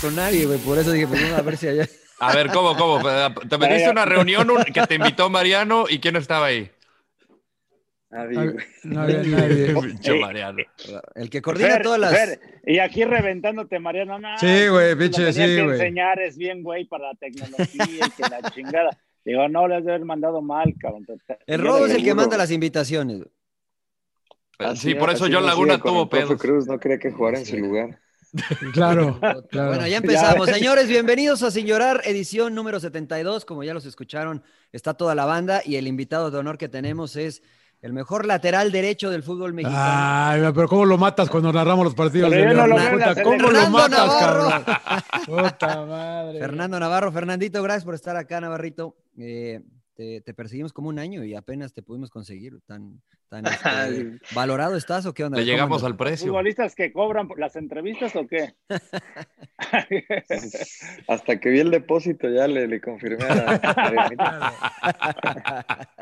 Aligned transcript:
Con 0.00 0.14
nadie, 0.14 0.46
güey. 0.46 0.58
Por 0.58 0.78
eso 0.78 0.92
dije, 0.92 1.06
pues 1.06 1.22
vamos 1.22 1.38
a 1.38 1.42
ver 1.42 1.56
si 1.56 1.68
allá. 1.68 1.86
A 2.18 2.34
ver, 2.34 2.48
¿cómo, 2.48 2.76
cómo? 2.76 3.00
Te 3.48 3.58
metiste 3.58 3.90
una 3.90 4.04
reunión 4.04 4.48
que 4.72 4.82
te 4.86 4.94
invitó 4.94 5.28
Mariano 5.28 5.84
y 5.88 5.98
¿quién 5.98 6.14
no 6.14 6.20
estaba 6.20 6.46
ahí? 6.46 6.70
Nadie, 8.10 8.34
güey. 8.50 8.66
No 8.84 9.00
había 9.02 9.22
nadie. 9.22 9.74
Pinche 9.80 10.20
Mariano. 10.20 10.58
El 11.14 11.28
que 11.28 11.42
coordina 11.42 11.70
Fer, 11.70 11.82
todas 11.82 12.00
las. 12.00 12.12
Fer, 12.12 12.40
y 12.64 12.78
aquí 12.78 13.04
reventándote, 13.04 13.78
Mariano. 13.78 14.18
No, 14.18 14.38
Sí, 14.38 14.68
güey, 14.68 14.96
pinche, 14.96 15.32
sí, 15.32 15.40
güey. 15.40 15.70
enseñar 15.72 16.20
es 16.20 16.38
bien, 16.38 16.62
güey, 16.62 16.86
para 16.86 17.08
la 17.08 17.14
tecnología 17.14 18.06
y 18.06 18.10
que 18.10 18.22
la 18.22 18.50
chingada. 18.50 18.98
Digo, 19.24 19.48
no, 19.48 19.66
les 19.66 19.80
debe 19.80 19.96
haber 19.96 20.06
mandado 20.06 20.40
mal, 20.40 20.72
cabrón. 20.80 21.04
El 21.46 21.60
robo 21.60 21.86
es 21.86 21.94
el 21.94 22.04
que 22.04 22.14
manda 22.14 22.36
las 22.36 22.50
invitaciones. 22.52 23.18
güey. 23.18 24.76
Sí, 24.76 24.94
por 24.94 25.10
eso 25.10 25.26
John 25.30 25.44
Laguna 25.44 25.78
tuvo 25.78 26.08
pedos. 26.08 26.40
Cruz 26.40 26.66
no 26.66 26.78
quería 26.78 26.98
que 26.98 27.10
jugara 27.10 27.38
en 27.38 27.44
su 27.44 27.58
lugar. 27.58 27.98
Claro, 28.72 29.18
claro. 29.50 29.68
Bueno, 29.68 29.86
ya 29.86 29.98
empezamos. 29.98 30.48
Señores, 30.48 30.88
bienvenidos 30.88 31.42
a 31.42 31.50
Sin 31.50 31.66
Llorar, 31.66 32.02
edición 32.04 32.54
número 32.54 32.80
72. 32.80 33.44
Como 33.44 33.64
ya 33.64 33.74
los 33.74 33.86
escucharon, 33.86 34.42
está 34.72 34.94
toda 34.94 35.14
la 35.14 35.24
banda 35.24 35.62
y 35.64 35.76
el 35.76 35.86
invitado 35.86 36.30
de 36.30 36.38
honor 36.38 36.58
que 36.58 36.68
tenemos 36.68 37.16
es 37.16 37.42
el 37.82 37.92
mejor 37.92 38.26
lateral 38.26 38.72
derecho 38.72 39.10
del 39.10 39.22
fútbol 39.22 39.52
mexicano. 39.52 39.78
Ay, 39.78 40.42
pero 40.54 40.68
¿cómo 40.68 40.84
lo 40.84 40.98
matas 40.98 41.28
cuando 41.28 41.52
narramos 41.52 41.84
los 41.84 41.94
partidos 41.94 42.30
Pero 42.30 42.52
no 42.54 42.66
lo 42.66 42.76
Puta, 42.76 43.22
¿Cómo 43.22 43.36
lo 43.36 43.48
Fernando 43.48 43.70
matas, 43.70 44.06
Navarro. 44.06 44.48
cabrón? 44.48 44.76
Puta 45.26 45.86
madre. 45.86 46.38
Fernando 46.38 46.80
Navarro, 46.80 47.12
Fernandito, 47.12 47.62
gracias 47.62 47.84
por 47.84 47.94
estar 47.94 48.16
acá, 48.16 48.40
Navarrito. 48.40 48.96
Eh, 49.18 49.60
te, 49.96 50.20
te 50.20 50.34
perseguimos 50.34 50.72
como 50.72 50.90
un 50.90 50.98
año 50.98 51.24
y 51.24 51.34
apenas 51.34 51.72
te 51.72 51.82
pudimos 51.82 52.10
conseguir. 52.10 52.60
Tan, 52.66 53.00
tan 53.28 53.46
este, 53.46 54.20
valorado 54.34 54.76
estás 54.76 55.06
o 55.06 55.14
qué 55.14 55.24
onda? 55.24 55.38
Le 55.38 55.44
¿Cómo 55.44 55.52
llegamos 55.52 55.84
al 55.84 55.96
precio. 55.96 56.28
¿Futbolistas 56.28 56.74
que 56.74 56.92
cobran 56.92 57.26
por 57.26 57.40
las 57.40 57.56
entrevistas 57.56 58.14
o 58.14 58.26
qué? 58.26 58.54
Hasta 61.08 61.40
que 61.40 61.48
vi 61.48 61.60
el 61.60 61.70
depósito 61.70 62.28
ya 62.28 62.46
le, 62.46 62.68
le 62.68 62.80
confirmé 62.80 63.24
a 63.24 63.56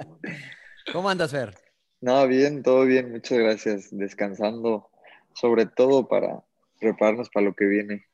¿Cómo 0.93 1.09
andas, 1.09 1.31
Fer? 1.31 1.55
No, 2.01 2.27
bien, 2.27 2.63
todo 2.63 2.85
bien, 2.85 3.13
muchas 3.13 3.39
gracias. 3.39 3.89
Descansando, 3.91 4.91
sobre 5.35 5.67
todo 5.67 6.09
para 6.09 6.45
prepararnos 6.79 7.31
para 7.31 7.47
lo 7.47 7.55
que 7.55 7.65
viene. 7.65 8.07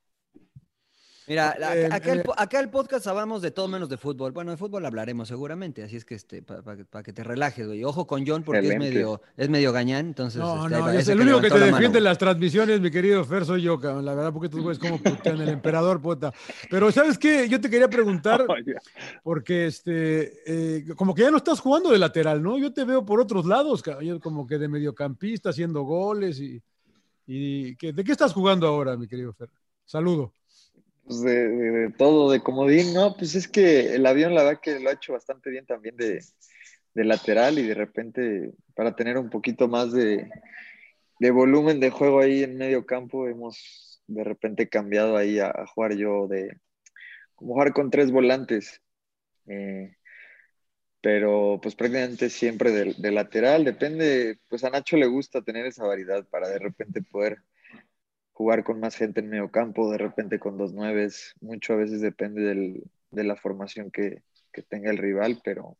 Mira, 1.30 1.54
la- 1.60 1.76
Eh, 1.76 1.86
acá, 1.92 2.12
el, 2.12 2.18
eh. 2.18 2.24
acá 2.36 2.58
el 2.58 2.70
podcast 2.70 3.06
hablamos 3.06 3.40
de 3.40 3.52
todo 3.52 3.68
menos 3.68 3.88
de 3.88 3.96
fútbol. 3.96 4.32
Bueno, 4.32 4.50
de 4.50 4.56
fútbol 4.56 4.84
hablaremos 4.84 5.28
seguramente, 5.28 5.84
así 5.84 5.94
es 5.94 6.04
que 6.04 6.16
este, 6.16 6.42
para 6.42 7.04
que 7.04 7.12
te 7.12 7.22
relajes, 7.22 7.68
güey. 7.68 7.84
Ojo 7.84 8.04
con 8.04 8.26
John 8.26 8.42
porque 8.42 8.66
es 8.66 8.76
medio, 8.78 9.22
es 9.36 9.48
medio 9.48 9.70
gañán, 9.72 10.06
entonces. 10.06 10.40
No, 10.40 10.66
este, 10.66 10.76
no, 10.76 11.00
sé, 11.02 11.12
el 11.12 11.18
que 11.18 11.22
único 11.24 11.40
que 11.40 11.48
te 11.48 11.54
la 11.54 11.60
mano, 11.66 11.66
defiende 11.76 11.98
en 11.98 12.02
güey. 12.02 12.10
las 12.10 12.18
transmisiones, 12.18 12.80
mi 12.80 12.90
querido 12.90 13.24
Fer, 13.24 13.44
soy 13.44 13.62
yo, 13.62 13.78
cabrón. 13.78 14.04
La 14.04 14.14
verdad, 14.14 14.32
porque 14.32 14.46
estos 14.46 14.60
güeyes 14.60 14.80
como 14.80 14.98
putean 15.00 15.40
el 15.40 15.50
emperador, 15.50 16.02
puta. 16.02 16.32
Pero, 16.68 16.90
¿sabes 16.90 17.16
qué? 17.16 17.48
Yo 17.48 17.60
te 17.60 17.70
quería 17.70 17.88
preguntar, 17.88 18.44
porque 19.22 19.66
este, 19.66 20.32
eh, 20.46 20.84
como 20.96 21.14
que 21.14 21.22
ya 21.22 21.30
no 21.30 21.36
estás 21.36 21.60
jugando 21.60 21.90
de 21.90 21.98
lateral, 21.98 22.42
¿no? 22.42 22.58
Yo 22.58 22.72
te 22.72 22.84
veo 22.84 23.04
por 23.06 23.20
otros 23.20 23.46
lados, 23.46 23.82
cabrón, 23.82 24.04
yo 24.04 24.18
como 24.20 24.48
que 24.48 24.58
de 24.58 24.66
mediocampista, 24.66 25.50
haciendo 25.50 25.82
goles 25.82 26.40
y. 26.40 26.60
y 27.28 27.76
¿qué- 27.76 27.92
¿De 27.92 28.02
qué 28.02 28.10
estás 28.10 28.32
jugando 28.32 28.66
ahora, 28.66 28.96
mi 28.96 29.06
querido 29.06 29.32
Fer? 29.32 29.48
Saludo. 29.84 30.34
Pues 31.10 31.22
de, 31.22 31.92
todo, 31.98 32.30
de 32.30 32.40
comodín, 32.40 32.94
no, 32.94 33.16
pues 33.16 33.34
es 33.34 33.48
que 33.48 33.96
el 33.96 34.06
avión 34.06 34.32
la 34.32 34.44
verdad 34.44 34.60
que 34.62 34.78
lo 34.78 34.90
ha 34.90 34.92
hecho 34.92 35.12
bastante 35.12 35.50
bien 35.50 35.66
también 35.66 35.96
de, 35.96 36.22
de 36.94 37.04
lateral 37.04 37.58
y 37.58 37.66
de 37.66 37.74
repente 37.74 38.52
para 38.76 38.94
tener 38.94 39.18
un 39.18 39.28
poquito 39.28 39.66
más 39.66 39.92
de, 39.92 40.30
de 41.18 41.30
volumen 41.32 41.80
de 41.80 41.90
juego 41.90 42.20
ahí 42.20 42.44
en 42.44 42.56
medio 42.56 42.86
campo 42.86 43.26
hemos 43.26 44.00
de 44.06 44.22
repente 44.22 44.68
cambiado 44.68 45.16
ahí 45.16 45.40
a, 45.40 45.52
jugar 45.74 45.96
yo 45.96 46.28
de 46.28 46.60
como 47.34 47.54
jugar 47.54 47.72
con 47.72 47.90
tres 47.90 48.12
volantes. 48.12 48.80
Eh, 49.48 49.96
pero 51.00 51.58
pues 51.60 51.74
prácticamente 51.74 52.30
siempre 52.30 52.70
de 52.70 53.10
lateral, 53.10 53.64
depende, 53.64 54.38
pues 54.48 54.62
a 54.62 54.70
Nacho 54.70 54.96
le 54.96 55.06
gusta 55.06 55.42
tener 55.42 55.66
esa 55.66 55.84
variedad 55.84 56.24
para 56.28 56.48
de 56.48 56.60
repente 56.60 57.02
poder 57.02 57.42
jugar 58.40 58.64
con 58.64 58.80
más 58.80 58.96
gente 58.96 59.20
en 59.20 59.28
medio 59.28 59.50
campo, 59.50 59.90
de 59.92 59.98
repente 59.98 60.38
con 60.38 60.56
dos 60.56 60.72
nueves, 60.72 61.34
mucho 61.42 61.74
a 61.74 61.76
veces 61.76 62.00
depende 62.00 62.40
del- 62.40 62.82
de 63.10 63.22
la 63.24 63.36
formación 63.36 63.90
que, 63.90 64.22
que 64.50 64.62
tenga 64.62 64.90
el 64.90 64.96
rival, 64.96 65.42
pero 65.44 65.76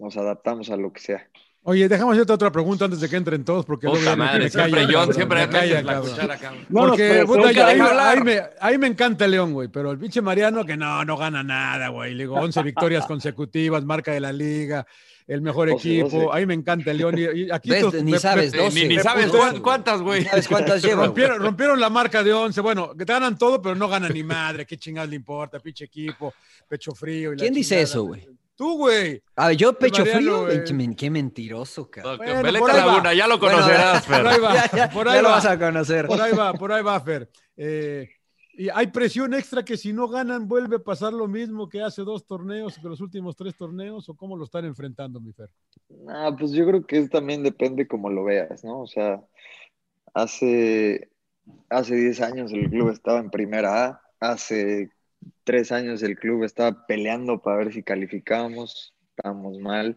nos 0.00 0.16
adaptamos 0.16 0.70
a 0.70 0.76
lo 0.76 0.92
que 0.92 1.00
sea. 1.00 1.28
Oye, 1.62 1.88
déjame 1.88 2.10
hacerte 2.12 2.32
otra 2.32 2.50
pregunta 2.50 2.86
antes 2.86 3.00
de 3.00 3.08
que 3.08 3.14
entren 3.14 3.44
todos, 3.44 3.64
porque 3.64 3.86
luego 3.86 4.00
Puta 4.00 4.16
madre, 4.16 4.44
me 4.44 4.50
siempre 4.50 4.86
John, 4.92 5.14
siempre 5.14 5.46
me 5.46 5.82
la 5.82 6.00
cuchara. 6.00 6.38
No 6.68 6.80
Porque 6.88 7.22
puta, 7.24 7.52
ya, 7.52 7.66
ahí, 7.68 7.74
deja 7.76 7.90
hablar. 7.90 8.16
ahí 8.18 8.24
me, 8.24 8.40
ahí 8.60 8.78
me 8.78 8.86
encanta 8.88 9.28
León, 9.28 9.52
güey, 9.52 9.68
pero 9.68 9.92
el 9.92 9.98
pinche 9.98 10.20
Mariano 10.20 10.64
que 10.64 10.76
no, 10.76 11.04
no 11.04 11.16
gana 11.16 11.44
nada, 11.44 11.90
güey. 11.90 12.14
Le 12.14 12.24
digo, 12.24 12.34
11 12.34 12.60
victorias 12.64 13.06
consecutivas, 13.06 13.84
marca 13.84 14.10
de 14.10 14.18
la 14.20 14.32
liga, 14.32 14.84
el 15.32 15.40
mejor 15.42 15.70
12, 15.70 15.88
equipo. 16.00 16.08
12. 16.24 16.28
Ahí 16.32 16.44
me 16.46 16.54
encanta 16.54 16.90
el 16.90 16.96
León. 16.98 17.14
Y, 17.18 17.50
aquí 17.50 17.70
¿Ves? 17.70 17.92
Ni 18.04 18.12
me- 18.12 18.18
sabes, 18.18 18.52
me- 18.52 18.58
12. 18.58 18.80
Ni, 18.88 18.96
ni 18.96 19.02
sabes 19.02 19.26
puto- 19.26 19.38
cuán- 19.38 19.60
cuántas, 19.60 20.02
güey. 20.02 20.24
¿Sabes 20.24 20.48
cuántas 20.48 20.82
lleva? 20.82 20.96
güey? 20.96 21.06
rompieron, 21.06 21.38
rompieron 21.40 21.80
la 21.80 21.88
marca 21.88 22.22
de 22.22 22.32
11. 22.32 22.60
Bueno, 22.60 22.94
que 22.96 23.04
te 23.06 23.12
ganan 23.12 23.38
todo, 23.38 23.62
pero 23.62 23.74
no 23.74 23.88
ganan 23.88 24.12
ni 24.12 24.22
madre. 24.24 24.66
¿Qué 24.66 24.76
chingados 24.76 25.08
le 25.10 25.16
importa? 25.16 25.60
Pinche 25.60 25.84
equipo, 25.84 26.34
pecho 26.68 26.94
frío. 26.94 27.32
y 27.32 27.36
la 27.36 27.40
¿Quién 27.40 27.54
dice 27.54 27.76
chingada. 27.76 27.84
eso, 27.84 28.02
güey? 28.04 28.28
Tú, 28.56 28.76
güey. 28.76 29.22
A 29.36 29.48
ver, 29.48 29.56
yo 29.56 29.72
pecho 29.72 30.00
Mariano, 30.02 30.18
frío, 30.20 30.40
güey, 30.44 30.64
qué 30.64 30.74
men- 30.74 30.94
qué 30.94 31.08
mentiroso, 31.10 31.90
cabrón. 31.90 32.18
Bueno, 32.18 32.58
por 32.58 32.70
va. 32.70 32.76
Laguna, 32.76 33.14
ya 33.14 33.26
lo 33.26 33.38
Bueno, 33.38 33.54
conocerás, 33.56 34.04
Por 34.04 34.16
Fer. 34.16 34.26
ahí 34.26 34.38
va, 34.40 34.54
Ya, 34.54 34.70
ya, 34.76 34.90
por 34.90 35.06
ya 35.06 35.12
ahí 35.12 35.22
lo 35.22 35.28
va. 35.28 35.34
vas 35.36 35.46
a 35.46 35.58
conocer. 35.58 36.06
Por 36.06 36.20
ahí 36.20 36.32
va, 36.32 36.52
por 36.52 36.72
ahí 36.72 36.82
va, 36.82 37.00
Fer. 37.00 37.30
Eh, 37.56 38.08
y 38.60 38.68
hay 38.68 38.88
presión 38.88 39.32
extra 39.32 39.64
que 39.64 39.78
si 39.78 39.94
no 39.94 40.06
ganan 40.06 40.46
vuelve 40.46 40.76
a 40.76 40.80
pasar 40.80 41.14
lo 41.14 41.26
mismo 41.26 41.66
que 41.70 41.80
hace 41.80 42.02
dos 42.02 42.26
torneos, 42.26 42.78
que 42.78 42.88
los 42.88 43.00
últimos 43.00 43.34
tres 43.34 43.56
torneos, 43.56 44.06
o 44.10 44.14
cómo 44.14 44.36
lo 44.36 44.44
están 44.44 44.66
enfrentando, 44.66 45.18
mi 45.18 45.32
Fer. 45.32 45.48
Ah, 46.06 46.36
pues 46.38 46.52
yo 46.52 46.66
creo 46.66 46.86
que 46.86 46.98
eso 46.98 47.08
también 47.08 47.42
depende 47.42 47.88
como 47.88 48.10
lo 48.10 48.22
veas, 48.22 48.62
¿no? 48.62 48.82
O 48.82 48.86
sea, 48.86 49.24
hace, 50.12 51.08
hace 51.70 51.94
10 51.94 52.20
años 52.20 52.52
el 52.52 52.68
club 52.68 52.90
estaba 52.90 53.18
en 53.20 53.30
primera 53.30 53.86
A, 53.86 54.02
hace 54.20 54.90
3 55.44 55.72
años 55.72 56.02
el 56.02 56.18
club 56.18 56.44
estaba 56.44 56.86
peleando 56.86 57.40
para 57.40 57.56
ver 57.56 57.72
si 57.72 57.82
calificábamos, 57.82 58.94
estábamos 59.16 59.58
mal. 59.58 59.96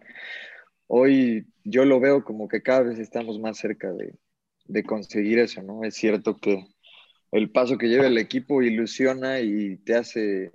Hoy 0.87 1.47
yo 1.65 1.83
lo 1.83 1.99
veo 1.99 2.23
como 2.23 2.47
que 2.47 2.63
cada 2.63 2.83
vez 2.83 2.97
estamos 2.97 3.41
más 3.41 3.57
cerca 3.57 3.91
de, 3.91 4.15
de 4.67 4.83
conseguir 4.85 5.39
eso, 5.39 5.61
¿no? 5.61 5.83
Es 5.83 5.95
cierto 5.95 6.37
que 6.37 6.72
el 7.33 7.49
paso 7.49 7.77
que 7.79 7.87
lleva 7.89 8.05
el 8.05 8.17
equipo 8.19 8.61
ilusiona 8.61 9.39
y 9.39 9.77
te 9.77 9.95
hace, 9.95 10.51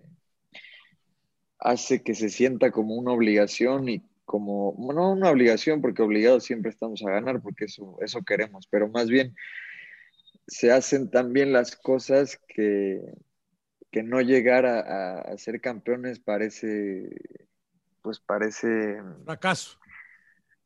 hace 1.59 2.03
que 2.05 2.15
se 2.15 2.29
sienta 2.31 2.71
como 2.71 2.95
una 2.95 3.11
obligación 3.11 3.89
y 3.89 4.03
como, 4.25 4.77
no 4.79 5.13
una 5.13 5.31
obligación, 5.31 5.81
porque 5.83 6.03
obligados 6.03 6.45
siempre 6.45 6.71
estamos 6.71 7.03
a 7.03 7.11
ganar, 7.11 7.43
porque 7.43 7.65
eso, 7.65 7.97
eso 8.01 8.23
queremos, 8.23 8.69
pero 8.71 8.89
más 8.89 9.09
bien 9.09 9.35
se 10.47 10.71
hacen 10.71 11.11
también 11.11 11.53
las 11.53 11.75
cosas 11.75 12.41
que, 12.47 13.01
que 13.91 14.03
no 14.05 14.21
llegar 14.21 14.65
a, 14.65 15.21
a- 15.21 15.37
ser 15.39 15.61
campeones 15.61 16.21
parece, 16.21 17.11
pues 18.03 18.21
parece... 18.21 19.03
Fracaso. 19.25 19.79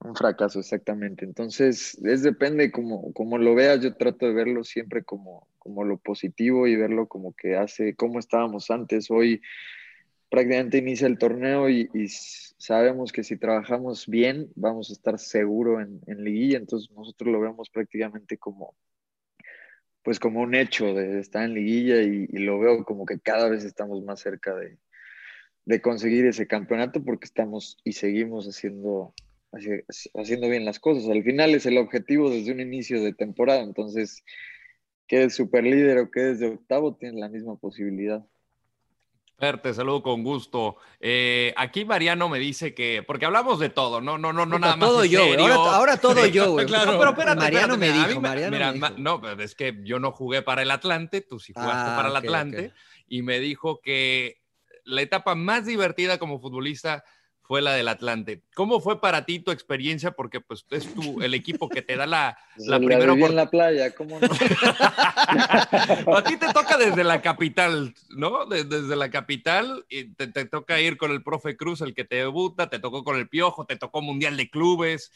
Un 0.05 0.17
fracaso, 0.17 0.61
exactamente. 0.61 1.25
Entonces, 1.25 1.99
es 2.05 2.23
depende 2.23 2.71
como, 2.73 3.13
como 3.13 3.39
lo 3.39 3.55
veas, 3.55 3.81
yo 3.81 3.95
trato 3.95 4.27
de 4.27 4.33
verlo 4.33 4.65
siempre 4.65 5.05
como, 5.05 5.49
como 5.59 5.85
lo 5.85 5.99
positivo 5.99 6.67
y 6.67 6.77
verlo 6.77 7.07
como 7.07 7.35
que 7.35 7.57
hace, 7.57 7.95
como 7.95 8.19
estábamos 8.19 8.71
antes. 8.71 9.11
Hoy 9.11 9.43
prácticamente 10.29 10.79
inicia 10.79 11.07
el 11.07 11.19
torneo 11.19 11.69
y, 11.69 11.89
sabemos 12.09 13.13
que 13.13 13.25
si 13.25 13.37
trabajamos 13.37 14.07
bien 14.07 14.49
vamos 14.55 14.91
a 14.91 14.93
estar 14.93 15.19
seguro 15.19 15.81
en, 15.81 16.01
en, 16.07 16.23
liguilla, 16.25 16.59
entonces 16.59 16.91
nosotros 16.93 17.33
lo 17.33 17.41
vemos 17.41 17.69
prácticamente 17.71 18.39
como 18.39 18.77
pues 20.05 20.21
como 20.21 20.41
un 20.41 20.55
hecho 20.55 20.95
de 20.95 21.19
estar 21.19 21.43
en 21.43 21.55
liguilla 21.55 22.03
y, 22.03 22.29
y 22.29 22.39
lo 22.39 22.61
veo 22.61 22.85
como 22.85 23.05
que 23.05 23.19
cada 23.19 23.49
vez 23.49 23.65
estamos 23.65 24.05
más 24.05 24.21
cerca 24.21 24.55
de, 24.55 24.79
de 25.65 25.81
conseguir 25.81 26.27
ese 26.27 26.47
campeonato 26.47 27.03
porque 27.05 27.27
estamos 27.27 27.79
y 27.85 27.93
seguimos 27.93 28.47
haciendo, 28.47 29.15
haciendo 30.15 30.49
bien 30.49 30.65
las 30.65 30.81
cosas. 30.81 31.09
Al 31.11 31.23
final 31.23 31.55
es 31.55 31.67
el 31.67 31.79
objetivo 31.79 32.31
desde 32.31 32.53
un 32.53 32.61
inicio 32.61 33.03
de 33.03 33.13
temporada, 33.13 33.61
entonces 33.61 34.25
quedes 35.07 35.35
super 35.35 35.65
líder 35.65 35.99
o 35.99 36.11
quedes 36.11 36.41
de 36.41 36.49
octavo, 36.49 36.97
tienes 36.97 37.21
la 37.21 37.29
misma 37.29 37.57
posibilidad. 37.57 38.25
Fer, 39.39 39.61
te 39.61 39.75
saludo 39.75 40.03
con 40.03 40.23
gusto. 40.23 40.77
Eh, 41.01 41.53
aquí 41.57 41.85
Mariano 41.85 42.29
me 42.29 42.39
dice 42.39 42.75
que, 42.75 43.03
porque 43.05 43.25
hablamos 43.27 43.59
de 43.59 43.71
todo, 43.71 44.01
no, 44.01 44.17
no, 44.17 44.33
no, 44.33 44.47
no 44.47 44.59
nada 44.59 44.77
más. 44.77 44.89
Todo 44.89 45.05
yo, 45.05 45.21
ahora, 45.23 45.55
ahora, 45.55 45.97
todo 45.97 46.27
yo, 46.27 46.53
güey. 46.53 46.67
claro. 46.67 46.93
No, 46.93 46.99
pero 46.99 47.11
espérate, 47.11 47.41
Mariano 47.41 47.75
espérate, 47.75 47.99
me 47.99 48.07
dijo, 48.09 48.21
mí 48.21 48.27
Mariano 48.29 48.53
mira, 48.53 48.73
me 48.73 48.79
dijo. 48.79 48.99
no, 48.99 49.21
es 49.41 49.55
que 49.57 49.81
yo 49.83 49.99
no 49.99 50.13
jugué 50.13 50.43
para 50.43 50.63
el 50.63 50.71
Atlante, 50.71 51.23
tú 51.23 51.41
sí 51.41 51.53
jugaste 51.53 51.91
Ah, 51.91 51.97
para 51.97 52.09
el 52.09 52.17
ok, 52.17 52.25
Atlante, 52.25 52.67
ok. 52.67 52.73
y 53.09 53.23
me 53.23 53.41
dijo 53.41 53.81
que 53.81 54.41
la 54.85 55.03
etapa 55.03 55.35
más 55.35 55.67
divertida 55.67 56.19
como 56.19 56.41
futbolista 56.41 57.05
fue 57.43 57.61
la 57.61 57.75
del 57.75 57.89
Atlante. 57.89 58.43
¿Cómo 58.55 58.81
fue 58.81 59.01
para 59.01 59.25
ti 59.25 59.41
tu 59.41 59.51
experiencia? 59.51 60.13
Porque 60.13 60.41
pues 60.41 60.65
es 60.71 60.93
tu, 60.95 61.21
el 61.21 61.35
equipo 61.35 61.69
que 61.69 61.83
te 61.83 61.97
da 61.97 62.07
la, 62.07 62.39
la 62.57 62.79
la 62.79 62.87
primera 62.87 63.13
en 63.13 63.37
la 63.37 63.51
playa, 63.51 63.95
¿cómo 63.95 64.19
no? 64.21 64.29
A 66.17 66.25
ti 66.25 66.37
te 66.37 66.53
toca 66.53 66.77
desde 66.79 67.05
la 67.05 67.21
capital, 67.21 67.95
¿no? 68.11 68.47
De- 68.47 68.65
desde 68.65 68.97
la 68.97 69.11
capital, 69.11 69.85
y 69.89 70.15
te, 70.15 70.29
te 70.29 70.45
toca 70.47 70.81
ir 70.81 70.97
con 70.97 71.11
el 71.11 71.23
profe 71.23 71.57
Cruz, 71.57 71.81
el 71.81 71.95
que 71.95 72.05
te 72.05 72.17
debuta, 72.17 72.71
te 72.71 72.79
tocó 72.79 73.05
con 73.05 73.17
el 73.17 73.29
Piojo, 73.29 73.67
te 73.67 73.77
tocó 73.77 74.01
Mundial 74.03 74.37
de 74.37 74.49
Clubes. 74.49 75.11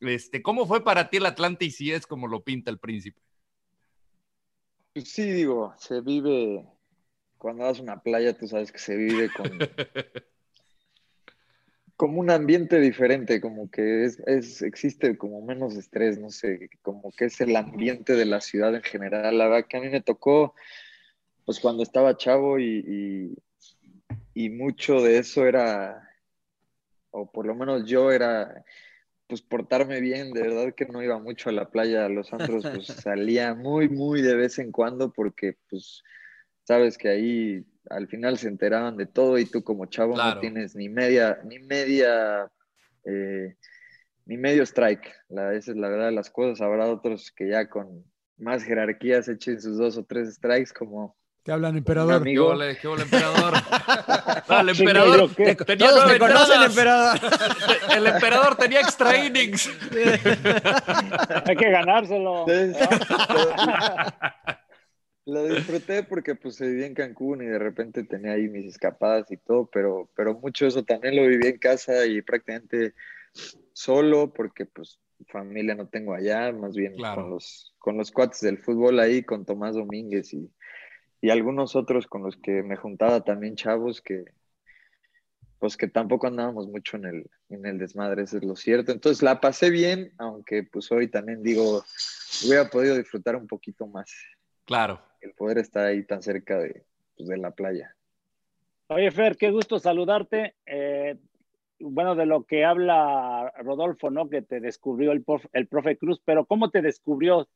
Este, 0.00 0.42
¿Cómo 0.42 0.66
fue 0.66 0.82
para 0.84 1.08
ti 1.08 1.18
el 1.18 1.26
Atlante 1.26 1.64
y 1.66 1.70
si 1.70 1.92
es 1.92 2.06
como 2.06 2.26
lo 2.26 2.42
pinta 2.42 2.70
el 2.70 2.78
príncipe? 2.78 3.20
Pues 4.92 5.10
sí, 5.10 5.30
digo, 5.30 5.74
se 5.78 6.00
vive, 6.00 6.66
cuando 7.38 7.64
vas 7.64 7.78
a 7.78 7.82
una 7.82 8.00
playa, 8.00 8.36
tú 8.36 8.48
sabes 8.48 8.72
que 8.72 8.78
se 8.78 8.96
vive 8.96 9.30
con, 9.30 9.46
como 11.96 12.20
un 12.20 12.30
ambiente 12.30 12.78
diferente, 12.78 13.40
como 13.40 13.70
que 13.70 14.04
es, 14.04 14.20
es, 14.26 14.62
existe 14.62 15.16
como 15.16 15.40
menos 15.42 15.76
estrés, 15.76 16.18
no 16.18 16.30
sé, 16.30 16.68
como 16.82 17.10
que 17.12 17.26
es 17.26 17.40
el 17.40 17.56
ambiente 17.56 18.14
de 18.14 18.26
la 18.26 18.40
ciudad 18.40 18.74
en 18.74 18.82
general. 18.82 19.38
La 19.38 19.48
verdad 19.48 19.66
que 19.68 19.78
a 19.78 19.80
mí 19.80 19.88
me 19.88 20.02
tocó, 20.02 20.54
pues 21.46 21.58
cuando 21.58 21.82
estaba 21.82 22.16
chavo 22.16 22.58
y, 22.58 23.34
y, 24.34 24.44
y 24.44 24.50
mucho 24.50 25.00
de 25.00 25.18
eso 25.18 25.46
era, 25.46 26.10
o 27.10 27.30
por 27.30 27.46
lo 27.46 27.54
menos 27.54 27.86
yo 27.86 28.10
era, 28.10 28.64
pues 29.26 29.40
portarme 29.40 30.00
bien, 30.00 30.32
de 30.32 30.42
verdad 30.42 30.74
que 30.74 30.84
no 30.84 31.02
iba 31.02 31.18
mucho 31.18 31.48
a 31.48 31.52
la 31.52 31.70
playa, 31.70 32.04
a 32.04 32.10
los 32.10 32.30
antros, 32.34 32.66
pues 32.74 32.88
salía 32.88 33.54
muy, 33.54 33.88
muy 33.88 34.20
de 34.20 34.36
vez 34.36 34.58
en 34.58 34.70
cuando 34.70 35.12
porque 35.12 35.56
pues 35.70 36.02
sabes 36.66 36.98
que 36.98 37.08
ahí 37.08 37.64
al 37.88 38.08
final 38.08 38.36
se 38.38 38.48
enteraban 38.48 38.96
de 38.96 39.06
todo 39.06 39.38
y 39.38 39.46
tú 39.46 39.62
como 39.62 39.86
chavo 39.86 40.14
Claro. 40.14 40.34
no 40.36 40.40
tienes 40.40 40.74
ni 40.74 40.88
media, 40.88 41.38
ni 41.44 41.58
media, 41.60 42.50
eh, 43.04 43.54
ni 44.24 44.36
medio 44.36 44.64
strike. 44.64 45.12
La, 45.28 45.54
esa 45.54 45.70
es 45.70 45.76
la 45.76 45.88
verdad 45.88 46.06
de 46.06 46.12
las 46.12 46.28
cosas. 46.30 46.60
Habrá 46.60 46.86
otros 46.86 47.30
que 47.30 47.48
ya 47.48 47.68
con 47.68 48.04
más 48.38 48.64
jerarquías 48.64 49.28
echen 49.28 49.60
sus 49.60 49.78
dos 49.78 49.96
o 49.96 50.04
tres 50.04 50.34
strikes 50.34 50.72
como 50.76 51.16
Te 51.44 51.52
hablan, 51.52 51.76
emperador. 51.76 52.14
¿Qué 52.14 52.16
amigo. 52.30 52.48
ole, 52.48 52.76
qué 52.76 52.88
ole, 52.88 53.02
emperador? 53.04 53.54
No, 54.48 54.60
el 54.60 54.68
emperador 54.70 55.16
¿yo 55.20 55.34
qué? 55.36 55.54
tenía 55.54 55.88
Todos 55.88 56.12
te 56.12 56.18
conocen, 56.18 56.62
entradas. 56.62 56.70
emperador. 57.22 57.96
El 57.96 58.06
emperador 58.08 58.56
tenía 58.56 58.80
extra 58.80 59.16
innings. 59.24 59.70
Hay 61.46 61.56
que 61.56 61.70
ganárselo. 61.70 62.44
Entonces, 62.48 62.88
Lo 65.26 65.44
disfruté 65.44 66.04
porque 66.04 66.36
pues 66.36 66.54
se 66.54 66.68
vivía 66.68 66.86
en 66.86 66.94
Cancún 66.94 67.42
y 67.42 67.46
de 67.46 67.58
repente 67.58 68.04
tenía 68.04 68.32
ahí 68.32 68.48
mis 68.48 68.66
escapadas 68.66 69.30
y 69.32 69.36
todo, 69.36 69.68
pero, 69.72 70.08
pero 70.14 70.38
mucho 70.38 70.66
eso 70.66 70.84
también 70.84 71.16
lo 71.16 71.26
viví 71.26 71.48
en 71.48 71.58
casa 71.58 72.06
y 72.06 72.22
prácticamente 72.22 72.94
solo 73.72 74.32
porque 74.32 74.66
pues 74.66 75.00
familia 75.28 75.74
no 75.74 75.88
tengo 75.88 76.14
allá, 76.14 76.52
más 76.52 76.76
bien 76.76 76.94
Claro. 76.94 77.22
con, 77.22 77.30
los, 77.30 77.74
con 77.78 77.96
los 77.96 78.12
cuates 78.12 78.40
del 78.40 78.58
fútbol 78.58 79.00
ahí, 79.00 79.24
con 79.24 79.44
Tomás 79.44 79.74
Domínguez 79.74 80.32
y, 80.32 80.48
y 81.20 81.30
algunos 81.30 81.74
otros 81.74 82.06
con 82.06 82.22
los 82.22 82.36
que 82.36 82.62
me 82.62 82.76
juntaba 82.76 83.24
también 83.24 83.56
chavos 83.56 84.00
que 84.00 84.24
pues 85.58 85.76
que 85.76 85.88
tampoco 85.88 86.26
andábamos 86.26 86.68
mucho 86.68 86.98
en 86.98 87.06
el, 87.06 87.30
en 87.48 87.64
el 87.66 87.78
desmadre, 87.78 88.22
eso 88.24 88.36
es 88.36 88.44
lo 88.44 88.54
cierto. 88.54 88.92
Entonces 88.92 89.22
la 89.22 89.40
pasé 89.40 89.70
bien, 89.70 90.12
aunque 90.18 90.62
pues 90.62 90.92
hoy 90.92 91.08
también 91.08 91.42
digo, 91.42 91.82
hubiera 92.46 92.68
podido 92.68 92.94
disfrutar 92.94 93.34
un 93.34 93.46
poquito 93.48 93.86
más 93.86 94.12
Claro. 94.66 95.00
El 95.20 95.32
poder 95.32 95.58
estar 95.58 95.86
ahí 95.86 96.04
tan 96.04 96.22
cerca 96.22 96.58
de, 96.58 96.84
pues, 97.16 97.28
de 97.28 97.36
la 97.38 97.50
playa. 97.52 97.94
Oye, 98.88 99.10
Fer, 99.10 99.36
qué 99.36 99.50
gusto 99.50 99.78
saludarte. 99.78 100.54
Eh, 100.64 101.16
bueno, 101.80 102.14
de 102.14 102.26
lo 102.26 102.44
que 102.44 102.64
habla 102.64 103.52
Rodolfo, 103.58 104.10
¿no? 104.10 104.28
Que 104.28 104.42
te 104.42 104.60
descubrió 104.60 105.12
el, 105.12 105.22
prof- 105.24 105.46
el 105.52 105.66
profe 105.66 105.96
Cruz, 105.96 106.20
pero 106.24 106.44
¿cómo 106.46 106.70
te 106.70 106.82
descubrió? 106.82 107.48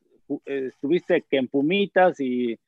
Eh, 0.47 0.67
Estuviste 0.69 1.23
que 1.23 1.37
en 1.39 1.49
Pumitas 1.49 2.21
y, 2.21 2.59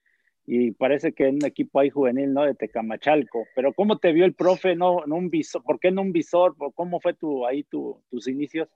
y 0.47 0.71
parece 0.73 1.13
que 1.13 1.27
en 1.27 1.37
un 1.37 1.45
equipo 1.45 1.81
ahí 1.81 1.91
juvenil, 1.91 2.33
¿no? 2.33 2.45
De 2.45 2.55
Tecamachalco. 2.55 3.47
Pero 3.55 3.73
¿cómo 3.73 3.99
te 3.99 4.13
vio 4.13 4.25
el 4.25 4.35
profe? 4.35 4.77
¿No, 4.77 5.05
no 5.07 5.17
un 5.17 5.29
visor? 5.29 5.63
¿Por 5.63 5.79
qué 5.81 5.91
no 5.91 6.03
un 6.03 6.13
visor? 6.13 6.57
¿Por- 6.57 6.73
¿Cómo 6.75 7.01
fue 7.01 7.15
tu, 7.15 7.45
ahí 7.47 7.65
tu, 7.65 8.01
tus 8.11 8.29
inicios? 8.29 8.69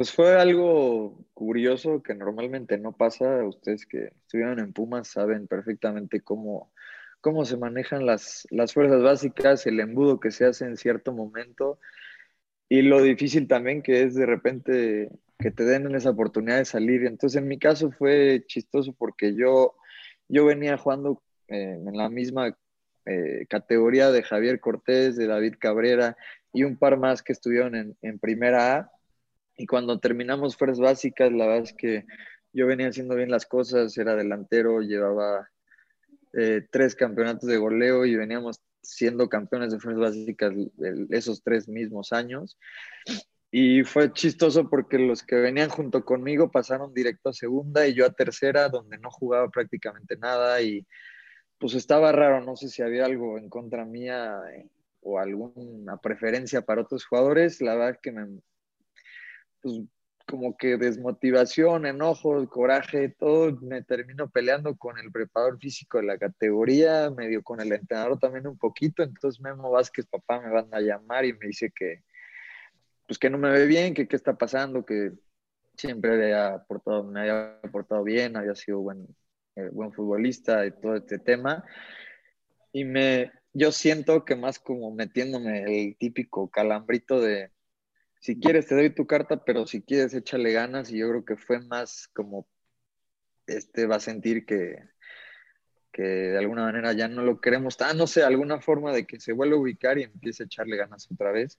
Pues 0.00 0.12
fue 0.12 0.34
algo 0.40 1.26
curioso 1.34 2.02
que 2.02 2.14
normalmente 2.14 2.78
no 2.78 2.92
pasa. 2.92 3.44
Ustedes 3.44 3.84
que 3.84 4.14
estuvieron 4.22 4.58
en 4.58 4.72
Pumas 4.72 5.08
saben 5.08 5.46
perfectamente 5.46 6.22
cómo, 6.22 6.72
cómo 7.20 7.44
se 7.44 7.58
manejan 7.58 8.06
las, 8.06 8.48
las 8.48 8.72
fuerzas 8.72 9.02
básicas, 9.02 9.66
el 9.66 9.78
embudo 9.78 10.18
que 10.18 10.30
se 10.30 10.46
hace 10.46 10.64
en 10.64 10.78
cierto 10.78 11.12
momento 11.12 11.78
y 12.66 12.80
lo 12.80 13.02
difícil 13.02 13.46
también 13.46 13.82
que 13.82 14.04
es 14.04 14.14
de 14.14 14.24
repente 14.24 15.10
que 15.38 15.50
te 15.50 15.64
den 15.64 15.94
esa 15.94 16.08
oportunidad 16.08 16.56
de 16.56 16.64
salir. 16.64 17.04
Entonces 17.04 17.42
en 17.42 17.48
mi 17.48 17.58
caso 17.58 17.90
fue 17.90 18.42
chistoso 18.46 18.94
porque 18.94 19.34
yo, 19.34 19.74
yo 20.28 20.46
venía 20.46 20.78
jugando 20.78 21.22
eh, 21.48 21.76
en 21.78 21.94
la 21.94 22.08
misma 22.08 22.56
eh, 23.04 23.44
categoría 23.50 24.10
de 24.10 24.22
Javier 24.22 24.60
Cortés, 24.60 25.16
de 25.16 25.26
David 25.26 25.56
Cabrera 25.58 26.16
y 26.54 26.64
un 26.64 26.78
par 26.78 26.96
más 26.96 27.22
que 27.22 27.34
estuvieron 27.34 27.74
en, 27.74 27.98
en 28.00 28.18
primera 28.18 28.78
A. 28.78 28.92
Y 29.60 29.66
cuando 29.66 29.98
terminamos 30.00 30.56
fuerzas 30.56 30.80
básicas, 30.80 31.30
la 31.30 31.46
verdad 31.46 31.64
es 31.64 31.74
que 31.74 32.06
yo 32.50 32.66
venía 32.66 32.88
haciendo 32.88 33.14
bien 33.14 33.30
las 33.30 33.44
cosas, 33.44 33.96
era 33.98 34.16
delantero, 34.16 34.80
llevaba 34.80 35.50
eh, 36.32 36.66
tres 36.70 36.94
campeonatos 36.94 37.46
de 37.46 37.58
goleo 37.58 38.06
y 38.06 38.16
veníamos 38.16 38.62
siendo 38.80 39.28
campeones 39.28 39.70
de 39.70 39.78
fuerzas 39.78 40.00
básicas 40.00 40.54
el- 40.78 41.06
esos 41.10 41.42
tres 41.42 41.68
mismos 41.68 42.14
años. 42.14 42.56
Y 43.50 43.84
fue 43.84 44.10
chistoso 44.14 44.70
porque 44.70 44.98
los 44.98 45.22
que 45.22 45.36
venían 45.36 45.68
junto 45.68 46.06
conmigo 46.06 46.50
pasaron 46.50 46.94
directo 46.94 47.28
a 47.28 47.34
segunda 47.34 47.86
y 47.86 47.92
yo 47.92 48.06
a 48.06 48.12
tercera, 48.14 48.70
donde 48.70 48.96
no 48.96 49.10
jugaba 49.10 49.50
prácticamente 49.50 50.16
nada 50.16 50.62
y 50.62 50.86
pues 51.58 51.74
estaba 51.74 52.12
raro, 52.12 52.40
no 52.42 52.56
sé 52.56 52.70
si 52.70 52.80
había 52.80 53.04
algo 53.04 53.36
en 53.36 53.50
contra 53.50 53.84
mía 53.84 54.40
eh, 54.54 54.70
o 55.02 55.18
alguna 55.18 55.98
preferencia 55.98 56.62
para 56.62 56.80
otros 56.80 57.04
jugadores, 57.04 57.60
la 57.60 57.74
verdad 57.74 58.00
que 58.02 58.12
me, 58.12 58.40
pues 59.60 59.82
como 60.30 60.56
que 60.56 60.76
desmotivación, 60.76 61.86
enojo, 61.86 62.48
coraje, 62.48 63.08
todo, 63.08 63.58
me 63.62 63.82
termino 63.82 64.30
peleando 64.30 64.76
con 64.76 64.96
el 64.96 65.10
preparador 65.10 65.58
físico 65.58 65.98
de 65.98 66.04
la 66.04 66.18
categoría, 66.18 67.10
medio 67.10 67.42
con 67.42 67.60
el 67.60 67.72
entrenador 67.72 68.18
también 68.18 68.46
un 68.46 68.56
poquito, 68.56 69.02
entonces 69.02 69.40
Memo 69.40 69.70
Vázquez, 69.70 70.06
papá, 70.06 70.40
me 70.40 70.50
van 70.50 70.68
a 70.72 70.80
llamar 70.80 71.24
y 71.24 71.32
me 71.32 71.48
dice 71.48 71.72
que, 71.74 72.04
pues 73.06 73.18
que 73.18 73.28
no 73.28 73.38
me 73.38 73.50
ve 73.50 73.66
bien, 73.66 73.92
que 73.92 74.06
qué 74.06 74.14
está 74.14 74.38
pasando, 74.38 74.86
que 74.86 75.12
siempre 75.76 76.12
había 76.12 76.54
aportado, 76.54 77.02
me 77.02 77.20
había 77.20 77.58
aportado 77.64 78.04
bien, 78.04 78.36
había 78.36 78.54
sido 78.54 78.78
buen, 78.78 79.08
eh, 79.56 79.68
buen 79.72 79.92
futbolista 79.92 80.64
y 80.64 80.70
todo 80.70 80.94
este 80.94 81.18
tema, 81.18 81.64
y 82.72 82.84
me, 82.84 83.32
yo 83.52 83.72
siento 83.72 84.24
que 84.24 84.36
más 84.36 84.60
como 84.60 84.94
metiéndome 84.94 85.62
el 85.64 85.96
típico 85.96 86.48
calambrito 86.48 87.20
de 87.20 87.50
si 88.20 88.38
quieres 88.38 88.66
te 88.66 88.74
doy 88.74 88.90
tu 88.90 89.06
carta, 89.06 89.44
pero 89.44 89.66
si 89.66 89.82
quieres 89.82 90.14
échale 90.14 90.52
ganas 90.52 90.90
y 90.90 90.98
yo 90.98 91.08
creo 91.08 91.24
que 91.24 91.36
fue 91.36 91.60
más 91.60 92.08
como 92.14 92.46
este 93.46 93.86
va 93.86 93.96
a 93.96 94.00
sentir 94.00 94.46
que, 94.46 94.76
que 95.92 96.02
de 96.02 96.38
alguna 96.38 96.62
manera 96.62 96.92
ya 96.92 97.08
no 97.08 97.22
lo 97.24 97.40
queremos, 97.40 97.76
ah, 97.80 97.94
no 97.94 98.06
sé, 98.06 98.22
alguna 98.22 98.60
forma 98.60 98.92
de 98.92 99.06
que 99.06 99.18
se 99.18 99.32
vuelva 99.32 99.56
a 99.56 99.60
ubicar 99.60 99.98
y 99.98 100.04
empiece 100.04 100.44
a 100.44 100.46
echarle 100.46 100.76
ganas 100.76 101.08
otra 101.10 101.32
vez. 101.32 101.58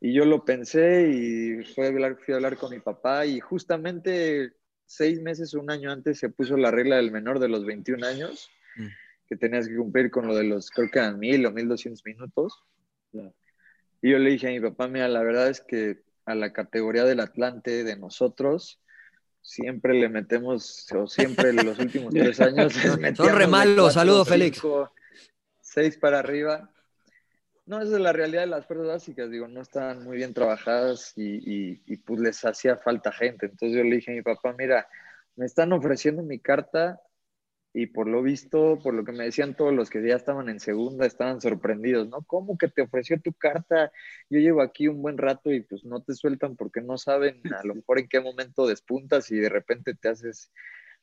Y 0.00 0.12
yo 0.12 0.24
lo 0.24 0.44
pensé 0.44 1.08
y 1.08 1.64
fui 1.64 1.84
a, 1.84 1.88
hablar, 1.88 2.18
fui 2.24 2.34
a 2.34 2.36
hablar 2.36 2.56
con 2.56 2.70
mi 2.70 2.78
papá 2.78 3.26
y 3.26 3.40
justamente 3.40 4.52
seis 4.86 5.20
meses 5.20 5.54
o 5.54 5.60
un 5.60 5.70
año 5.70 5.90
antes 5.90 6.18
se 6.18 6.28
puso 6.28 6.56
la 6.56 6.70
regla 6.70 6.96
del 6.96 7.10
menor 7.10 7.40
de 7.40 7.48
los 7.48 7.64
21 7.64 8.04
años, 8.04 8.50
Mm. 8.76 8.88
que 9.28 9.36
tenías 9.36 9.68
que 9.68 9.76
cumplir 9.76 10.10
con 10.10 10.26
lo 10.26 10.34
de 10.34 10.44
los, 10.44 10.70
creo 10.70 10.90
que 10.90 10.98
eran 10.98 11.18
mil 11.18 11.46
o 11.46 11.52
mil 11.52 11.68
doscientos 11.68 12.04
minutos. 12.04 12.62
Y 14.04 14.10
yo 14.10 14.18
le 14.18 14.28
dije 14.28 14.48
a 14.48 14.50
mi 14.50 14.60
papá, 14.60 14.86
mira, 14.86 15.08
la 15.08 15.22
verdad 15.22 15.48
es 15.48 15.62
que 15.62 16.02
a 16.26 16.34
la 16.34 16.52
categoría 16.52 17.04
del 17.04 17.20
Atlante, 17.20 17.84
de 17.84 17.96
nosotros, 17.96 18.78
siempre 19.40 19.94
le 19.94 20.10
metemos, 20.10 20.86
o 20.92 21.06
siempre 21.06 21.48
en 21.48 21.64
los 21.64 21.78
últimos 21.78 22.12
tres 22.14 22.38
años, 22.38 22.74
Son 22.74 23.34
re 23.34 23.46
malos. 23.46 23.94
Saludos, 23.94 24.28
Félix. 24.28 24.60
Seis 25.62 25.96
para 25.96 26.18
arriba. 26.18 26.70
No, 27.64 27.80
esa 27.80 27.94
es 27.94 28.00
la 28.02 28.12
realidad 28.12 28.42
de 28.42 28.48
las 28.48 28.66
fuerzas 28.66 28.88
básicas, 28.88 29.30
digo, 29.30 29.48
no 29.48 29.62
estaban 29.62 30.04
muy 30.04 30.18
bien 30.18 30.34
trabajadas 30.34 31.14
y, 31.16 31.38
y- 31.72 31.82
y, 31.86 31.96
pues 31.96 32.20
les 32.20 32.44
hacía 32.44 32.76
falta 32.76 33.10
gente. 33.10 33.46
Entonces 33.46 33.74
yo 33.78 33.84
le 33.84 33.96
dije 33.96 34.12
a 34.12 34.16
mi 34.16 34.20
papá, 34.20 34.54
mira, 34.58 34.86
me 35.34 35.46
están 35.46 35.72
ofreciendo 35.72 36.22
mi 36.22 36.40
carta 36.40 37.00
y 37.76 37.86
por 37.86 38.06
lo 38.06 38.22
visto, 38.22 38.78
por 38.80 38.94
lo 38.94 39.04
que 39.04 39.10
me 39.10 39.24
decían 39.24 39.56
todos 39.56 39.74
los 39.74 39.90
que 39.90 40.00
ya 40.06 40.14
estaban 40.14 40.48
en 40.48 40.60
segunda, 40.60 41.06
estaban 41.06 41.40
sorprendidos, 41.40 42.08
¿no? 42.08 42.22
¿Cómo 42.22 42.56
que 42.56 42.68
te 42.68 42.82
ofreció 42.82 43.20
tu 43.20 43.32
carta? 43.32 43.90
Yo 44.30 44.38
llevo 44.38 44.62
aquí 44.62 44.86
un 44.86 45.02
buen 45.02 45.18
rato 45.18 45.50
y 45.52 45.60
pues 45.60 45.84
no 45.84 46.00
te 46.00 46.14
sueltan 46.14 46.54
porque 46.54 46.80
no 46.80 46.96
saben 46.98 47.42
a 47.52 47.66
lo 47.66 47.74
mejor 47.74 47.98
en 47.98 48.08
qué 48.08 48.20
momento 48.20 48.68
despuntas 48.68 49.28
y 49.32 49.38
de 49.38 49.48
repente 49.48 49.92
te 49.96 50.08
haces, 50.08 50.52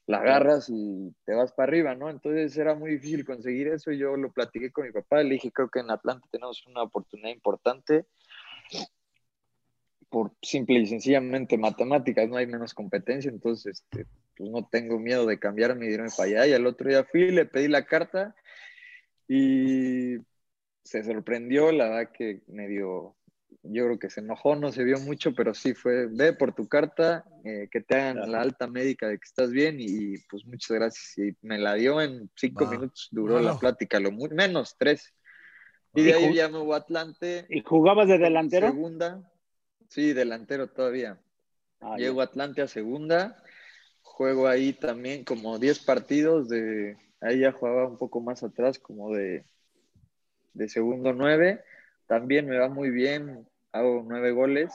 la 0.07 0.19
agarras 0.19 0.69
y 0.69 1.13
te 1.25 1.33
vas 1.33 1.51
para 1.51 1.67
arriba, 1.67 1.93
¿no? 1.93 2.09
Entonces 2.09 2.57
era 2.57 2.73
muy 2.73 2.91
difícil 2.91 3.25
conseguir 3.25 3.67
eso 3.67 3.91
y 3.91 3.97
yo 3.97 4.15
lo 4.15 4.31
platiqué 4.31 4.71
con 4.71 4.85
mi 4.85 4.93
papá, 4.93 5.23
le 5.23 5.33
dije, 5.33 5.51
creo 5.51 5.69
que 5.69 5.81
en 5.81 5.91
Atlanta 5.91 6.25
tenemos 6.31 6.65
una 6.67 6.83
oportunidad 6.83 7.31
importante 7.31 8.05
por 10.09 10.31
simple 10.41 10.79
y 10.79 10.85
sencillamente 10.85 11.57
matemáticas, 11.57 12.29
no 12.29 12.37
hay 12.37 12.47
menos 12.47 12.73
competencia, 12.73 13.29
entonces 13.29 13.83
este, 13.91 14.05
pues 14.35 14.49
no 14.49 14.67
tengo 14.71 14.99
miedo 14.99 15.25
de 15.25 15.39
cambiarme 15.39 15.87
y 15.87 15.93
irme 15.93 16.09
para 16.15 16.29
allá. 16.29 16.47
Y 16.47 16.53
al 16.53 16.65
otro 16.65 16.89
día 16.89 17.03
fui, 17.03 17.31
le 17.31 17.45
pedí 17.45 17.67
la 17.67 17.85
carta 17.85 18.35
y 19.27 20.17
se 20.83 21.03
sorprendió, 21.03 21.71
la 21.71 21.89
verdad 21.89 22.11
que 22.11 22.41
medio, 22.47 23.15
yo 23.63 23.85
creo 23.85 23.99
que 23.99 24.09
se 24.09 24.19
enojó, 24.21 24.55
no 24.55 24.71
se 24.71 24.83
vio 24.83 24.99
mucho, 24.99 25.33
pero 25.33 25.53
sí 25.53 25.73
fue, 25.73 26.07
ve 26.07 26.33
por 26.33 26.53
tu 26.53 26.67
carta, 26.67 27.23
eh, 27.45 27.67
que 27.71 27.81
te 27.81 27.95
hagan 27.95 28.31
la 28.31 28.41
alta 28.41 28.67
médica 28.67 29.07
de 29.07 29.17
que 29.17 29.25
estás 29.25 29.51
bien 29.51 29.77
y, 29.79 30.17
pues 30.29 30.45
muchas 30.45 30.71
gracias. 30.71 31.17
Y 31.17 31.35
me 31.45 31.57
la 31.57 31.75
dio 31.75 32.01
en 32.01 32.29
cinco 32.35 32.65
Wow. 32.65 32.73
minutos, 32.73 33.09
duró 33.11 33.39
la 33.39 33.51
Wow. 33.51 33.59
plática, 33.59 33.99
lo 33.99 34.11
muy, 34.11 34.29
menos 34.29 34.75
tres. 34.77 35.13
Y 35.93 36.01
¿Y 36.01 36.03
de 36.05 36.13
ahí 36.13 36.35
ya 36.35 36.49
me 36.49 36.57
voy 36.57 36.73
a 36.73 36.77
Atlante. 36.77 37.45
¿Y 37.49 37.61
jugabas 37.61 38.07
de 38.07 38.17
delantero? 38.17 38.67
Segunda. 38.67 39.31
Sí, 39.89 40.13
delantero 40.13 40.67
todavía. 40.69 41.19
Ah, 41.81 41.97
Llego 41.97 42.21
a 42.21 42.25
Atlante 42.25 42.61
a 42.61 42.67
segunda. 42.67 43.43
Juego 44.11 44.47
ahí 44.47 44.73
también 44.73 45.23
como 45.23 45.57
10 45.57 45.79
partidos 45.79 46.49
de... 46.49 46.97
Ahí 47.21 47.39
ya 47.39 47.51
jugaba 47.51 47.87
un 47.87 47.97
poco 47.97 48.19
más 48.19 48.43
atrás, 48.43 48.77
como 48.77 49.13
de, 49.13 49.45
de 50.53 50.69
segundo 50.69 51.13
9. 51.13 51.63
También 52.07 52.45
me 52.47 52.57
va 52.57 52.67
muy 52.67 52.89
bien, 52.89 53.47
hago 53.71 54.03
nueve 54.05 54.31
goles. 54.31 54.73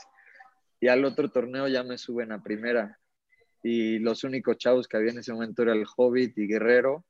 Y 0.79 0.87
al 0.87 1.05
otro 1.05 1.29
torneo 1.29 1.67
ya 1.67 1.83
me 1.83 1.97
suben 1.97 2.31
a 2.31 2.41
primera. 2.41 2.99
Y 3.61 3.99
los 3.99 4.23
únicos 4.23 4.57
chavos 4.57 4.87
que 4.87 4.97
había 4.97 5.11
en 5.11 5.19
ese 5.19 5.33
momento 5.33 5.61
era 5.61 5.73
el 5.73 5.85
Hobbit 5.95 6.37
y 6.37 6.47
Guerrero, 6.47 7.05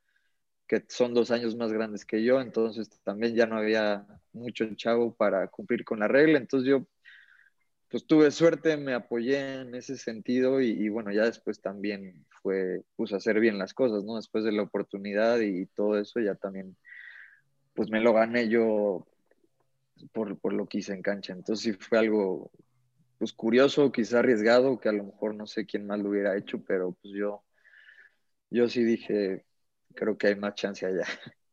que 0.67 0.84
son 0.89 1.13
dos 1.13 1.31
años 1.31 1.55
más 1.55 1.72
grandes 1.72 2.03
que 2.03 2.24
yo. 2.24 2.41
Entonces 2.41 2.89
también 3.03 3.36
ya 3.36 3.46
no 3.46 3.57
había 3.57 4.05
mucho 4.34 4.65
chavo 4.75 5.15
para 5.15 5.48
cumplir 5.48 5.86
con 5.86 6.00
la 6.00 6.10
regla. 6.10 6.38
Entonces 6.39 6.67
yo 6.67 6.86
pues 7.89 8.06
tuve 8.06 8.32
suerte, 8.32 8.75
me 8.77 8.94
apoyé 8.94 9.62
en 9.62 9.75
ese 9.75 9.98
sentido 9.98 10.60
y, 10.62 10.89
bueno, 10.89 11.12
ya 11.12 11.24
después 11.24 11.62
también 11.62 12.25
fue, 12.41 12.84
pues 12.96 13.13
hacer 13.13 13.39
bien 13.39 13.58
las 13.58 13.74
cosas, 13.74 14.03
¿no? 14.03 14.17
Después 14.17 14.44
de 14.44 14.51
la 14.51 14.63
oportunidad 14.63 15.39
y 15.39 15.65
todo 15.67 15.98
eso, 15.98 16.20
ya 16.20 16.36
también, 16.36 16.75
pues 17.74 17.89
me 17.89 18.01
lo 18.01 18.13
gané 18.13 18.50
yo 18.50 19.08
por, 20.12 20.38
por 20.39 20.53
lo 20.53 20.67
que 20.67 20.79
hice 20.79 20.94
en 20.94 21.01
cancha. 21.01 21.34
Entonces 21.34 21.63
sí 21.63 21.74
fue 21.74 22.00
algo, 22.00 22.51
pues 23.20 23.32
curioso, 23.32 23.91
quizá 23.91 24.20
arriesgado, 24.20 24.79
que 24.79 24.89
a 24.89 24.94
lo 24.94 25.06
mejor 25.06 25.36
no 25.36 25.48
sé 25.48 25.65
quién 25.65 25.88
más 25.88 26.00
lo 26.00 26.10
hubiera 26.10 26.38
hecho, 26.38 26.62
pero 26.65 26.91
pues 27.01 27.13
yo, 27.13 27.44
yo 28.50 28.67
sí 28.67 28.84
dije, 28.84 29.46
creo 29.96 30.17
que 30.17 30.27
hay 30.27 30.36
más 30.36 30.56
chance 30.56 30.86
allá. 30.86 31.06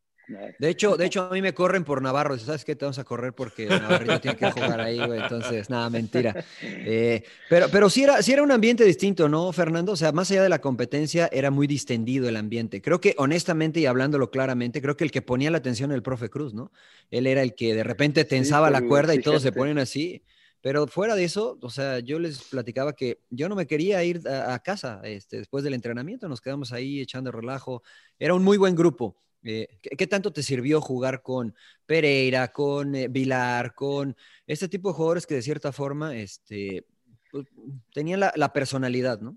De 0.59 0.69
hecho, 0.69 0.97
de 0.97 1.07
hecho, 1.07 1.23
a 1.23 1.31
mí 1.31 1.43
me 1.43 1.55
corren 1.55 1.85
por 1.85 2.01
Navarro. 2.01 2.39
¿Sabes 2.39 2.65
qué? 2.65 2.75
Te 2.77 2.85
vamos 2.85 2.99
a 2.99 3.05
correr 3.05 3.33
porque 3.35 3.67
Navarro 3.67 4.21
tiene 4.21 4.37
que 4.37 4.51
jugar 4.51 4.81
ahí, 4.81 4.99
güey. 4.99 5.21
Entonces, 5.21 5.71
nada, 5.71 5.91
mentira. 5.91 6.45
Eh, 6.63 7.23
pero, 7.49 7.69
pero 7.71 7.91
sí 7.91 8.05
era, 8.05 8.23
sí 8.23 8.33
era 8.33 8.43
un 8.43 8.51
ambiente 8.51 8.85
distinto, 8.85 9.29
¿no, 9.29 9.53
Fernando? 9.53 9.93
O 9.93 9.97
sea, 9.97 10.13
más 10.13 10.31
allá 10.31 10.43
de 10.43 10.49
la 10.49 10.61
competencia, 10.61 11.29
era 11.33 11.51
muy 11.51 11.67
distendido 11.67 12.29
el 12.29 12.37
ambiente. 12.37 12.81
Creo 12.81 13.01
que, 13.01 13.15
honestamente 13.19 13.81
y 13.81 13.87
hablándolo 13.87 14.31
claramente, 14.31 14.81
creo 14.81 14.97
que 14.97 15.05
el 15.05 15.11
que 15.11 15.23
ponía 15.23 15.51
la 15.51 15.59
atención 15.59 15.91
era 15.91 15.97
el 15.97 16.03
profe 16.03 16.31
Cruz, 16.31 16.55
¿no? 16.55 16.73
Él 17.11 17.27
era 17.27 17.43
el 17.43 17.55
que 17.55 17.75
de 17.75 17.85
repente 17.85 18.25
tensaba 18.25 18.71
la 18.71 18.83
cuerda 18.83 19.15
y 19.15 19.21
todos 19.21 19.43
se 19.43 19.53
ponen 19.53 19.79
así. 19.79 20.23
Pero 20.61 20.87
fuera 20.87 21.15
de 21.15 21.25
eso, 21.25 21.59
o 21.61 21.69
sea, 21.69 21.99
yo 21.99 22.19
les 22.19 22.43
platicaba 22.45 22.95
que 22.95 23.21
yo 23.29 23.51
no 23.51 23.55
me 23.55 23.67
quería 23.67 24.03
ir 24.03 24.27
a, 24.27 24.55
a 24.55 24.59
casa 24.61 25.03
este, 25.05 25.37
después 25.37 25.63
del 25.63 25.75
entrenamiento, 25.75 26.27
nos 26.27 26.41
quedamos 26.41 26.73
ahí 26.73 27.01
echando 27.01 27.31
relajo. 27.31 27.83
Era 28.19 28.33
un 28.33 28.43
muy 28.43 28.57
buen 28.57 28.75
grupo. 28.75 29.21
Eh, 29.45 29.69
¿qué, 29.83 30.07
tanto 30.07 30.33
te 30.33 30.43
sirvió 30.43 30.81
jugar 30.81 31.23
con 31.23 31.55
Pereira, 31.85 32.49
con 32.49 32.95
eh, 32.95 33.09
Vilar, 33.09 33.75
con 33.75 34.17
este 34.47 34.69
tipo 34.69 34.89
de 34.89 34.95
jugadores 34.95 35.27
que 35.27 35.35
de 35.35 35.43
cierta 35.43 35.71
forma 35.71 36.17
este, 36.17 36.87
pues, 37.31 37.47
tenían 37.93 38.21
la, 38.21 38.33
la 38.37 38.53
personalidad, 38.53 39.21
¿no? 39.21 39.37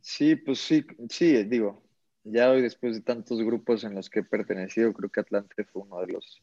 Sí, 0.00 0.36
pues 0.36 0.60
sí, 0.60 0.86
sí, 1.08 1.44
digo, 1.44 1.82
ya 2.22 2.50
hoy 2.50 2.62
después 2.62 2.94
de 2.94 3.00
tantos 3.00 3.42
grupos 3.42 3.84
en 3.84 3.94
los 3.94 4.08
que 4.08 4.20
he 4.20 4.24
pertenecido, 4.24 4.92
creo 4.92 5.10
que 5.10 5.20
Atlante 5.20 5.64
fue 5.64 5.82
uno 5.82 6.00
de 6.00 6.12
los 6.12 6.42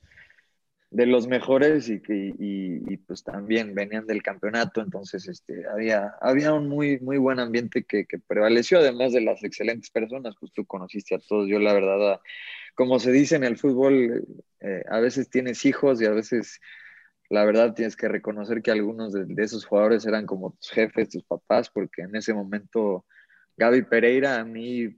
de 0.92 1.06
los 1.06 1.26
mejores 1.26 1.90
y 1.90 2.02
que 2.02 2.14
y, 2.38 2.84
y, 2.86 2.98
pues 2.98 3.24
también 3.24 3.74
venían 3.74 4.06
del 4.06 4.22
campeonato, 4.22 4.82
entonces 4.82 5.28
este, 5.28 5.66
había, 5.68 6.16
había 6.20 6.54
un 6.54 6.68
muy, 6.68 7.00
muy 7.00 7.18
buen 7.18 7.40
ambiente 7.40 7.84
que, 7.84 8.06
que, 8.06 8.20
prevaleció, 8.20 8.80
además 8.80 9.14
de 9.14 9.22
las 9.22 9.42
excelentes 9.44 9.90
personas, 9.90 10.36
pues 10.38 10.52
tú 10.52 10.66
conociste 10.66 11.16
a 11.16 11.20
todos, 11.20 11.48
yo 11.48 11.60
la 11.60 11.74
verdad, 11.74 12.20
como 12.76 13.00
se 13.00 13.14
dice 13.14 13.38
en 13.38 13.46
el 13.46 13.58
fútbol, 13.58 14.26
eh, 14.60 14.84
a 14.90 15.00
veces 15.00 15.30
tienes 15.30 15.66
hijos 15.66 16.02
y 16.02 16.06
a 16.06 16.12
veces 16.12 16.60
la 17.30 17.46
verdad 17.46 17.74
tienes 17.74 17.96
que 17.96 18.10
reconocer 18.10 18.62
que 18.62 18.72
algunos 18.72 19.14
de, 19.14 19.26
esos 19.42 19.66
jugadores 19.66 20.06
eran 20.06 20.26
como 20.26 20.52
tus 20.52 20.72
jefes, 20.72 21.10
tus 21.10 21.24
papás, 21.24 21.70
porque 21.70 22.02
en 22.02 22.18
ese 22.18 22.34
momento 22.34 23.06
Gaby 23.56 23.84
Pereira 23.84 24.40
a 24.40 24.44
mí, 24.44 24.94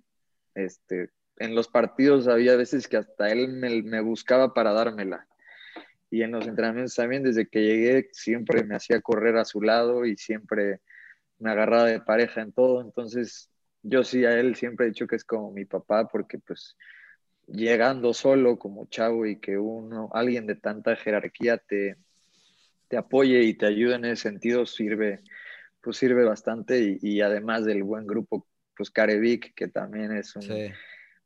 este, 0.56 1.12
en 1.38 1.54
los 1.54 1.68
partidos 1.68 2.28
había 2.28 2.56
veces 2.56 2.88
que 2.88 2.98
hasta 2.98 3.30
él 3.30 3.50
me 3.50 4.02
buscaba 4.02 4.56
para 4.56 4.74
dármela 4.74 5.28
y 6.14 6.22
en 6.22 6.32
los 6.32 6.46
entrenamientos 6.46 6.94
también, 6.94 7.24
desde 7.24 7.48
que 7.48 7.64
llegué, 7.64 8.08
siempre 8.12 8.64
me 8.64 8.76
hacía 8.76 9.02
correr 9.02 9.36
a 9.38 9.46
su 9.46 9.64
lado 9.64 10.06
y 10.06 10.16
siempre 10.16 10.80
me 11.40 11.50
agarraba 11.50 11.86
de 11.86 12.02
pareja 12.02 12.42
en 12.42 12.54
todo. 12.54 12.82
Entonces, 12.82 13.50
yo 13.82 14.04
sí 14.04 14.24
a 14.24 14.40
él 14.40 14.56
siempre 14.56 14.86
he 14.86 14.90
dicho 14.90 15.08
que 15.08 15.16
es 15.16 15.26
como 15.26 15.52
mi 15.52 15.66
papá, 15.66 16.08
porque 16.08 16.38
pues 16.38 16.78
llegando 17.48 18.14
solo 18.14 18.60
como 18.60 18.86
chavo 18.86 19.26
y 19.26 19.40
que 19.40 19.58
uno, 19.58 20.12
alguien 20.14 20.46
de 20.46 20.54
tanta 20.54 20.96
jerarquía 20.96 21.58
te, 21.58 21.98
te 22.90 22.96
apoye 22.98 23.42
y 23.42 23.56
te 23.56 23.66
ayude 23.66 23.96
en 23.96 24.06
ese 24.06 24.30
sentido, 24.30 24.68
sirve, 24.68 25.20
pues 25.82 25.98
sirve 25.98 26.24
bastante. 26.26 26.80
Y, 26.80 27.00
y 27.02 27.22
además 27.22 27.66
del 27.66 27.82
buen 27.82 28.06
grupo, 28.06 28.48
pues 28.78 28.92
Carevic, 28.92 29.56
que 29.56 29.68
también 29.68 30.12
es 30.12 30.36
un, 30.36 30.44
sí. 30.44 30.70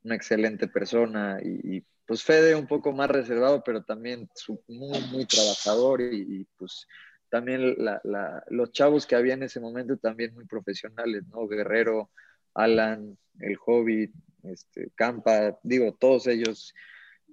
una 0.03 0.15
excelente 0.15 0.70
persona 0.70 1.39
y, 1.44 1.75
y 1.75 1.86
pues 2.08 2.24
Fede 2.24 2.56
un 2.56 2.68
poco 2.68 2.94
más 2.94 3.10
reservado, 3.10 3.62
pero 3.64 3.84
también 3.84 4.30
muy, 4.68 5.00
muy 5.12 5.26
trabajador 5.26 6.02
y, 6.02 6.22
y 6.22 6.48
pues 6.58 6.88
también 7.30 7.76
la, 7.84 8.00
la, 8.06 8.44
los 8.50 8.72
chavos 8.72 9.06
que 9.06 9.16
había 9.16 9.34
en 9.34 9.44
ese 9.44 9.60
momento 9.60 9.98
también 9.98 10.34
muy 10.34 10.46
profesionales, 10.46 11.24
¿no? 11.28 11.48
Guerrero, 11.48 12.10
Alan, 12.54 13.18
El 13.40 13.58
Hobbit, 13.64 14.14
este, 14.44 14.90
Campa, 14.96 15.60
digo, 15.64 15.94
todos 16.00 16.28
ellos, 16.28 16.74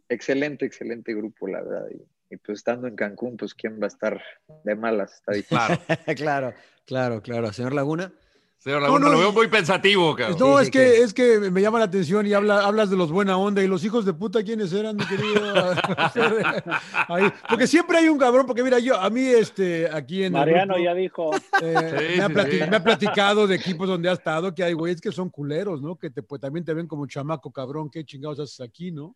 excelente, 0.09 0.67
excelente 0.67 1.15
grupo, 1.15 1.47
la 1.47 1.63
verdad. 1.63 1.87
Y, 1.93 2.35
y, 2.35 2.37
pues 2.39 2.59
estando 2.59 2.89
en 2.89 2.97
Cancún, 2.97 3.37
pues 3.37 3.55
quién 3.55 3.81
va 3.81 3.85
a 3.85 3.89
estar 3.89 4.21
de 4.65 4.75
malas, 4.75 5.15
está 5.15 5.33
difícil. 5.33 5.57
Claro, 5.57 5.81
claro, 6.17 6.55
claro, 6.85 7.23
claro. 7.23 7.53
Señor 7.53 7.75
Laguna. 7.75 8.13
Señor 8.59 8.81
Laguna, 8.81 9.01
no, 9.01 9.07
no, 9.07 9.13
lo 9.13 9.19
veo 9.19 9.33
muy 9.33 9.49
pensativo, 9.49 10.17
cabrón. 10.17 10.39
No, 10.41 10.57
sí, 10.57 10.63
es, 10.63 10.67
sí, 10.67 10.71
que, 10.71 10.79
que, 10.79 11.03
es 11.03 11.13
que 11.13 11.51
me 11.51 11.61
llama 11.61 11.79
la 11.79 11.85
atención 11.85 12.27
y 12.27 12.33
habla, 12.33 12.65
hablas 12.65 12.89
de 12.89 12.97
los 12.97 13.13
buena 13.13 13.37
onda 13.37 13.63
y 13.63 13.67
los 13.67 13.85
hijos 13.85 14.07
de 14.07 14.15
puta, 14.15 14.43
¿quiénes 14.43 14.73
eran, 14.73 14.97
mi 14.97 15.07
querido? 15.07 15.43
Ahí, 17.09 17.31
porque 17.47 17.67
siempre 17.67 17.99
hay 17.99 18.09
un 18.09 18.17
cabrón, 18.17 18.47
porque 18.47 18.63
mira, 18.63 18.79
yo, 18.79 18.99
a 18.99 19.11
mí, 19.11 19.27
este, 19.27 19.87
aquí 19.91 20.25
en. 20.25 20.33
Mariano 20.33 20.75
grupo, 20.75 20.85
ya 20.85 20.95
dijo. 20.95 21.31
Eh, 21.61 22.15
sí, 22.15 22.17
me, 22.17 22.25
ha 22.25 22.29
platicado, 22.31 22.71
me, 22.71 22.77
ha 22.77 22.83
platicado 22.83 23.47
de 23.47 23.57
equipos 23.57 23.87
donde 23.87 24.09
ha 24.09 24.13
estado 24.13 24.55
que 24.55 24.65
hay 24.65 24.73
güeyes 24.73 25.01
que 25.01 25.13
son 25.13 25.29
culeros, 25.29 25.83
¿no? 25.83 25.97
Que 25.97 26.09
te, 26.09 26.23
pues, 26.23 26.41
también 26.41 26.65
te 26.65 26.73
ven 26.73 26.87
como 26.87 27.07
chamaco 27.07 27.53
cabrón, 27.53 27.91
¿qué 27.91 28.03
chingados 28.05 28.41
haces 28.41 28.61
aquí, 28.61 28.91
no? 28.91 29.15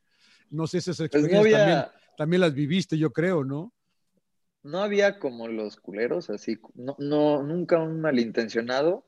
No 0.51 0.67
sé, 0.67 0.79
esas 0.79 1.01
experiencias 1.01 1.41
pues 1.41 1.53
no 1.53 1.59
había... 1.59 1.75
también, 1.75 2.17
también 2.19 2.41
las 2.43 2.53
viviste, 2.53 2.99
yo 2.99 3.13
creo, 3.13 3.45
¿no? 3.45 3.73
no 4.63 4.83
había 4.83 5.19
como 5.19 5.49
los 5.49 5.77
culeros, 5.77 6.31
así, 6.31 6.59
no, 6.75 6.97
no, 6.99 7.43
nunca 7.43 7.79
un 7.79 8.01
malintencionado, 8.01 9.05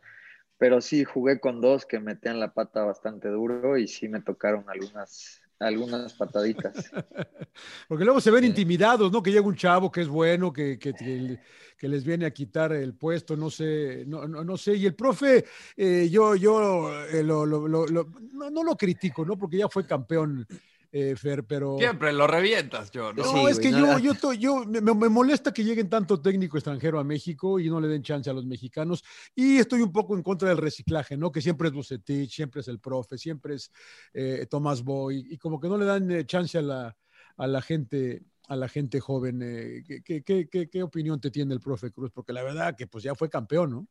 pero 0.60 0.82
sí 0.82 1.04
jugué 1.04 1.40
con 1.40 1.62
dos 1.62 1.86
que 1.86 1.98
metían 1.98 2.38
la 2.38 2.52
pata 2.52 2.84
bastante 2.84 3.28
duro 3.28 3.78
y 3.78 3.88
sí 3.88 4.10
me 4.10 4.20
tocaron 4.20 4.66
algunas, 4.68 5.40
algunas 5.58 6.12
pataditas. 6.12 6.74
Porque 7.88 8.04
luego 8.04 8.20
se 8.20 8.30
ven 8.30 8.44
intimidados, 8.44 9.10
¿no? 9.10 9.22
Que 9.22 9.32
llega 9.32 9.46
un 9.46 9.56
chavo 9.56 9.90
que 9.90 10.02
es 10.02 10.08
bueno, 10.08 10.52
que, 10.52 10.78
que, 10.78 10.92
que, 10.92 11.88
les 11.88 12.04
viene 12.04 12.26
a 12.26 12.30
quitar 12.30 12.74
el 12.74 12.92
puesto, 12.92 13.38
no 13.38 13.48
sé, 13.48 14.04
no, 14.06 14.28
no, 14.28 14.44
no 14.44 14.58
sé. 14.58 14.74
Y 14.74 14.84
el 14.84 14.94
profe, 14.94 15.46
eh, 15.78 16.10
yo, 16.10 16.36
yo 16.36 17.06
eh, 17.06 17.22
lo, 17.22 17.46
lo, 17.46 17.66
lo, 17.66 17.86
no, 18.34 18.50
no, 18.50 18.62
lo 18.62 18.76
critico, 18.76 19.24
¿no? 19.24 19.38
Porque 19.38 19.56
ya 19.56 19.68
fue 19.70 19.86
campeón 19.86 20.46
eh, 20.92 21.14
Fer, 21.16 21.44
pero... 21.44 21.78
Siempre 21.78 22.12
lo 22.12 22.26
revientas, 22.26 22.90
yo. 22.90 23.12
No, 23.12 23.32
no 23.32 23.48
es 23.48 23.58
que 23.60 23.70
yo, 23.70 23.98
yo, 23.98 24.32
yo 24.32 24.64
me, 24.64 24.80
me, 24.80 25.08
molesta 25.08 25.52
que 25.52 25.62
lleguen 25.62 25.88
tanto 25.88 26.20
técnico 26.20 26.56
extranjero 26.56 26.98
a 26.98 27.04
México 27.04 27.60
y 27.60 27.68
no 27.68 27.80
le 27.80 27.88
den 27.88 28.02
chance 28.02 28.28
a 28.28 28.32
los 28.32 28.44
mexicanos. 28.44 29.04
Y 29.34 29.58
estoy 29.58 29.82
un 29.82 29.92
poco 29.92 30.16
en 30.16 30.22
contra 30.22 30.48
del 30.48 30.58
reciclaje, 30.58 31.16
¿no? 31.16 31.30
Que 31.30 31.40
siempre 31.40 31.68
es 31.68 31.74
Bucetich, 31.74 32.34
siempre 32.34 32.60
es 32.60 32.68
el 32.68 32.80
profe, 32.80 33.18
siempre 33.18 33.54
es 33.54 33.70
eh, 34.12 34.46
Tomás 34.50 34.82
Boy, 34.82 35.26
y 35.30 35.38
como 35.38 35.60
que 35.60 35.68
no 35.68 35.78
le 35.78 35.84
dan 35.84 36.10
eh, 36.10 36.26
chance 36.26 36.58
a 36.58 36.62
la, 36.62 36.96
a 37.36 37.46
la 37.46 37.62
gente 37.62 38.22
a 38.48 38.56
la 38.56 38.68
gente 38.68 38.98
joven. 38.98 39.40
Eh, 39.42 39.84
¿qué, 40.04 40.24
qué, 40.24 40.48
qué, 40.48 40.68
¿Qué 40.68 40.82
opinión 40.82 41.20
te 41.20 41.30
tiene 41.30 41.54
el 41.54 41.60
profe 41.60 41.92
Cruz? 41.92 42.10
Porque 42.12 42.32
la 42.32 42.42
verdad 42.42 42.74
que 42.76 42.88
pues 42.88 43.04
ya 43.04 43.14
fue 43.14 43.30
campeón, 43.30 43.70
¿no? 43.70 43.86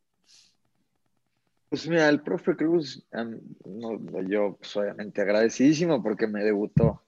Pues 1.70 1.88
mira, 1.88 2.10
el 2.10 2.22
profe 2.22 2.56
Cruz, 2.56 3.06
yo 4.28 4.58
pues, 4.58 4.76
obviamente 4.76 5.22
agradecidísimo 5.22 6.02
porque 6.02 6.26
me 6.26 6.44
debutó. 6.44 7.04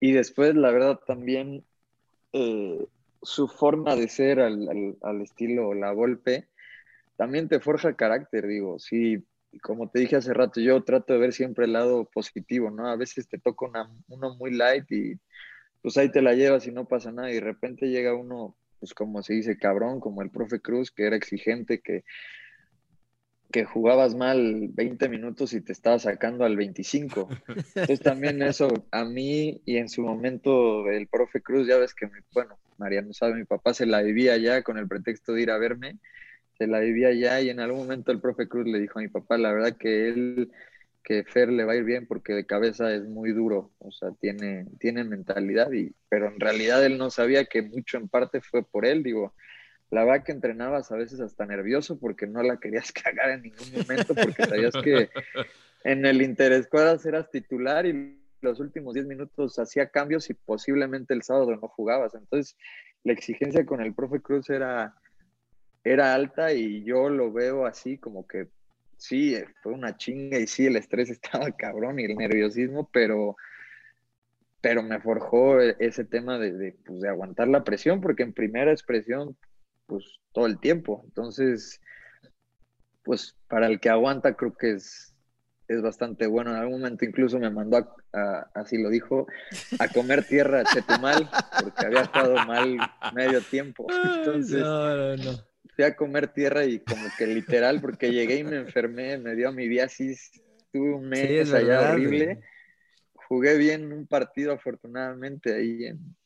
Y 0.00 0.12
después, 0.12 0.54
la 0.54 0.70
verdad, 0.70 1.00
también 1.06 1.64
eh, 2.34 2.86
su 3.22 3.48
forma 3.48 3.96
de 3.96 4.08
ser 4.08 4.40
al, 4.40 4.96
al, 5.00 5.22
estilo 5.22 5.72
La 5.72 5.92
Golpe, 5.92 6.46
también 7.16 7.48
te 7.48 7.58
forja 7.58 7.96
carácter, 7.96 8.46
digo. 8.46 8.78
Sí, 8.78 9.24
como 9.62 9.88
te 9.88 10.00
dije 10.00 10.16
hace 10.16 10.34
rato, 10.34 10.60
yo 10.60 10.84
trato 10.84 11.14
de 11.14 11.18
ver 11.18 11.32
siempre 11.32 11.64
el 11.64 11.72
lado 11.72 12.04
positivo, 12.12 12.70
¿no? 12.70 12.88
A 12.88 12.96
veces 12.96 13.26
te 13.28 13.38
toca 13.38 13.88
uno 14.08 14.36
muy 14.36 14.52
light 14.52 14.90
y 14.92 15.18
pues 15.80 15.96
ahí 15.96 16.10
te 16.10 16.20
la 16.20 16.34
llevas 16.34 16.66
y 16.66 16.72
no 16.72 16.86
pasa 16.86 17.12
nada. 17.12 17.30
Y 17.30 17.34
de 17.34 17.40
repente 17.40 17.88
llega 17.88 18.14
uno, 18.14 18.54
pues 18.78 18.92
como 18.92 19.22
se 19.22 19.32
dice, 19.32 19.56
cabrón, 19.56 20.00
como 20.00 20.20
el 20.20 20.30
profe 20.30 20.60
Cruz, 20.60 20.90
que 20.90 21.06
era 21.06 21.16
exigente, 21.16 21.80
que 21.80 22.04
que 23.52 23.64
jugabas 23.64 24.14
mal 24.14 24.68
20 24.72 25.08
minutos 25.08 25.52
y 25.52 25.60
te 25.60 25.72
estaba 25.72 25.98
sacando 25.98 26.44
al 26.44 26.56
25. 26.56 27.28
Entonces 27.56 28.00
también 28.00 28.42
eso 28.42 28.68
a 28.90 29.04
mí 29.04 29.60
y 29.64 29.76
en 29.76 29.88
su 29.88 30.02
momento 30.02 30.90
el 30.90 31.06
profe 31.06 31.40
Cruz, 31.40 31.66
ya 31.66 31.78
ves 31.78 31.94
que, 31.94 32.08
bueno, 32.32 32.58
María 32.78 33.02
no 33.02 33.12
sabe, 33.12 33.34
mi 33.34 33.44
papá 33.44 33.74
se 33.74 33.86
la 33.86 34.02
vivía 34.02 34.36
ya 34.36 34.62
con 34.62 34.78
el 34.78 34.88
pretexto 34.88 35.32
de 35.32 35.42
ir 35.42 35.50
a 35.50 35.58
verme, 35.58 35.98
se 36.58 36.66
la 36.66 36.80
vivía 36.80 37.12
ya 37.12 37.40
y 37.40 37.50
en 37.50 37.60
algún 37.60 37.80
momento 37.80 38.12
el 38.12 38.20
profe 38.20 38.48
Cruz 38.48 38.66
le 38.66 38.80
dijo 38.80 38.98
a 38.98 39.02
mi 39.02 39.08
papá, 39.08 39.38
la 39.38 39.52
verdad 39.52 39.76
que 39.76 40.08
él, 40.08 40.50
que 41.02 41.22
Fer 41.24 41.50
le 41.50 41.64
va 41.64 41.72
a 41.72 41.76
ir 41.76 41.84
bien 41.84 42.06
porque 42.06 42.32
de 42.32 42.46
cabeza 42.46 42.92
es 42.92 43.04
muy 43.04 43.32
duro, 43.32 43.70
o 43.78 43.92
sea, 43.92 44.10
tiene, 44.20 44.66
tiene 44.80 45.04
mentalidad, 45.04 45.72
y, 45.72 45.94
pero 46.08 46.28
en 46.28 46.40
realidad 46.40 46.84
él 46.84 46.98
no 46.98 47.10
sabía 47.10 47.44
que 47.44 47.62
mucho 47.62 47.96
en 47.98 48.08
parte 48.08 48.40
fue 48.40 48.64
por 48.64 48.86
él, 48.86 49.02
digo, 49.02 49.34
la 49.90 50.04
verdad 50.04 50.24
que 50.24 50.32
entrenabas 50.32 50.90
a 50.90 50.96
veces 50.96 51.20
hasta 51.20 51.46
nervioso 51.46 51.98
porque 51.98 52.26
no 52.26 52.42
la 52.42 52.58
querías 52.58 52.92
cagar 52.92 53.30
en 53.30 53.42
ningún 53.42 53.72
momento 53.72 54.14
porque 54.14 54.44
sabías 54.44 54.74
que 54.82 55.10
en 55.84 56.04
el 56.04 56.22
interescuadras 56.22 57.06
eras 57.06 57.30
titular 57.30 57.86
y 57.86 58.20
los 58.40 58.60
últimos 58.60 58.94
10 58.94 59.06
minutos 59.06 59.58
hacía 59.58 59.88
cambios 59.88 60.28
y 60.30 60.34
posiblemente 60.34 61.14
el 61.14 61.22
sábado 61.22 61.56
no 61.56 61.68
jugabas. 61.68 62.14
Entonces, 62.14 62.56
la 63.02 63.12
exigencia 63.12 63.64
con 63.64 63.80
el 63.80 63.94
profe 63.94 64.20
Cruz 64.20 64.50
era, 64.50 64.94
era 65.84 66.14
alta 66.14 66.52
y 66.52 66.84
yo 66.84 67.08
lo 67.08 67.32
veo 67.32 67.66
así 67.66 67.98
como 67.98 68.26
que 68.26 68.48
sí, 68.96 69.36
fue 69.62 69.72
una 69.72 69.96
chinga 69.96 70.38
y 70.38 70.46
sí, 70.46 70.66
el 70.66 70.76
estrés 70.76 71.10
estaba 71.10 71.50
cabrón 71.52 72.00
y 72.00 72.04
el 72.04 72.16
nerviosismo, 72.16 72.88
pero 72.92 73.36
pero 74.60 74.82
me 74.82 74.98
forjó 74.98 75.60
ese 75.60 76.04
tema 76.04 76.40
de, 76.40 76.50
de, 76.52 76.72
pues, 76.84 77.00
de 77.00 77.08
aguantar 77.08 77.46
la 77.46 77.62
presión, 77.62 78.00
porque 78.00 78.24
en 78.24 78.32
primera 78.32 78.72
expresión 78.72 79.36
pues 79.86 80.18
todo 80.32 80.46
el 80.46 80.58
tiempo. 80.58 81.02
Entonces, 81.06 81.80
pues 83.02 83.36
para 83.48 83.66
el 83.68 83.80
que 83.80 83.88
aguanta 83.88 84.34
creo 84.34 84.54
que 84.54 84.72
es, 84.72 85.14
es 85.68 85.80
bastante 85.82 86.26
bueno. 86.26 86.50
En 86.50 86.56
algún 86.56 86.80
momento 86.80 87.04
incluso 87.04 87.38
me 87.38 87.50
mandó, 87.50 87.96
a, 88.12 88.50
así 88.54 88.80
lo 88.80 88.90
dijo, 88.90 89.26
a 89.78 89.88
comer 89.88 90.24
tierra 90.24 90.64
Chetumal, 90.64 91.28
porque 91.62 91.86
había 91.86 92.02
estado 92.02 92.34
mal 92.46 92.76
medio 93.14 93.40
tiempo. 93.40 93.86
Entonces, 94.04 94.62
fui 95.74 95.84
a 95.84 95.96
comer 95.96 96.28
tierra 96.28 96.64
y 96.64 96.80
como 96.80 97.06
que 97.16 97.26
literal, 97.26 97.80
porque 97.80 98.10
llegué 98.10 98.38
y 98.38 98.44
me 98.44 98.56
enfermé, 98.56 99.18
me 99.18 99.34
dio 99.34 99.52
mi 99.52 99.68
viasis, 99.68 100.32
tuve 100.72 100.94
un 100.94 101.08
mes 101.08 101.52
allá 101.52 101.92
horrible. 101.92 102.40
Jugué 103.28 103.56
bien 103.56 103.92
un 103.92 104.06
partido 104.06 104.52
afortunadamente 104.52 105.52
ahí 105.52 105.86
en, 105.86 106.16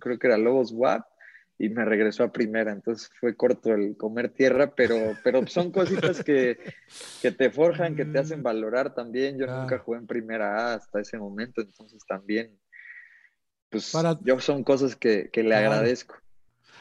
creo 0.00 0.18
que 0.18 0.26
era 0.26 0.38
Lobos 0.38 0.72
WAP 0.72 1.04
y 1.58 1.68
me 1.68 1.84
regresó 1.84 2.22
a 2.22 2.32
primera. 2.32 2.72
Entonces 2.72 3.10
fue 3.18 3.36
corto 3.36 3.74
el 3.74 3.96
comer 3.96 4.30
tierra, 4.30 4.72
pero, 4.74 4.96
pero 5.24 5.46
son 5.46 5.72
cositas 5.72 6.22
que, 6.22 6.58
que 7.20 7.32
te 7.32 7.50
forjan, 7.50 7.96
que 7.96 8.04
te 8.04 8.18
hacen 8.18 8.42
valorar 8.42 8.94
también. 8.94 9.38
Yo 9.38 9.46
nunca 9.46 9.78
jugué 9.78 9.98
en 9.98 10.06
primera 10.06 10.72
A 10.72 10.74
hasta 10.74 11.00
ese 11.00 11.18
momento, 11.18 11.60
entonces 11.60 12.02
también, 12.06 12.56
pues 13.68 13.92
yo 14.22 14.40
son 14.40 14.62
cosas 14.62 14.94
que, 14.94 15.28
que 15.32 15.42
le 15.42 15.56
agradezco. 15.56 16.14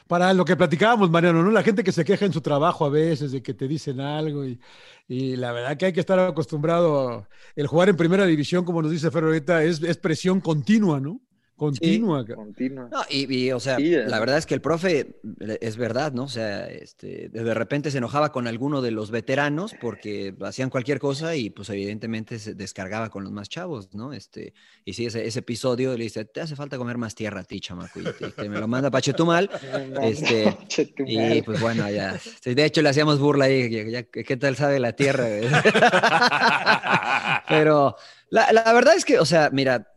Para 0.07 0.33
lo 0.33 0.45
que 0.45 0.55
platicábamos, 0.55 1.09
Mariano, 1.09 1.43
¿no? 1.43 1.51
La 1.51 1.63
gente 1.63 1.83
que 1.83 1.91
se 1.91 2.05
queja 2.05 2.25
en 2.25 2.31
su 2.31 2.39
trabajo 2.39 2.85
a 2.85 2.89
veces 2.89 3.33
de 3.33 3.43
que 3.43 3.53
te 3.53 3.67
dicen 3.67 3.99
algo 3.99 4.45
y, 4.45 4.57
y 5.05 5.35
la 5.35 5.51
verdad 5.51 5.75
que 5.75 5.87
hay 5.87 5.91
que 5.91 5.99
estar 5.99 6.17
acostumbrado. 6.17 7.27
El 7.57 7.67
jugar 7.67 7.89
en 7.89 7.97
primera 7.97 8.25
división, 8.25 8.63
como 8.63 8.81
nos 8.81 8.91
dice 8.91 9.11
Fer 9.11 9.25
ahorita, 9.25 9.63
es, 9.63 9.83
es 9.83 9.97
presión 9.97 10.39
continua, 10.39 11.01
¿no? 11.01 11.19
Continua. 11.58 12.24
Sí, 12.24 12.34
continua. 12.34 12.88
No, 12.91 13.02
y, 13.10 13.36
y, 13.36 13.52
o 13.52 13.60
sea, 13.60 13.78
sí, 13.78 13.89
la 13.89 14.20
verdad 14.20 14.38
es 14.38 14.46
que 14.46 14.54
el 14.54 14.62
profe 14.62 15.20
es 15.60 15.76
verdad, 15.76 16.13
¿no? 16.13 16.26
O 16.26 16.30
sea, 16.30 16.67
este, 16.67 17.30
de 17.30 17.54
repente 17.56 17.89
se 17.89 17.98
enojaba 17.98 18.32
con 18.32 18.46
alguno 18.46 18.84
de 18.84 18.91
los 18.91 19.10
veteranos 19.10 19.74
porque 19.82 20.36
hacían 20.41 20.70
cualquier 20.70 21.00
cosa 21.00 21.36
y 21.36 21.50
pues 21.50 21.72
evidentemente 21.72 22.38
se 22.38 22.54
descargaba 22.54 23.10
con 23.10 23.24
los 23.24 23.34
más 23.34 23.50
chavos, 23.50 23.91
¿no? 23.96 24.13
Este, 24.13 24.54
y 24.86 24.93
sí, 24.93 25.08
ese, 25.08 25.26
ese 25.26 25.39
episodio 25.39 25.98
le 25.98 26.04
dice, 26.04 26.26
te 26.26 26.41
hace 26.41 26.56
falta 26.56 26.78
comer 26.78 27.00
más 27.00 27.15
tierra 27.15 27.39
a 27.39 27.43
ti, 27.43 27.60
chamaco, 27.60 28.02
y, 28.02 28.08
y 28.08 28.32
que 28.34 28.50
me 28.50 28.60
lo 28.60 28.67
manda 28.67 28.91
Pachetumal. 28.91 29.50
este, 30.04 30.56
y 31.08 31.41
pues 31.41 31.60
bueno, 31.60 31.89
ya. 31.89 32.20
De 32.46 32.65
hecho, 32.65 32.84
le 32.84 32.89
hacíamos 32.89 33.17
burla 33.17 33.46
ahí, 33.46 33.67
ya, 33.72 33.84
ya, 33.84 34.04
¿qué 34.04 34.38
tal 34.38 34.56
sabe 34.56 34.80
la 34.80 34.93
tierra? 34.93 35.28
Pero 37.50 37.96
la, 38.30 38.54
la 38.54 38.74
verdad 38.74 38.96
es 38.96 39.06
que, 39.06 39.17
o 39.17 39.26
sea, 39.26 39.50
mira, 39.52 39.88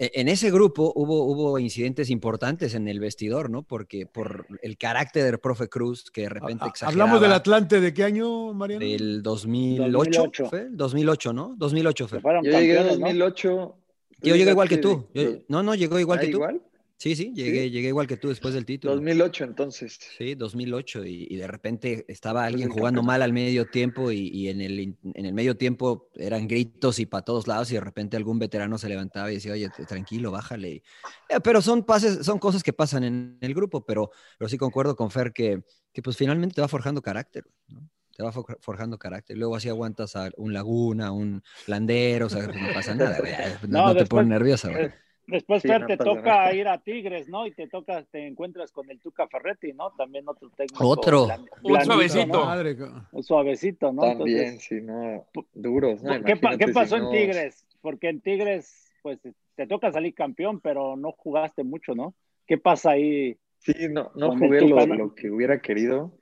en 0.00 0.28
ese 0.28 0.50
grupo 0.50 0.92
hubo, 0.96 1.24
hubo 1.24 1.58
incidentes 1.58 2.08
importantes 2.08 2.74
en 2.74 2.88
el 2.88 3.00
vestidor, 3.00 3.50
¿no? 3.50 3.62
Porque 3.62 4.06
por 4.06 4.46
el 4.62 4.78
carácter 4.78 5.24
del 5.24 5.38
profe 5.38 5.68
Cruz, 5.68 6.10
que 6.10 6.22
de 6.22 6.30
repente 6.30 6.64
exageraba. 6.66 7.02
¿Hablamos 7.02 7.20
del 7.20 7.32
Atlante 7.32 7.80
de 7.82 7.92
qué 7.92 8.04
año, 8.04 8.54
Mariano? 8.54 8.84
Del 8.84 9.22
2008, 9.22 9.90
2008. 9.92 10.46
¿fue? 10.46 10.68
2008, 10.70 11.32
¿no? 11.34 11.54
2008 11.54 12.08
fue. 12.08 12.20
Yo 12.22 12.50
llegué 12.50 12.80
en 12.80 12.88
2008. 12.88 13.76
Yo 14.22 14.36
llegué 14.36 14.50
igual 14.50 14.68
que 14.70 14.78
tú. 14.78 15.06
Yo, 15.12 15.22
no, 15.48 15.62
no, 15.62 15.74
llegó 15.74 15.98
igual 15.98 16.20
que 16.20 16.28
tú. 16.28 16.38
¿Igual? 16.38 16.62
Sí, 17.00 17.16
sí, 17.16 17.32
llegué, 17.34 17.62
¿Sí? 17.62 17.70
llegué 17.70 17.88
igual 17.88 18.06
que 18.06 18.18
tú 18.18 18.28
después 18.28 18.52
del 18.52 18.66
título. 18.66 18.92
2008 18.92 19.44
entonces. 19.44 19.98
Sí, 20.18 20.34
2008 20.34 21.06
y, 21.06 21.28
y 21.30 21.36
de 21.36 21.46
repente 21.46 22.04
estaba 22.08 22.44
alguien 22.44 22.68
jugando 22.68 23.02
mal 23.02 23.22
al 23.22 23.32
medio 23.32 23.64
tiempo 23.64 24.12
y, 24.12 24.28
y, 24.28 24.50
en, 24.50 24.60
el, 24.60 24.98
en 25.14 25.24
el 25.24 25.32
medio 25.32 25.56
tiempo 25.56 26.10
eran 26.14 26.46
gritos 26.46 26.98
y 26.98 27.06
para 27.06 27.24
todos 27.24 27.46
lados 27.46 27.70
y 27.70 27.76
de 27.76 27.80
repente 27.80 28.18
algún 28.18 28.38
veterano 28.38 28.76
se 28.76 28.90
levantaba 28.90 29.30
y 29.30 29.36
decía, 29.36 29.54
oye, 29.54 29.70
tranquilo, 29.88 30.30
bájale. 30.30 30.82
Eh, 31.30 31.40
pero 31.42 31.62
son, 31.62 31.84
pases, 31.84 32.26
son 32.26 32.38
cosas 32.38 32.62
que 32.62 32.74
pasan 32.74 33.04
en 33.04 33.38
el 33.40 33.54
grupo, 33.54 33.82
pero, 33.86 34.10
pero 34.38 34.50
sí 34.50 34.58
concuerdo 34.58 34.94
con 34.94 35.10
Fer 35.10 35.32
que, 35.32 35.62
que 35.94 36.02
pues 36.02 36.18
finalmente 36.18 36.56
te 36.56 36.60
va 36.60 36.68
forjando 36.68 37.00
carácter, 37.00 37.46
¿no? 37.68 37.88
te 38.14 38.22
va 38.22 38.30
forjando 38.30 38.98
carácter. 38.98 39.38
Luego 39.38 39.56
así 39.56 39.70
aguantas 39.70 40.16
a 40.16 40.28
un 40.36 40.52
Laguna, 40.52 41.12
un 41.12 41.42
Landero, 41.66 42.26
o 42.26 42.28
sea, 42.28 42.44
pues 42.44 42.60
no 42.60 42.74
pasa 42.74 42.94
nada, 42.94 43.18
no, 43.66 43.86
no, 43.86 43.94
te 43.96 44.04
pones 44.04 44.28
nerviosa. 44.28 44.68
Güey. 44.70 44.90
Después, 45.30 45.62
sí, 45.62 45.68
Fer, 45.68 45.82
no 45.82 45.86
te 45.86 45.96
toca 45.96 46.22
nada. 46.22 46.52
ir 46.54 46.66
a 46.66 46.78
Tigres, 46.78 47.28
¿no? 47.28 47.46
Y 47.46 47.52
te 47.52 47.68
toca, 47.68 48.02
te 48.04 48.26
encuentras 48.26 48.72
con 48.72 48.90
el 48.90 49.00
Tuca 49.00 49.28
Ferretti, 49.28 49.72
¿no? 49.72 49.92
También 49.92 50.28
otro 50.28 50.50
técnico. 50.50 50.86
Otro. 50.86 51.26
Bland, 51.26 51.48
un 51.62 51.80
suavecito. 51.84 52.26
¿no? 52.26 53.08
Un 53.12 53.22
suavecito, 53.22 53.92
¿no? 53.92 54.02
También, 54.02 54.38
Entonces, 54.38 54.64
sí, 54.64 54.80
no. 54.80 55.26
Duros, 55.54 56.02
¿no? 56.02 56.22
¿Qué, 56.24 56.38
¿qué 56.58 56.68
pasó 56.68 56.96
si 56.96 57.02
en 57.02 57.10
Tigres? 57.10 57.66
Porque 57.80 58.08
en 58.08 58.20
Tigres, 58.20 58.90
pues, 59.02 59.20
te 59.54 59.66
toca 59.66 59.92
salir 59.92 60.14
campeón, 60.14 60.60
pero 60.60 60.96
no 60.96 61.12
jugaste 61.12 61.62
mucho, 61.62 61.94
¿no? 61.94 62.14
¿Qué 62.46 62.58
pasa 62.58 62.92
ahí? 62.92 63.38
Sí, 63.58 63.74
no, 63.90 64.10
no 64.14 64.36
jugué 64.36 64.62
lo, 64.62 64.86
lo 64.86 65.14
que 65.14 65.30
hubiera 65.30 65.60
querido. 65.60 66.12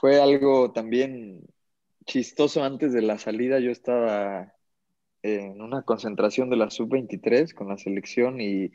Fue 0.00 0.20
algo 0.20 0.72
también 0.72 1.42
chistoso 2.06 2.64
antes 2.64 2.92
de 2.92 3.02
la 3.02 3.18
salida. 3.18 3.60
Yo 3.60 3.70
estaba 3.70 4.53
en 5.24 5.62
una 5.62 5.82
concentración 5.82 6.50
de 6.50 6.56
la 6.56 6.68
sub-23 6.68 7.54
con 7.54 7.68
la 7.68 7.78
selección 7.78 8.42
y, 8.42 8.72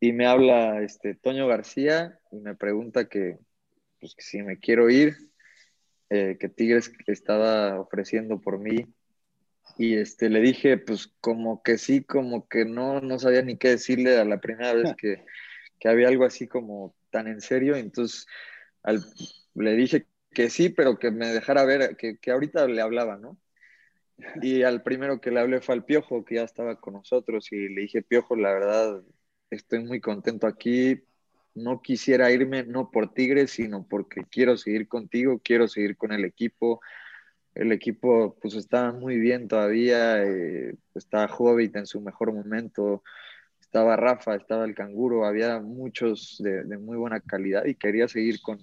y, 0.00 0.12
me 0.12 0.26
habla 0.26 0.82
este 0.82 1.14
Toño 1.14 1.46
García 1.46 2.18
y 2.32 2.40
me 2.40 2.56
pregunta 2.56 3.08
que, 3.08 3.38
pues, 4.00 4.16
que 4.16 4.22
si 4.22 4.42
me 4.42 4.58
quiero 4.58 4.90
ir, 4.90 5.16
eh, 6.10 6.36
que 6.40 6.48
Tigres 6.48 6.90
estaba 7.06 7.78
ofreciendo 7.78 8.40
por 8.40 8.58
mí. 8.58 8.86
Y 9.78 9.94
este, 9.94 10.30
le 10.30 10.40
dije, 10.40 10.78
pues 10.78 11.12
como 11.20 11.62
que 11.62 11.78
sí, 11.78 12.02
como 12.02 12.48
que 12.48 12.64
no, 12.64 13.00
no 13.00 13.18
sabía 13.20 13.42
ni 13.42 13.56
qué 13.56 13.70
decirle 13.70 14.18
a 14.18 14.24
la 14.24 14.40
primera 14.40 14.72
vez 14.72 14.94
que, 14.96 15.24
que 15.78 15.88
había 15.88 16.08
algo 16.08 16.24
así 16.24 16.48
como 16.48 16.96
tan 17.10 17.28
en 17.28 17.40
serio. 17.40 17.76
Entonces 17.76 18.26
le 19.54 19.74
dije 19.74 20.06
que 20.32 20.50
sí, 20.50 20.70
pero 20.70 20.98
que 20.98 21.12
me 21.12 21.28
dejara 21.28 21.64
ver, 21.64 21.96
que, 21.96 22.18
que 22.18 22.32
ahorita 22.32 22.66
le 22.66 22.80
hablaba, 22.82 23.16
¿no? 23.16 23.38
Y 24.42 24.62
al 24.62 24.82
primero 24.82 25.20
que 25.20 25.30
le 25.30 25.40
hablé 25.40 25.60
fue 25.60 25.74
al 25.74 25.84
Piojo, 25.84 26.24
que 26.24 26.36
ya 26.36 26.42
estaba 26.44 26.80
con 26.80 26.94
nosotros, 26.94 27.52
y 27.52 27.68
le 27.68 27.82
dije, 27.82 28.02
Piojo, 28.02 28.36
la 28.36 28.52
verdad, 28.52 29.02
estoy 29.50 29.80
muy 29.84 30.00
contento 30.00 30.46
aquí. 30.46 31.02
No 31.54 31.80
quisiera 31.82 32.30
irme, 32.30 32.64
no 32.64 32.90
por 32.90 33.12
Tigres, 33.14 33.52
sino 33.52 33.86
porque 33.88 34.22
quiero 34.30 34.56
seguir 34.56 34.88
contigo, 34.88 35.40
quiero 35.42 35.68
seguir 35.68 35.96
con 35.96 36.12
el 36.12 36.24
equipo. 36.24 36.80
El 37.54 37.72
equipo, 37.72 38.36
pues, 38.40 38.54
está 38.54 38.92
muy 38.92 39.18
bien 39.18 39.48
todavía. 39.48 40.22
Eh, 40.24 40.74
está 40.94 41.26
Hobbit 41.26 41.76
en 41.76 41.86
su 41.86 42.00
mejor 42.00 42.32
momento. 42.32 43.02
Estaba 43.60 43.96
Rafa, 43.96 44.34
estaba 44.36 44.64
el 44.66 44.74
Canguro. 44.74 45.26
Había 45.26 45.60
muchos 45.60 46.36
de, 46.40 46.64
de 46.64 46.78
muy 46.78 46.96
buena 46.98 47.20
calidad 47.20 47.64
y 47.66 47.74
quería 47.74 48.08
seguir 48.08 48.42
con, 48.42 48.58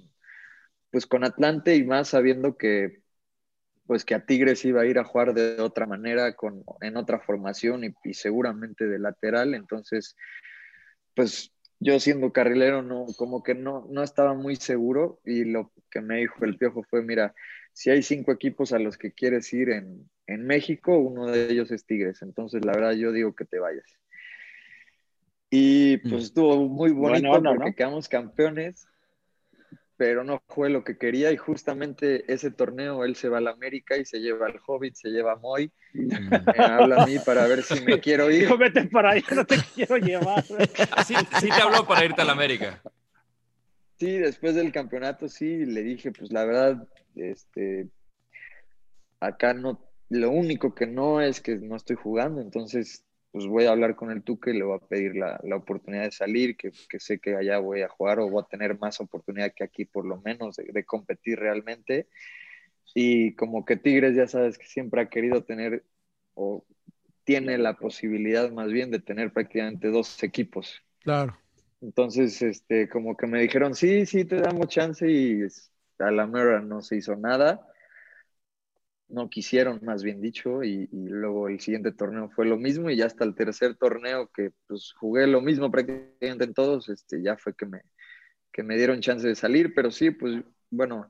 pues, 0.92 1.06
con 1.08 1.24
Atlante 1.24 1.76
y 1.76 1.84
más 1.86 2.10
sabiendo 2.10 2.58
que 2.58 3.03
pues 3.86 4.06
que 4.06 4.16
a 4.16 4.26
Tigres 4.26 4.64
iba 4.66 4.82
a 4.82 4.86
ir 4.86 5.00
a 5.00 5.04
jugar 5.04 5.34
de 5.34 5.62
otra 5.62 5.86
manera, 5.86 6.36
con, 6.36 6.64
en 6.82 6.98
otra 6.98 7.20
formación 7.20 7.84
y, 7.84 7.94
y, 8.04 8.14
seguramente 8.14 8.88
de 8.88 9.00
lateral. 9.00 9.54
Entonces, 9.54 10.16
pues 11.16 11.52
yo 11.80 12.00
siendo 12.00 12.32
carrilero, 12.32 12.82
no, 12.82 13.06
como 13.18 13.44
que 13.44 13.56
no, 13.56 13.86
no 13.90 14.04
estaba 14.04 14.34
muy 14.34 14.56
seguro 14.56 15.20
y 15.26 15.44
lo 15.44 15.72
que 15.92 16.02
me 16.02 16.18
dijo 16.18 16.46
el 16.46 16.58
Piojo 16.58 16.84
fue, 16.84 17.04
mira, 17.04 17.36
si 17.74 17.90
hay 17.90 18.04
cinco 18.04 18.32
equipos 18.32 18.72
a 18.72 18.80
los 18.80 18.98
que 18.98 19.12
quieres 19.12 19.52
ir 19.54 19.70
en, 19.70 20.10
en 20.28 20.46
México, 20.46 20.98
uno 20.98 21.28
de 21.28 21.52
ellos 21.52 21.72
es 21.72 21.86
Tigres. 21.86 22.22
Entonces, 22.22 22.64
la 22.64 22.74
verdad, 22.74 22.94
yo 22.94 23.12
digo 23.12 23.36
que 23.36 23.46
te 23.46 23.60
vayas. 23.60 23.98
Y 25.50 25.98
pues 25.98 26.26
estuvo 26.26 26.68
muy 26.68 26.92
bonito 26.92 27.28
Buena 27.30 27.38
onda, 27.38 27.50
porque 27.52 27.70
¿no? 27.70 27.76
quedamos 27.76 28.10
campeones 28.10 28.88
pero 29.98 30.24
no 30.24 30.42
fue 30.48 30.70
lo 30.70 30.84
que 30.84 30.98
quería 30.98 31.32
y 31.32 31.38
justamente 31.38 32.32
ese 32.32 32.52
torneo 32.52 33.04
él 33.06 33.16
se 33.16 33.30
va 33.30 33.38
a 33.38 33.42
la 33.42 33.52
América 33.52 33.98
y 33.98 34.06
se 34.06 34.20
lleva 34.20 34.48
al 34.48 34.60
Hobbit, 34.66 34.96
se 34.96 35.10
lleva 35.10 35.34
a 35.34 35.36
Moy, 35.36 35.72
me 35.94 36.64
habla 36.64 37.04
a 37.04 37.06
mí 37.06 37.20
para 37.20 37.48
ver 37.48 37.64
si 37.64 37.82
me 37.82 38.00
quiero 38.00 38.30
ir. 38.32 38.42
Dijo, 38.42 38.58
vete 38.58 38.86
para 38.86 39.12
allá, 39.12 39.26
no 39.36 39.46
te 39.46 39.58
quiero 39.76 39.98
llevar. 39.98 40.44
Sí, 41.06 41.16
sí 41.40 41.48
te 41.48 41.62
habló 41.62 41.86
para 41.88 42.06
irte 42.06 42.22
a 42.22 42.26
la 42.26 42.32
América. 42.32 42.82
Sí, 43.98 44.18
después 44.18 44.56
del 44.56 44.72
campeonato 44.72 45.30
sí, 45.30 45.66
le 45.66 45.84
dije, 45.84 46.12
pues 46.12 46.32
la 46.32 46.44
verdad, 46.46 46.88
este, 47.16 47.88
acá 49.20 49.54
no, 49.54 49.80
lo 50.10 50.32
único 50.32 50.74
que 50.74 50.88
no 50.88 51.22
es 51.22 51.40
que 51.40 51.56
no 51.56 51.76
estoy 51.76 51.96
jugando, 51.96 52.42
entonces 52.42 53.06
pues 53.34 53.48
voy 53.48 53.66
a 53.66 53.72
hablar 53.72 53.96
con 53.96 54.12
el 54.12 54.22
Tuca 54.22 54.52
y 54.52 54.54
le 54.54 54.64
voy 54.64 54.78
a 54.78 54.88
pedir 54.88 55.16
la, 55.16 55.40
la 55.44 55.56
oportunidad 55.56 56.04
de 56.04 56.12
salir, 56.12 56.56
que, 56.56 56.72
que, 56.88 57.00
sé 57.00 57.18
que 57.18 57.36
allá 57.36 57.58
voy 57.58 57.82
a 57.82 57.90
jugar 57.90 58.20
o 58.20 58.30
voy 58.30 58.44
a 58.44 58.48
tener 58.48 58.78
más 58.78 59.02
oportunidad 59.02 59.52
que 59.56 59.64
aquí 59.64 59.86
por 59.86 60.06
lo 60.06 60.22
menos 60.22 60.56
de, 60.58 60.66
de, 60.72 60.86
competir 60.86 61.40
realmente. 61.40 62.08
Y 62.94 63.34
como 63.34 63.66
que 63.66 63.76
Tigres 63.76 64.16
ya 64.16 64.28
sabes 64.28 64.60
que 64.60 64.68
siempre 64.68 65.02
ha 65.02 65.10
querido 65.10 65.44
tener 65.44 65.84
o 66.36 66.64
tiene 67.24 67.58
la 67.58 67.74
posibilidad 67.74 68.52
más 68.52 68.72
bien 68.72 68.92
de 68.92 69.00
tener 69.00 69.34
prácticamente 69.34 69.90
dos 69.90 70.22
equipos. 70.22 70.84
Claro. 71.00 71.36
Entonces, 71.82 72.40
este, 72.44 72.88
como 72.88 73.18
que 73.18 73.26
me 73.26 73.42
dijeron, 73.42 73.74
sí, 73.74 74.06
sí, 74.06 74.26
te 74.26 74.36
damos 74.36 74.68
chance 74.68 75.10
y 75.10 75.42
a 75.98 76.12
la 76.12 76.28
mera 76.28 76.62
no 76.62 76.84
se 76.84 76.98
hizo 76.98 77.16
nada 77.16 77.68
no 79.14 79.30
quisieron, 79.30 79.80
más 79.84 80.04
bien 80.04 80.22
dicho, 80.22 80.64
y, 80.64 80.90
y, 80.92 81.08
luego 81.08 81.48
el 81.48 81.60
siguiente 81.60 81.92
torneo 81.92 82.32
fue 82.32 82.46
lo 82.46 82.58
mismo 82.58 82.90
y 82.90 82.98
ya 82.98 83.06
hasta 83.06 83.24
el 83.24 83.36
tercer 83.36 83.76
torneo 83.76 84.30
que 84.36 84.52
pues 84.68 84.92
jugué 85.00 85.28
lo 85.28 85.40
mismo 85.40 85.70
prácticamente 85.70 86.46
en 86.46 86.54
todos, 86.54 86.90
este, 86.90 87.22
ya 87.22 87.38
fue 87.38 87.54
que 87.56 87.68
me, 87.68 87.82
que 88.52 88.64
me 88.64 88.76
dieron 88.76 89.02
chance 89.02 89.28
de 89.28 89.36
salir, 89.36 89.76
pero 89.76 89.92
sí, 89.92 90.10
pues 90.10 90.44
bueno, 90.72 91.10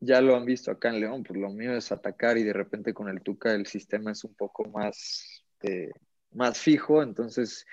ya 0.00 0.22
lo 0.22 0.34
han 0.34 0.46
visto 0.46 0.70
acá 0.70 0.88
en 0.88 1.00
León, 1.00 1.22
pues 1.22 1.38
lo 1.38 1.50
mío 1.50 1.74
es 1.74 1.92
atacar 1.92 2.38
y 2.38 2.42
de 2.42 2.54
repente 2.54 2.94
con 2.94 3.10
el 3.10 3.20
Tuca 3.20 3.52
el 3.52 3.66
sistema 3.66 4.12
es 4.12 4.24
un 4.24 4.34
poco 4.34 4.64
más, 4.70 5.44
eh, 5.62 5.90
más 6.32 6.58
fijo, 6.58 7.02
entonces... 7.02 7.66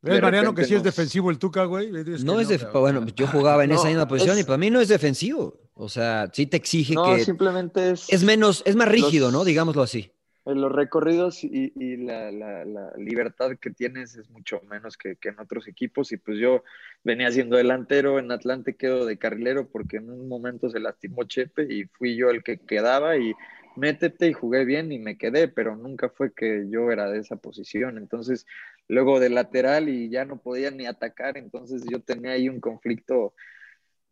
¿Ves, 0.00 0.20
Mariano, 0.20 0.54
que 0.54 0.64
sí 0.64 0.74
es 0.74 0.82
defensivo 0.82 1.30
el 1.30 1.38
Tuca, 1.38 1.64
güey? 1.64 1.90
No, 2.24 2.40
es 2.40 2.48
de, 2.48 2.58
bueno, 2.72 3.06
yo 3.06 3.26
jugaba 3.26 3.64
en 3.64 3.70
No, 3.70 3.76
esa 3.76 3.88
misma 3.88 4.08
posición 4.08 4.36
es- 4.38 4.44
y 4.44 4.46
para 4.46 4.58
mí 4.58 4.70
no 4.70 4.80
es 4.80 4.88
defensivo. 4.88 5.61
O 5.74 5.88
sea, 5.88 6.30
sí 6.32 6.46
te 6.46 6.56
exige 6.56 6.94
No, 6.94 7.04
que 7.04 7.24
simplemente 7.24 7.90
es... 7.90 8.08
es 8.08 8.24
menos, 8.24 8.62
es 8.66 8.76
más 8.76 8.88
rígido, 8.88 9.26
los- 9.26 9.32
¿no? 9.32 9.44
Digámoslo 9.44 9.82
así. 9.82 10.12
en 10.44 10.60
los 10.60 10.72
recorridos 10.72 11.44
y, 11.44 11.72
y 11.76 11.96
la, 11.98 12.32
la- 12.32 12.64
la 12.64 12.92
libertad 12.96 13.52
que 13.60 13.70
tienes 13.70 14.16
es 14.16 14.28
mucho 14.30 14.60
menos 14.68 14.96
que, 14.96 15.14
que 15.16 15.28
en 15.28 15.38
otros 15.40 15.68
equipos. 15.68 16.10
Y 16.12 16.16
pues 16.16 16.38
yo 16.38 16.64
venía 17.04 17.30
siendo 17.30 17.56
delantero, 17.56 18.18
en 18.18 18.32
Atlante 18.32 18.76
quedo 18.76 19.06
de 19.06 19.18
carrilero 19.18 19.68
porque 19.70 19.98
en 19.98 20.10
un 20.10 20.28
momento 20.28 20.68
se 20.68 20.80
lastimó 20.80 21.24
Chepe 21.24 21.72
y 21.72 21.84
fui 21.86 22.16
yo 22.16 22.30
el 22.30 22.42
que 22.42 22.58
quedaba 22.58 23.16
y 23.16 23.34
métete 23.76 24.26
y 24.28 24.32
jugué 24.32 24.64
bien 24.64 24.90
y 24.92 24.98
me 24.98 25.16
quedé, 25.16 25.46
pero 25.48 25.76
nunca 25.76 26.08
fue 26.10 26.32
que 26.34 26.66
yo 26.68 26.90
era 26.90 27.08
de 27.10 27.20
esa 27.20 27.36
posición. 27.36 27.96
Entonces, 27.96 28.44
luego 28.88 29.20
de 29.20 29.30
lateral 29.30 29.88
y 29.88 30.10
ya 30.10 30.24
no 30.24 30.40
podía 30.42 30.70
ni 30.72 30.86
atacar, 30.86 31.38
entonces 31.38 31.84
yo 31.88 32.00
tenía 32.02 32.32
ahí 32.32 32.48
un 32.48 32.60
conflicto 32.60 33.34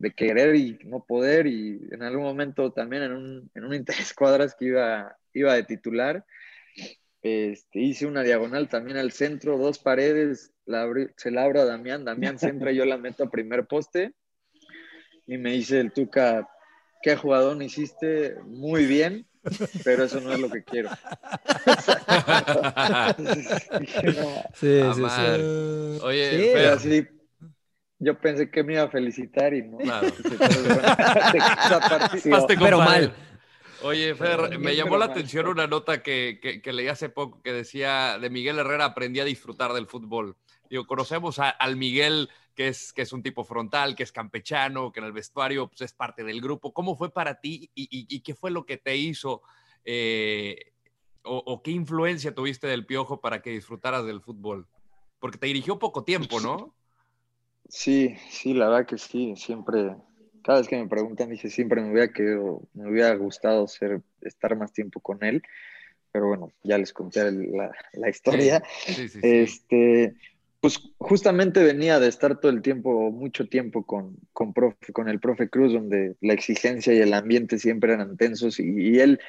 de 0.01 0.11
querer 0.11 0.55
y 0.55 0.79
no 0.83 1.03
poder 1.05 1.45
y 1.47 1.79
en 1.91 2.01
algún 2.01 2.23
momento 2.23 2.71
también 2.71 3.03
en 3.03 3.11
un, 3.13 3.51
en 3.53 3.63
un 3.63 3.73
interescuadras 3.75 4.55
que 4.55 4.65
iba, 4.65 5.15
iba 5.33 5.53
de 5.53 5.63
titular, 5.63 6.25
este, 7.21 7.79
hice 7.79 8.07
una 8.07 8.23
diagonal 8.23 8.67
también 8.67 8.97
al 8.97 9.11
centro, 9.11 9.59
dos 9.59 9.77
paredes, 9.77 10.51
la 10.65 10.83
abrí- 10.85 11.11
se 11.17 11.29
la 11.29 11.43
abro 11.43 11.61
a 11.61 11.65
Damián, 11.65 12.03
Damián 12.03 12.39
centra, 12.39 12.71
yo 12.71 12.83
la 12.85 12.97
meto 12.97 13.23
a 13.23 13.29
primer 13.29 13.67
poste 13.67 14.13
y 15.27 15.37
me 15.37 15.51
dice 15.51 15.79
el 15.79 15.91
Tuca, 15.91 16.49
¿qué 17.03 17.15
jugador 17.15 17.61
hiciste? 17.61 18.37
Muy 18.45 18.87
bien, 18.87 19.27
pero 19.83 20.05
eso 20.05 20.19
no 20.19 20.33
es 20.33 20.39
lo 20.39 20.49
que 20.49 20.63
quiero. 20.63 20.89
Dije, 23.79 24.13
no, 24.13 24.43
Sí, 24.55 24.81
sí, 24.95 25.09
sí. 25.09 26.01
Oye, 26.03 26.29
Sí, 26.29 26.49
pero 26.53 26.73
así, 26.73 27.07
yo 28.01 28.19
pensé 28.19 28.49
que 28.49 28.63
me 28.63 28.73
iba 28.73 28.83
a 28.83 28.89
felicitar 28.89 29.53
y 29.53 29.61
no. 29.61 29.77
Claro. 29.77 30.07
Pero 32.59 32.79
mal. 32.79 33.13
Oye, 33.83 34.13
Fer, 34.15 34.59
me 34.59 34.75
llamó 34.75 34.97
la 34.97 35.07
mal. 35.07 35.11
atención 35.11 35.47
una 35.47 35.65
nota 35.67 36.03
que, 36.03 36.39
que- 36.41 36.61
que 36.61 36.73
leí 36.73 36.87
hace 36.87 37.09
poco 37.09 37.41
que 37.41 37.51
decía 37.51 38.19
de 38.19 38.29
Miguel 38.29 38.59
Herrera 38.59 38.85
aprendí 38.85 39.19
a 39.19 39.25
disfrutar 39.25 39.73
del 39.73 39.87
fútbol. 39.87 40.37
Digo, 40.69 40.85
conocemos 40.85 41.39
a- 41.39 41.49
al 41.49 41.75
Miguel 41.77 42.29
que 42.55 42.67
es, 42.67 42.93
que 42.93 43.01
es 43.03 43.11
un 43.13 43.23
tipo 43.23 43.43
frontal, 43.43 43.95
que 43.95 44.03
es 44.03 44.11
campechano, 44.11 44.91
que 44.91 44.99
en 44.99 45.05
el 45.07 45.13
vestuario 45.13 45.67
pues, 45.67 45.81
es 45.81 45.93
parte 45.93 46.23
del 46.23 46.41
grupo. 46.41 46.73
¿Cómo 46.73 46.95
fue 46.95 47.11
para 47.11 47.39
ti 47.39 47.71
y, 47.73 47.83
y- 47.83 48.05
y 48.15 48.19
qué 48.21 48.35
fue 48.35 48.51
lo 48.51 48.65
que 48.65 48.77
te 48.77 48.95
hizo 48.97 49.41
eh, 49.83 50.73
o, 51.23 51.37
o 51.45 51.63
qué 51.63 51.71
influencia 51.71 52.35
tuviste 52.35 52.67
del 52.67 52.85
Piojo 52.85 53.19
para 53.21 53.41
que 53.41 53.49
disfrutaras 53.51 54.05
del 54.05 54.21
fútbol? 54.21 54.67
Porque 55.19 55.37
te 55.39 55.47
dirigió 55.47 55.79
poco 55.79 56.03
tiempo, 56.03 56.39
¿no? 56.39 56.75
Sí, 57.71 58.15
sí, 58.29 58.53
la 58.53 58.67
verdad 58.67 58.85
que 58.85 58.97
sí, 58.97 59.33
siempre, 59.37 59.95
cada 60.43 60.59
vez 60.59 60.67
que 60.67 60.77
me 60.77 60.87
preguntan, 60.89 61.29
dije, 61.29 61.49
siempre 61.49 61.81
me 61.81 61.91
hubiera 61.91 62.11
querido, 62.11 62.61
me 62.73 62.89
hubiera 62.91 63.15
gustado 63.15 63.65
ser, 63.67 64.01
estar 64.19 64.57
más 64.57 64.73
tiempo 64.73 64.99
con 64.99 65.23
él, 65.23 65.41
pero 66.11 66.27
bueno, 66.27 66.51
ya 66.63 66.77
les 66.77 66.91
conté 66.91 67.21
el- 67.21 67.51
la, 67.53 67.71
la 67.93 68.09
historia. 68.09 68.61
Sí, 68.85 68.93
sí, 68.93 69.07
sí. 69.07 69.19
Este, 69.23 70.15
pues 70.59 70.79
justamente 70.97 71.63
venía 71.63 71.97
de 72.01 72.09
estar 72.09 72.39
todo 72.41 72.51
el 72.51 72.61
tiempo, 72.61 73.09
mucho 73.09 73.47
tiempo 73.47 73.85
con, 73.85 74.17
con, 74.33 74.53
profe- 74.53 74.91
con 74.91 75.07
el 75.07 75.21
profe 75.21 75.49
Cruz, 75.49 75.71
donde 75.71 76.15
la 76.19 76.33
exigencia 76.33 76.93
y 76.93 76.99
el 76.99 77.13
ambiente 77.13 77.57
siempre 77.57 77.93
eran 77.93 78.17
tensos 78.17 78.59
y, 78.59 78.65
y 78.65 78.99
él, 78.99 79.21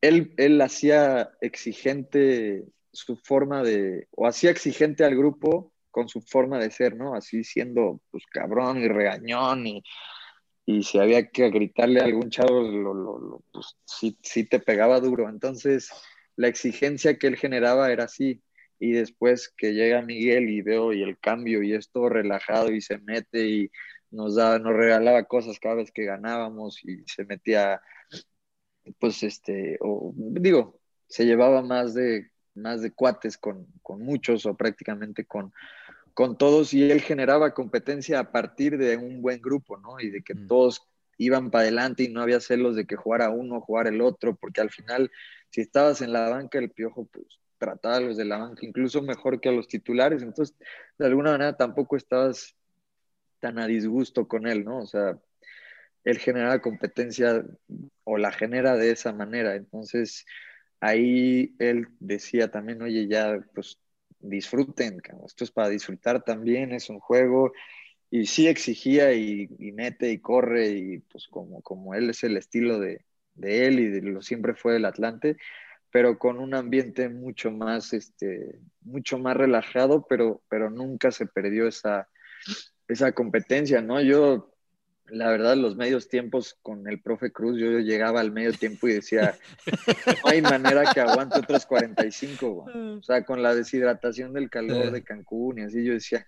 él, 0.00 0.32
él 0.38 0.60
hacía 0.62 1.30
exigente 1.42 2.64
su 2.92 3.16
forma 3.16 3.62
de, 3.62 4.08
o 4.12 4.26
hacía 4.26 4.50
exigente 4.50 5.04
al 5.04 5.14
grupo 5.16 5.72
con 5.90 6.08
su 6.08 6.20
forma 6.22 6.58
de 6.58 6.70
ser, 6.70 6.96
¿no? 6.96 7.14
Así 7.14 7.44
siendo, 7.44 8.00
pues, 8.10 8.24
cabrón 8.32 8.78
y 8.82 8.88
regañón 8.88 9.66
y, 9.66 9.82
y 10.66 10.82
si 10.82 10.98
había 10.98 11.28
que 11.30 11.50
gritarle 11.50 12.00
a 12.00 12.04
algún 12.04 12.30
chavo, 12.30 12.60
lo, 12.62 12.94
lo- 12.94 13.18
lo- 13.18 13.44
pues, 13.52 13.76
sí, 13.84 14.18
sí 14.22 14.44
te 14.44 14.60
pegaba 14.60 15.00
duro. 15.00 15.28
Entonces, 15.28 15.90
la 16.36 16.48
exigencia 16.48 17.18
que 17.18 17.26
él 17.28 17.36
generaba 17.36 17.90
era 17.92 18.04
así. 18.04 18.42
Y 18.78 18.92
después 18.92 19.52
que 19.56 19.72
llega 19.74 20.02
Miguel 20.02 20.48
y 20.50 20.62
veo 20.62 20.92
y 20.92 21.02
el 21.02 21.18
cambio 21.18 21.62
y 21.62 21.74
es 21.74 21.90
todo 21.90 22.08
relajado 22.10 22.70
y 22.72 22.80
se 22.80 22.98
mete 22.98 23.48
y 23.48 23.70
nos 24.10 24.36
da, 24.36 24.58
nos 24.60 24.74
regalaba 24.74 25.24
cosas 25.24 25.58
cada 25.60 25.76
vez 25.76 25.90
que 25.92 26.04
ganábamos 26.04 26.84
y 26.84 27.02
se 27.06 27.24
metía, 27.24 27.80
pues 28.98 29.22
este, 29.22 29.78
o 29.80 30.12
digo, 30.16 30.80
se 31.08 31.24
llevaba 31.26 31.62
más 31.62 31.94
de, 31.94 32.30
más 32.58 32.82
de 32.82 32.92
cuates 32.92 33.38
con, 33.38 33.66
con 33.82 34.02
muchos 34.02 34.46
o 34.46 34.54
prácticamente 34.54 35.24
con, 35.24 35.52
con 36.14 36.36
todos 36.36 36.74
y 36.74 36.90
él 36.90 37.00
generaba 37.00 37.54
competencia 37.54 38.18
a 38.18 38.32
partir 38.32 38.76
de 38.76 38.96
un 38.96 39.22
buen 39.22 39.40
grupo, 39.40 39.76
¿no? 39.76 40.00
Y 40.00 40.10
de 40.10 40.22
que 40.22 40.34
todos 40.34 40.82
iban 41.16 41.50
para 41.50 41.62
adelante 41.62 42.04
y 42.04 42.08
no 42.08 42.22
había 42.22 42.40
celos 42.40 42.76
de 42.76 42.86
que 42.86 42.96
jugara 42.96 43.30
uno, 43.30 43.60
jugar 43.60 43.86
el 43.86 44.00
otro, 44.00 44.36
porque 44.36 44.60
al 44.60 44.70
final, 44.70 45.10
si 45.50 45.60
estabas 45.60 46.00
en 46.00 46.12
la 46.12 46.28
banca, 46.28 46.58
el 46.58 46.70
piojo, 46.70 47.06
pues 47.12 47.38
trataba 47.58 47.96
a 47.96 48.00
los 48.00 48.16
de 48.16 48.24
la 48.24 48.38
banca 48.38 48.64
incluso 48.64 49.02
mejor 49.02 49.40
que 49.40 49.48
a 49.48 49.52
los 49.52 49.68
titulares, 49.68 50.22
entonces 50.22 50.56
de 50.96 51.06
alguna 51.06 51.32
manera 51.32 51.56
tampoco 51.56 51.96
estabas 51.96 52.56
tan 53.40 53.58
a 53.58 53.66
disgusto 53.66 54.26
con 54.26 54.46
él, 54.46 54.64
¿no? 54.64 54.78
O 54.78 54.86
sea, 54.86 55.18
él 56.04 56.18
genera 56.18 56.60
competencia 56.60 57.44
o 58.04 58.16
la 58.16 58.32
genera 58.32 58.76
de 58.76 58.92
esa 58.92 59.12
manera, 59.12 59.56
entonces 59.56 60.24
ahí 60.80 61.54
él 61.58 61.88
decía 62.00 62.50
también, 62.50 62.82
oye, 62.82 63.06
ya, 63.08 63.38
pues 63.54 63.78
disfruten, 64.20 65.00
esto 65.26 65.44
es 65.44 65.50
para 65.50 65.68
disfrutar 65.68 66.24
también, 66.24 66.72
es 66.72 66.90
un 66.90 67.00
juego, 67.00 67.52
y 68.10 68.26
sí 68.26 68.48
exigía 68.48 69.12
y, 69.12 69.48
mete 69.72 70.10
y 70.10 70.18
corre, 70.18 70.68
y 70.70 70.98
pues 71.00 71.28
como, 71.28 71.62
como 71.62 71.94
él 71.94 72.10
es 72.10 72.24
el 72.24 72.36
estilo 72.36 72.78
de, 72.80 73.04
de 73.34 73.66
él 73.66 73.80
y 73.80 73.88
de 73.88 74.02
lo 74.02 74.22
siempre 74.22 74.54
fue 74.54 74.76
el 74.76 74.84
Atlante, 74.84 75.36
pero 75.90 76.18
con 76.18 76.38
un 76.38 76.54
ambiente 76.54 77.08
mucho 77.08 77.50
más, 77.50 77.92
este, 77.92 78.58
mucho 78.82 79.18
más 79.18 79.36
relajado, 79.36 80.06
pero, 80.08 80.42
pero 80.48 80.70
nunca 80.70 81.10
se 81.10 81.26
perdió 81.26 81.66
esa, 81.68 82.08
esa 82.88 83.12
competencia, 83.12 83.80
¿no? 83.80 84.00
Yo, 84.00 84.52
la 85.10 85.28
verdad, 85.30 85.56
los 85.56 85.76
medios 85.76 86.08
tiempos 86.08 86.56
con 86.62 86.88
el 86.88 87.00
profe 87.00 87.30
Cruz, 87.32 87.58
yo 87.58 87.78
llegaba 87.80 88.20
al 88.20 88.32
medio 88.32 88.52
tiempo 88.52 88.88
y 88.88 88.94
decía, 88.94 89.36
no 90.24 90.30
hay 90.30 90.42
manera 90.42 90.84
que 90.92 91.00
aguante 91.00 91.38
otros 91.38 91.66
45, 91.66 92.66
o 92.98 93.02
sea, 93.02 93.24
con 93.24 93.42
la 93.42 93.54
deshidratación 93.54 94.32
del 94.32 94.50
calor 94.50 94.90
de 94.90 95.02
Cancún 95.04 95.58
y 95.58 95.62
así, 95.62 95.84
yo 95.84 95.94
decía, 95.94 96.24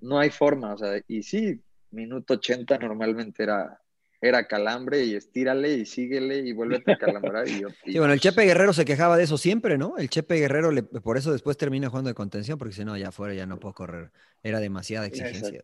no 0.00 0.18
hay 0.18 0.30
forma, 0.30 0.74
o 0.74 0.78
sea, 0.78 1.00
y 1.08 1.22
sí, 1.22 1.60
minuto 1.90 2.34
80 2.34 2.78
normalmente 2.78 3.42
era, 3.42 3.80
era 4.20 4.46
calambre 4.46 5.04
y 5.04 5.14
estírale 5.14 5.74
y 5.74 5.86
síguele 5.86 6.38
y 6.38 6.52
vuélvete 6.52 6.92
a 6.92 6.96
calambrar. 6.96 7.46
Y, 7.48 7.62
sí, 7.84 7.98
bueno, 7.98 8.12
el 8.12 8.20
Chepe 8.20 8.44
Guerrero 8.44 8.72
se 8.72 8.84
quejaba 8.84 9.16
de 9.16 9.24
eso 9.24 9.38
siempre, 9.38 9.78
¿no? 9.78 9.96
El 9.98 10.08
Chepe 10.08 10.36
Guerrero, 10.36 10.70
le, 10.70 10.82
por 10.82 11.16
eso 11.16 11.32
después 11.32 11.56
termina 11.56 11.88
jugando 11.88 12.08
de 12.08 12.14
contención, 12.14 12.58
porque 12.58 12.74
si 12.74 12.84
no, 12.84 12.96
ya 12.96 13.12
fuera 13.12 13.34
ya 13.34 13.46
no 13.46 13.58
puedo 13.60 13.74
correr. 13.74 14.10
Era 14.42 14.60
demasiada 14.60 15.06
exigencia. 15.06 15.60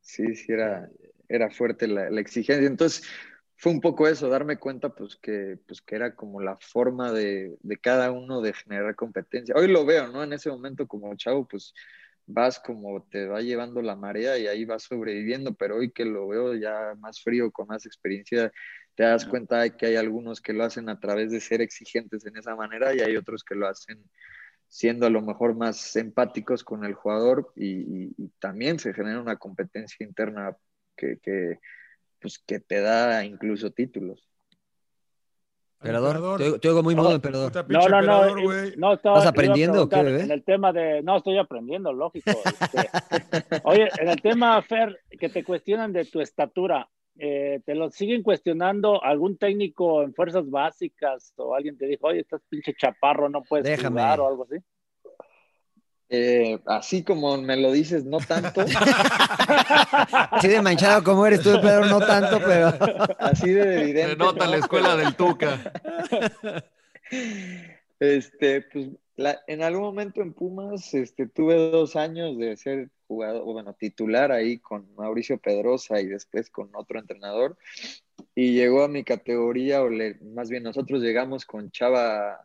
Sí, 0.00 0.34
sí, 0.34 0.52
era, 0.52 0.88
era 1.34 1.50
fuerte 1.50 1.86
la, 1.88 2.08
exigencia. 2.20 2.66
Entonces, 2.66 3.02
fue 3.56 3.72
un 3.72 3.80
poco 3.80 4.08
eso, 4.08 4.28
darme 4.28 4.58
cuenta 4.58 4.90
pues 4.90 5.16
que, 5.16 5.58
pues, 5.66 5.80
que 5.82 5.96
era 5.96 6.14
como 6.14 6.40
la 6.40 6.56
forma 6.60 7.12
de, 7.12 7.56
de 7.60 7.76
cada 7.78 8.10
uno 8.10 8.40
de 8.40 8.52
generar 8.52 8.94
competencia. 8.96 9.54
Hoy 9.56 9.68
lo 9.68 9.84
veo, 9.84 10.08
¿no? 10.08 10.22
En 10.22 10.32
ese 10.32 10.50
momento 10.50 10.86
como 10.86 11.14
chavo, 11.16 11.46
pues 11.46 11.74
vas 12.26 12.60
como 12.60 13.02
te 13.04 13.26
va 13.26 13.40
llevando 13.40 13.82
la 13.82 13.96
marea 13.96 14.38
y 14.38 14.46
ahí 14.46 14.64
vas 14.64 14.84
sobreviviendo, 14.84 15.54
pero 15.54 15.76
hoy 15.76 15.90
que 15.90 16.04
lo 16.04 16.28
veo 16.28 16.54
ya 16.54 16.94
más 16.98 17.20
frío, 17.22 17.50
con 17.50 17.68
más 17.68 17.86
experiencia, 17.86 18.52
te 18.94 19.04
das 19.04 19.24
cuenta 19.24 19.60
de 19.62 19.76
que 19.76 19.86
hay 19.86 19.96
algunos 19.96 20.40
que 20.40 20.52
lo 20.52 20.64
hacen 20.64 20.88
a 20.88 21.00
través 21.00 21.30
de 21.30 21.40
ser 21.40 21.62
exigentes 21.62 22.26
en 22.26 22.36
esa 22.36 22.54
manera 22.54 22.94
y 22.94 23.00
hay 23.00 23.16
otros 23.16 23.42
que 23.42 23.54
lo 23.54 23.66
hacen 23.66 24.04
siendo 24.68 25.06
a 25.06 25.10
lo 25.10 25.20
mejor 25.20 25.54
más 25.54 25.96
empáticos 25.96 26.64
con 26.64 26.84
el 26.84 26.94
jugador 26.94 27.52
y, 27.56 28.10
también 28.38 28.78
se 28.78 28.94
genera 28.94 29.20
una 29.20 29.36
competencia 29.36 30.04
interna 30.04 30.56
que, 30.96 31.18
que, 31.22 31.58
pues, 32.20 32.38
que 32.38 32.60
te 32.60 32.80
da 32.80 33.24
incluso 33.24 33.70
títulos. 33.70 34.28
Emperador, 35.82 36.60
te, 36.60 36.68
oigo 36.68 36.82
muy 36.84 36.94
modo, 36.94 37.12
emperador. 37.12 37.52
No, 37.68 37.88
no, 37.88 38.02
no, 38.02 38.36
no 38.76 38.92
¿Estás 38.94 39.26
aprendiendo 39.26 39.82
o 39.82 39.88
qué, 39.88 40.00
bebé? 40.00 40.22
En 40.22 40.30
el 40.30 40.44
tema 40.44 40.72
de, 40.72 41.02
no, 41.02 41.16
estoy 41.16 41.38
aprendiendo, 41.38 41.92
lógico. 41.92 42.30
Este, 42.44 42.88
oye, 43.64 43.88
en 43.98 44.08
el 44.08 44.22
tema, 44.22 44.62
Fer, 44.62 45.00
que 45.18 45.28
te 45.28 45.42
cuestionan 45.42 45.92
de 45.92 46.04
tu 46.04 46.20
estatura, 46.20 46.88
eh, 47.18 47.60
¿te 47.66 47.74
lo 47.74 47.90
siguen 47.90 48.22
cuestionando 48.22 49.02
algún 49.02 49.36
técnico 49.38 50.04
en 50.04 50.14
fuerzas 50.14 50.48
básicas 50.48 51.32
o 51.36 51.52
alguien 51.56 51.76
te 51.76 51.86
dijo, 51.86 52.06
oye, 52.06 52.20
estás 52.20 52.42
pinche 52.48 52.74
chaparro, 52.74 53.28
no 53.28 53.42
puedes 53.42 53.64
Déjame. 53.64 54.00
jugar 54.00 54.20
o 54.20 54.28
algo 54.28 54.44
así? 54.44 54.56
Eh, 56.14 56.58
así 56.66 57.02
como 57.02 57.38
me 57.38 57.56
lo 57.56 57.72
dices, 57.72 58.04
no 58.04 58.18
tanto. 58.18 58.60
así 60.30 60.48
de 60.48 60.60
manchado 60.60 61.02
como 61.02 61.26
eres 61.26 61.40
tú, 61.40 61.58
Pedro, 61.62 61.86
no 61.86 62.00
tanto, 62.00 62.38
pero. 62.44 62.68
Así 63.18 63.48
de 63.48 63.80
evidente. 63.80 64.10
Se 64.10 64.16
nota 64.18 64.46
la 64.46 64.58
escuela 64.58 64.94
del 64.96 65.16
Tuca. 65.16 65.72
Este, 67.98 68.62
pues 68.62 68.88
en 69.46 69.62
algún 69.62 69.82
momento 69.82 70.22
en 70.22 70.32
Pumas 70.32 70.92
este, 70.92 71.28
tuve 71.28 71.54
dos 71.54 71.94
años 71.94 72.36
de 72.36 72.56
ser 72.56 72.90
jugador, 73.06 73.44
bueno, 73.44 73.74
titular 73.74 74.32
ahí 74.32 74.58
con 74.58 74.92
Mauricio 74.96 75.38
Pedrosa 75.38 76.00
y 76.00 76.06
después 76.06 76.50
con 76.50 76.70
otro 76.74 76.98
entrenador. 76.98 77.56
Y 78.34 78.54
llegó 78.54 78.82
a 78.82 78.88
mi 78.88 79.04
categoría, 79.04 79.84
o 79.84 79.90
más 80.34 80.50
bien 80.50 80.64
nosotros 80.64 81.00
llegamos 81.00 81.44
con 81.44 81.70
Chava 81.70 82.44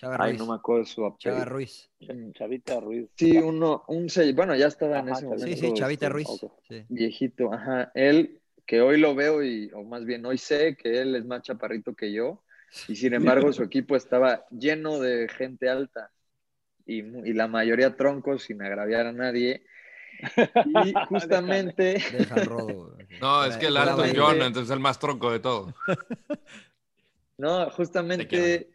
Chava 0.00 0.16
Ay, 0.18 0.30
Ruiz. 0.30 0.40
no 0.40 0.46
me 0.46 0.54
acuerdo 0.54 0.86
su 0.86 1.04
apellido. 1.04 1.36
Chava 1.36 1.44
Ruiz. 1.44 1.90
Chavita 2.32 2.80
Ruiz. 2.80 3.10
Sí, 3.16 3.36
uno, 3.36 3.84
un 3.88 4.08
seis, 4.08 4.34
bueno, 4.34 4.56
ya 4.56 4.68
estaba 4.68 5.00
en 5.00 5.10
ese 5.10 5.26
momento. 5.26 5.46
Sí, 5.46 5.56
sí, 5.56 5.74
Chavita 5.74 6.06
este, 6.06 6.12
Ruiz. 6.14 6.28
Sí. 6.66 6.84
Viejito, 6.88 7.52
ajá. 7.52 7.92
Él, 7.94 8.40
que 8.64 8.80
hoy 8.80 8.98
lo 8.98 9.14
veo, 9.14 9.44
y, 9.44 9.70
o 9.74 9.82
más 9.82 10.06
bien 10.06 10.24
hoy 10.24 10.38
sé 10.38 10.74
que 10.74 11.02
él 11.02 11.16
es 11.16 11.26
más 11.26 11.42
chaparrito 11.42 11.94
que 11.94 12.12
yo, 12.14 12.42
y 12.88 12.96
sin 12.96 13.12
embargo 13.12 13.52
su 13.52 13.62
equipo 13.62 13.94
estaba 13.94 14.46
lleno 14.50 15.00
de 15.00 15.28
gente 15.28 15.68
alta, 15.68 16.10
y, 16.86 17.02
la 17.34 17.46
mayoría 17.46 17.94
troncos, 17.94 18.44
sin 18.44 18.62
agraviar 18.62 19.06
a 19.06 19.12
nadie. 19.12 19.66
Y 20.82 20.94
justamente, 21.10 22.02
Deja 22.10 22.40
el 22.40 22.46
rodo. 22.46 22.96
No, 23.20 23.44
es 23.44 23.58
que 23.58 23.66
el 23.66 23.76
alto 23.76 24.02
es 24.02 24.14
John, 24.16 24.36
entonces 24.36 24.70
es 24.70 24.70
el 24.70 24.80
más 24.80 24.98
tronco 24.98 25.30
de 25.30 25.40
todo. 25.40 25.74
no, 27.36 27.68
justamente 27.68 28.70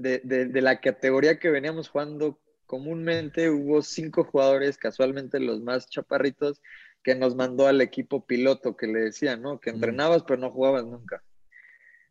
de, 0.00 0.20
de- 0.24 0.46
de 0.46 0.60
la 0.62 0.80
categoría 0.80 1.38
que 1.38 1.50
veníamos 1.50 1.88
jugando 1.88 2.40
comúnmente 2.66 3.50
hubo 3.50 3.82
cinco 3.82 4.24
jugadores, 4.24 4.78
casualmente 4.78 5.40
los 5.40 5.60
más 5.60 5.88
chaparritos, 5.88 6.62
que 7.02 7.14
nos 7.14 7.34
mandó 7.34 7.66
al 7.66 7.80
equipo 7.80 8.24
piloto 8.26 8.76
que 8.76 8.86
le 8.86 9.00
decían, 9.00 9.42
¿no? 9.42 9.58
Que 9.58 9.70
entrenabas 9.70 10.22
pero 10.22 10.38
no 10.40 10.50
jugabas 10.50 10.84
nunca. 10.84 11.22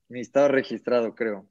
Ni 0.10 0.20
estaba 0.20 0.48
registrado, 0.48 1.16
creo. 1.16 1.48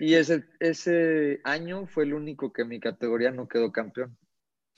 Y 0.00 0.14
ese, 0.14 0.44
ese 0.60 1.40
año 1.44 1.86
fue 1.86 2.04
el 2.04 2.14
único 2.14 2.52
que 2.52 2.64
mi 2.64 2.80
categoría 2.80 3.30
no 3.30 3.48
quedó 3.48 3.70
campeón. 3.72 4.16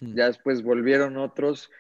Ya 0.01 0.27
después 0.27 0.63
volvieron 0.63 1.17
otros, 1.17 1.71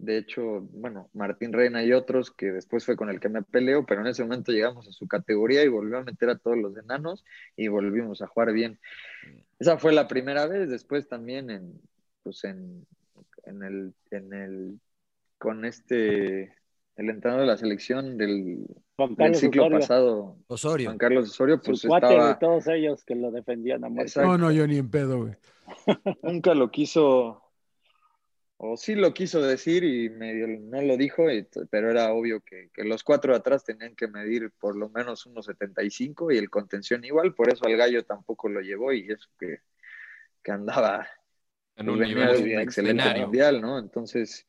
de 0.00 0.16
hecho, 0.16 0.62
bueno, 0.72 1.10
Martín 1.12 1.52
Reina 1.52 1.84
y 1.84 1.92
otros, 1.92 2.30
que 2.30 2.50
después 2.52 2.84
fue 2.86 2.96
con 2.96 3.10
el 3.10 3.20
que 3.20 3.28
me 3.28 3.42
peleo, 3.42 3.84
pero 3.84 4.00
en 4.00 4.06
ese 4.06 4.22
momento 4.22 4.50
llegamos 4.50 4.88
a 4.88 4.92
su 4.92 5.06
categoría 5.06 5.62
y 5.62 5.68
volvió 5.68 5.98
a 5.98 6.04
meter 6.04 6.30
a 6.30 6.38
todos 6.38 6.56
los 6.56 6.76
enanos 6.76 7.24
y 7.56 7.68
volvimos 7.68 8.22
a 8.22 8.26
jugar 8.26 8.52
bien. 8.52 8.78
Esa 9.58 9.76
fue 9.78 9.92
la 9.92 10.08
primera 10.08 10.46
vez, 10.46 10.70
después 10.70 11.06
también 11.06 11.50
en, 11.50 11.80
pues 12.22 12.44
en, 12.44 12.86
en 13.44 13.62
el, 13.62 13.94
en 14.10 14.32
el, 14.32 14.80
con 15.36 15.66
este, 15.66 16.54
el 16.96 17.10
entrenador 17.10 17.42
de 17.42 17.46
la 17.46 17.56
selección 17.58 18.16
del, 18.16 18.66
Juan 18.96 19.10
del 19.10 19.16
Carlos 19.16 19.38
ciclo 19.38 19.62
Osorio. 19.64 19.78
pasado, 19.80 20.36
Osorio. 20.46 20.86
Juan 20.88 20.98
Carlos 20.98 21.28
Osorio, 21.30 21.60
pues 21.60 21.80
Su 21.80 21.94
estaba... 21.94 22.28
de 22.28 22.34
todos 22.36 22.66
ellos 22.68 23.04
que 23.04 23.14
lo 23.16 23.30
defendían 23.30 23.84
a 23.84 23.90
muerte. 23.90 24.20
No, 24.22 24.38
no, 24.38 24.50
yo 24.50 24.66
ni 24.66 24.78
en 24.78 24.90
pedo, 24.90 25.18
güey. 25.18 25.34
nunca 26.22 26.54
lo 26.54 26.70
quiso, 26.70 27.42
o 28.62 28.76
sí 28.76 28.94
lo 28.94 29.14
quiso 29.14 29.40
decir 29.40 29.84
y 29.84 30.10
medio 30.10 30.46
no 30.46 30.82
lo 30.82 30.98
dijo, 30.98 31.30
y 31.30 31.48
pero 31.70 31.90
era 31.90 32.12
obvio 32.12 32.42
que, 32.42 32.68
que 32.74 32.84
los 32.84 33.02
cuatro 33.02 33.32
de 33.32 33.38
atrás 33.38 33.64
tenían 33.64 33.96
que 33.96 34.06
medir 34.06 34.50
por 34.60 34.76
lo 34.76 34.90
menos 34.90 35.24
unos 35.24 35.46
75 35.46 36.30
y 36.30 36.36
el 36.36 36.50
contención 36.50 37.02
igual, 37.02 37.34
por 37.34 37.50
eso 37.50 37.64
al 37.64 37.78
gallo 37.78 38.04
tampoco 38.04 38.50
lo 38.50 38.60
llevó 38.60 38.92
y 38.92 39.10
eso 39.10 39.30
que, 39.38 39.60
que 40.42 40.52
andaba 40.52 41.08
En 41.76 41.86
pues 41.86 42.00
un 42.00 42.06
nivel 42.06 42.44
de 42.44 42.54
un 42.56 42.60
excelente 42.60 43.14
mundial, 43.18 43.62
¿no? 43.62 43.78
Entonces, 43.78 44.46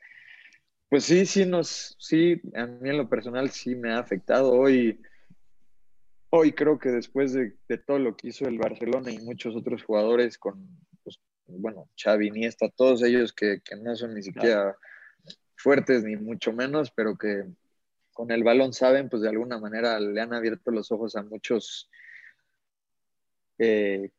pues 0.90 1.06
sí, 1.06 1.26
sí 1.26 1.46
nos, 1.46 1.96
sí, 1.98 2.42
a 2.54 2.66
mí 2.66 2.90
en 2.90 2.98
lo 2.98 3.08
personal 3.08 3.50
sí 3.50 3.76
me 3.76 3.94
ha 3.94 4.00
afectado. 4.00 4.52
Hoy, 4.52 5.00
hoy 6.32 6.52
creo 6.52 6.78
que 6.78 6.90
después 6.90 7.32
de, 7.32 7.56
de 7.70 7.78
todo 7.78 7.98
lo 7.98 8.18
que 8.18 8.28
hizo 8.28 8.46
el 8.46 8.58
Barcelona 8.58 9.10
y 9.10 9.20
muchos 9.20 9.56
otros 9.56 9.84
jugadores 9.84 10.38
con, 10.38 10.68
bueno, 11.60 11.90
Xavi, 12.02 12.28
Iniesta, 12.28 12.70
todos 12.70 13.02
ellos 13.04 13.34
que, 13.34 13.62
que 13.62 13.76
no 13.76 13.96
son 13.96 14.14
ni 14.14 14.24
siquiera 14.24 14.76
fuertes 15.56 16.04
ni 16.04 16.16
mucho 16.16 16.54
menos, 16.54 16.92
pero 16.92 17.18
que 17.18 17.46
con 18.14 18.32
el 18.32 18.44
balón 18.44 18.74
saben, 18.74 19.10
pues 19.10 19.22
de 19.22 19.30
alguna 19.30 19.58
manera 19.60 20.00
le 20.00 20.20
han 20.20 20.34
abierto 20.34 20.72
los 20.72 20.92
ojos 20.92 21.16
a 21.16 21.24
muchos, 21.24 21.90
eh, 23.58 24.10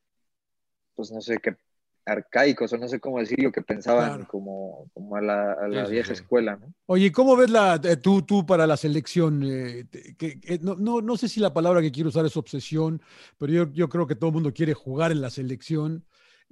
pues 0.94 1.10
no 1.10 1.20
sé 1.20 1.38
qué, 1.38 1.56
arcaicos 2.04 2.72
o 2.72 2.78
no 2.78 2.88
sé 2.88 3.00
cómo 3.00 3.18
decirlo, 3.18 3.52
que 3.52 3.62
pensaban 3.62 4.10
Claro. 4.14 4.28
como, 4.28 4.90
como 4.94 5.16
a 5.16 5.20
la, 5.20 5.52
a 5.52 5.68
la 5.68 5.82
Sí, 5.82 5.86
sí, 5.86 5.92
vieja 5.92 6.14
sí. 6.14 6.22
escuela, 6.22 6.56
¿no? 6.56 6.72
Oye, 6.86 7.12
¿cómo 7.12 7.36
ves 7.36 7.50
la, 7.50 7.80
eh, 7.84 7.96
tú, 7.96 8.22
tú 8.22 8.44
para 8.44 8.66
la 8.66 8.76
selección? 8.76 9.42
eh, 9.44 9.86
que 10.18 10.58
no, 10.62 10.74
no, 10.74 11.00
no 11.00 11.16
sé 11.16 11.28
si 11.28 11.40
la 11.40 11.54
palabra 11.54 11.80
que 11.80 11.92
quiero 11.92 12.08
usar 12.08 12.26
es 12.26 12.36
obsesión, 12.36 13.00
pero 13.38 13.52
yo, 13.52 13.72
yo 13.72 13.88
creo 13.88 14.06
que 14.06 14.16
todo 14.16 14.28
el 14.28 14.34
mundo 14.34 14.52
quiere 14.52 14.74
jugar 14.74 15.12
en 15.12 15.20
la 15.20 15.30
selección. 15.30 16.04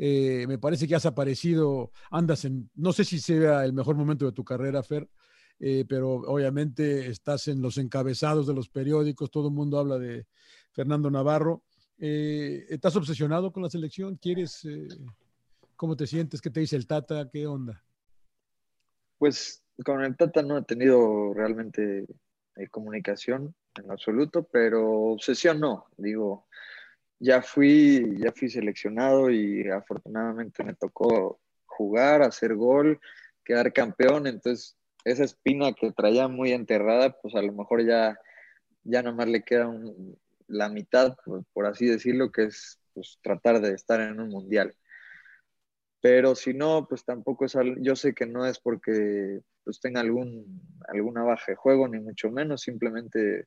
Eh, 0.02 0.46
me 0.48 0.56
parece 0.56 0.88
que 0.88 0.94
has 0.94 1.04
aparecido, 1.04 1.92
andas 2.10 2.46
en, 2.46 2.70
no 2.74 2.90
sé 2.90 3.04
si 3.04 3.20
sea 3.20 3.66
el 3.66 3.74
mejor 3.74 3.96
momento 3.96 4.24
de 4.24 4.32
tu 4.32 4.42
carrera, 4.42 4.82
Fer, 4.82 5.06
eh, 5.58 5.84
pero 5.86 6.12
obviamente 6.12 7.08
estás 7.08 7.48
en 7.48 7.60
los 7.60 7.76
encabezados 7.76 8.46
de 8.46 8.54
los 8.54 8.70
periódicos, 8.70 9.30
todo 9.30 9.48
el 9.48 9.54
mundo 9.54 9.78
habla 9.78 9.98
de 9.98 10.26
Fernando 10.72 11.10
Navarro. 11.10 11.64
Eh, 11.98 12.64
¿Estás 12.70 12.96
obsesionado 12.96 13.52
con 13.52 13.62
la 13.62 13.68
selección? 13.68 14.16
¿Quieres, 14.16 14.66
cómo 15.76 15.94
te 15.94 16.06
sientes? 16.06 16.40
¿Qué 16.40 16.48
te 16.48 16.60
dice 16.60 16.76
el 16.76 16.86
Tata? 16.86 17.28
¿Qué 17.30 17.46
onda? 17.46 17.84
Pues 19.18 19.62
con 19.84 20.02
el 20.02 20.16
Tata 20.16 20.40
no 20.40 20.56
he 20.56 20.62
tenido 20.62 21.34
realmente 21.34 22.06
comunicación 22.70 23.54
en 23.74 23.90
absoluto, 23.90 24.44
pero 24.50 24.90
obsesión 24.90 25.60
no, 25.60 25.88
digo, 25.98 26.46
ya 27.20 27.42
fui, 27.42 28.16
ya 28.18 28.32
fui 28.32 28.48
seleccionado 28.48 29.30
y 29.30 29.68
afortunadamente 29.68 30.64
me 30.64 30.74
tocó 30.74 31.38
jugar, 31.66 32.22
hacer 32.22 32.56
gol, 32.56 32.98
quedar 33.44 33.72
campeón, 33.72 34.26
entonces 34.26 34.76
esa 35.04 35.24
espina 35.24 35.72
que 35.74 35.92
traía 35.92 36.28
muy 36.28 36.52
enterrada, 36.52 37.16
pues 37.20 37.34
a 37.34 37.42
lo 37.42 37.52
mejor 37.52 37.86
ya, 37.86 38.18
ya 38.84 39.02
nomás 39.02 39.28
le 39.28 39.42
queda 39.42 39.70
la 40.48 40.68
mitad, 40.70 41.16
por, 41.52 41.66
así 41.66 41.86
decirlo, 41.86 42.32
que 42.32 42.44
es 42.44 42.80
pues, 42.94 43.18
tratar 43.22 43.60
de 43.60 43.74
estar 43.74 44.00
en 44.00 44.18
un 44.18 44.30
mundial. 44.30 44.74
Pero 46.02 46.34
si 46.34 46.54
no, 46.54 46.86
pues 46.88 47.04
tampoco 47.04 47.44
es, 47.44 47.54
yo 47.80 47.94
sé 47.96 48.14
que 48.14 48.26
no 48.26 48.46
es 48.46 48.58
porque 48.58 49.40
pues 49.64 49.80
tenga 49.80 50.00
algún, 50.00 50.62
alguna 50.88 51.22
baja 51.22 51.52
de 51.52 51.56
juego, 51.56 51.86
ni 51.86 52.00
mucho 52.00 52.30
menos, 52.30 52.62
simplemente 52.62 53.46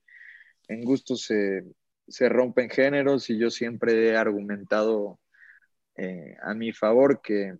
en 0.68 0.84
gusto 0.84 1.16
se, 1.16 1.64
se 2.08 2.30
rompen 2.30 2.70
géneros 2.70 3.30
y 3.30 3.38
yo 3.38 3.50
siempre 3.50 4.10
he 4.10 4.18
argumentado 4.18 5.20
eh, 5.96 6.36
a 6.42 6.54
mi 6.54 6.72
favor 6.74 7.22
que, 7.22 7.58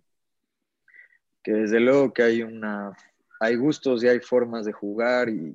que 1.42 1.52
desde 1.52 1.80
luego 1.80 2.12
que 2.12 2.22
hay 2.22 2.42
una 2.42 2.92
hay 3.40 3.56
gustos 3.56 4.02
y 4.02 4.08
hay 4.08 4.20
formas 4.20 4.64
de 4.64 4.72
jugar 4.72 5.28
y, 5.28 5.54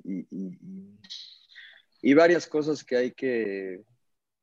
y, 2.02 2.14
varias 2.14 2.46
cosas 2.46 2.84
que 2.84 2.96
hay 2.96 3.10
que 3.12 3.82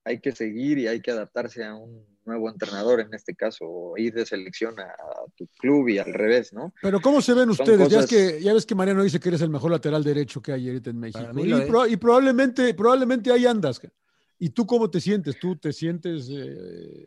hay 0.03 0.19
que 0.19 0.31
seguir 0.31 0.77
y 0.79 0.87
hay 0.87 1.01
que 1.01 1.11
adaptarse 1.11 1.63
a 1.63 1.75
un 1.75 2.05
nuevo 2.25 2.49
entrenador 2.49 2.99
en 2.99 3.13
este 3.13 3.33
caso, 3.33 3.65
o 3.65 3.97
ir 3.97 4.13
de 4.13 4.25
selección 4.25 4.79
a, 4.79 4.93
tu 5.35 5.47
club 5.59 5.87
y 5.89 5.97
al 5.97 6.13
revés, 6.13 6.53
¿no? 6.53 6.73
Pero 6.81 6.99
¿cómo 6.99 7.21
se 7.21 7.33
ven 7.33 7.49
ustedes? 7.49 7.89
Ya, 7.89 8.01
es 8.01 8.07
que, 8.07 8.41
ya 8.41 8.53
ves 8.53 8.65
que 8.65 8.75
Mariano 8.75 9.03
dice 9.03 9.19
que 9.19 9.29
eres 9.29 9.41
el 9.41 9.49
mejor 9.49 9.71
lateral 9.71 10.03
derecho 10.03 10.41
que 10.41 10.51
hay 10.51 10.67
ahorita 10.67 10.89
en 10.89 10.99
México. 10.99 11.31
Y, 11.35 11.93
y, 11.93 11.97
probablemente, 11.97 12.73
probablemente 12.73 13.31
ahí 13.31 13.45
andas. 13.45 13.79
¿Y 14.39 14.49
tú 14.49 14.65
cómo 14.65 14.89
te 14.89 15.01
sientes? 15.01 15.39
¿Tú 15.39 15.55
te 15.55 15.73
sientes 15.73 16.29
eh, 16.31 17.05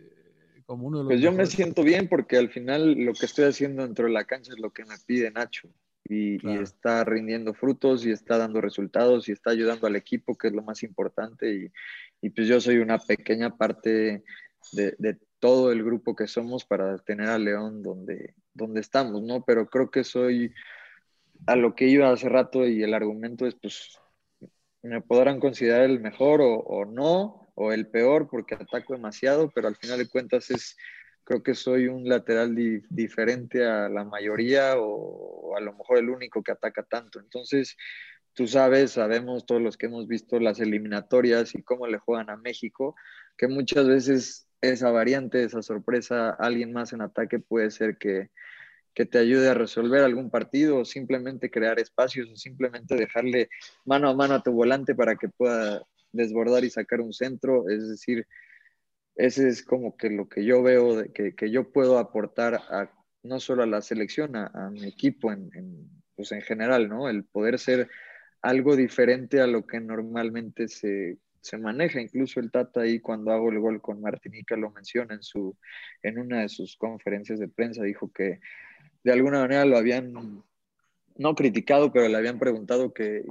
como 0.66 0.86
uno 0.86 0.98
de 0.98 1.04
los... 1.04 1.10
Pues 1.10 1.20
yo 1.20 1.32
me 1.32 1.46
siento 1.46 1.82
bien 1.82 2.08
porque 2.08 2.36
al 2.36 2.48
final 2.48 2.92
lo 2.94 3.12
que 3.12 3.26
estoy 3.26 3.44
haciendo 3.44 3.82
dentro 3.82 4.06
de 4.06 4.12
la 4.12 4.24
cancha 4.24 4.52
es 4.52 4.58
lo 4.58 4.70
que 4.70 4.84
me 4.84 4.96
pide 5.06 5.30
Nacho. 5.30 5.68
Y, 6.08 6.44
está 6.60 7.04
rindiendo 7.04 7.54
frutos 7.54 8.04
y 8.04 8.10
está 8.10 8.36
dando 8.36 8.60
resultados 8.60 9.28
y 9.28 9.32
está 9.32 9.50
ayudando 9.50 9.86
al 9.86 9.94
equipo, 9.94 10.36
que 10.36 10.48
es 10.48 10.52
lo 10.52 10.62
más 10.62 10.82
importante. 10.82 11.54
Y, 11.54 11.72
y 12.20 12.30
pues 12.30 12.48
yo 12.48 12.60
soy 12.60 12.78
una 12.78 12.98
pequeña 12.98 13.56
parte 13.56 14.24
de, 14.72 14.96
de, 14.98 15.18
todo 15.38 15.70
el 15.70 15.84
grupo 15.84 16.16
que 16.16 16.26
somos 16.26 16.64
para 16.64 16.98
tener 16.98 17.28
a 17.28 17.38
León 17.38 17.82
donde, 17.82 18.34
donde 18.52 18.80
estamos, 18.80 19.22
¿no? 19.22 19.44
Pero 19.44 19.68
creo 19.68 19.90
que 19.90 20.02
soy 20.02 20.52
a 21.46 21.56
lo 21.56 21.74
que 21.74 21.86
iba 21.86 22.10
hace 22.10 22.28
rato 22.28 22.66
y 22.66 22.82
el 22.82 22.92
argumento 22.92 23.46
es, 23.46 23.54
pues, 23.54 23.99
me 24.82 25.00
podrán 25.00 25.40
considerar 25.40 25.82
el 25.82 26.00
mejor 26.00 26.40
o, 26.42 26.84
no, 26.84 27.52
o 27.54 27.72
el 27.72 27.88
peor 27.88 28.28
porque 28.28 28.54
ataco 28.54 28.94
demasiado, 28.94 29.50
pero 29.54 29.68
al 29.68 29.76
final 29.76 29.98
de 29.98 30.08
cuentas 30.08 30.50
es, 30.50 30.76
creo 31.24 31.42
que 31.42 31.54
soy 31.54 31.88
un 31.88 32.08
lateral 32.08 32.54
diferente 32.88 33.64
a 33.66 33.88
la 33.88 34.04
mayoría 34.04 34.74
o, 34.78 35.56
a 35.56 35.60
lo 35.60 35.74
mejor 35.74 35.98
el 35.98 36.08
único 36.08 36.42
que 36.42 36.52
ataca 36.52 36.82
tanto. 36.82 37.20
Entonces, 37.20 37.76
tú 38.32 38.46
sabes, 38.46 38.92
sabemos 38.92 39.44
todos 39.46 39.60
los 39.60 39.76
que 39.76 39.86
hemos 39.86 40.06
visto 40.08 40.40
las 40.40 40.60
eliminatorias 40.60 41.54
y 41.54 41.62
cómo 41.62 41.86
le 41.86 41.98
juegan 41.98 42.30
a 42.30 42.36
México, 42.36 42.94
que 43.36 43.48
muchas 43.48 43.86
veces 43.86 44.48
esa 44.62 44.90
variante, 44.90 45.44
esa 45.44 45.62
sorpresa, 45.62 46.30
alguien 46.30 46.72
más 46.72 46.92
en 46.92 47.02
ataque 47.02 47.38
puede 47.38 47.70
ser 47.70 47.96
que, 47.98 48.30
que 48.94 49.06
te 49.06 49.18
ayude 49.18 49.48
a 49.48 49.54
resolver 49.54 50.02
algún 50.02 50.30
partido 50.30 50.78
o 50.78 50.84
simplemente 50.84 51.50
crear 51.50 51.78
espacios 51.78 52.28
o 52.30 52.36
simplemente 52.36 52.96
dejarle 52.96 53.48
mano 53.84 54.08
a 54.08 54.14
mano 54.14 54.34
a 54.34 54.42
tu 54.42 54.52
volante 54.52 54.94
para 54.94 55.16
que 55.16 55.28
pueda 55.28 55.82
desbordar 56.12 56.64
y 56.64 56.70
sacar 56.70 57.00
un 57.00 57.12
centro. 57.12 57.68
Es 57.68 57.88
decir, 57.88 58.26
ese 59.16 59.48
es 59.48 59.64
como 59.64 59.96
que 59.96 60.10
lo 60.10 60.28
que 60.28 60.44
yo 60.44 60.62
veo 60.62 61.04
que, 61.12 61.34
que, 61.34 61.50
yo 61.50 61.70
puedo 61.72 61.98
aportar 61.98 62.54
a, 62.54 62.90
no 63.22 63.40
solo 63.40 63.62
a 63.62 63.66
la 63.66 63.82
selección, 63.82 64.36
a, 64.36 64.70
mi 64.70 64.84
equipo 64.86 65.32
en, 65.32 65.50
en, 65.54 65.90
pues 66.16 66.32
en 66.32 66.42
general, 66.42 66.88
¿no? 66.88 67.08
El 67.08 67.24
poder 67.24 67.58
ser 67.58 67.88
algo 68.42 68.76
diferente 68.76 69.40
a 69.40 69.46
lo 69.46 69.66
que 69.66 69.80
normalmente 69.80 70.68
se, 70.68 71.18
se 71.40 71.58
maneja. 71.58 72.00
Incluso 72.00 72.40
el 72.40 72.50
Tata 72.50 72.82
ahí 72.82 73.00
cuando 73.00 73.32
hago 73.32 73.50
el 73.50 73.58
gol 73.58 73.80
con 73.80 74.00
Martinica 74.00 74.56
lo 74.56 74.70
menciona 74.70 75.14
en, 75.14 75.22
su, 75.22 75.56
en 76.02 76.18
una 76.18 76.40
de 76.40 76.48
sus 76.48 76.76
conferencias 76.76 77.38
de 77.38 77.48
prensa, 77.48 77.82
dijo 77.82 78.10
que 78.12 78.40
de 79.02 79.12
alguna 79.12 79.40
manera 79.40 79.64
lo 79.64 79.76
habían, 79.76 80.42
no 81.16 81.34
criticado, 81.34 81.92
pero 81.92 82.08
le 82.08 82.16
habían 82.16 82.38
preguntado 82.38 82.92
que, 82.92 83.24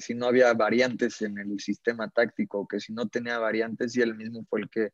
si 0.00 0.14
no 0.14 0.26
había 0.26 0.52
variantes 0.54 1.22
en 1.22 1.38
el 1.38 1.58
sistema 1.60 2.08
táctico, 2.08 2.66
que 2.66 2.80
si 2.80 2.92
no 2.92 3.08
tenía 3.08 3.38
variantes, 3.38 3.96
y 3.96 4.00
él 4.00 4.14
mismo 4.14 4.44
fue 4.48 4.60
el 4.60 4.70
que, 4.70 4.90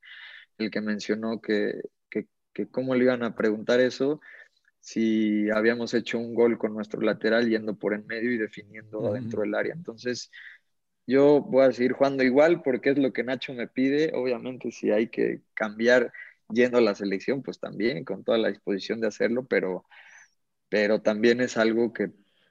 el 0.58 0.70
que 0.70 0.80
mencionó 0.80 1.40
que, 1.40 1.80
que, 2.10 2.26
cómo 2.70 2.94
le 2.94 3.04
iban 3.04 3.22
a 3.22 3.36
preguntar 3.36 3.78
eso 3.78 4.20
si 4.80 5.48
habíamos 5.50 5.94
hecho 5.94 6.18
un 6.18 6.34
gol 6.34 6.58
con 6.58 6.74
nuestro 6.74 7.00
lateral 7.00 7.48
yendo 7.48 7.76
por 7.76 7.94
en 7.94 8.06
medio 8.06 8.32
y 8.32 8.38
definiendo 8.38 9.12
dentro 9.12 9.42
del 9.42 9.54
área. 9.54 9.74
Entonces, 9.74 10.30
yo 11.06 11.40
voy 11.40 11.64
a 11.64 11.72
seguir 11.72 11.92
jugando 11.92 12.22
igual 12.22 12.62
porque 12.62 12.90
es 12.90 12.98
lo 12.98 13.12
que 13.12 13.24
Nacho 13.24 13.54
me 13.54 13.68
pide. 13.68 14.12
Obviamente, 14.14 14.72
si 14.72 14.90
hay 14.90 15.08
que 15.08 15.40
cambiar 15.54 16.12
yendo 16.50 16.78
a 16.78 16.80
la 16.80 16.94
selección, 16.94 17.42
pues 17.42 17.58
también, 17.58 18.04
con 18.04 18.24
toda 18.24 18.38
la 18.38 18.48
disposición 18.48 19.00
de 19.00 19.08
hacerlo, 19.08 19.46
pero 19.46 19.84
pero 20.68 21.00
también 21.00 21.40
es 21.40 21.56
algo 21.56 21.92
que, 21.92 22.10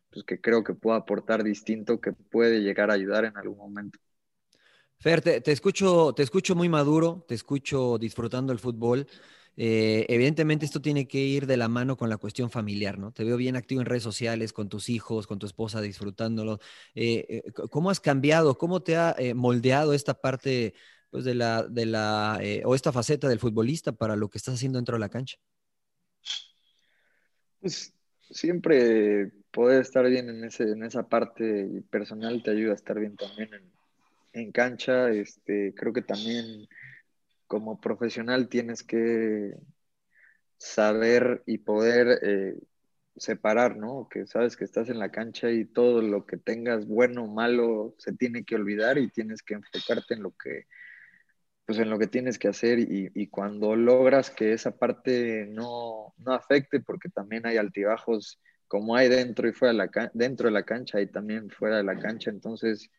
pues, 0.09 0.25
que 0.25 0.41
creo 0.41 0.63
que 0.63 0.73
puede 0.73 0.97
aportar 0.97 1.43
distinto, 1.43 2.01
que 2.01 2.13
puede 2.13 2.61
llegar 2.61 2.89
a 2.91 2.95
ayudar 2.95 3.25
en 3.25 3.37
algún 3.37 3.57
momento. 3.57 3.99
Fer, 4.99 5.21
te, 5.21 5.51
escucho, 5.51 6.13
te 6.15 6.23
escucho 6.23 6.55
muy 6.55 6.69
maduro, 6.69 7.23
te 7.27 7.35
escucho 7.35 7.97
disfrutando 7.99 8.51
el 8.51 8.57
fútbol. 8.57 9.07
Eh, 9.55 10.05
evidentemente 10.09 10.65
esto 10.65 10.81
tiene 10.81 11.07
que 11.07 11.19
ir 11.19 11.45
de 11.45 11.57
la 11.57 11.67
mano 11.67 11.97
con 11.97 12.09
la 12.09 12.17
cuestión 12.17 12.49
familiar, 12.49 12.97
¿no? 12.97 13.11
Te 13.11 13.23
veo 13.23 13.37
bien 13.37 13.55
activo 13.55 13.81
en 13.81 13.85
redes 13.85 14.03
sociales, 14.03 14.53
con 14.53 14.69
tus 14.69 14.89
hijos, 14.89 15.27
con 15.27 15.37
tu 15.37 15.45
esposa, 15.45 15.81
disfrutándolo. 15.81 16.59
Eh, 16.95 17.43
eh, 17.45 17.51
¿Cómo 17.69 17.91
has 17.91 17.99
cambiado? 17.99 18.57
¿Cómo 18.57 18.81
te 18.81 18.95
ha 18.95 19.15
moldeado 19.35 19.93
esta 19.93 20.15
parte 20.15 20.73
pues, 21.11 21.23
de 21.25 21.35
la, 21.35 21.63
de 21.63 21.85
la 21.85 22.39
o 22.65 22.73
esta 22.73 22.91
faceta 22.91 23.27
del 23.27 23.39
futbolista 23.39 23.91
para 23.91 24.15
lo 24.15 24.29
que 24.29 24.39
estás 24.39 24.55
haciendo 24.55 24.79
dentro 24.79 24.95
de 24.95 24.99
la 24.99 25.09
cancha? 25.09 25.37
Pues 27.59 27.96
siempre 28.29 29.31
poder 29.51 29.81
estar 29.81 30.05
bien 30.07 30.29
en, 30.29 30.43
ese, 30.43 30.63
en 30.63 30.83
esa 30.83 31.07
parte 31.07 31.83
personal 31.89 32.43
te 32.43 32.51
ayuda 32.51 32.71
a 32.73 32.75
estar 32.75 32.99
bien 32.99 33.15
también 33.15 33.49
en, 34.33 34.51
cancha. 34.51 35.09
Este, 35.09 35.73
creo 35.75 35.93
que 35.93 36.01
también 36.01 36.67
como 37.47 37.79
profesional 37.79 38.49
tienes 38.49 38.83
que 38.83 39.55
saber 40.57 41.43
y 41.45 41.59
poder 41.59 42.19
eh, 42.21 42.59
separar, 43.15 43.77
¿no? 43.77 44.07
Que 44.09 44.27
sabes 44.27 44.57
que 44.57 44.65
estás 44.65 44.89
en 44.89 44.99
la 44.99 45.11
cancha 45.11 45.49
y 45.49 45.65
todo 45.65 46.01
lo 46.01 46.25
que 46.25 46.37
tengas 46.37 46.87
bueno 46.87 47.23
o 47.23 47.27
malo 47.27 47.95
se 47.97 48.13
tiene 48.13 48.43
que 48.43 48.55
olvidar 48.55 48.97
y 48.97 49.09
tienes 49.09 49.41
que 49.41 49.55
enfocarte 49.55 50.13
en 50.13 50.23
lo 50.23 50.31
que 50.31 50.67
pues 51.67 51.79
en 51.79 51.89
lo 51.89 51.99
que 51.99 52.07
tienes 52.07 52.39
que 52.39 52.47
hacer 52.47 52.79
y, 52.79 53.27
cuando 53.27 53.75
logras 53.75 54.31
que 54.31 54.53
esa 54.53 54.71
parte 54.71 55.45
no, 55.47 56.13
no, 56.17 56.33
afecte, 56.33 56.79
porque 56.79 57.09
también 57.09 57.45
hay 57.45 57.57
altibajos 57.57 58.39
como 58.69 58.95
hay 58.95 59.09
dentro 59.09 59.49
y 59.49 59.51
fuera 59.51 59.73
de 59.73 59.77
la, 59.77 60.11
dentro 60.13 60.47
de 60.47 60.53
la 60.53 60.63
cancha 60.63 61.01
y 61.01 61.07
también 61.07 61.49
fuera 61.49 61.75
de 61.75 61.83
la 61.83 61.99
cancha, 61.99 62.29
entonces 62.29 62.89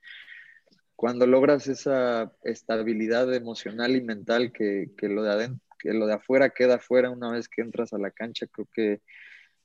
cuando 0.95 1.27
logras 1.27 1.67
esa 1.67 2.31
estabilidad 2.43 3.33
emocional 3.33 3.97
y 3.97 4.03
mental 4.03 4.53
que, 4.53 4.91
que 4.99 5.09
lo 5.09 5.23
de 5.23 5.31
adentro, 5.31 5.67
que 5.79 5.95
lo 5.95 6.07
de 6.07 6.15
afuera 6.15 6.51
queda 6.51 6.75
afuera 6.75 7.09
una 7.09 7.31
vez 7.31 7.49
que 7.49 7.63
entras 7.63 7.95
a 7.95 7.99
la 7.99 8.11
cancha, 8.11 8.47
creo 8.49 8.69
que 8.71 9.01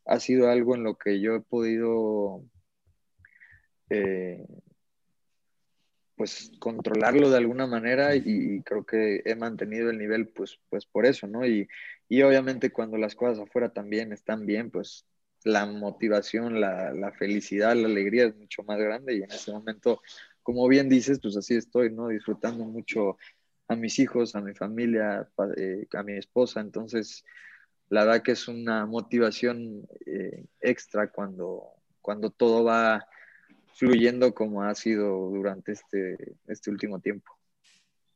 ha 0.06 0.20
sido 0.22 0.50
algo 0.50 0.76
en 0.76 0.84
lo 0.84 0.98
que 0.98 1.20
yo 1.20 1.36
he 1.36 1.42
podido 1.42 2.46
eh, 3.90 4.46
pues 6.16 6.52
controlarlo 6.60 7.30
de 7.30 7.38
alguna 7.38 7.68
manera 7.68 8.16
y, 8.16 8.62
creo 8.64 8.86
que 8.86 9.22
he 9.26 9.36
mantenido 9.36 9.90
el 9.90 9.98
nivel 9.98 10.28
pues, 10.30 10.60
pues 10.70 10.86
por 10.86 11.06
eso, 11.06 11.28
¿no? 11.28 11.46
Y, 11.46 11.68
y, 12.10 12.22
obviamente 12.22 12.72
cuando 12.72 12.98
las 12.98 13.16
cosas 13.16 13.40
afuera 13.40 13.70
también 13.74 14.14
están 14.14 14.46
bien, 14.46 14.72
pues 14.72 15.06
la 15.44 15.66
motivación, 15.66 16.62
la, 16.62 16.94
la, 16.94 17.12
felicidad, 17.12 17.76
la 17.76 17.88
alegría 17.88 18.26
es 18.26 18.36
mucho 18.38 18.64
más 18.64 18.80
grande 18.80 19.16
y 19.16 19.24
en 19.24 19.32
ese 19.32 19.52
momento, 19.52 20.02
como 20.42 20.68
bien 20.68 20.90
dices, 20.90 21.20
pues 21.22 21.36
así 21.38 21.56
estoy, 21.56 21.92
¿no? 21.92 22.08
Disfrutando 22.10 22.66
mucho 22.66 23.18
a 23.68 23.76
mis 23.76 24.00
hijos, 24.00 24.36
a 24.36 24.42
mi 24.42 24.54
familia, 24.54 25.30
eh, 25.58 25.88
a 25.94 26.04
mi 26.04 26.14
esposa, 26.14 26.62
entonces 26.62 27.26
la 27.90 28.06
verdad 28.06 28.24
que 28.24 28.32
es 28.34 28.48
una 28.48 28.86
motivación 28.86 29.88
eh, 30.06 30.46
extra 30.62 31.10
cuando, 31.12 31.74
cuando 32.02 32.30
todo 32.30 32.64
va 32.64 33.08
fluyendo 33.74 34.34
como 34.34 34.64
ha 34.64 34.74
sido 34.76 35.30
durante 35.30 35.74
este, 35.74 36.18
este 36.48 36.70
último 36.70 37.00
tiempo. 37.00 37.38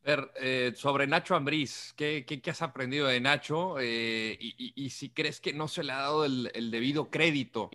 Ver, 0.04 0.32
eh, 0.40 0.72
sobre 0.76 1.06
Nacho 1.06 1.36
Ambriz, 1.36 1.94
¿qué, 1.98 2.24
qué, 2.26 2.42
qué 2.42 2.52
has 2.52 2.62
aprendido 2.62 3.08
de 3.08 3.20
Nacho? 3.20 3.76
Eh, 3.80 4.38
y, 4.40 4.90
si 4.92 5.10
crees 5.10 5.42
que 5.42 5.52
no 5.52 5.68
se 5.68 5.84
le 5.84 5.92
ha 5.92 5.98
dado 5.98 6.24
el, 6.24 6.50
el 6.54 6.72
debido 6.72 7.10
crédito, 7.10 7.70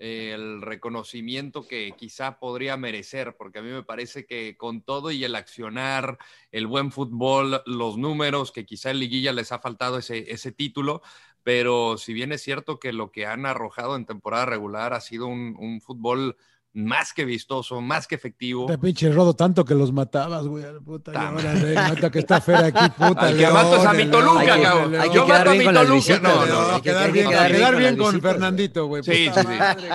eh, 0.00 0.32
el 0.34 0.62
reconocimiento 0.62 1.68
que 1.68 1.92
quizá 1.96 2.38
podría 2.40 2.76
merecer, 2.76 3.36
porque 3.36 3.60
a 3.60 3.62
mí 3.62 3.70
me 3.70 3.84
parece 3.84 4.26
que 4.26 4.56
con 4.56 4.82
todo 4.82 5.10
y 5.12 5.22
el 5.22 5.36
accionar, 5.36 6.18
el 6.50 6.66
buen 6.66 6.90
fútbol, 6.90 7.62
los 7.66 7.96
números, 7.96 8.50
que 8.50 8.66
quizá 8.66 8.90
en 8.90 8.98
liguilla 8.98 9.32
les 9.32 9.52
ha 9.52 9.60
faltado 9.60 9.98
ese, 9.98 10.32
ese 10.32 10.50
título, 10.50 11.02
pero 11.44 11.96
si 11.96 12.12
bien 12.12 12.32
es 12.32 12.42
cierto 12.42 12.80
que 12.80 12.92
lo 12.92 13.12
que 13.12 13.26
han 13.26 13.46
arrojado 13.46 13.94
en 13.94 14.06
temporada 14.06 14.46
regular 14.46 14.94
ha 14.94 15.00
sido 15.00 15.26
un 15.26 15.80
fútbol 15.80 16.36
más 16.78 17.12
que 17.12 17.24
vistoso, 17.24 17.80
más 17.80 18.06
que 18.06 18.14
efectivo. 18.14 18.66
Te 18.66 18.78
pinche 18.78 19.10
rodo 19.10 19.34
tanto 19.34 19.64
que 19.64 19.74
los 19.74 19.92
matabas, 19.92 20.46
güey. 20.46 20.64
al 20.64 20.80
Puta, 20.80 21.10
ahora 21.12 22.10
que 22.10 22.18
está 22.20 22.40
Fera 22.40 22.66
aquí, 22.66 22.88
puta. 22.96 23.20
Al 23.26 23.36
que 23.36 23.42
es 23.42 23.50
a 23.86 23.92
mi 23.92 24.06
Toluca, 24.06 24.60
cabrón. 24.62 24.92
Yo 25.12 25.26
mato 25.26 25.50
a 25.50 25.54
mi 25.54 25.64
Toluca. 25.64 26.20
No, 26.20 26.46
no, 26.46 26.76
que 26.76 26.82
quedar 26.90 27.10
bien, 27.12 27.28
quedar 27.28 27.72
con 27.72 27.78
bien 27.78 27.96
con 27.96 28.06
visitas, 28.12 28.32
Fernandito, 28.32 28.86
güey. 28.86 29.02
Sí, 29.02 29.28
sí, 29.34 29.40
sí. 29.40 29.88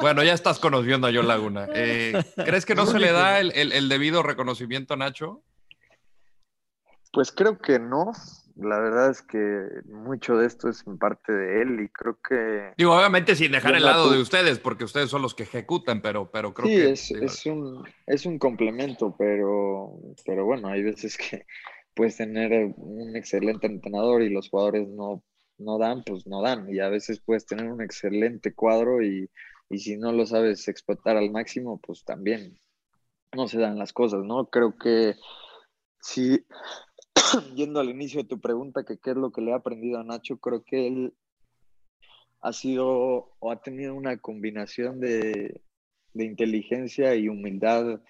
Bueno, 0.00 0.22
ya 0.22 0.34
estás 0.34 0.58
conociendo 0.58 1.08
a 1.08 1.12
John 1.12 1.26
Laguna. 1.26 1.66
Eh, 1.74 2.12
¿Crees 2.36 2.64
que 2.64 2.74
no 2.74 2.86
se 2.86 2.98
le 3.00 3.10
da 3.12 3.40
el, 3.40 3.50
el- 3.52 3.72
el 3.72 3.88
debido 3.88 4.22
reconocimiento 4.22 4.94
a 4.94 4.96
Nacho? 4.96 5.42
Pues 7.12 7.32
creo 7.32 7.58
que 7.58 7.78
no. 7.78 8.12
La 8.56 8.78
verdad 8.78 9.10
es 9.10 9.22
que 9.22 9.66
mucho 9.86 10.36
de 10.36 10.46
esto 10.46 10.68
es 10.68 10.86
en 10.86 10.96
parte 10.96 11.32
de 11.32 11.62
él 11.62 11.80
y 11.80 11.88
creo 11.88 12.18
que... 12.20 12.72
Digo, 12.76 12.96
obviamente 12.96 13.34
sin 13.34 13.50
dejar 13.50 13.74
el 13.74 13.84
lado 13.84 14.10
de 14.10 14.20
ustedes, 14.20 14.60
porque 14.60 14.84
ustedes 14.84 15.10
son 15.10 15.22
los 15.22 15.34
que 15.34 15.42
ejecutan, 15.42 16.00
pero, 16.00 16.30
pero 16.30 16.54
creo 16.54 16.66
sí, 16.66 16.74
que... 16.74 16.90
es, 16.92 17.08
digo, 17.08 17.24
es 17.24 17.46
un, 17.46 17.84
es 18.06 18.26
un 18.26 18.38
complemento, 18.38 19.16
pero, 19.18 19.98
pero 20.24 20.44
bueno, 20.44 20.68
hay 20.68 20.84
veces 20.84 21.16
que 21.16 21.46
puedes 21.94 22.16
tener 22.16 22.72
un 22.76 23.16
excelente 23.16 23.66
entrenador 23.66 24.22
y 24.22 24.30
los 24.30 24.48
jugadores 24.50 24.88
no, 24.88 25.24
no 25.58 25.78
dan, 25.78 26.04
pues 26.04 26.26
no 26.26 26.40
dan. 26.40 26.72
Y 26.72 26.78
a 26.78 26.88
veces 26.88 27.20
puedes 27.20 27.46
tener 27.46 27.66
un 27.66 27.82
excelente 27.82 28.54
cuadro 28.54 29.02
y, 29.02 29.30
y 29.68 29.78
si 29.78 29.96
no 29.96 30.12
lo 30.12 30.26
sabes 30.26 30.68
explotar 30.68 31.16
al 31.16 31.30
máximo, 31.30 31.80
pues 31.80 32.04
también 32.04 32.58
no 33.34 33.48
se 33.48 33.58
dan 33.58 33.78
las 33.78 33.92
cosas, 33.92 34.22
¿no? 34.24 34.46
Creo 34.46 34.76
que 34.78 35.16
sí, 36.00 36.44
yendo 37.54 37.80
al 37.80 37.90
inicio 37.90 38.22
de 38.22 38.28
tu 38.28 38.40
pregunta, 38.40 38.84
que 38.84 38.98
qué 38.98 39.10
es 39.10 39.16
lo 39.16 39.30
que 39.30 39.40
le 39.40 39.52
ha 39.52 39.56
aprendido 39.56 39.98
a 39.98 40.04
Nacho, 40.04 40.38
creo 40.38 40.62
que 40.62 40.86
él 40.86 41.14
ha 42.40 42.52
sido 42.52 43.32
o 43.38 43.50
ha 43.50 43.60
tenido 43.60 43.94
una 43.94 44.18
combinación 44.18 45.00
de, 45.00 45.60
de 46.12 46.24
inteligencia 46.24 47.14
y 47.14 47.28
humildad 47.28 48.00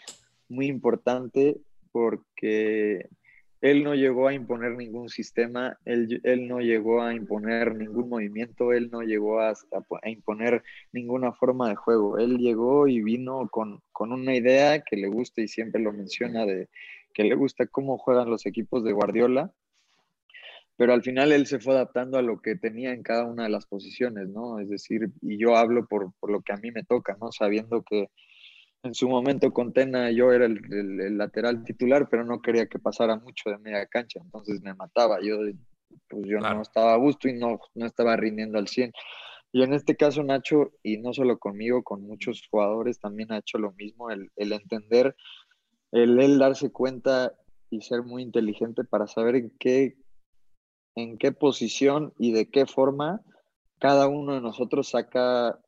muy 0.48 0.66
importante 0.66 1.56
porque 1.92 3.08
él 3.60 3.82
no 3.82 3.94
llegó 3.94 4.28
a 4.28 4.34
imponer 4.34 4.72
ningún 4.72 5.08
sistema, 5.08 5.78
él, 5.86 6.20
él 6.24 6.48
no 6.48 6.60
llegó 6.60 7.00
a 7.00 7.14
imponer 7.14 7.74
ningún 7.74 8.10
movimiento, 8.10 8.74
él 8.74 8.90
no 8.90 9.00
llegó 9.00 9.40
a, 9.40 9.54
a 10.02 10.10
imponer 10.10 10.62
ninguna 10.92 11.32
forma 11.32 11.70
de 11.70 11.74
juego. 11.76 12.18
Él 12.18 12.36
llegó 12.36 12.86
y 12.88 13.00
vino 13.00 13.48
con, 13.50 13.80
con 13.90 14.12
una 14.12 14.34
idea 14.34 14.82
que 14.82 14.96
le 14.96 15.08
gusta 15.08 15.40
y 15.40 15.48
siempre 15.48 15.80
lo 15.80 15.94
menciona 15.94 16.44
de 16.44 16.68
que 17.14 17.24
le 17.24 17.36
gusta 17.36 17.66
cómo 17.68 17.98
juegan 17.98 18.30
los 18.30 18.46
equipos 18.46 18.84
de 18.84 18.92
Guardiola, 18.92 19.54
pero 20.76 20.92
al 20.92 21.02
final 21.02 21.32
él 21.32 21.46
se 21.46 21.60
fue 21.60 21.74
adaptando 21.74 22.18
a 22.18 22.22
lo 22.22 22.40
que 22.40 22.56
tenía 22.56 22.92
en 22.92 23.02
cada 23.02 23.24
una 23.24 23.44
de 23.44 23.50
las 23.50 23.66
posiciones, 23.66 24.28
¿no? 24.28 24.58
Es 24.58 24.68
decir, 24.68 25.10
y 25.22 25.38
yo 25.38 25.56
hablo 25.56 25.86
por, 25.86 26.12
por 26.20 26.30
lo 26.32 26.42
que 26.42 26.52
a 26.52 26.56
mí 26.56 26.72
me 26.72 26.84
toca, 26.84 27.16
¿no? 27.20 27.30
Sabiendo 27.30 27.82
que 27.84 28.08
en 28.82 28.94
su 28.94 29.08
momento 29.08 29.52
con 29.52 29.72
Tena 29.72 30.10
yo 30.10 30.32
era 30.32 30.46
el, 30.46 30.60
el- 30.72 31.00
el 31.00 31.18
lateral 31.18 31.64
titular, 31.64 32.08
pero 32.10 32.24
no 32.24 32.40
quería 32.42 32.66
que 32.66 32.78
pasara 32.80 33.16
mucho 33.16 33.50
de 33.50 33.58
media 33.58 33.86
cancha, 33.86 34.20
entonces 34.22 34.60
me 34.62 34.74
mataba, 34.74 35.18
yo, 35.22 35.38
pues 36.08 36.24
yo 36.26 36.38
no 36.40 36.62
estaba 36.62 36.94
a 36.94 36.98
gusto 36.98 37.28
y 37.28 37.34
no, 37.34 37.60
no 37.74 37.86
estaba 37.86 38.16
rindiendo 38.16 38.58
al 38.58 38.68
100. 38.68 38.92
Y 39.52 39.62
en 39.62 39.72
este 39.74 39.96
caso 39.96 40.22
Nacho, 40.24 40.72
y 40.82 40.98
no 40.98 41.14
solo 41.14 41.38
conmigo, 41.38 41.82
con 41.84 42.02
muchos 42.02 42.46
jugadores 42.50 42.98
también 43.00 43.32
ha 43.32 43.38
hecho 43.38 43.58
lo 43.58 43.72
mismo, 43.72 44.10
el, 44.10 44.30
el 44.36 44.52
entender, 44.52 45.16
el 45.94 46.20
él 46.20 46.38
darse 46.38 46.70
cuenta 46.72 47.32
y 47.70 47.80
ser 47.80 48.02
muy 48.02 48.22
inteligente 48.22 48.84
para 48.84 49.06
saber 49.06 49.36
en 49.36 49.50
qué, 49.58 49.96
en 50.96 51.18
qué 51.18 51.32
posición 51.32 52.12
y 52.18 52.32
de 52.32 52.50
qué 52.50 52.66
forma 52.66 53.22
cada 53.78 54.08
uno 54.08 54.34
de 54.34 54.40
nosotros 54.40 54.90
saca 54.90 55.58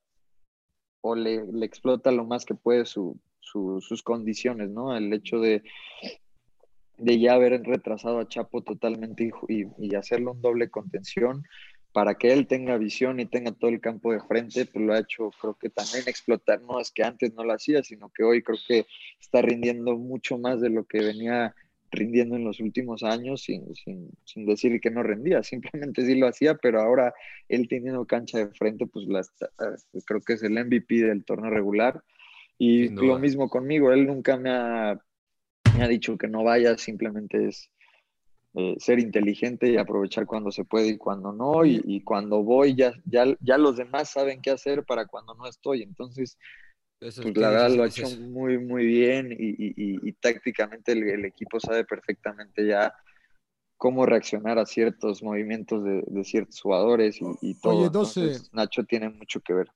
o 1.00 1.14
le, 1.14 1.44
explota 1.64 2.10
lo 2.10 2.24
más 2.24 2.44
que 2.44 2.54
puede 2.54 2.84
su- 2.86 3.18
su- 3.40 3.80
sus 3.80 4.02
condiciones, 4.02 4.70
¿no? 4.70 4.96
El 4.96 5.12
hecho 5.12 5.38
de, 5.38 5.62
de 6.98 7.20
ya 7.20 7.34
haber 7.34 7.62
retrasado 7.62 8.18
a 8.18 8.26
Chapo 8.28 8.62
totalmente 8.62 9.30
y, 9.48 9.62
y, 9.62 9.66
y 9.78 9.94
hacerle 9.94 10.26
un 10.30 10.40
doble 10.42 10.68
contención 10.70 11.44
para 11.96 12.16
que 12.16 12.30
él 12.30 12.46
tenga 12.46 12.76
visión 12.76 13.20
y 13.20 13.24
tenga 13.24 13.52
todo 13.52 13.70
el 13.70 13.80
campo 13.80 14.12
de 14.12 14.20
frente, 14.20 14.66
pues 14.66 14.84
lo 14.84 14.92
ha 14.92 14.98
hecho 14.98 15.30
creo 15.40 15.54
que 15.54 15.70
también 15.70 16.04
explotar, 16.06 16.60
no 16.60 16.78
es 16.78 16.90
que 16.90 17.02
antes 17.02 17.32
no 17.32 17.42
lo 17.42 17.54
hacía, 17.54 17.82
sino 17.82 18.10
que 18.10 18.22
hoy 18.22 18.42
creo 18.42 18.58
que 18.68 18.84
está 19.18 19.40
rindiendo 19.40 19.96
mucho 19.96 20.36
más 20.36 20.60
de 20.60 20.68
lo 20.68 20.84
que 20.84 20.98
venía 20.98 21.54
rindiendo 21.90 22.36
en 22.36 22.44
los 22.44 22.60
últimos 22.60 23.02
años 23.02 23.40
sin, 23.40 23.74
sin, 23.74 24.10
sin 24.26 24.44
decir 24.44 24.78
que 24.78 24.90
no 24.90 25.02
rendía, 25.02 25.42
simplemente 25.42 26.04
sí 26.04 26.16
lo 26.16 26.28
hacía, 26.28 26.56
pero 26.56 26.82
ahora 26.82 27.14
él 27.48 27.66
teniendo 27.66 28.04
cancha 28.04 28.36
de 28.40 28.48
frente, 28.48 28.86
pues 28.86 29.06
la 29.06 29.20
eh, 29.20 30.02
creo 30.04 30.20
que 30.20 30.34
es 30.34 30.42
el 30.42 30.52
MVP 30.52 30.96
del 30.96 31.24
torneo 31.24 31.48
regular. 31.48 32.02
Y 32.58 32.90
lo 32.90 33.18
mismo 33.18 33.48
conmigo, 33.48 33.90
él 33.90 34.06
nunca 34.06 34.36
me 34.36 34.50
ha, 34.50 35.00
me 35.78 35.82
ha 35.82 35.88
dicho 35.88 36.18
que 36.18 36.28
no 36.28 36.44
vaya, 36.44 36.76
simplemente 36.76 37.48
es 37.48 37.70
eh, 38.56 38.74
ser 38.78 38.98
inteligente 38.98 39.70
y 39.70 39.76
aprovechar 39.76 40.26
cuando 40.26 40.50
se 40.50 40.64
puede 40.64 40.88
y 40.88 40.96
cuando 40.96 41.32
no, 41.32 41.64
y, 41.64 41.80
y 41.84 42.02
cuando 42.02 42.42
voy 42.42 42.74
ya, 42.74 42.92
ya, 43.04 43.26
ya 43.40 43.58
los 43.58 43.76
demás 43.76 44.10
saben 44.10 44.40
qué 44.40 44.50
hacer 44.50 44.84
para 44.84 45.06
cuando 45.06 45.34
no 45.34 45.46
estoy, 45.46 45.82
entonces 45.82 46.38
Eso, 47.00 47.22
pues 47.22 47.36
la 47.36 47.50
verdad 47.50 47.70
lo 47.76 47.82
ha 47.82 47.86
hecho 47.86 48.08
muy, 48.10 48.58
muy 48.58 48.86
bien 48.86 49.30
y, 49.32 49.54
y- 49.76 50.12
tácticamente 50.14 50.92
el, 50.92 51.08
el 51.08 51.24
equipo 51.26 51.60
sabe 51.60 51.84
perfectamente 51.84 52.66
ya 52.66 52.94
cómo 53.76 54.06
reaccionar 54.06 54.58
a 54.58 54.66
ciertos 54.66 55.22
movimientos 55.22 55.84
de, 55.84 56.02
de 56.06 56.24
ciertos 56.24 56.60
jugadores 56.60 57.18
y, 57.42 57.54
todo. 57.60 57.72
Oye, 57.74 57.86
Entonces, 57.86 58.50
Nacho 58.52 58.84
tiene 58.84 59.10
mucho 59.10 59.40
que 59.40 59.52
ver. 59.52 59.68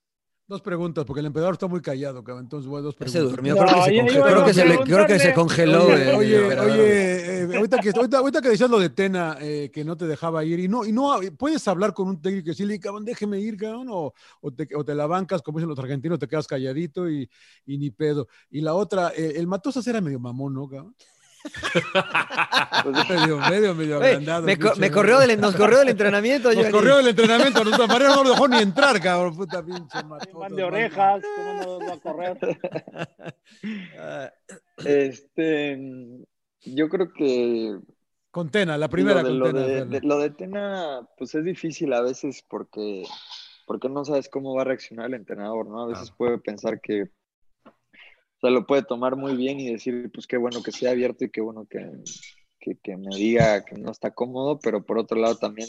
Dos 0.51 0.62
preguntas, 0.62 1.05
porque 1.05 1.20
el 1.20 1.26
emperador 1.26 1.53
está 1.55 1.68
muy 1.68 1.80
callado, 1.80 2.24
cabrón. 2.24 2.42
Entonces, 2.46 2.68
voy 2.68 2.80
a 2.80 2.82
dos 2.82 2.96
preguntas. 2.96 3.22
se 3.22 3.28
durmió, 3.28 3.55
creo 3.57 3.64
que 3.68 3.72
se 3.84 3.94
congeló, 4.01 4.24
creo 4.26 4.44
que 4.44 4.53
se 4.55 4.64
le- 4.64 4.78
creo 4.80 5.07
que 5.07 5.18
se 5.20 5.32
congeló 5.32 5.84
Oye, 5.84 6.12
oye, 6.12 6.61
oye, 6.61 7.42
eh, 7.42 7.57
ahorita, 7.57 7.78
que, 7.78 7.90
ahorita, 7.90 8.18
ahorita 8.18 8.42
que 8.42 8.48
decías 8.48 8.68
lo 8.68 8.80
de 8.80 8.90
Tena, 8.90 9.36
eh, 9.40 9.70
que 9.72 9.84
no 9.84 9.96
te 9.96 10.09
dejaba 10.09 10.44
ir, 10.44 10.59
y 10.59 10.66
no, 10.66 10.84
y 10.84 10.90
no 10.90 11.20
puedes 11.38 11.68
hablar 11.68 11.94
con 11.94 12.09
un 12.09 12.20
técnico 12.20 12.46
y 12.48 12.51
decirle, 12.51 12.80
cabrón, 12.80 13.05
déjeme 13.05 13.38
ir, 13.38 13.57
cabrón, 13.57 13.86
o, 13.92 14.12
o, 14.40 14.51
te, 14.51 14.68
o 14.74 14.84
te 14.84 14.92
la 14.96 15.07
bancas, 15.07 15.40
como 15.40 15.59
dicen 15.61 15.68
los 15.68 15.78
argentinos, 15.78 16.18
te 16.18 16.26
quedas 16.26 16.48
calladito 16.48 17.09
y, 17.09 17.30
y 17.64 17.78
ni 17.78 17.90
pedo. 17.92 18.26
Y 18.51 18.61
la 18.61 18.74
otra, 18.74 19.12
eh, 19.16 19.34
el 19.36 19.46
Matosas 19.46 19.86
era 19.86 20.01
medio 20.01 20.18
mamón, 20.18 20.53
¿no, 20.55 20.68
cabrón? 20.68 20.96
Medio, 23.09 23.38
medio, 23.38 23.74
medio 23.74 23.99
Güey, 23.99 24.11
agrandado. 24.11 24.43
me, 24.47 24.57
pinche, 24.57 24.80
me 24.80 24.91
corrió 24.91 25.18
del, 25.18 25.41
nos 25.41 25.55
corrió 25.57 25.78
del 25.78 25.88
entrenamiento. 25.88 26.53
Nos 26.53 26.66
corrió 26.68 26.97
del 26.99 27.09
entrenamiento, 27.09 27.64
nos 27.64 27.88
María 27.88 28.09
no 28.09 28.22
lo 28.24 28.30
dejó 28.30 28.49
ni 28.49 28.59
entrar, 28.59 29.01
cabrón, 29.01 29.36
puta 29.36 29.62
pinche 29.64 29.99
Man 30.34 30.55
de 30.55 30.64
orejas, 30.64 31.22
¿cómo 31.36 31.55
no 31.55 31.78
nos 31.78 31.88
va 31.88 31.95
a 31.95 32.01
correr? 32.01 32.38
Este, 34.84 35.78
yo 36.62 36.88
creo 36.88 37.12
que 37.12 37.78
Con 38.30 38.51
Tena, 38.51 38.78
la 38.78 38.88
primera 38.88 39.22
lo 39.22 39.28
de, 39.28 39.30
con 39.30 39.38
lo 39.38 39.47
Tena. 39.47 39.61
de- 39.61 39.66
Fernan. 39.74 39.91
de- 39.91 40.01
lo 40.07 40.18
de 40.18 40.30
Tena, 40.30 41.09
pues 41.18 41.34
es 41.34 41.45
difícil 41.45 41.93
a 41.93 42.01
veces 42.03 42.45
porque, 42.49 43.05
porque 43.66 43.88
no 43.88 44.05
sabes 44.05 44.28
cómo 44.28 44.55
va 44.55 44.62
a 44.62 44.66
reaccionar 44.66 45.07
el 45.07 45.14
entrenador, 45.14 45.66
¿no? 45.68 45.82
A 45.82 45.86
veces 45.86 46.11
puede 46.12 46.38
pensar 46.38 46.80
que, 46.80 47.11
o 48.41 48.47
sea, 48.47 48.51
lo 48.51 48.66
puede 48.66 48.82
tomar 48.82 49.16
muy 49.16 49.36
bien 49.36 49.61
y 49.61 49.70
decir, 49.70 50.11
pues 50.14 50.26
qué 50.26 50.38
bueno 50.38 50.62
que 50.62 50.72
sea 50.72 50.93
abierto 50.93 51.26
y 51.26 51.30
qué 51.30 51.43
bueno 51.43 51.66
que, 51.68 51.91
que, 52.59 52.76
que 52.76 52.97
me 52.97 53.14
diga 53.14 53.64
que 53.66 53.76
no 53.76 53.91
está 53.91 54.12
cómodo, 54.12 54.59
pero 54.61 54.82
por 54.82 54.99
otro 54.99 55.20
lado 55.20 55.36
también 55.36 55.68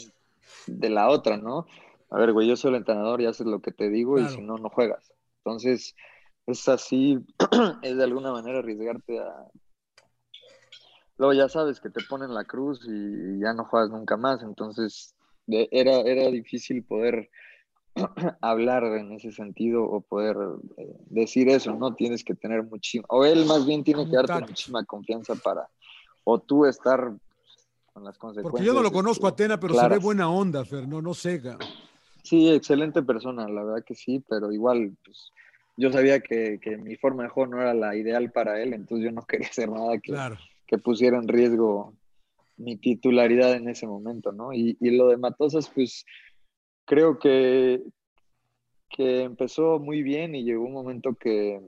de 0.66 0.88
la 0.88 1.10
otra, 1.10 1.36
¿no? 1.36 1.66
A 2.10 2.18
ver, 2.18 2.32
güey, 2.32 2.48
yo 2.48 2.56
soy 2.56 2.70
el 2.70 2.76
entrenador 2.76 3.20
y 3.20 3.26
haces 3.26 3.46
lo 3.46 3.60
que 3.60 3.72
te 3.72 3.90
digo 3.90 4.18
y 4.18 4.26
si 4.26 4.40
no, 4.40 4.56
no 4.56 4.70
juegas. 4.70 5.12
Entonces, 5.38 5.94
es 6.46 6.66
así, 6.68 7.18
es 7.82 7.96
de 7.98 8.04
alguna 8.04 8.32
manera 8.32 8.60
arriesgarte 8.60 9.18
a, 9.18 9.48
Luego 11.18 11.34
ya 11.34 11.48
sabes 11.48 11.78
que 11.80 11.90
te 11.90 12.00
ponen 12.08 12.34
la 12.34 12.44
cruz 12.44 12.80
y 12.88 13.38
ya 13.40 13.52
no 13.52 13.64
juegas 13.66 13.90
nunca 13.90 14.16
más, 14.16 14.42
entonces 14.42 15.14
de- 15.46 15.68
era, 15.70 16.00
era 16.00 16.30
difícil 16.30 16.82
poder 16.84 17.28
hablar 18.40 18.84
en 18.84 19.12
ese 19.12 19.32
sentido 19.32 19.84
o 19.84 20.00
poder 20.00 20.36
eh, 20.78 20.96
decir 21.10 21.48
eso, 21.48 21.74
¿no? 21.74 21.94
Tienes 21.94 22.24
que 22.24 22.34
tener 22.34 22.62
muchísima, 22.62 23.04
o 23.08 23.24
él 23.24 23.44
más 23.46 23.66
bien 23.66 23.84
tiene 23.84 24.08
que 24.08 24.16
darte 24.16 24.40
muchísima 24.40 24.84
confianza 24.84 25.34
para, 25.36 25.68
o 26.24 26.38
tú 26.40 26.64
estar 26.66 27.12
con 27.92 28.04
las 28.04 28.16
consecuencias. 28.18 28.50
Porque 28.52 28.64
yo 28.64 28.72
no 28.72 28.82
lo 28.82 28.90
conozco 28.92 29.26
a 29.26 29.30
Atena, 29.30 29.60
pero 29.60 29.74
se 29.74 29.80
claras. 29.80 29.98
ve 29.98 30.04
buena 30.04 30.30
onda, 30.30 30.64
Fer, 30.64 30.88
no, 30.88 31.02
no 31.02 31.12
ca- 31.12 31.58
Sí, 32.24 32.48
excelente 32.48 33.02
persona, 33.02 33.48
la 33.48 33.64
verdad 33.64 33.84
que 33.84 33.94
sí, 33.94 34.24
pero 34.28 34.52
igual, 34.52 34.96
pues, 35.04 35.32
yo 35.76 35.90
sabía 35.90 36.20
que, 36.20 36.58
que 36.60 36.76
mi 36.76 36.96
forma 36.96 37.24
de 37.24 37.28
juego 37.30 37.50
no 37.54 37.60
era 37.60 37.74
la 37.74 37.96
ideal 37.96 38.30
para 38.30 38.62
él, 38.62 38.72
entonces 38.74 39.04
yo 39.06 39.12
no 39.12 39.22
quería 39.26 39.48
hacer 39.48 39.68
nada 39.68 39.98
que, 39.98 40.12
Claro. 40.12 40.38
que 40.66 40.78
pusiera 40.78 41.18
en 41.18 41.28
riesgo 41.28 41.94
mi 42.56 42.76
titularidad 42.76 43.54
en 43.54 43.68
ese 43.68 43.86
momento, 43.86 44.30
¿no? 44.30 44.52
Y, 44.52 44.76
y 44.80 44.90
lo 44.90 45.08
de 45.08 45.16
Matosas, 45.16 45.68
pues 45.74 46.04
creo 46.92 47.18
que, 47.18 47.82
que 48.90 49.22
empezó 49.22 49.78
muy 49.78 50.02
bien 50.02 50.34
y 50.34 50.44
llegó 50.44 50.66
un 50.66 50.74
momento 50.74 51.14
que, 51.14 51.58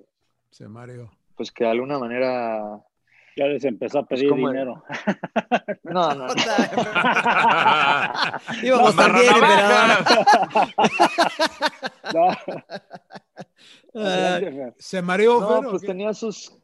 Se 0.50 0.68
mareó. 0.68 1.10
pues 1.34 1.50
que 1.50 1.64
de 1.64 1.70
alguna 1.70 1.98
manera... 1.98 2.84
Ya 3.34 3.46
les 3.46 3.64
empezó 3.64 4.00
a 4.00 4.04
pues, 4.04 4.20
pedir 4.20 4.34
dinero. 4.34 4.84
No, 5.82 6.14
no, 6.14 6.26
no. 6.26 6.34
Íbamos 8.62 8.94
tan 8.96 9.12
bien, 9.14 9.34
No. 12.14 12.30
Fer. 14.04 14.74
¿Se 14.78 15.00
mareó, 15.02 15.40
No, 15.40 15.70
pues 15.70 15.82
qué? 15.82 15.88
tenía 15.88 16.12
sus 16.12 16.54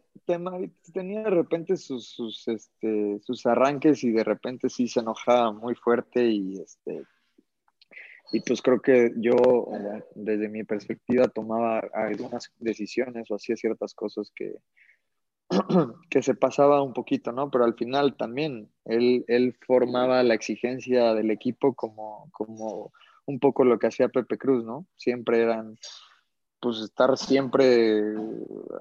tenía 0.93 1.23
de 1.23 1.31
repente 1.31 1.77
sus, 1.77 2.09
sus, 2.09 2.47
este, 2.47 3.19
sus 3.21 3.47
arranques 3.47 4.05
y 4.05 4.13
de 4.13 4.23
repente 4.23 4.69
sí 4.69 4.87
se 4.87 5.01
enojaba 5.01 5.51
muy 5.51 5.75
fuerte 5.75 6.25
y 6.25 6.61
este 6.61 7.05
y 8.33 8.41
pues 8.41 8.63
creo 8.63 8.81
que 8.81 9.13
yo 9.17 9.37
desde 10.15 10.49
mi 10.49 10.65
perspectiva 10.65 11.29
tomaba 11.29 11.81
algunas 11.93 12.53
decisiones 12.59 13.31
o 13.31 13.35
hacía 13.35 13.57
ciertas 13.57 13.95
cosas 13.95 14.33
que 14.35 14.55
que 16.11 16.23
se 16.23 16.35
pasaba 16.35 16.83
un 16.83 16.93
poquito, 16.93 17.33
¿no? 17.33 17.51
Pero 17.51 17.65
al 17.65 17.75
final 17.75 18.17
también 18.17 18.71
él, 18.85 19.25
él 19.27 19.57
formaba 19.67 20.23
la 20.23 20.35
exigencia 20.35 21.13
del 21.15 21.31
equipo 21.31 21.75
como, 21.75 22.29
como 22.33 22.93
un 23.27 23.41
poco 23.41 23.65
lo 23.65 23.79
que 23.79 23.89
hacía 23.89 24.09
Pepe 24.09 24.39
Cruz, 24.39 24.65
¿no? 24.65 24.87
Siempre 24.97 25.43
eran 25.43 25.77
pues 26.61 26.79
estar 26.81 27.17
siempre 27.17 28.03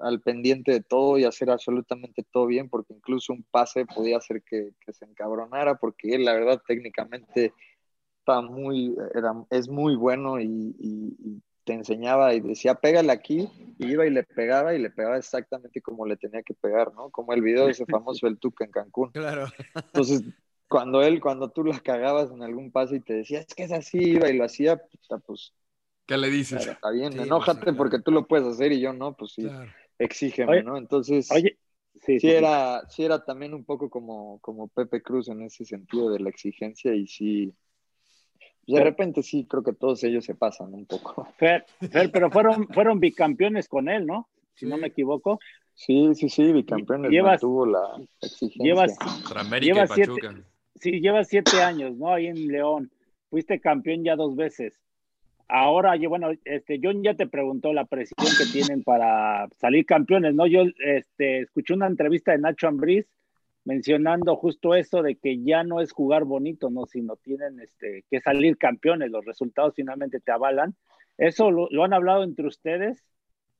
al 0.02 0.20
pendiente 0.20 0.70
de 0.70 0.82
todo 0.82 1.18
y 1.18 1.24
hacer 1.24 1.50
absolutamente 1.50 2.22
todo 2.30 2.46
bien, 2.46 2.68
porque 2.68 2.92
incluso 2.92 3.32
un 3.32 3.42
pase 3.50 3.86
podía 3.86 4.18
hacer 4.18 4.42
que, 4.42 4.72
que 4.84 4.92
se 4.92 5.06
encabronara, 5.06 5.76
porque 5.76 6.14
él, 6.14 6.26
la 6.26 6.34
verdad, 6.34 6.60
técnicamente 6.66 7.54
está 8.30 8.40
muy, 8.42 8.96
era, 9.14 9.34
es 9.50 9.68
muy 9.68 9.96
bueno 9.96 10.40
y, 10.40 10.46
y- 10.78 11.16
y 11.20 11.42
te 11.64 11.74
enseñaba 11.74 12.34
y 12.34 12.40
decía, 12.40 12.74
pégale 12.74 13.12
aquí, 13.12 13.48
y 13.78 13.86
iba 13.92 14.06
y 14.06 14.10
le 14.10 14.24
pegaba 14.24 14.74
y 14.74 14.78
le 14.80 14.90
pegaba 14.90 15.18
exactamente 15.18 15.82
como 15.82 16.06
le 16.06 16.16
tenía 16.16 16.42
que 16.42 16.54
pegar, 16.54 16.92
¿no? 16.94 17.10
Como 17.10 17.32
el 17.32 17.42
video 17.42 17.66
de 17.66 17.72
ese 17.72 17.86
famoso 17.86 18.26
El 18.26 18.38
Tuca 18.38 18.64
en 18.64 18.70
Cancún. 18.72 19.14
Claro. 19.14 19.48
Entonces, 19.92 20.24
cuando 20.68 21.02
él, 21.02 21.20
cuando 21.20 21.50
tú 21.50 21.64
la 21.64 21.80
cagabas 21.80 22.30
en 22.32 22.42
algún 22.42 22.72
pase 22.72 22.96
y 22.96 23.00
te 23.00 23.14
decía, 23.14 23.40
es 23.40 23.54
que 23.54 23.64
es 23.64 23.72
así, 23.72 23.98
iba 23.98 24.28
y 24.30 24.36
lo 24.38 24.44
hacía, 24.44 24.76
puta, 24.78 25.18
pues 25.18 25.54
¿Qué 26.06 26.16
le 26.18 26.28
dices? 26.30 26.62
Claro, 26.62 26.72
está 26.72 26.90
bien, 26.90 27.12
Sí, 27.12 27.18
pues, 27.18 27.26
enójate 27.26 27.72
claro. 27.72 27.76
porque 27.76 28.00
tú 28.00 28.10
lo 28.10 28.26
puedes 28.26 28.46
hacer 28.46 28.72
y 28.72 28.80
yo 28.80 28.92
no, 28.92 29.14
pues 29.16 29.32
sí, 29.34 29.42
Claro. 29.42 29.70
exígeme, 29.98 30.48
Oye, 30.52 30.62
¿no? 30.62 30.76
Entonces, 30.76 31.28
Oye, 31.28 31.58
sí, 32.18 32.20
sí, 32.20 32.30
era, 32.30 32.86
sí 32.88 33.04
era 33.04 33.24
también 33.24 33.54
un 33.54 33.64
poco 33.64 33.88
como, 33.88 34.40
como 34.40 34.68
Pepe 34.68 35.00
Cruz 35.02 35.28
en 35.28 35.42
ese 35.42 35.64
sentido 35.64 36.10
de 36.10 36.18
la 36.20 36.30
exigencia 36.30 36.94
y 36.94 37.06
sí, 37.06 37.54
de 38.66 38.84
repente 38.84 39.22
sí, 39.22 39.46
creo 39.48 39.62
que 39.62 39.72
todos 39.72 40.02
ellos 40.04 40.24
se 40.24 40.34
pasan 40.34 40.72
un 40.74 40.86
poco. 40.86 41.26
Fer, 41.38 41.64
Fer, 41.90 42.10
pero 42.10 42.30
fueron, 42.30 42.68
fueron 42.68 43.00
bicampeones 43.00 43.68
con 43.68 43.88
él, 43.88 44.06
¿no? 44.06 44.28
Si 44.54 44.66
no 44.66 44.76
me 44.76 44.88
equivoco. 44.88 45.38
Sí, 45.74 46.14
sí, 46.14 46.28
sí, 46.28 46.52
bicampeones 46.52 47.10
Llevas- 47.10 47.42
mantuvo 47.42 47.66
la 47.66 47.80
exigencia. 48.20 48.64
Llevas, 48.64 48.98
Contra 48.98 49.40
América 49.40 49.72
llevas 49.74 49.90
y 49.90 49.94
siete, 49.94 50.28
sí, 50.76 51.00
llevas 51.00 51.28
siete 51.28 51.62
años, 51.62 51.96
¿no? 51.96 52.12
Ahí 52.12 52.26
en 52.26 52.48
León. 52.48 52.90
Fuiste 53.30 53.60
campeón 53.60 54.04
ya 54.04 54.16
dos 54.16 54.36
veces. 54.36 54.78
Ahora, 55.48 55.96
yo, 55.96 56.08
bueno, 56.08 56.30
este, 56.44 56.78
John 56.82 57.02
ya 57.02 57.14
te 57.14 57.26
preguntó 57.26 57.72
la 57.72 57.84
presión 57.84 58.28
que 58.38 58.46
tienen 58.52 58.84
para 58.84 59.48
salir 59.58 59.84
campeones, 59.84 60.34
¿no? 60.34 60.46
Yo 60.46 60.62
este, 60.84 61.40
escuché 61.40 61.74
una 61.74 61.88
entrevista 61.88 62.32
de 62.32 62.38
Nacho 62.38 62.68
Ambriz 62.68 63.06
mencionando 63.64 64.36
justo 64.36 64.74
eso 64.74 65.02
de 65.02 65.16
que 65.16 65.42
ya 65.42 65.64
no 65.64 65.80
es 65.80 65.92
jugar 65.92 66.24
bonito, 66.24 66.70
¿no? 66.70 66.86
Sino 66.86 67.16
tienen 67.16 67.60
este, 67.60 68.04
que 68.10 68.20
salir 68.20 68.56
campeones, 68.58 69.10
los 69.10 69.24
resultados 69.24 69.74
finalmente 69.74 70.20
te 70.20 70.32
avalan. 70.32 70.74
¿Eso 71.18 71.50
lo, 71.50 71.68
lo 71.70 71.84
han 71.84 71.92
hablado 71.92 72.24
entre 72.24 72.46
ustedes? 72.46 73.04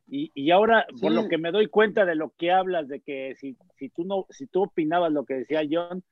Y, 0.08 0.32
y 0.34 0.50
ahora, 0.50 0.86
por 1.00 1.12
Sí. 1.12 1.16
lo 1.16 1.28
que 1.28 1.38
me 1.38 1.52
doy 1.52 1.68
cuenta 1.68 2.04
de 2.04 2.16
lo 2.16 2.30
que 2.36 2.50
hablas, 2.50 2.88
de 2.88 3.00
que 3.00 3.34
si, 3.36 3.56
si, 3.76 3.90
tú 3.90 4.04
no, 4.04 4.26
si 4.30 4.46
tú 4.46 4.62
opinabas 4.64 5.12
lo 5.12 5.24
que 5.24 5.34
decía 5.34 5.62
John, 5.70 6.02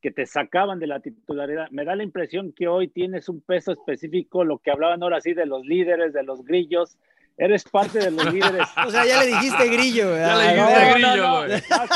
que 0.00 0.12
te 0.12 0.26
sacaban 0.26 0.78
de 0.78 0.86
la 0.86 1.00
titularidad, 1.00 1.68
me 1.70 1.84
da 1.84 1.96
la 1.96 2.04
impresión 2.04 2.52
que 2.52 2.68
hoy 2.68 2.86
tienes 2.88 3.28
un 3.28 3.40
peso 3.40 3.72
específico, 3.72 4.44
lo 4.44 4.58
que 4.58 4.70
hablaban 4.70 5.02
ahora 5.02 5.20
sí 5.20 5.34
de 5.34 5.46
los 5.46 5.66
líderes, 5.66 6.12
de 6.12 6.22
los 6.22 6.44
grillos, 6.44 6.98
eres 7.38 7.64
parte 7.64 7.98
de 8.00 8.10
los 8.10 8.24
líderes. 8.34 8.68
O 8.86 8.90
sea, 8.90 9.06
ya 9.06 9.20
le 9.22 9.28
dijiste 9.28 9.68
grillo, 9.68 10.16
Ya 10.16 10.36
le 10.36 10.42
dijiste 10.42 10.84
No, 10.84 10.92
grillo, 10.94 11.16
no, 11.16 11.16
no. 11.40 11.46
güey. 11.46 11.60
Ah, 11.70 11.86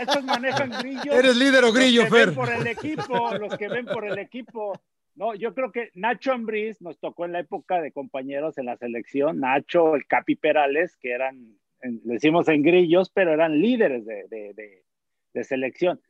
estos- 0.00 0.24
manejan 0.24 0.70
grillo. 0.80 1.12
¿Eres 1.12 1.36
líder 1.36 1.62
o 1.64 1.66
los 1.68 1.74
grillo, 1.74 2.04
que 2.04 2.10
Fer? 2.10 2.26
ven 2.26 2.34
por 2.34 2.50
el 2.50 2.66
equipo, 2.66 3.34
los 3.38 3.56
que 3.56 3.68
ven 3.68 3.86
por 3.86 4.04
el 4.06 4.18
equipo. 4.18 4.72
No, 5.14 5.34
yo 5.34 5.54
creo 5.54 5.70
que 5.72 5.90
Nacho 5.94 6.32
Ambriz 6.32 6.80
nos 6.82 6.98
tocó 6.98 7.24
en 7.24 7.32
la 7.32 7.40
época 7.40 7.80
de 7.80 7.92
compañeros 7.92 8.58
en 8.58 8.66
la 8.66 8.76
selección, 8.76 9.40
Nacho, 9.40 9.94
el 9.94 10.06
Capi 10.06 10.34
Perales, 10.36 10.96
que 10.98 11.12
eran, 11.12 11.56
en- 11.82 12.00
le 12.04 12.14
decimos 12.14 12.48
en 12.48 12.62
grillos, 12.62 13.10
pero 13.10 13.32
eran 13.32 13.60
líderes 13.60 14.04
de, 14.04 14.26
de- 14.28 14.52
de- 14.54 14.82
de 15.32 15.44
selección. 15.44 16.00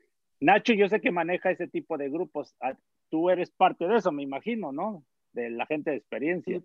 Nacho, 0.41 0.73
yo 0.75 0.89
sé 0.89 1.01
que 1.01 1.11
maneja 1.13 1.51
ese 1.51 1.67
tipo 1.69 1.97
de 1.99 2.09
grupos. 2.11 2.55
Ah, 2.61 2.75
Tú 3.09 3.31
eres 3.31 3.51
parte 3.53 3.87
de 3.87 3.97
eso, 3.99 4.11
me 4.11 4.25
imagino, 4.25 4.73
¿no? 4.73 5.05
De 5.33 5.49
la 5.51 5.65
gente 5.67 5.91
de 5.93 5.97
experiencia. 5.97 6.61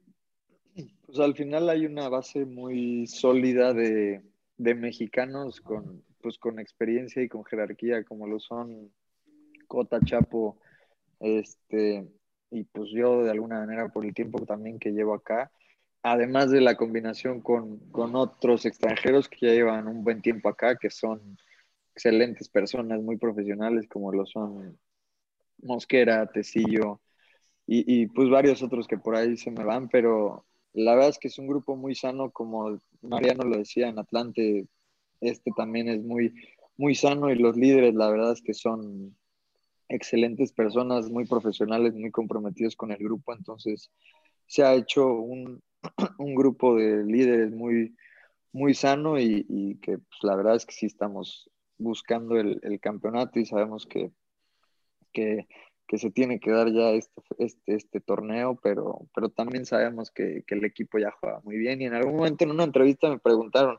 Pues 1.06 1.20
al 1.20 1.36
final 1.36 1.70
hay 1.70 1.86
una 1.86 2.08
base 2.10 2.46
muy 2.46 3.06
sólida 3.08 3.74
de, 3.74 4.22
de 4.58 4.76
mexicanos 4.76 5.60
con, 5.60 6.04
pues 6.22 6.38
con 6.38 6.60
experiencia 6.60 7.22
y 7.22 7.28
con 7.28 7.44
jerarquía, 7.44 8.04
como 8.04 8.28
lo 8.28 8.40
son 8.40 8.92
Cota, 9.68 10.00
Chapo, 10.00 10.60
este, 11.20 12.08
y 12.50 12.64
pues 12.64 12.90
yo 12.92 13.24
de 13.24 13.32
alguna 13.32 13.60
manera 13.60 13.90
por 13.90 14.06
el 14.06 14.14
tiempo 14.14 14.46
también 14.46 14.80
que 14.80 14.92
llevo 14.92 15.14
acá, 15.14 15.52
además 16.04 16.52
de 16.52 16.62
la 16.62 16.76
combinación 16.76 17.42
con, 17.42 17.80
con 17.92 18.16
otros 18.16 18.66
extranjeros 18.66 19.28
que 19.28 19.48
ya 19.48 19.54
llevan 19.54 19.88
un 19.88 20.04
buen 20.04 20.22
tiempo 20.22 20.50
acá, 20.50 20.78
que 20.78 20.90
son 20.90 21.38
excelentes 21.94 22.50
personas, 22.50 23.02
muy 23.02 23.18
profesionales, 23.18 23.88
como 23.88 24.12
lo 24.12 24.26
son 24.26 24.80
Mosquera, 25.62 26.28
Tecillo, 26.28 27.02
y, 27.68 28.02
y, 28.02 28.08
pues 28.08 28.30
varios 28.30 28.64
otros 28.64 28.88
que 28.88 28.98
por 28.98 29.16
ahí 29.16 29.38
se 29.38 29.52
me 29.52 29.64
van, 29.64 29.88
pero 29.88 30.46
la 30.74 30.94
verdad 30.94 31.10
es 31.10 31.20
que 31.20 31.28
es 31.28 31.38
un 31.38 31.48
grupo 31.48 31.76
muy 31.76 31.96
sano, 31.96 32.32
como 32.32 32.80
Mariano 33.02 33.44
lo 33.44 33.58
decía 33.58 33.90
en 33.90 34.00
Atlante, 34.00 34.68
este 35.20 35.52
también 35.56 35.90
es 35.90 36.04
muy, 36.04 36.34
muy 36.78 36.96
sano 36.96 37.30
y 37.30 37.36
los 37.36 37.58
líderes 37.58 37.94
la 37.94 38.10
verdad 38.10 38.32
es 38.32 38.42
que 38.42 38.54
son 38.54 39.16
excelentes 39.90 40.54
personas, 40.54 41.10
muy 41.10 41.26
profesionales, 41.26 41.94
muy 41.94 42.12
comprometidos 42.12 42.76
con 42.76 42.92
el 42.92 42.98
grupo, 42.98 43.34
entonces 43.34 43.92
se 44.48 44.64
ha 44.64 44.74
hecho 44.74 45.08
un, 45.08 45.62
un 46.18 46.36
grupo 46.36 46.76
de 46.76 47.04
líderes 47.04 47.52
muy, 47.52 47.96
muy 48.54 48.74
sano 48.74 49.20
y, 49.20 49.78
que 49.82 49.98
pues, 49.98 50.20
la 50.24 50.36
verdad 50.36 50.56
es 50.56 50.66
que 50.66 50.74
sí 50.74 50.86
estamos 50.86 51.50
buscando 51.78 52.38
el, 52.40 52.60
el 52.64 52.80
campeonato 52.80 53.40
y 53.40 53.46
sabemos 53.46 53.86
que, 53.86 54.12
que, 55.12 55.48
que, 55.92 55.98
se 55.98 56.12
tiene 56.12 56.39
que 56.39 56.52
dar 56.52 56.72
ya 56.72 56.92
este, 56.92 57.22
este, 57.38 57.76
este 57.76 58.00
torneo, 58.00 58.58
pero, 58.64 59.08
pero 59.14 59.30
también 59.30 59.66
sabemos 59.66 60.10
que, 60.12 60.44
que, 60.48 60.56
el 60.56 60.64
equipo 60.64 60.98
ya 60.98 61.12
juega 61.20 61.42
muy 61.44 61.58
bien 61.58 61.82
y 61.82 61.86
en 61.86 61.94
algún 61.94 62.16
momento 62.16 62.46
en 62.46 62.52
una 62.52 62.64
entrevista 62.64 63.10
me 63.10 63.20
preguntaron 63.20 63.78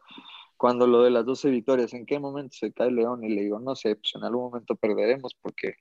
cuando 0.62 0.86
lo 0.86 1.02
de 1.02 1.10
las 1.10 1.24
12 1.24 1.50
victorias, 1.50 1.92
¿en 1.92 2.06
qué 2.06 2.20
momento 2.20 2.54
se 2.56 2.72
cae 2.72 2.92
León? 2.92 3.24
Y 3.24 3.30
le 3.30 3.42
digo, 3.42 3.58
no 3.58 3.74
sé, 3.74 3.96
pues 3.96 4.14
en 4.14 4.22
algún 4.22 4.44
momento 4.44 4.76
perderemos 4.76 5.34
porque 5.34 5.74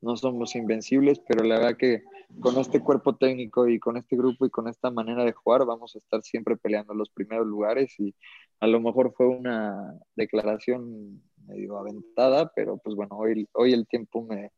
no 0.00 0.16
somos 0.16 0.56
invencibles, 0.56 1.20
pero 1.26 1.44
la 1.44 1.56
verdad 1.56 1.76
que 1.76 2.02
con 2.40 2.58
este 2.58 2.80
cuerpo 2.80 3.16
técnico 3.16 3.68
y 3.68 3.78
con 3.78 3.96
este 3.96 4.16
grupo 4.16 4.44
y 4.44 4.50
con 4.50 4.68
esta 4.68 4.90
manera 4.90 5.24
de 5.24 5.32
jugar 5.32 5.64
vamos 5.64 5.94
a 5.94 5.98
estar 5.98 6.22
siempre 6.22 6.56
peleando 6.56 6.94
los 6.94 7.10
primeros 7.10 7.46
lugares 7.46 7.94
y 8.00 8.14
a 8.60 8.66
lo 8.66 8.80
mejor 8.80 9.14
fue 9.16 9.28
una 9.28 9.94
declaración 10.16 11.22
medio 11.46 11.78
aventada, 11.78 12.52
pero 12.54 12.78
pues 12.78 12.96
bueno, 12.96 13.16
hoy, 13.16 13.48
hoy 13.52 13.72
el 13.72 13.86
tiempo 13.86 14.24
me, 14.24 14.50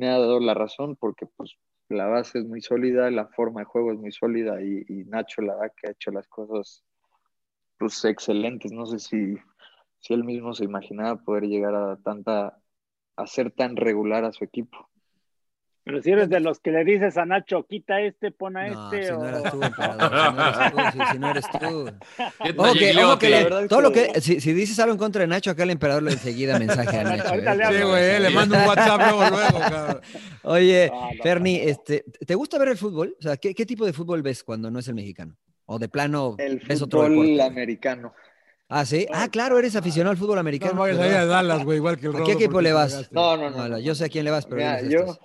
me 0.00 0.08
ha 0.08 0.18
dado 0.18 0.40
la 0.40 0.54
razón 0.54 0.96
porque 0.96 1.26
pues 1.26 1.56
la 1.90 2.06
base 2.06 2.38
es 2.38 2.46
muy 2.46 2.62
sólida, 2.62 3.10
la 3.10 3.26
forma 3.26 3.60
de 3.60 3.66
juego 3.66 3.92
es 3.92 3.98
muy 3.98 4.12
sólida 4.12 4.62
y, 4.62 4.84
y 4.88 5.04
Nacho 5.04 5.42
la 5.42 5.70
que 5.76 5.88
ha 5.88 5.90
hecho 5.90 6.10
las 6.10 6.26
cosas 6.26 6.82
pues 7.78 8.02
excelentes, 8.06 8.72
no 8.72 8.86
sé 8.86 8.98
si, 8.98 9.36
si 9.98 10.14
él 10.14 10.24
mismo 10.24 10.54
se 10.54 10.64
imaginaba 10.64 11.22
poder 11.22 11.44
llegar 11.44 11.74
a 11.74 11.96
tanta 11.96 12.58
a 13.16 13.26
ser 13.26 13.50
tan 13.50 13.76
regular 13.76 14.24
a 14.24 14.32
su 14.32 14.44
equipo. 14.44 14.89
Pero 15.82 16.02
si 16.02 16.10
eres 16.10 16.28
de 16.28 16.40
los 16.40 16.60
que 16.60 16.70
le 16.72 16.84
dices 16.84 17.16
a 17.16 17.24
Nacho, 17.24 17.66
quita 17.66 18.00
este, 18.02 18.30
pon 18.30 18.56
a 18.56 18.68
No, 18.68 18.92
este. 18.92 19.06
si 19.06 19.12
o... 19.12 19.18
no 19.18 19.28
eras 19.28 19.42
tú, 19.50 19.62
emperador, 19.62 20.10
si 20.12 20.68
no 20.70 20.80
eres 20.80 20.92
tú, 20.92 21.00
si- 21.12 21.18
no 21.18 21.30
eres 21.30 21.44
tú. 21.50 21.86
¿Qué 22.44 22.54
Ojo 22.56 22.72
que- 22.74 23.04
ojo 23.04 23.18
que 23.18 23.30
le- 23.30 23.44
verdad 23.44 23.62
es 23.62 23.68
todo 23.68 23.80
lo 23.80 23.90
que- 23.92 24.20
si, 24.20 24.40
si 24.40 24.52
dices 24.52 24.78
algo 24.78 24.92
en 24.92 24.98
contra 24.98 25.22
de 25.22 25.28
Nacho, 25.28 25.50
acá 25.50 25.62
el 25.62 25.70
emperador 25.70 26.02
le 26.02 26.12
enseguida 26.12 26.58
mensaje 26.58 26.98
a 26.98 27.04
Nacho. 27.04 27.34
¿eh? 27.34 27.42
le 27.56 27.78
Sí, 27.78 27.82
güey, 27.84 28.20
le 28.20 28.30
mando 28.30 28.56
un 28.58 28.64
WhatsApp 28.66 29.00
luego, 29.00 29.30
luego, 29.30 29.58
cabrón. 29.70 30.00
Oye, 30.42 30.90
No, 30.92 31.00
no, 31.12 31.22
Ferni, 31.22 31.58
no, 31.58 31.64
no. 31.64 31.70
este, 31.70 32.04
¿te 32.26 32.34
gusta 32.34 32.58
ver 32.58 32.68
el 32.68 32.76
fútbol? 32.76 33.16
O 33.18 33.22
sea, 33.22 33.36
¿qué, 33.38 33.54
qué 33.54 33.64
tipo 33.66 33.86
de 33.86 33.92
fútbol 33.92 34.22
ves 34.22 34.44
cuando 34.44 34.70
no 34.70 34.78
es 34.80 34.88
el 34.88 34.94
mexicano? 34.94 35.36
O 35.66 35.78
de 35.78 35.88
plano 35.88 36.34
El 36.38 36.58
ves 36.58 36.82
otro 36.82 37.00
fútbol 37.06 37.26
deporte. 37.26 37.42
americano. 37.42 38.12
Ah, 38.68 38.84
sí. 38.84 39.06
Ah, 39.12 39.28
claro, 39.28 39.58
eres 39.58 39.74
aficionado 39.76 40.10
al 40.12 40.16
fútbol 40.18 40.36
No 40.36 40.40
americano. 40.40 40.80
vayas 40.82 40.98
¿verdad? 40.98 41.22
a 41.22 41.26
Dallas, 41.26 41.64
güey, 41.64 41.78
igual 41.78 41.96
que 41.98 42.06
el 42.06 42.12
¿A 42.14 42.18
Rodo, 42.18 42.26
qué 42.26 42.32
equipo 42.32 42.60
le 42.60 42.72
vas? 42.72 43.10
No, 43.12 43.36
no, 43.36 43.50
no. 43.50 43.78
Yo 43.78 43.94
sé 43.94 44.04
a 44.04 44.08
quién 44.08 44.24
le 44.24 44.30
vas, 44.30 44.44
pero 44.46 44.56
Mira, 44.58 44.76
dinos 44.82 44.92
yo 44.92 44.98
estos. 45.00 45.20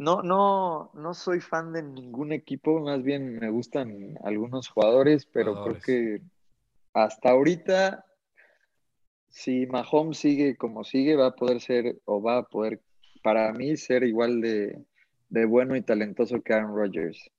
No, 0.00 0.22
no, 0.22 0.90
no 0.94 1.14
soy 1.14 1.40
fan 1.40 1.72
de 1.72 1.82
ningún 1.82 2.32
equipo, 2.32 2.80
más 2.80 3.02
bien 3.02 3.38
me 3.38 3.50
gustan 3.50 4.18
algunos 4.24 4.68
jugadores, 4.68 5.26
pero 5.26 5.52
Jugadores. 5.52 5.82
creo 5.84 6.18
que 6.18 6.22
hasta 6.94 7.30
ahorita, 7.30 8.04
si 9.28 9.66
Mahomes 9.66 10.18
sigue 10.18 10.56
como 10.56 10.84
sigue, 10.84 11.16
va 11.16 11.26
a 11.26 11.36
poder 11.36 11.60
ser, 11.60 12.00
o 12.06 12.20
va 12.22 12.38
a 12.38 12.42
poder, 12.44 12.80
para 13.22 13.52
mí, 13.52 13.76
ser 13.76 14.02
igual 14.02 14.40
de, 14.40 14.82
de 15.28 15.44
bueno 15.44 15.76
y 15.76 15.82
talentoso 15.82 16.40
que 16.42 16.54
Aaron 16.54 16.74
Rodgers. 16.74 17.30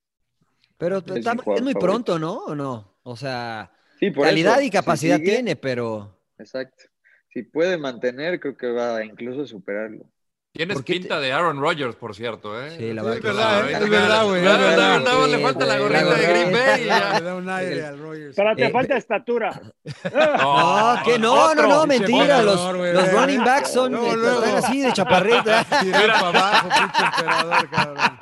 Pero 0.77 0.97
es 0.97 1.03
está- 1.17 1.33
muy 1.33 1.43
favorito. 1.43 1.79
pronto, 1.79 2.19
¿no? 2.19 2.37
¿O 2.45 2.55
no? 2.55 2.93
O 3.03 3.15
sea, 3.15 3.71
Sí, 3.99 4.09
por 4.11 4.25
calidad 4.25 4.53
eso, 4.55 4.61
y 4.61 4.65
si 4.65 4.71
capacidad 4.71 5.17
sigue- 5.17 5.31
tiene, 5.33 5.55
pero 5.55 6.17
Exacto. 6.37 6.85
Si 7.33 7.43
puede 7.43 7.77
mantener, 7.77 8.39
creo 8.39 8.57
que 8.57 8.71
va 8.71 8.97
a 8.97 9.05
incluso 9.05 9.45
superarlo. 9.45 10.05
Tienes 10.53 10.75
¿Por 10.75 10.83
qué 10.83 10.93
pinta 10.95 11.21
de 11.21 11.31
Aaron 11.31 11.61
Rodgers, 11.61 11.95
por 11.95 12.13
cierto, 12.13 12.61
¿eh? 12.61 12.71
Sí, 12.77 12.91
la 12.93 13.03
Sí, 13.03 13.07
verdad 13.07 13.13
es 13.13 13.21
que 13.21 13.27
verdad, 13.27 13.67
sí. 13.67 13.73
es 13.73 13.89
verdad, 13.89 14.25
güey, 14.25 14.37
es 14.39 14.43
verdad. 14.45 14.99
nada 14.99 15.17
más 15.19 15.29
le 15.29 15.39
falta 15.39 15.65
la 15.65 15.77
güey, 15.77 15.89
gorrita 15.89 16.13
de 16.15 16.27
Green. 16.27 16.51
Bay 16.51 16.81
y 16.81 16.85
ya. 16.87 17.19
Le 17.19 17.25
da 17.25 17.35
un 17.35 17.49
aire 17.49 17.85
al 17.85 17.99
Rogers. 17.99 18.35
Pero 18.35 18.55
te 18.57 18.65
Eh, 18.65 18.69
falta 18.71 18.97
estatura. 18.97 19.61
No, 20.13 20.95
que 21.05 21.17
no, 21.19 21.35
no, 21.35 21.51
otro. 21.51 21.67
no, 21.69 21.87
mentira. 21.87 22.41
Los, 22.43 22.75
güey. 22.75 22.91
los 22.93 23.11
running 23.13 23.43
backs 23.45 23.71
son 23.71 23.95
así 23.95 24.81
de 24.81 24.91
chaparrita. 24.91 25.63
Tiré 25.81 25.91
para 26.07 26.27
abajo, 26.27 26.67
pinche 26.67 27.05
emperador, 27.05 27.69
cabrón. 27.69 28.19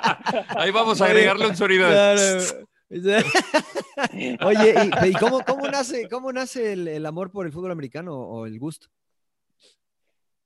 Ahí 0.56 0.70
vamos 0.70 1.00
a 1.00 1.06
agregarle 1.06 1.46
un 1.48 1.56
sonido. 1.56 1.88
Oye, 4.46 4.74
¿y, 5.04 5.06
y 5.08 5.12
cómo, 5.14 5.44
cómo 5.44 5.66
nace, 5.68 6.08
cómo 6.08 6.32
nace 6.32 6.74
el, 6.74 6.86
el 6.86 7.06
amor 7.06 7.32
por 7.32 7.44
el 7.46 7.52
fútbol 7.52 7.72
americano 7.72 8.14
o 8.16 8.46
el 8.46 8.56
gusto? 8.60 8.86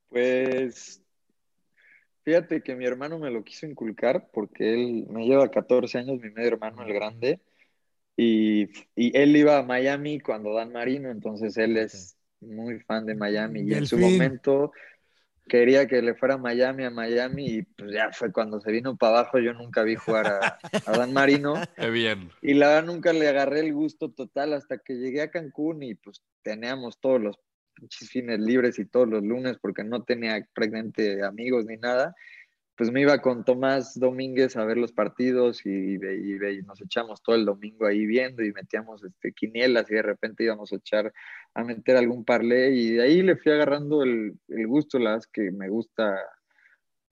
Pues 0.09 1.03
fíjate 2.25 2.63
que 2.63 2.75
mi 2.75 2.85
hermano 2.87 3.19
me 3.19 3.31
lo 3.31 3.45
quiso 3.45 3.67
inculcar 3.67 4.29
porque 4.33 4.75
él 4.75 5.07
me 5.11 5.27
lleva 5.27 5.51
14 5.51 5.99
años, 5.99 6.21
mi 6.21 6.31
medio 6.31 6.49
hermano, 6.49 6.83
el 6.83 6.93
grande, 6.93 7.41
y, 8.17 8.65
y 8.97 9.17
él 9.17 9.37
iba 9.37 9.59
a 9.59 9.63
Miami 9.63 10.21
cuando 10.21 10.55
Dan 10.55 10.73
Marino, 10.73 11.11
entonces 11.11 11.57
él 11.57 11.77
es 11.77 12.17
muy 12.41 12.81
fan 12.81 13.07
de 13.07 13.15
Miami 13.15 13.63
y 13.63 13.75
en 13.75 13.87
su 13.87 13.99
momento 13.99 14.73
quería 15.47 15.87
que 15.87 16.01
le 16.01 16.15
fuera 16.15 16.35
a 16.35 16.39
Miami, 16.39 16.85
a 16.85 16.91
Miami, 16.91 17.47
y 17.47 17.63
pues 17.63 17.93
ya 17.93 18.11
fue 18.13 18.33
cuando 18.33 18.61
se 18.61 18.73
vino 18.73 18.97
para 18.97 19.19
abajo, 19.19 19.39
yo 19.39 19.53
nunca 19.53 19.83
vi 19.83 19.95
jugar 19.95 20.27
a, 20.27 20.59
a 20.87 20.97
Dan 20.97 21.13
Marino. 21.13 21.55
Qué 21.77 21.91
bien. 21.91 22.31
Y 22.41 22.55
la 22.55 22.69
verdad 22.69 22.85
nunca 22.85 23.13
le 23.13 23.29
agarré 23.29 23.61
el 23.61 23.75
gusto 23.75 24.11
total 24.11 24.55
hasta 24.55 24.79
que 24.79 24.95
llegué 24.95 25.23
a 25.23 25.31
Cancún 25.31 25.83
y 25.83 25.95
pues 25.95 26.23
teníamos 26.43 26.99
todos 26.99 27.21
los 27.21 27.39
fines 27.91 28.41
libres 28.41 28.79
y 28.79 28.85
todos 28.87 29.09
los 29.09 29.23
lunes 29.23 29.59
porque 29.61 29.85
no 29.85 30.03
tenía 30.03 30.47
prácticamente 30.55 31.23
amigos 31.23 31.67
ni 31.67 31.77
nada. 31.77 32.15
Pues 32.77 32.91
me 32.91 33.03
iba 33.03 33.21
con 33.23 33.45
Tomás 33.45 33.99
Domínguez 33.99 34.57
a 34.57 34.65
ver 34.65 34.77
los 34.79 34.93
partidos 34.93 35.65
y, 35.65 35.95
y 35.95 36.35
y 36.35 36.63
nos 36.63 36.81
echamos 36.83 37.23
todo 37.23 37.37
el 37.37 37.45
domingo 37.45 37.87
ahí 37.87 38.05
viendo 38.05 38.43
y 38.43 38.53
metíamos 38.53 39.05
este, 39.05 39.33
quinielas 39.33 39.89
y 39.91 39.95
de 39.95 40.03
repente 40.03 40.43
íbamos 40.43 40.73
a 40.73 40.77
echar 40.77 41.13
a 41.55 41.63
meter 41.63 41.97
algún 41.97 42.25
parlay 42.25 42.77
y 42.77 42.91
de 42.95 43.03
ahí 43.03 43.23
le 43.23 43.37
fui 43.37 43.53
agarrando 43.53 44.03
el, 44.03 44.39
el 44.49 44.67
gusto, 44.67 44.99
la 44.99 45.11
verdad 45.11 45.27
es 45.27 45.33
que 45.33 45.53
me 45.53 45.69
gusta 45.69 46.21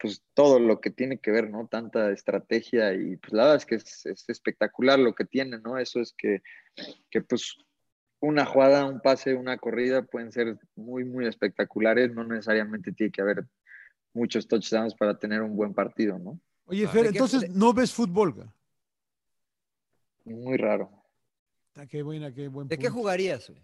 pues 0.03 0.21
todo 0.35 0.59
lo 0.59 0.81
que 0.81 0.91
tiene 0.91 1.19
que 1.19 1.31
ver, 1.31 1.49
¿no? 1.49 1.69
Tanta 1.69 2.11
estrategia 2.11 2.93
y 2.93 3.17
pues 3.19 3.33
la 3.33 3.45
verdad 3.45 3.57
es 3.59 3.67
que 3.67 3.75
es, 3.77 4.07
es 4.07 4.29
espectacular 4.29 4.99
lo 4.99 5.15
que 5.15 5.25
tiene, 5.25 5.61
¿no? 5.61 5.79
Eso 5.79 6.01
es 6.01 6.13
que, 6.19 6.43
que 7.09 7.21
pues 7.21 7.57
una 8.23 8.47
jugada, 8.47 8.87
un 8.87 9.01
pase, 9.01 9.35
una 9.35 9.59
corrida 9.59 10.03
pueden 10.03 10.31
ser 10.31 10.57
muy, 10.77 11.05
muy 11.05 11.27
espectaculares, 11.27 12.13
no 12.15 12.25
necesariamente 12.25 12.93
tiene 12.93 13.11
que 13.11 13.21
haber 13.21 13.45
muchos 14.15 14.47
touchdowns 14.47 14.95
para 14.95 15.19
tener 15.19 15.43
un 15.43 15.57
buen 15.57 15.75
partido, 15.75 16.19
¿no? 16.21 16.39
Oye, 16.67 16.87
Ah, 16.87 16.89
Fer, 16.89 17.03
¿de 17.07 17.11
qué- 17.11 17.19
entonces 17.19 17.51
no 17.51 17.73
ves 17.75 17.93
fútbol. 17.93 18.33
güey? 18.33 18.47
Muy 20.25 20.57
raro. 20.57 20.89
Ah, 21.75 21.87
Qué 21.87 22.03
buena, 22.03 22.33
qué 22.33 22.47
buen 22.49 22.69
¿De 22.69 22.79
qué 22.79 22.89
jugarías, 22.89 23.51
güey? 23.51 23.61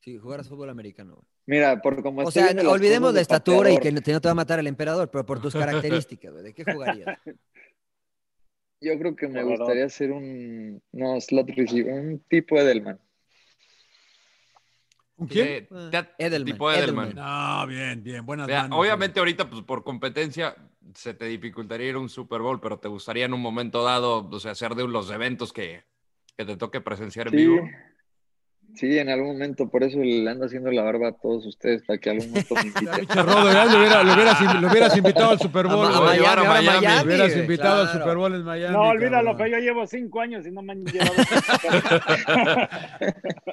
Si 0.00 0.18
jugaras 0.18 0.48
fútbol 0.48 0.70
americano. 0.70 1.14
güey. 1.14 1.26
Mira, 1.46 1.80
por 1.80 2.02
como 2.02 2.22
O 2.22 2.30
sea, 2.30 2.48
olvidemos 2.68 3.12
la 3.12 3.16
de 3.16 3.22
estatura 3.22 3.70
y 3.70 3.78
que 3.78 3.92
no 3.92 4.00
te, 4.00 4.12
no 4.12 4.20
te 4.20 4.26
va 4.28 4.32
a 4.32 4.34
matar 4.34 4.58
el 4.58 4.66
emperador, 4.66 5.08
pero 5.10 5.24
por 5.24 5.40
tus 5.40 5.54
características, 6.10 6.32
güey. 6.32 6.42
¿De 6.44 6.52
qué 6.52 6.64
jugarías? 6.64 7.16
Yo 8.80 8.98
creo 8.98 9.14
que 9.14 9.28
me 9.28 9.42
gustaría 9.44 9.88
ser 9.88 10.10
un, 10.10 10.82
no, 10.92 11.20
slot 11.20 11.48
receiver, 11.50 11.92
un 11.94 12.18
tipo 12.28 12.58
Edelman. 12.58 12.98
¿Un 15.16 15.28
quién? 15.28 15.46
Eh, 15.48 15.68
Ah, 15.70 15.88
te- 15.90 16.24
Edelman, 16.26 16.52
Tipo 16.52 16.70
Edelman. 16.72 17.06
Edelman. 17.06 17.24
No, 17.60 17.66
bien, 17.66 18.02
bien, 18.02 18.26
buenas 18.26 18.46
Vea, 18.48 18.62
manos. 18.62 18.78
obviamente 18.80 19.20
ahorita 19.20 19.48
pues, 19.48 19.62
por 19.62 19.84
competencia 19.84 20.56
se 20.94 21.14
te 21.14 21.26
dificultaría 21.26 21.88
ir 21.90 21.94
a 21.94 21.98
un 22.00 22.08
Super 22.08 22.40
Bowl, 22.40 22.60
pero 22.60 22.78
te 22.78 22.88
gustaría 22.88 23.24
en 23.26 23.32
un 23.34 23.40
momento 23.40 23.84
dado, 23.84 24.28
o 24.28 24.40
sea, 24.40 24.52
hacer 24.52 24.74
de 24.74 24.86
los 24.88 25.10
eventos 25.10 25.52
que, 25.52 25.84
que 26.36 26.44
te 26.44 26.56
toque 26.56 26.80
presenciar 26.80 27.28
en 27.28 27.32
Sí, 27.32 27.36
vivo. 27.38 27.68
sí, 28.74 28.98
en 28.98 29.08
algún 29.08 29.28
momento, 29.34 29.70
por 29.70 29.82
eso 29.84 29.98
le 30.00 30.28
ando 30.28 30.46
haciendo 30.46 30.70
la 30.72 30.82
barba 30.82 31.08
a 31.08 31.12
todos 31.12 31.46
ustedes 31.46 31.82
para 31.86 31.98
que 31.98 32.10
algún 32.10 32.28
momento 32.30 32.54
me 32.56 32.60
inviten. 32.66 33.08
Rodo, 33.24 33.52
ya 33.52 33.64
lo, 33.66 33.78
hubiera- 33.78 34.02
lo 34.02 34.12
hubieras, 34.14 34.60
lo 34.60 34.68
hubieras 34.68 34.96
invitado 34.96 35.30
al 35.30 35.38
Super 35.38 35.66
Bowl. 35.68 35.86
A, 35.86 35.90
Ma- 35.90 35.96
a 35.96 36.00
güey. 36.00 36.18
llevar 36.18 36.38
a 36.40 36.42
Miami, 36.44 36.66
Miami. 36.66 36.86
Miami, 36.86 36.98
Lo 37.00 37.06
hubieras 37.06 37.28
güey, 37.30 37.40
invitado 37.40 37.80
al 37.82 37.86
claro. 37.86 38.00
Super 38.04 38.16
Bowl 38.16 38.34
en 38.34 38.42
Miami. 38.44 38.74
No, 38.74 38.82
olvídalo, 38.82 39.30
cabrón. 39.30 39.44
que 39.46 39.50
yo 39.52 39.58
llevo 39.58 39.86
cinco 39.86 40.20
años 40.20 40.44
y 40.46 40.50
no 40.50 40.60
me 40.62 40.72
han 40.72 40.84
llevado. 40.84 41.12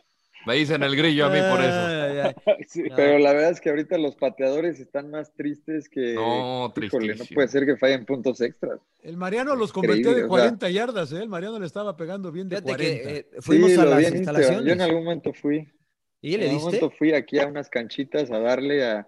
Me 0.45 0.55
dicen 0.55 0.81
el 0.83 0.95
grillo 0.95 1.25
a 1.25 1.29
mí 1.29 1.39
por 1.49 1.61
eso. 1.61 2.01
Sí. 2.67 2.83
Pero 2.95 3.17
la 3.19 3.33
verdad 3.33 3.51
es 3.51 3.59
que 3.61 3.69
ahorita 3.69 3.97
los 3.97 4.15
pateadores 4.15 4.79
están 4.79 5.09
más 5.11 5.33
tristes 5.33 5.89
que. 5.89 6.13
No, 6.13 6.71
Híjole, 6.81 7.15
no 7.15 7.25
puede 7.33 7.47
ser 7.47 7.65
que 7.65 7.75
fallen 7.77 8.05
puntos 8.05 8.39
extras. 8.41 8.79
El 9.01 9.17
Mariano 9.17 9.55
los 9.55 9.73
convirtió 9.73 10.13
de 10.13 10.23
o 10.23 10.27
40 10.27 10.69
yardas, 10.69 11.11
¿eh? 11.11 11.17
El 11.21 11.29
Mariano 11.29 11.59
le 11.59 11.65
estaba 11.65 11.97
pegando 11.97 12.31
bien 12.31 12.47
de 12.47 12.57
Fíjate 12.57 12.71
40. 12.71 13.03
que 13.09 13.17
eh, 13.17 13.27
fuimos 13.41 13.71
Sí, 13.71 13.79
a 13.79 13.85
las 13.85 14.03
en 14.05 14.17
instalaciones. 14.17 14.65
Yo 14.65 14.71
en 14.73 14.81
algún 14.81 15.03
momento 15.03 15.33
fui. 15.33 15.67
¿Y 16.21 16.35
en 16.35 16.39
le 16.41 16.45
algún 16.49 16.57
diste? 16.71 16.77
momento 16.81 16.97
fui 16.97 17.13
aquí 17.13 17.39
a 17.39 17.47
unas 17.47 17.69
canchitas 17.69 18.31
a 18.31 18.39
darle 18.39 18.85
a. 18.85 19.07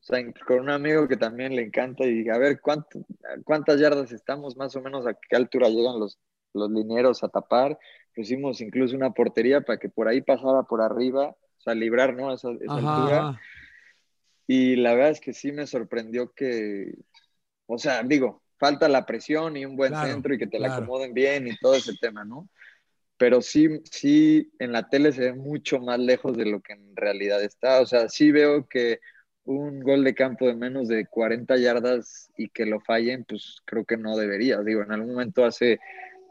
O 0.00 0.02
sea, 0.04 0.18
en- 0.18 0.32
con 0.46 0.60
un 0.60 0.70
amigo 0.70 1.08
que 1.08 1.16
también 1.16 1.56
le 1.56 1.62
encanta 1.62 2.04
y 2.06 2.28
a 2.28 2.36
ver 2.38 2.60
cuánto, 2.60 3.00
cuántas 3.44 3.80
yardas 3.80 4.12
estamos, 4.12 4.56
más 4.56 4.76
o 4.76 4.82
menos 4.82 5.06
a 5.06 5.14
qué 5.14 5.34
altura 5.36 5.68
llegan 5.70 5.98
los, 5.98 6.18
los 6.54 6.70
linieros 6.70 7.22
a 7.22 7.28
tapar. 7.28 7.78
Pusimos 8.14 8.60
incluso 8.60 8.96
una 8.96 9.10
portería 9.10 9.60
para 9.60 9.78
que 9.78 9.88
por 9.88 10.08
ahí 10.08 10.22
pasara 10.22 10.62
por 10.62 10.80
arriba, 10.80 11.28
o 11.28 11.60
sea, 11.60 11.74
librar, 11.74 12.14
¿no? 12.14 12.32
Esa, 12.32 12.48
altura. 12.48 13.40
Y 14.46 14.76
la 14.76 14.94
verdad 14.94 15.10
es 15.10 15.20
que 15.20 15.32
sí 15.32 15.52
me 15.52 15.66
sorprendió 15.66 16.32
que, 16.32 16.94
o 17.66 17.78
sea, 17.78 18.02
digo, 18.02 18.42
falta 18.58 18.88
la 18.88 19.06
presión 19.06 19.56
y 19.56 19.64
un 19.64 19.76
buen 19.76 19.92
Claro, 19.92 20.08
centro 20.08 20.34
y 20.34 20.38
que 20.38 20.46
te 20.46 20.58
la 20.58 20.68
claro. 20.68 20.82
acomoden 20.82 21.14
bien 21.14 21.46
y 21.48 21.56
todo 21.56 21.74
ese 21.74 21.94
tema, 22.00 22.24
¿no? 22.24 22.48
Pero 23.16 23.40
sí, 23.40 23.80
sí, 23.90 24.52
en 24.58 24.72
la 24.72 24.88
tele 24.88 25.12
se 25.12 25.20
ve 25.22 25.32
mucho 25.34 25.78
más 25.78 25.98
lejos 25.98 26.36
de 26.36 26.46
lo 26.46 26.60
que 26.60 26.72
en 26.72 26.94
realidad 26.96 27.42
está. 27.42 27.80
O 27.80 27.86
sea, 27.86 28.08
sí 28.08 28.32
veo 28.32 28.66
que 28.66 29.00
un 29.44 29.80
gol 29.80 30.02
de 30.04 30.14
campo 30.14 30.46
de 30.46 30.54
menos 30.54 30.88
de 30.88 31.06
40 31.06 31.56
yardas 31.56 32.30
y 32.36 32.48
que 32.48 32.66
lo 32.66 32.80
fallen, 32.80 33.24
pues 33.24 33.62
creo 33.64 33.84
que 33.84 33.96
no 33.96 34.16
debería. 34.16 34.60
Digo, 34.62 34.82
en 34.82 34.92
algún 34.92 35.12
momento 35.12 35.44
hace 35.44 35.78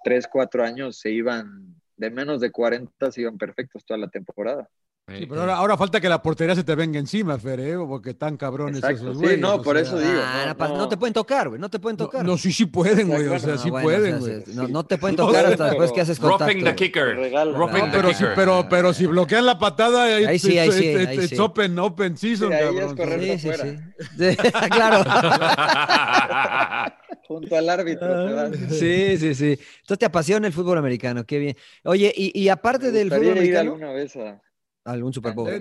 3, 0.03 0.27
4 0.31 0.63
años 0.63 0.97
se 0.99 1.11
iban, 1.11 1.75
de 1.97 2.09
menos 2.11 2.39
de 2.41 2.51
40 2.51 3.11
se 3.11 3.21
iban 3.21 3.37
perfectos 3.37 3.83
toda 3.85 3.97
la 3.99 4.07
temporada. 4.09 4.67
Sí, 5.05 5.25
pero 5.27 5.41
ahora, 5.41 5.55
ahora 5.57 5.75
falta 5.77 5.99
que 5.99 6.07
la 6.07 6.21
portería 6.21 6.55
se 6.55 6.63
te 6.63 6.75
venga 6.75 6.97
encima, 6.97 7.37
Fer, 7.37 7.59
¿eh? 7.59 7.75
Porque 7.75 8.11
están 8.11 8.37
cabrones 8.37 8.77
Exacto, 8.77 9.01
esos 9.01 9.17
sí, 9.17 9.23
güeyes. 9.23 9.39
no, 9.41 9.55
o 9.55 9.61
por 9.61 9.75
sea, 9.75 9.83
eso 9.83 9.99
digo. 9.99 10.21
Ah, 10.23 10.55
no, 10.57 10.67
no, 10.69 10.73
no 10.75 10.77
no. 10.77 10.87
te 10.87 10.95
pueden 10.95 11.13
tocar, 11.13 11.49
güey. 11.49 11.59
No 11.59 11.69
te 11.69 11.77
pueden 11.79 11.97
No, 11.97 12.05
tocar. 12.05 12.23
no, 12.23 12.37
sí, 12.37 12.53
sí 12.53 12.67
pueden, 12.67 13.09
güey. 13.09 13.27
O 13.27 13.37
sea, 13.37 13.55
Ah, 13.55 13.57
sí 13.57 13.69
bueno, 13.69 13.85
pueden, 13.85 14.15
o 14.15 14.21
sea, 14.21 14.39
güey. 14.39 14.55
no, 14.55 14.67
no 14.69 14.85
te 14.85 14.97
pueden 14.97 15.17
No, 15.17 15.27
tocar 15.27 15.45
hasta 15.47 15.65
después 15.65 15.91
que 15.91 15.99
haces 15.99 16.17
contacto. 16.17 16.45
Roughing 16.45 16.59
the 16.63 16.71
güey. 16.71 16.75
kicker. 16.77 17.15
Roughing 17.17 17.33
No, 17.79 17.85
the 17.91 17.97
pero, 17.97 18.09
sí, 18.11 18.15
kicker. 18.15 18.31
pero, 18.33 18.65
pero 18.69 18.93
si 18.93 19.05
bloquean 19.05 19.45
la 19.45 19.59
patada, 19.59 20.05
ahí, 20.05 20.23
Ahí 20.23 20.39
sí, 20.39 20.57
ahí 20.57 20.71
sí, 20.71 20.85
it's- 20.85 21.07
ahí 21.09 21.17
it's 21.17 21.29
sí. 21.31 21.37
open, 21.37 21.77
open 21.79 22.15
season, 22.15 22.47
Sí, 22.47 22.53
ahí 22.55 22.63
es 22.63 22.71
cabrón. 22.73 22.95
correcto. 22.95 23.37
Sí, 23.39 23.39
sí, 23.39 23.51
sí. 23.61 23.77
Sí, 24.17 24.37
claro. 24.71 25.03
Junto 27.27 27.55
al 27.55 27.69
árbitro 27.69 28.27
te 28.27 28.33
vas. 28.33 28.51
Sí, 28.77 29.17
sí, 29.17 29.33
sí. 29.35 29.51
Entonces 29.81 29.99
te 29.99 30.05
apasiona 30.05 30.47
el 30.47 30.53
fútbol 30.53 30.77
americano, 30.77 31.25
qué 31.25 31.39
bien. 31.39 31.57
Oye, 31.85 32.13
y, 32.15 32.37
y 32.39 32.49
aparte 32.49 32.91
del 32.91 33.09
fútbol 33.09 33.25
ir 33.25 33.31
americano, 33.31 33.71
alguna 33.73 33.91
vez 33.93 34.15
a, 34.17 34.41
algún 34.85 35.13
Super 35.13 35.33
Bowl. 35.33 35.49
Eh, 35.49 35.59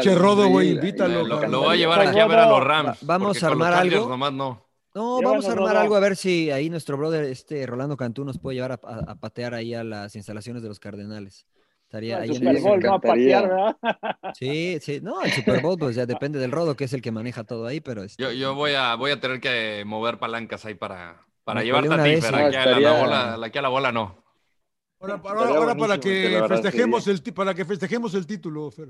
che 0.00 0.08
algún 0.10 0.22
Rodo, 0.22 0.48
güey, 0.48 0.70
invítalo, 0.70 1.24
Lo, 1.24 1.46
lo 1.46 1.62
va 1.62 1.72
a 1.72 1.76
llevar 1.76 2.00
aquí 2.06 2.18
a 2.18 2.26
ver 2.26 2.38
a 2.38 2.48
los 2.48 2.64
Rams. 2.64 2.88
Va- 2.88 2.96
vamos 3.02 3.36
a 3.42 3.48
con 3.48 3.58
los 3.58 3.66
armar 3.66 3.74
algo. 3.74 4.08
Nomás 4.08 4.32
no. 4.32 4.64
No, 4.94 5.18
Llévanos, 5.18 5.44
vamos 5.44 5.44
a 5.46 5.52
armar 5.52 5.68
Rodo. 5.72 5.80
algo 5.80 5.94
a 5.96 6.00
ver 6.00 6.16
si 6.16 6.50
ahí 6.52 6.70
nuestro 6.70 6.96
brother, 6.96 7.24
este 7.24 7.66
Rolando 7.66 7.96
Cantú, 7.96 8.24
nos 8.24 8.38
puede 8.38 8.54
llevar 8.56 8.72
a, 8.72 8.80
a- 8.84 9.12
a 9.12 9.14
patear 9.16 9.52
ahí 9.54 9.74
a 9.74 9.82
las 9.84 10.14
instalaciones 10.16 10.62
de 10.62 10.68
los 10.68 10.78
Cardenales. 10.78 11.46
Estaría 11.94 12.16
El 12.16 12.22
ahí 12.24 12.28
en 12.30 12.34
Super 12.34 12.56
el... 12.56 12.62
Bowl, 12.62 12.80
no 12.80 12.94
a 12.94 13.00
patear, 13.00 13.48
¿verdad? 13.48 13.76
Sí, 14.34 14.78
sí, 14.80 15.00
no, 15.00 15.22
el 15.22 15.30
Super 15.30 15.62
Bowl, 15.62 15.78
pues 15.78 15.94
ya 15.94 16.06
depende 16.06 16.40
del 16.40 16.50
Rodo, 16.50 16.74
que 16.74 16.84
es 16.84 16.92
el 16.92 17.00
que 17.00 17.12
maneja 17.12 17.44
todo 17.44 17.66
ahí, 17.66 17.80
pero 17.80 18.02
este, 18.02 18.20
Yo, 18.20 18.32
yo 18.32 18.56
voy, 18.56 18.72
a, 18.72 18.96
voy 18.96 19.12
a 19.12 19.20
tener 19.20 19.40
que 19.40 19.84
mover 19.86 20.18
palancas 20.18 20.64
ahí 20.64 20.74
para, 20.74 21.24
para 21.44 21.60
Me 21.60 21.66
llevarte 21.66 21.94
a 21.94 22.02
ti, 22.02 22.20
sí. 22.20 22.26
Aquí, 22.34 22.56
a 22.56 22.66
la, 22.80 23.00
bola, 23.00 23.46
aquí 23.46 23.58
a 23.58 23.62
la 23.62 23.68
bola 23.68 23.92
no. 23.92 24.24
Ahora, 24.98 25.14
ahora- 25.14 25.40
Estaría 25.40 25.56
ahora 25.56 25.76
para, 25.76 26.00
que 26.00 26.44
festejemos 26.48 27.06
el, 27.06 27.22
para 27.32 27.54
que 27.54 27.64
festejemos 27.64 28.14
el 28.14 28.26
título, 28.26 28.68
Fer. 28.72 28.88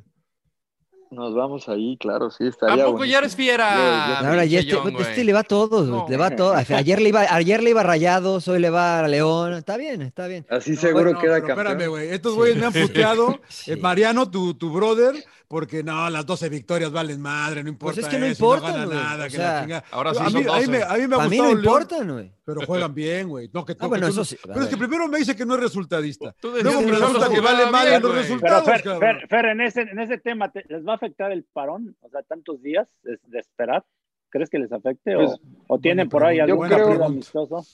Nos 1.15 1.35
vamos 1.35 1.69
ahí, 1.69 1.97
claro, 1.99 2.31
sí, 2.31 2.47
estaría 2.49 2.83
¿A 2.85 2.87
poco 2.87 3.05
ya 3.05 3.19
eres 3.19 3.37
fiera? 3.37 3.75
Yo- 3.75 4.23
yo- 4.23 4.29
Ahora 4.29 4.45
ya 4.45 4.59
este, 4.61 4.75
John, 4.75 4.95
este 4.99 5.25
le 5.25 5.33
va 5.33 5.41
a 5.41 5.45
todos, 5.45 5.89
güey, 5.89 6.01
No. 6.03 6.07
le 6.09 6.17
va 6.17 6.27
a 6.27 6.37
todo. 6.37 6.55
Ayer 6.55 7.01
le 7.01 7.09
iba, 7.11 7.21
ayer 7.31 7.63
le 7.63 7.71
iba 7.71 7.81
a 7.81 7.85
Rayados, 7.85 8.49
hoy 8.49 8.59
le 8.59 8.71
va 8.71 9.01
a 9.01 9.09
León. 9.09 9.55
Está 9.55 9.77
bien, 9.77 10.03
está 10.03 10.27
bien. 10.27 10.45
Así 10.51 10.77
seguro 10.77 11.05
Bueno, 11.05 11.21
queda 11.21 11.37
campeón. 11.43 11.59
espérame, 11.69 11.89
güey. 11.89 12.09
Estos 12.11 12.35
güeyes 12.35 12.57
me 12.57 12.67
han 12.67 12.73
puteado. 13.13 13.41
Sí. 13.49 13.73
eh, 13.73 13.77
Mariano, 13.77 14.31
tu, 14.31 14.55
tu 14.55 14.71
brother, 14.73 15.15
porque 15.49 15.83
no, 15.83 16.09
las 16.11 16.25
12 16.27 16.49
victorias 16.49 16.91
valen 16.91 17.21
madre, 17.21 17.63
no 17.63 17.69
importa. 17.69 17.95
Pues 17.97 18.07
es 18.07 18.11
que 18.13 18.19
no 18.19 18.27
importan, 18.27 18.73
gana 18.73 18.85
güey. 18.87 18.97
nada, 18.99 19.21
O 19.25 19.29
que 19.29 19.31
sea, 19.31 19.85
ahora 19.93 20.15
sí 20.15 20.21
a, 20.21 20.25
mí, 20.25 20.31
son 20.45 20.49
a 20.55 20.61
mí 20.61 20.67
me, 20.67 20.79
12. 20.79 20.83
a 20.85 20.97
mí 20.97 21.07
me 21.09 21.17
ha 21.17 21.23
A 21.23 21.29
mí 21.29 21.39
no 21.39 21.51
importan, 21.51 22.13
güey. 22.13 22.33
pero 22.45 22.61
juegan 22.67 22.95
bien, 22.95 23.29
güey. 23.29 23.51
No, 23.53 23.65
que, 23.65 23.73
Ah, 23.73 23.77
no, 23.83 23.89
bueno, 23.89 24.07
que 24.07 24.11
eso 24.11 24.21
no- 24.21 24.25
sí. 24.25 24.37
Pero 24.45 24.63
es 24.63 24.69
que 24.69 24.77
primero 24.77 25.07
me 25.09 25.19
dice 25.19 25.37
que 25.37 25.45
no 25.47 25.55
es 25.55 25.61
resultadista. 25.61 26.35
Luego 26.43 26.81
me 26.83 26.91
resulta 26.93 27.29
que 27.29 27.41
vale 27.41 27.67
madre 27.71 28.01
los 28.01 28.03
güey. 28.03 28.13
Pero 28.13 28.23
resultados, 28.23 28.65
Fer. 28.65 28.83
Fer, 28.99 29.29
Fer, 29.29 29.45
en, 29.47 29.61
ese, 29.61 29.81
en 29.83 29.99
ese 29.99 30.19
tema, 30.19 30.51
te- 30.51 30.65
¿les 30.69 30.85
va 30.87 30.93
a 30.93 30.97
afectar 30.97 31.31
el 31.33 31.45
parón? 31.45 31.97
O 32.01 32.09
sea, 32.09 32.23
tantos 32.23 32.61
días 32.63 32.89
de, 33.03 33.19
de 33.27 33.39
esperar. 33.39 33.85
¿Crees 34.31 34.51
que 34.51 34.59
les 34.59 34.73
afecte? 34.73 35.15
Pues, 35.15 35.31
o, 35.31 35.75
¿O 35.75 35.79
tienen 35.79 36.09
por 36.09 36.25
ahí 36.25 36.41
algún 36.41 36.69
partido 36.69 37.05
amistoso? 37.05 37.65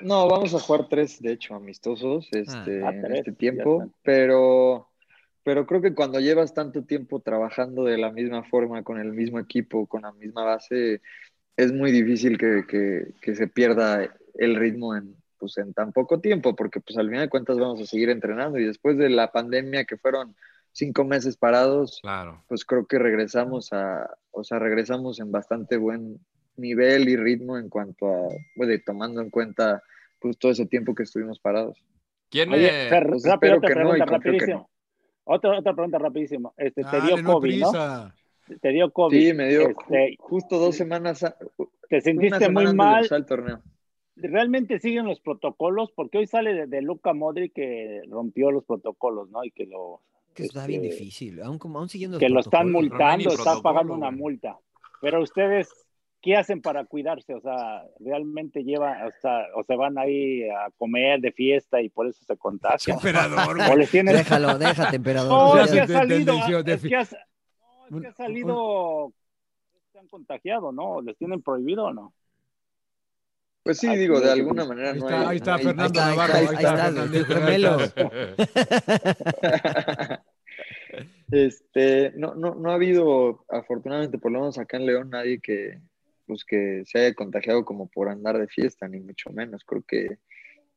No, 0.00 0.28
vamos 0.28 0.54
a 0.54 0.58
jugar 0.60 0.86
tres, 0.88 1.20
de 1.20 1.32
hecho, 1.32 1.54
amistosos 1.56 2.28
este, 2.32 2.84
Ah, 2.84 2.90
en 2.92 3.16
este 3.16 3.32
tiempo, 3.32 3.88
pero, 4.02 4.88
pero 5.48 5.64
creo 5.64 5.80
que 5.80 5.94
cuando 5.94 6.20
llevas 6.20 6.52
tanto 6.52 6.82
tiempo 6.82 7.20
trabajando 7.20 7.84
de 7.84 7.96
la 7.96 8.12
misma 8.12 8.42
forma, 8.44 8.82
con 8.82 9.00
el 9.00 9.14
mismo 9.14 9.38
equipo, 9.38 9.86
con 9.86 10.02
la 10.02 10.12
misma 10.12 10.44
base, 10.44 11.00
es 11.56 11.72
muy 11.72 11.90
difícil 11.90 12.36
que, 12.36 12.66
que- 12.68 13.14
que 13.22 13.34
se 13.34 13.46
pierda 13.48 14.14
el 14.34 14.56
ritmo 14.56 14.94
en, 14.94 15.16
pues, 15.38 15.56
en 15.56 15.72
tan 15.72 15.92
poco 15.94 16.20
tiempo, 16.20 16.54
porque 16.54 16.80
pues 16.82 16.98
al 16.98 17.08
final 17.08 17.22
de 17.22 17.28
cuentas 17.30 17.58
vamos 17.58 17.80
a 17.80 17.86
seguir 17.86 18.10
entrenando 18.10 18.58
y 18.58 18.64
después 18.66 18.98
de 18.98 19.08
la 19.08 19.32
pandemia 19.32 19.86
que 19.86 19.96
fueron 19.96 20.36
cinco 20.72 21.02
meses 21.04 21.38
parados, 21.38 21.98
Claro. 22.02 22.44
pues 22.46 22.66
creo 22.66 22.84
que 22.86 22.98
regresamos 22.98 23.72
a, 23.72 24.06
o 24.32 24.44
sea, 24.44 24.58
regresamos 24.58 25.18
en 25.18 25.32
bastante 25.32 25.78
buen 25.78 26.18
nivel 26.58 27.08
y 27.08 27.16
ritmo 27.16 27.56
en 27.56 27.70
cuanto 27.70 28.06
a, 28.06 28.28
bueno, 28.54 28.74
y 28.74 28.84
tomando 28.84 29.22
en 29.22 29.30
cuenta 29.30 29.82
pues 30.20 30.36
todo 30.36 30.52
ese 30.52 30.66
tiempo 30.66 30.94
que 30.94 31.04
estuvimos 31.04 31.38
parados. 31.40 31.82
¿Quién 32.30 32.52
Oye, 32.52 32.68
es? 32.68 32.88
Fer, 32.90 33.06
Pues 33.08 33.24
rápido, 33.24 33.54
espero 33.54 33.60
que 33.66 33.80
no, 33.80 33.96
y 33.96 34.00
pregunta, 34.00 34.04
confío 34.04 34.32
que 34.32 34.38
rapidísimo. 34.40 34.70
Otra, 35.30 35.58
otra 35.58 35.74
pregunta 35.74 35.98
rapidísimo. 35.98 36.54
Este, 36.56 36.82
te 36.84 36.96
Dale, 36.96 37.06
dio 37.14 37.24
COVID, 37.24 37.60
¿no? 37.60 37.70
prisa. 37.70 38.14
Te 38.62 38.68
dio 38.70 38.90
COVID. 38.90 39.18
Sí, 39.28 39.34
me 39.34 39.48
dio 39.48 39.68
Este, 39.68 39.74
ju- 39.84 40.16
justo 40.20 40.58
dos 40.58 40.74
semanas, 40.74 41.22
a- 41.22 41.36
te 41.90 42.00
sentiste 42.00 42.38
semana 42.38 42.68
muy 42.70 42.76
mal. 42.76 42.96
empezar 42.96 43.18
el 43.18 43.26
torneo. 43.26 43.60
¿Realmente 44.16 44.78
siguen 44.80 45.04
los 45.06 45.20
protocolos? 45.20 45.92
Porque 45.94 46.18
hoy 46.18 46.26
sale 46.26 46.54
de, 46.54 46.66
de 46.66 46.80
Luca 46.82 47.12
Modric 47.12 47.52
que 47.52 48.02
rompió 48.08 48.50
los 48.50 48.64
protocolos, 48.64 49.28
¿no? 49.30 49.44
Y 49.44 49.50
que 49.50 49.66
lo, 49.66 50.00
Que 50.34 50.44
está 50.44 50.66
bien 50.66 50.82
este, 50.84 50.94
difícil, 50.96 51.42
aún, 51.42 51.58
como- 51.58 51.78
aún 51.78 51.88
siguiendo 51.90 52.16
los 52.16 52.20
que 52.20 52.28
lo 52.30 52.40
están 52.40 52.72
multando, 52.72 53.28
está 53.30 53.60
pagando 53.60 53.92
una 53.92 54.10
multa. 54.10 54.56
Pero 55.02 55.22
ustedes, 55.22 55.68
¿qué 56.20 56.36
hacen 56.36 56.60
para 56.60 56.84
cuidarse? 56.84 57.32
O 57.34 57.40
sea, 57.40 57.84
¿realmente 58.00 58.64
llevan, 58.64 59.06
o 59.06 59.10
sea, 59.22 59.46
o 59.54 59.62
se 59.64 59.76
van 59.76 59.96
ahí 59.98 60.42
a 60.48 60.68
comer 60.76 61.20
de 61.20 61.30
fiesta 61.32 61.80
y 61.80 61.88
por 61.88 62.06
eso 62.08 62.22
se 62.24 62.36
contagian? 62.36 62.96
Emperador, 62.96 63.56
¿O 63.72 63.76
les 63.76 63.90
tienen... 63.90 64.16
Déjalo, 64.16 64.58
déjate, 64.58 64.96
emperador. 64.96 65.54
No, 65.56 65.62
es 65.62 65.70
que 65.70 65.80
ha 65.80 65.86
salido, 65.86 66.32
tendenció, 66.34 66.58
es 66.58 66.64
defi- 66.64 66.88
que 66.88 66.96
ha, 66.96 67.06
no, 67.90 67.96
es 67.98 68.02
que 68.02 68.08
ha 68.08 68.12
salido, 68.12 69.12
se 69.92 69.98
han 69.98 70.08
contagiado, 70.08 70.72
¿no? 70.72 71.00
¿Les 71.00 71.16
tienen 71.16 71.40
prohibido 71.42 71.84
o 71.84 71.92
no? 71.92 72.12
Pues 73.62 73.78
sí, 73.78 73.94
digo, 73.96 74.20
de 74.20 74.32
alguna 74.32 74.64
manera 74.64 74.90
Ahí 74.92 74.98
no 74.98 75.06
está, 75.08 75.20
hay- 75.20 75.26
ahí 75.26 75.36
está 75.36 75.58
Fernando 75.58 76.00
ahí 76.00 76.16
Navarro. 76.16 76.34
ahí 76.34 76.44
está. 77.64 80.22
Este, 81.30 82.12
no, 82.16 82.34
no, 82.34 82.54
no 82.54 82.70
ha 82.70 82.74
habido, 82.74 83.44
afortunadamente, 83.50 84.18
por 84.18 84.32
lo 84.32 84.40
menos 84.40 84.58
acá 84.58 84.78
en 84.78 84.86
León, 84.86 85.10
nadie 85.10 85.40
que, 85.40 85.78
pues, 86.28 86.44
que 86.44 86.82
se 86.84 86.98
haya 86.98 87.14
contagiado 87.14 87.64
como 87.64 87.88
por 87.88 88.08
andar 88.08 88.38
de 88.38 88.46
fiesta, 88.46 88.86
ni 88.86 89.00
mucho 89.00 89.30
menos. 89.30 89.64
Creo 89.64 89.82
que, 89.82 90.18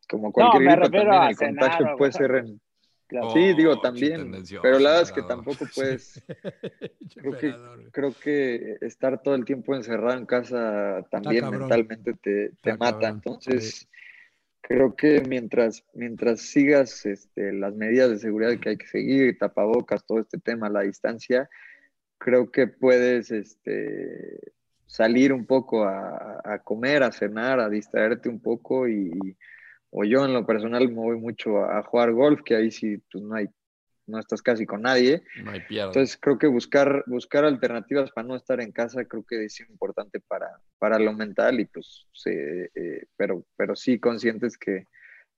como 0.10 0.32
cualquier 0.32 0.80
refiero 0.80 0.90
también 0.90 1.30
el 1.30 1.36
cenar 1.36 1.60
contagio 1.60 1.94
o 1.94 1.98
puede 1.98 2.12
ser 2.14 2.36
en... 2.36 2.62
Claro. 3.08 3.32
Sí, 3.32 3.54
digo, 3.54 3.74
Oh, 3.74 3.82
también, 3.82 4.32
pero 4.62 4.80
la 4.80 4.92
verdad 4.92 5.02
es 5.02 5.12
que 5.12 5.22
tampoco 5.24 5.66
puedes, 5.76 6.24
creo 7.18 7.38
que, 7.38 7.54
creo 7.92 8.14
que 8.14 8.78
estar 8.80 9.22
todo 9.22 9.36
el 9.36 9.44
tiempo 9.44 9.76
encerrado 9.76 10.18
en 10.18 10.26
casa 10.26 11.06
también 11.12 11.50
mentalmente 11.50 12.14
te, 12.14 12.52
te 12.62 12.72
mata. 12.78 13.00
cabrón, 13.02 13.16
Entonces, 13.16 13.90
creo 14.62 14.96
que 14.96 15.22
mientras, 15.28 15.84
mientras 15.94 16.40
sigas 16.40 17.06
este, 17.06 17.52
las 17.52 17.76
medidas 17.76 18.12
de 18.12 18.20
seguridad 18.20 18.58
que 18.58 18.70
hay 18.70 18.78
que 18.78 18.88
seguir, 18.88 19.38
tapabocas, 19.38 20.06
todo 20.06 20.20
este 20.20 20.40
tema, 20.40 20.70
la 20.70 20.84
distancia, 20.84 21.50
creo 22.18 22.52
que 22.52 22.68
puedes 22.68 23.32
este, 23.32 24.54
salir 24.92 25.32
un 25.32 25.46
poco 25.46 25.86
a, 25.86 26.42
a 26.44 26.60
comer, 26.60 27.02
a 27.02 27.14
cenar, 27.14 27.62
a 27.62 27.70
distraerte 27.70 28.28
un 28.28 28.42
poco 28.42 28.90
y, 28.90 29.10
o 29.90 30.04
yo 30.04 30.26
en 30.26 30.34
lo 30.34 30.46
personal 30.46 30.86
me 30.90 30.96
voy 30.96 31.18
mucho 31.18 31.60
a, 31.64 31.80
a 31.80 31.84
jugar 31.84 32.12
golf, 32.12 32.42
que 32.44 32.56
ahí 32.58 32.72
sí 32.72 32.98
pues, 33.10 33.24
no 33.24 33.36
hay, 33.36 33.48
no 34.06 34.20
estás 34.20 34.42
casi 34.42 34.66
con 34.66 34.82
nadie. 34.82 35.24
No 35.42 35.52
hay 35.52 35.62
pierde. 35.62 35.88
Entonces 35.88 36.18
creo 36.20 36.38
que 36.38 36.48
buscar, 36.48 37.06
buscar 37.08 37.46
alternativas 37.46 38.12
para 38.12 38.28
no 38.28 38.36
estar 38.36 38.60
en 38.60 38.74
casa 38.74 39.06
creo 39.06 39.24
que 39.24 39.46
es 39.46 39.62
importante 39.62 40.20
para, 40.20 40.48
para 40.78 41.00
lo 41.00 41.14
mental 41.14 41.62
y 41.62 41.66
pues 41.66 42.06
se- 42.12 42.70
eh, 42.76 43.06
pero, 43.16 43.46
pero 43.56 43.76
sí 43.78 43.98
conscientes 43.98 44.58
que 44.58 44.88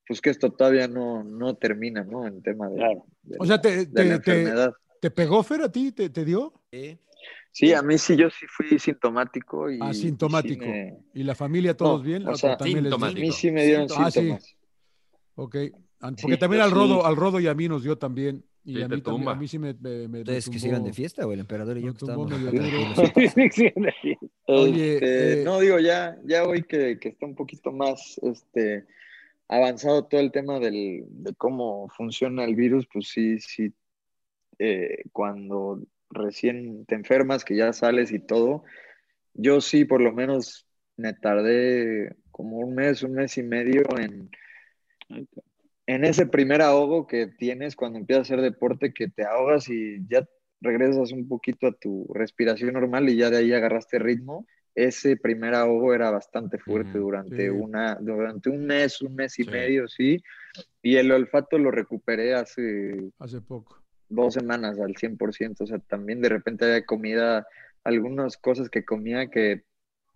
pues 0.08 0.20
que 0.20 0.32
esto 0.32 0.52
todavía 0.52 0.88
no, 0.88 1.24
no 1.24 1.56
termina, 1.58 2.04
¿no? 2.04 2.26
En 2.28 2.42
tema 2.42 2.68
de, 2.70 2.76
Claro. 2.76 3.06
de 3.22 3.38
O 3.40 3.46
sea, 3.46 3.56
la- 3.58 3.62
te, 3.62 3.86
de 3.86 4.04
la 4.04 4.16
te, 4.16 4.20
te, 4.20 4.42
enfermedad. 4.42 4.74
¿te 5.00 5.12
pegó 5.12 5.44
Fer 5.44 5.62
a 5.62 5.72
ti? 5.72 5.92
¿Te, 5.92 6.10
te 6.10 6.26
dio? 6.26 6.52
Sí, 6.72 6.98
a 7.74 7.82
mí 7.82 7.98
sí, 7.98 8.16
yo 8.16 8.30
sí 8.30 8.46
fui 8.48 8.80
sintomático 8.80 9.70
y, 9.70 9.76
y 9.76 9.78
sí 9.78 9.84
Asintomático. 9.84 10.66
me- 10.66 10.98
¿Y 11.14 11.24
la 11.24 11.36
familia 11.36 11.76
todos 11.78 12.02
No, 12.02 12.06
bien? 12.06 12.28
o 12.28 12.36
sea, 12.36 12.58
también 12.58 12.84
les 12.84 12.98
dio? 12.98 13.06
a 13.06 13.12
mí 13.12 13.32
sí 13.32 13.52
me 13.52 13.64
dieron 13.66 13.88
Ah, 13.96 14.10
sí. 14.12 14.20
síntomas. 14.20 14.56
Ok. 15.36 15.56
Porque 16.00 16.36
Sí, 16.36 16.38
también 16.38 16.62
al 16.62 16.72
rodo, 16.72 17.02
sí. 17.02 17.08
al 17.08 17.16
rodo 17.16 17.40
y 17.40 17.48
a 17.48 17.54
mí 17.54 17.68
nos 17.70 17.84
dio 17.84 17.98
también. 17.98 18.44
Y 18.66 18.76
Sí, 18.76 18.82
a, 18.82 18.88
mí 18.88 19.02
también, 19.02 19.04
tumba. 19.20 19.32
a 19.34 19.36
mí 19.36 19.48
sí 19.48 19.60
me, 19.60 19.74
me, 19.74 20.08
me- 20.08 20.20
Ustedes 20.20 20.50
que 20.50 20.68
iban 20.68 20.84
de 20.84 20.94
fiesta, 20.94 21.24
güey, 21.26 21.36
el 21.36 21.42
emperador 21.42 21.78
y 21.78 21.82
yo 21.84 21.94
que 21.94 21.98
estábamos. 21.98 22.32
Sí, 22.32 23.12
sí, 23.36 23.50
sí, 23.52 23.74
sí. 24.02 24.18
Oye, 24.48 24.94
Este, 24.96 25.42
eh, 25.42 25.44
no, 25.46 25.60
digo, 25.60 25.80
ya, 25.80 26.18
ya 26.24 26.44
hoy 26.46 26.64
que, 26.64 26.98
que 27.00 27.10
está 27.10 27.26
un 27.26 27.36
poquito 27.36 27.72
más 27.72 28.20
este, 28.24 28.86
avanzado 29.50 30.06
todo 30.06 30.22
el 30.22 30.32
tema 30.32 30.60
del, 30.60 31.04
de 31.10 31.34
cómo 31.36 31.90
funciona 31.90 32.44
el 32.46 32.56
virus, 32.56 32.88
pues 32.92 33.10
sí, 33.10 33.40
sí, 33.40 33.74
eh, 34.60 35.04
cuando 35.12 35.82
recién 36.14 36.86
te 36.86 36.96
enfermas, 36.96 37.44
que 37.46 37.56
ya 37.56 37.74
sales 37.74 38.12
y 38.12 38.20
todo, 38.20 38.64
yo 39.34 39.62
sí 39.62 39.86
por 39.86 40.02
lo 40.02 40.14
menos 40.14 40.68
me 40.98 41.14
tardé 41.14 42.16
como 42.32 42.58
un 42.58 42.76
mes, 42.76 43.04
un 43.04 43.14
mes 43.14 43.38
y 43.38 43.44
medio 43.44 43.84
en, 43.98 44.30
en 45.88 46.06
ese 46.06 46.26
primer 46.26 46.62
ahogo 46.62 47.08
que 47.08 47.28
tienes 47.28 47.76
cuando 47.76 48.00
empiezas 48.00 48.30
a 48.30 48.34
hacer 48.34 48.42
deporte, 48.42 48.94
que 48.94 49.10
te 49.10 49.24
ahogas 49.26 49.70
y 49.70 50.06
ya 50.08 50.28
regresas 50.62 51.12
un 51.12 51.28
poquito 51.28 51.68
a 51.68 51.74
tu 51.74 52.08
respiración 52.14 52.74
normal 52.74 53.10
y 53.10 53.18
ya 53.18 53.30
de 53.30 53.38
ahí 53.38 53.54
agarraste 53.54 54.00
ritmo. 54.00 54.48
Ese 54.76 55.18
primer 55.18 55.54
ahogo 55.54 55.94
era 55.94 56.10
bastante 56.10 56.58
fuerte 56.58 56.98
durante, 56.98 57.52
una, 57.52 57.96
durante 58.02 58.50
un 58.50 58.66
mes, 58.66 59.02
un 59.02 59.14
mes 59.14 59.38
y 59.38 59.44
Sí. 59.44 59.50
medio, 59.52 59.88
sí. 59.88 60.24
Y 60.82 60.96
el 60.96 61.12
olfato 61.12 61.60
lo 61.60 61.70
recuperé 61.70 62.34
hace 62.34 62.96
hace 63.20 63.42
poco. 63.42 63.83
Dos 64.10 64.34
semanas 64.36 64.80
al 64.80 64.94
100%. 64.96 65.56
O 65.62 65.66
sea, 65.68 65.80
también 65.80 66.22
de 66.22 66.30
repente 66.30 66.66
había 66.66 66.86
comida, 66.86 67.46
algunas 67.84 68.38
cosas 68.38 68.70
que 68.70 68.86
comía 68.86 69.30
que 69.30 69.64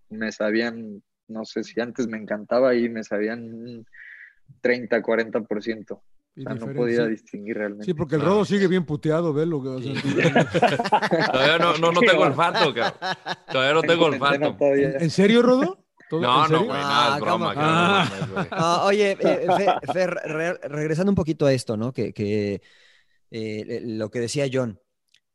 me 0.10 0.32
sabían, 0.32 1.04
no 1.28 1.44
sé 1.46 1.64
si 1.64 1.80
antes 1.82 2.08
me 2.08 2.18
encantaba 2.18 2.76
y 2.76 2.88
me 2.90 3.04
sabían 3.04 3.44
un 3.54 3.86
30, 4.62 5.02
40%. 5.02 5.92
O 5.92 6.02
sea, 6.42 6.54
no 6.54 6.72
podía 6.74 7.04
sí. 7.06 7.10
distinguir 7.10 7.58
realmente. 7.58 7.86
Sí, 7.86 7.94
porque 7.96 8.16
el 8.16 8.22
Ah. 8.22 8.26
rodo 8.26 8.46
sigue 8.46 8.68
bien 8.68 8.86
puteado, 8.86 9.34
velo. 9.34 9.58
o 9.58 9.82
sea, 9.82 9.94
Todavía 11.32 11.58
no, 11.58 11.78
no, 11.78 11.92
no 11.92 12.00
tengo 12.02 12.24
olfato, 12.24 12.74
cabrón. 12.74 12.94
Todavía 13.52 13.74
no 13.74 13.82
tengo 13.82 14.06
olfato. 14.06 14.56
¿En 14.62 15.10
serio, 15.10 15.42
Rodo? 15.42 15.84
¿Todo- 16.10 16.22
No, 16.22 16.48
no, 16.48 16.64
güey, 16.66 16.80
Ah, 16.82 17.08
no, 17.10 17.16
es 17.16 17.22
broma. 17.22 17.54
Ah. 17.58 18.10
mames, 18.10 18.32
güey. 18.32 18.46
No, 18.58 18.84
oye, 18.86 19.12
eh, 19.20 19.48
Fer, 19.58 19.74
Fer, 19.94 20.10
re- 20.26 20.58
regresando 20.70 21.12
un 21.12 21.16
poquito 21.16 21.46
a 21.46 21.52
esto, 21.54 21.76
¿no? 21.76 21.92
Que, 21.92 22.14
que, 22.14 22.62
eh, 23.32 23.82
lo 23.84 24.10
que 24.10 24.20
decía 24.20 24.48
John. 24.52 24.80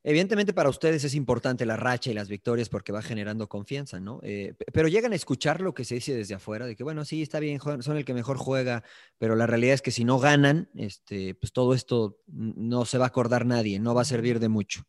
Evidentemente 0.05 0.53
para 0.53 0.69
ustedes 0.69 1.05
es 1.05 1.15
importante 1.15 1.65
la 1.65 1.77
racha 1.77 2.11
y 2.11 2.15
las 2.15 2.29
victorias 2.29 2.69
porque 2.69 2.91
va 2.91 3.03
generando 3.03 3.49
confianza, 3.49 4.01
¿no? 4.01 4.19
Eh, 4.25 4.53
pe- 4.59 4.65
pero 4.73 4.89
llegan 4.89 5.13
a 5.13 5.15
escuchar 5.15 5.61
lo 5.61 5.75
que 5.75 5.85
se 5.85 5.95
dice 5.95 6.13
desde 6.13 6.35
afuera, 6.35 6.67
de 6.67 6.75
que 6.75 6.83
bueno, 6.83 7.05
sí, 7.05 7.23
está 7.23 7.39
bien, 7.39 7.61
son 7.61 7.97
el 7.97 8.05
que 8.05 8.13
mejor 8.13 8.37
juega, 8.37 8.83
pero 9.19 9.37
la 9.37 9.47
realidad 9.47 9.75
es 9.75 9.83
que 9.83 9.93
si 9.93 10.05
no 10.05 10.19
ganan, 10.19 10.69
este, 10.75 11.37
pues 11.37 11.53
todo 11.53 11.73
esto 11.73 12.19
no 12.27 12.85
se 12.85 12.99
va 12.99 13.05
a 13.05 13.09
acordar 13.09 13.47
nadie, 13.47 13.79
no 13.79 13.95
va 13.95 14.01
a 14.01 14.05
servir 14.05 14.41
de 14.41 14.49
mucho. 14.49 14.83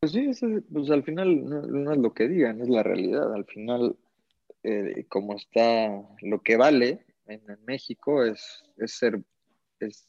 Pues 0.00 0.10
sí, 0.10 0.26
es- 0.28 0.40
pues 0.72 0.90
al 0.90 1.04
final 1.04 1.44
no, 1.44 1.92
es 1.92 1.98
lo 1.98 2.12
que 2.12 2.26
digan, 2.26 2.60
es 2.60 2.68
la 2.68 2.82
realidad. 2.82 3.32
Al 3.32 3.44
final, 3.44 3.96
eh, 4.64 5.06
como 5.08 5.36
está 5.36 6.02
lo 6.20 6.42
que 6.42 6.56
vale 6.56 7.06
en, 7.26 7.48
en 7.48 7.64
México 7.64 8.24
es, 8.24 8.64
es 8.76 8.98
ser... 8.98 9.22
Es 9.78 10.08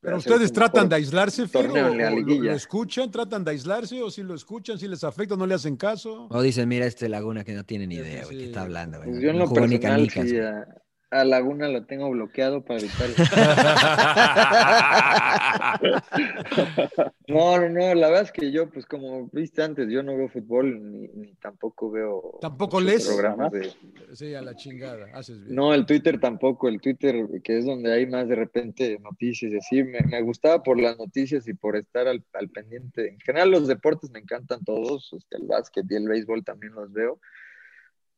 Pero 0.00 0.18
ustedes 0.18 0.52
tratan 0.52 0.88
de 0.88 0.96
aislarse, 0.96 1.48
Fer, 1.48 1.66
torneo 1.66 1.86
o, 1.86 1.92
en 1.92 1.98
la 1.98 2.10
o 2.12 2.16
lo, 2.16 2.52
escuchan, 2.52 3.10
tratan 3.10 3.42
de 3.44 3.52
aislarse, 3.52 4.02
o 4.02 4.10
si 4.10 4.22
lo 4.22 4.34
escuchan, 4.34 4.78
si 4.78 4.86
les 4.88 5.02
afecta, 5.04 5.34
no 5.36 5.46
le 5.46 5.54
hacen 5.54 5.76
caso. 5.76 6.26
O 6.30 6.42
dicen, 6.42 6.68
mira, 6.68 6.86
este 6.86 7.08
Laguna 7.08 7.42
que 7.44 7.54
no 7.54 7.64
tiene 7.64 7.86
ni 7.86 7.94
idea, 7.96 8.24
güey, 8.24 8.38
¿qué 8.38 8.44
está 8.46 8.62
hablando? 8.62 8.98
güey? 8.98 9.10
Pues 9.10 9.16
No- 9.18 9.22
yo 9.22 9.30
en 9.30 9.38
no 9.38 9.44
lo 9.44 9.52
personal 9.52 9.80
canicas, 9.80 10.24
sí, 10.28 10.36
güey". 10.36 10.46
a, 10.46 10.81
a 11.12 11.24
Laguna 11.24 11.68
lo 11.68 11.84
tengo 11.84 12.10
bloqueado 12.10 12.64
para 12.64 12.80
evitar... 12.80 13.08
No, 17.28 17.58
no, 17.58 17.68
no, 17.68 17.94
la 17.94 18.08
verdad 18.08 18.22
es 18.24 18.32
que 18.32 18.50
yo, 18.50 18.68
pues 18.70 18.84
como 18.84 19.28
viste 19.32 19.62
antes, 19.62 19.88
yo 19.88 20.02
no 20.02 20.16
veo 20.16 20.28
fútbol 20.28 20.90
ni, 20.90 21.08
ni 21.08 21.34
tampoco 21.34 21.90
veo 21.90 22.38
¿Tampoco 22.40 22.80
lees? 22.80 23.06
programas 23.06 23.52
de... 23.52 23.70
Sí, 24.12 24.34
a 24.34 24.42
la 24.42 24.54
chingada, 24.54 25.06
haces 25.14 25.42
bien. 25.42 25.54
No, 25.54 25.72
el 25.72 25.86
Twitter 25.86 26.20
tampoco, 26.20 26.68
el 26.68 26.80
Twitter, 26.80 27.28
que 27.42 27.58
es 27.58 27.64
donde 27.64 27.92
hay 27.92 28.06
más 28.06 28.28
de 28.28 28.34
repente 28.34 28.98
noticias 29.00 29.52
y 29.52 29.56
así, 29.56 29.84
me, 29.84 30.00
me 30.00 30.20
gustaba 30.22 30.62
por 30.62 30.80
las 30.80 30.98
noticias 30.98 31.46
y 31.48 31.54
por 31.54 31.76
estar 31.76 32.08
al, 32.08 32.22
al 32.34 32.48
pendiente. 32.50 33.08
En 33.08 33.20
general 33.20 33.50
los 33.50 33.68
deportes 33.68 34.10
me 34.10 34.18
encantan 34.18 34.64
todos, 34.64 35.12
este, 35.12 35.36
el 35.36 35.46
básquet 35.46 35.86
y 35.90 35.94
el 35.94 36.08
béisbol 36.08 36.44
también 36.44 36.74
los 36.74 36.92
veo, 36.92 37.18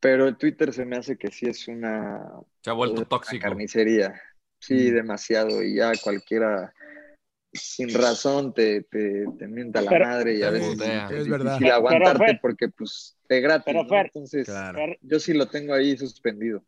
pero 0.04 0.28
el 0.28 0.36
Twitter 0.36 0.70
se 0.74 0.84
me 0.84 0.96
hace 0.98 1.16
que 1.16 1.30
sí 1.30 1.46
es 1.46 1.66
una, 1.66 2.20
Se 2.60 2.68
ha 2.68 2.74
vuelto 2.74 2.96
una 3.00 3.08
tóxico. 3.08 3.42
carnicería, 3.42 4.20
sí, 4.58 4.90
demasiado, 4.90 5.62
y 5.62 5.76
ya 5.76 5.92
cualquiera 6.02 6.74
sin 7.54 7.88
razón 7.94 8.52
te, 8.52 8.82
te, 8.82 9.24
te 9.38 9.48
mienta 9.48 9.80
la 9.80 9.90
Pero- 9.90 10.04
madre 10.04 10.34
y 10.36 10.42
a 10.42 10.50
veces 10.50 10.74
putea. 10.76 11.06
es, 11.06 11.12
Es 11.20 11.28
verdad. 11.28 11.56
Pero, 11.58 11.74
aguantarte 11.74 12.24
Fer- 12.34 12.38
porque 12.42 12.68
pues 12.68 13.16
te 13.26 13.40
gratis, 13.40 13.64
Pero, 13.64 13.82
¿no? 13.84 13.88
Fer, 13.88 14.06
entonces 14.12 14.46
yo 15.00 15.18
sí 15.18 15.32
lo 15.32 15.46
tengo 15.48 15.72
ahí 15.72 15.96
suspendido. 15.96 16.62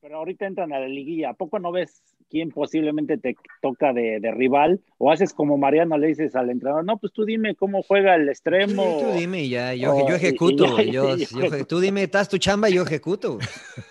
Pero 0.00 0.16
ahorita 0.16 0.46
entran 0.46 0.72
a 0.72 0.78
la 0.80 0.88
liguilla. 0.88 1.28
¿A 1.30 1.34
poco 1.34 1.58
no 1.58 1.70
ves 1.70 2.02
quién 2.30 2.50
posiblemente 2.50 3.18
te 3.18 3.36
toca 3.60 3.92
de, 3.92 4.20
de 4.20 4.30
rival? 4.30 4.80
O 4.98 5.10
haces 5.10 5.34
como 5.34 5.58
Mariano, 5.58 5.98
le 5.98 6.06
dices 6.06 6.34
al 6.36 6.48
entrenador, 6.50 6.84
no, 6.84 6.98
pues 6.98 7.12
tú 7.12 7.24
dime 7.24 7.54
cómo 7.54 7.82
juega 7.82 8.14
el 8.14 8.28
extremo. 8.28 8.96
Sí, 8.98 9.04
tú 9.06 9.12
dime 9.12 9.42
y 9.44 9.48
ya, 9.50 9.74
yo, 9.74 9.92
o- 9.92 10.08
yo 10.08 10.14
y- 10.14 10.16
ejecuto, 10.16 10.64
y 10.82 10.86
ya- 10.86 10.92
yo, 10.92 11.16
yo 11.16 11.66
tú 11.66 11.80
dime, 11.80 12.04
estás 12.04 12.28
tu 12.28 12.38
chamba 12.38 12.70
y 12.70 12.74
yo 12.74 12.82
ejecuto. 12.82 13.38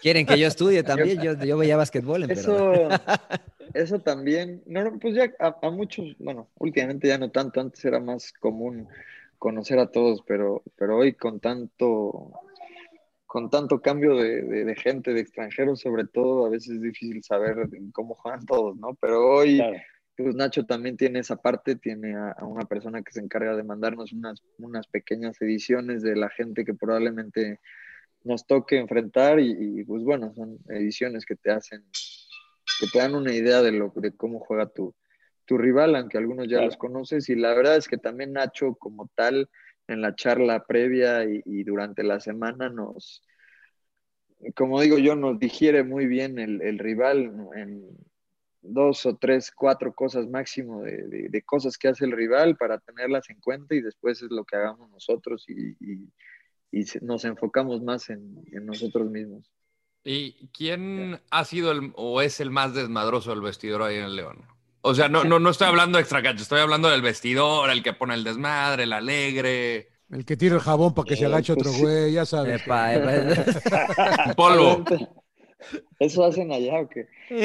Quieren 0.01 0.25
que 0.25 0.39
yo 0.39 0.47
estudie 0.47 0.83
también, 0.83 1.19
yo, 1.21 1.33
yo 1.43 1.57
veía 1.57 1.77
basquetbol 1.77 2.23
en 2.23 2.31
Eso, 2.31 2.89
eso 3.73 3.99
también, 3.99 4.63
no, 4.65 4.83
no, 4.83 4.99
pues 4.99 5.15
ya 5.15 5.31
a, 5.39 5.55
a 5.61 5.69
muchos, 5.69 6.15
bueno, 6.19 6.47
últimamente 6.57 7.07
ya 7.07 7.17
no 7.17 7.29
tanto, 7.29 7.59
antes 7.59 7.83
era 7.85 7.99
más 7.99 8.31
común 8.33 8.87
conocer 9.37 9.79
a 9.79 9.87
todos, 9.91 10.21
pero, 10.27 10.63
pero 10.77 10.97
hoy 10.97 11.13
con 11.13 11.39
tanto, 11.39 12.31
con 13.29 13.51
tanto 13.51 13.79
cambio 13.79 14.15
de, 14.15 14.41
de- 14.41 14.65
de 14.65 14.75
gente, 14.75 15.13
de 15.13 15.21
extranjeros 15.21 15.81
sobre 15.81 16.05
todo, 16.07 16.47
a 16.47 16.49
veces 16.49 16.77
es 16.77 16.81
difícil 16.81 17.21
saber 17.23 17.69
cómo 17.93 18.15
juegan 18.15 18.43
todos, 18.47 18.75
¿no? 18.77 18.95
Pero 18.99 19.23
hoy, 19.35 19.61
pues 20.17 20.33
Nacho 20.33 20.65
también 20.65 20.97
tiene 20.97 21.19
esa 21.19 21.35
parte, 21.35 21.75
tiene 21.75 22.15
a, 22.15 22.31
a 22.31 22.45
una 22.45 22.65
persona 22.65 23.03
que 23.03 23.11
se 23.11 23.19
encarga 23.19 23.55
de 23.55 23.61
mandarnos 23.63 24.13
unas, 24.13 24.41
unas 24.57 24.87
pequeñas 24.87 25.39
ediciones 25.41 26.01
de 26.01 26.15
la 26.15 26.29
gente 26.29 26.65
que 26.65 26.73
probablemente 26.73 27.59
nos 28.23 28.47
toque 28.47 28.79
enfrentar 28.79 29.39
y, 29.39 29.51
y, 29.79 29.83
pues 29.83 30.03
bueno, 30.03 30.33
son 30.33 30.57
ediciones 30.67 31.23
que 31.23 31.35
te 31.35 31.51
hacen, 31.51 31.83
que 32.79 32.87
te 32.91 32.97
dan 32.97 33.13
una 33.13 33.31
idea 33.31 33.61
de, 33.61 33.71
lo, 33.73 33.93
de 33.95 34.11
cómo 34.11 34.39
juega 34.39 34.65
tu, 34.69 34.95
tu 35.45 35.55
rival, 35.59 35.95
aunque 35.95 36.17
algunos 36.17 36.47
ya 36.47 36.57
Claro. 36.57 36.65
los 36.65 36.77
conoces, 36.77 37.29
y 37.29 37.35
la 37.35 37.53
verdad 37.53 37.77
es 37.77 37.87
que 37.87 37.97
también 37.97 38.33
Nacho 38.33 38.73
como 38.73 39.07
tal, 39.13 39.47
en 39.89 40.01
la 40.01 40.15
charla 40.15 40.65
previa 40.65 41.25
y, 41.25 41.41
y 41.45 41.63
durante 41.63 42.03
la 42.03 42.19
semana 42.19 42.69
nos, 42.69 43.23
como 44.55 44.79
digo 44.81 44.97
yo, 44.97 45.15
nos 45.15 45.39
digiere 45.39 45.83
muy 45.83 46.07
bien 46.07 46.39
el, 46.39 46.61
el 46.61 46.79
rival 46.79 47.31
en 47.55 47.83
dos 48.61 49.05
o 49.05 49.17
tres, 49.17 49.51
cuatro 49.55 49.93
cosas 49.93 50.27
máximo 50.27 50.81
de, 50.83 51.07
de- 51.07 51.29
de 51.29 51.41
cosas 51.43 51.77
que 51.77 51.87
hace 51.87 52.05
el 52.05 52.11
rival 52.11 52.57
para 52.57 52.77
tenerlas 52.79 53.29
en 53.29 53.39
cuenta 53.39 53.75
y 53.75 53.81
después 53.81 54.21
es 54.21 54.29
lo 54.31 54.43
que 54.45 54.57
hagamos 54.57 54.89
nosotros 54.91 55.45
y, 55.47 55.71
y- 55.79 56.09
y 56.71 56.83
se- 56.83 57.01
nos 57.01 57.25
enfocamos 57.25 57.81
más 57.81 58.09
en, 58.09 58.43
en 58.51 58.65
nosotros 58.65 59.09
mismos. 59.09 59.49
¿Y 60.03 60.47
quién 60.49 61.19
ha 61.29 61.45
sido 61.45 61.71
el, 61.71 61.91
o 61.95 62.21
es 62.21 62.39
el 62.39 62.51
más 62.51 62.73
desmadroso 62.73 63.31
del 63.31 63.41
vestidor 63.41 63.81
ahí 63.81 63.97
en 63.97 64.05
el 64.05 64.15
León? 64.15 64.45
O 64.81 64.95
sea, 64.95 65.09
no, 65.09 65.23
no, 65.25 65.39
no 65.39 65.49
estoy 65.49 65.67
hablando 65.67 65.97
de 65.97 66.01
extracancha, 66.03 66.41
estoy 66.41 66.61
hablando 66.61 66.89
del 66.89 67.01
vestidor, 67.01 67.69
el 67.69 67.83
que 67.83 67.93
pone 67.93 68.13
el 68.13 68.23
desmadre, 68.23 68.83
el 68.83 68.93
alegre. 68.93 69.89
El 70.11 70.25
que 70.25 70.37
tira 70.37 70.55
el 70.55 70.61
jabón 70.61 70.93
para 70.93 71.05
que 71.07 71.15
se 71.17 71.25
agache 71.25 71.53
otro 71.53 71.71
güey, 71.73 72.13
ya 72.13 72.25
sabes. 72.25 72.61
Epa, 72.61 72.93
epa. 72.95 74.33
Polvo. 74.35 74.83
¿Eso 75.99 76.23
hacen 76.23 76.51
allá 76.53 76.79
o 76.79 76.87
qué? 76.87 77.05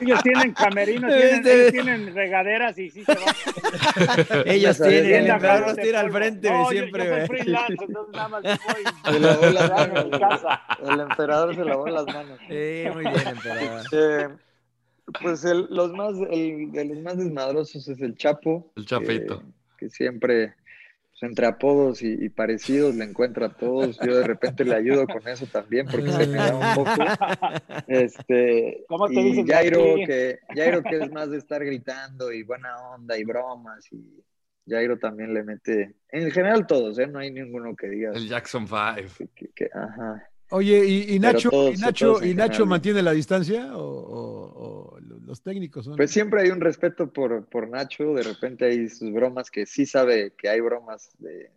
Ellos 0.00 0.22
tienen 0.22 0.52
camerinos, 0.54 1.10
tienen, 1.12 1.46
ellos 1.46 1.72
tienen 1.72 2.14
regaderas 2.14 2.78
y 2.78 2.88
sí 2.90 3.04
se 3.04 3.12
van. 3.14 3.34
Ellos 4.46 4.78
tienen, 4.78 5.28
el 5.30 5.38
perro 5.40 5.74
tira 5.74 6.00
al 6.00 6.12
frente 6.12 6.48
No, 6.50 6.68
siempre, 6.70 7.04
yo 7.04 7.10
soy 7.10 7.18
güey. 7.26 7.26
freelance, 7.26 7.74
entonces 7.84 8.14
nada 8.14 8.28
más 8.28 8.42
voy. 8.42 9.12
Se 9.12 9.20
lavó 9.20 9.46
las 9.46 9.62
Quedarme 9.70 10.00
en 10.00 10.10
manos. 10.10 10.20
casa. 10.20 10.62
El 10.86 11.00
emperador 11.00 11.54
se 11.56 11.64
lavó 11.64 11.86
las 11.88 12.06
manos. 12.06 12.38
Sí, 12.48 12.84
muy 12.94 13.02
bien, 13.04 13.26
emperador. 13.28 13.82
Eh, 13.92 14.28
pues 15.22 15.44
el, 15.44 15.66
los 15.70 15.92
más, 15.92 16.14
el, 16.30 16.70
de 16.72 16.84
los 16.84 16.98
más 17.02 17.16
desmadrosos 17.18 17.88
es 17.88 18.00
el 18.00 18.14
Chapo. 18.16 18.72
El 18.76 18.86
Chapito. 18.86 19.40
Que, 19.76 19.86
que 19.86 19.90
siempre, 19.90 20.54
pues, 21.10 21.22
entre 21.22 21.46
apodos 21.46 22.02
y, 22.02 22.12
y 22.12 22.28
parecidos, 22.28 22.94
le 22.94 23.04
encuentra 23.04 23.46
a 23.46 23.56
todos. 23.56 23.98
Yo 24.04 24.16
de 24.16 24.26
repente 24.26 24.64
le 24.64 24.74
ayudo 24.74 25.06
con 25.06 25.26
eso 25.28 25.46
también, 25.46 25.86
porque 25.86 26.10
se 26.10 26.26
me 26.26 26.36
da 26.36 26.54
un 26.54 26.74
poco. 26.84 27.04
Este, 27.86 28.84
¿Cómo 28.88 29.08
te 29.08 29.14
y 29.14 29.24
dicen 29.24 29.46
Jairo 29.46 29.82
que, 30.06 30.38
Jairo, 30.54 30.82
que 30.82 30.98
es 30.98 31.10
más 31.12 31.30
de 31.30 31.38
estar 31.38 31.64
gritando 31.64 32.32
y 32.32 32.42
buena 32.42 32.76
onda 32.94 33.18
y 33.18 33.24
bromas. 33.24 33.90
Y 33.92 34.22
Jairo 34.68 34.98
también 34.98 35.32
le 35.32 35.42
mete. 35.42 35.94
En 36.10 36.30
general, 36.30 36.66
todos, 36.66 36.98
¿eh? 36.98 37.06
No 37.06 37.18
hay 37.18 37.30
ninguno 37.30 37.74
que 37.74 37.88
diga. 37.88 38.12
El 38.12 38.28
Jackson 38.28 38.66
Five. 38.68 39.08
que- 39.34 39.48
que- 39.54 39.70
ajá. 39.72 40.28
Oye, 40.50 40.84
¿y, 40.86 41.18
Nacho, 41.18 41.50
todos- 41.50 41.76
y 41.76 41.80
Nacho, 41.80 42.24
y 42.24 42.34
Nacho 42.34 42.64
mantiene 42.66 43.02
la 43.02 43.12
distancia 43.12 43.76
o, 43.76 43.82
o- 43.82 44.94
o 44.94 45.00
los 45.00 45.42
técnicos 45.42 45.84
son? 45.84 45.96
Pues 45.96 46.10
siempre 46.10 46.42
hay 46.42 46.50
un 46.50 46.60
respeto 46.60 47.12
por, 47.12 47.44
por 47.46 47.68
Nacho, 47.68 48.14
de 48.14 48.22
repente 48.22 48.64
hay 48.64 48.88
sus 48.88 49.12
bromas 49.12 49.50
que 49.50 49.66
sí 49.66 49.84
sabe 49.84 50.32
que 50.38 50.48
hay 50.48 50.60
bromas 50.60 51.10
de, 51.18 51.50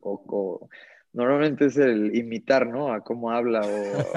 o, 0.00 0.20
o- 0.26 0.68
normalmente 1.12 1.66
es 1.66 1.76
el 1.76 2.16
imitar, 2.16 2.66
¿no? 2.66 2.92
A 2.92 3.02
cómo 3.04 3.30
habla 3.30 3.60
o, 3.62 3.66
o- 3.70 4.12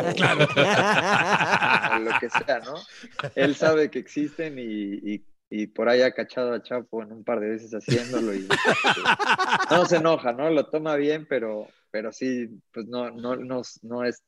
o 1.95 1.99
lo 1.99 2.11
que 2.19 2.29
sea, 2.29 2.59
¿no? 2.65 2.73
Él 3.35 3.55
sabe 3.55 3.91
que 3.91 3.99
existen 3.99 4.57
y, 4.57 4.63
y- 5.13 5.23
y 5.49 5.67
por 5.67 5.89
ahí 5.89 6.01
ha 6.01 6.11
cachado 6.13 6.53
a 6.53 6.61
Chapo 6.61 7.01
en 7.01 7.11
un 7.11 7.23
par 7.23 7.39
de 7.39 7.49
veces 7.49 7.71
haciéndolo 7.71 8.35
y 8.35 8.47
no 9.71 9.85
se 9.85 9.97
enoja, 9.97 10.31
¿no? 10.33 10.49
Lo 10.49 10.67
toma 10.69 10.95
bien, 10.95 11.25
pero, 11.27 11.67
pero 11.91 12.11
sí, 12.11 12.47
pues 12.73 12.87
no, 12.87 13.09
no, 13.11 13.35
no, 13.35 13.61
no 13.83 14.03
es 14.03 14.23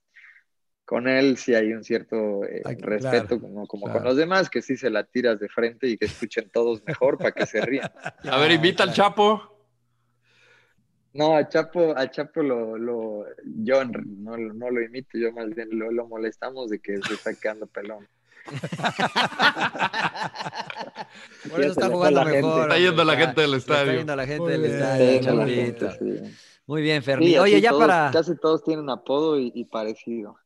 con 0.83 1.07
él 1.07 1.37
sí 1.37 1.53
hay 1.55 1.71
un 1.73 1.83
cierto 1.83 2.43
eh, 2.43 2.61
Ay, 2.65 2.75
respeto, 2.75 3.39
claro, 3.39 3.41
como, 3.41 3.67
como 3.67 3.85
claro. 3.85 3.99
con 3.99 4.07
los 4.09 4.17
demás, 4.17 4.49
que 4.49 4.61
sí 4.61 4.75
se 4.75 4.89
la 4.89 5.03
tiras 5.05 5.39
de 5.39 5.47
frente 5.47 5.87
y 5.87 5.97
que 5.97 6.05
escuchen 6.05 6.49
todos 6.51 6.83
mejor 6.83 7.17
para 7.17 7.31
que 7.31 7.45
se 7.45 7.61
rían. 7.61 7.89
A 8.29 8.37
ver, 8.39 8.51
invita 8.51 8.83
al 8.83 8.91
Chapo. 8.93 9.47
No, 11.13 11.35
a 11.35 11.47
Chapo, 11.47 11.93
a 11.97 12.09
Chapo 12.09 12.41
lo, 12.41 12.77
lo 12.77 13.25
yo 13.45 13.83
no, 13.85 14.37
lo- 14.37 14.53
no 14.53 14.69
lo 14.69 14.81
imito, 14.81 15.17
yo 15.17 15.31
más 15.33 15.49
bien 15.53 15.67
lo, 15.71 15.91
lo 15.91 16.07
molestamos 16.07 16.69
de 16.69 16.79
que 16.79 16.97
se 16.97 17.13
está 17.13 17.33
quedando 17.35 17.67
pelón. 17.67 18.07
Por 21.49 21.61
eso 21.61 21.71
está 21.71 21.89
jugando 21.89 22.23
la 22.23 22.29
gente. 22.29 22.47
mejor. 22.47 22.61
Está 22.63 22.77
yendo 22.77 23.03
la 23.03 23.15
gente 23.17 23.41
del 23.41 23.51
se 23.51 23.57
Está 23.57 23.73
estadio. 23.81 23.97
yendo 23.99 24.15
la 24.15 24.25
gente 24.25 24.41
Muy 24.41 24.51
del 24.51 24.61
bien. 24.61 24.73
estadio, 24.75 25.05
Sí, 25.07 25.13
la 25.13 25.21
Chapito. 25.21 25.89
gente, 25.89 25.89
sí. 26.29 26.37
Muy 26.67 26.81
bien, 26.81 27.03
Ferni. 27.03 27.27
Sí, 27.27 27.37
Oye, 27.37 27.59
ya 27.61 27.69
todos- 27.71 27.81
para, 27.87 28.11
Casi 28.11 28.35
todos 28.37 28.63
tienen 28.63 28.89
apodo 28.89 29.39
y, 29.39 29.51
y 29.53 29.65
parecido. 29.65 30.37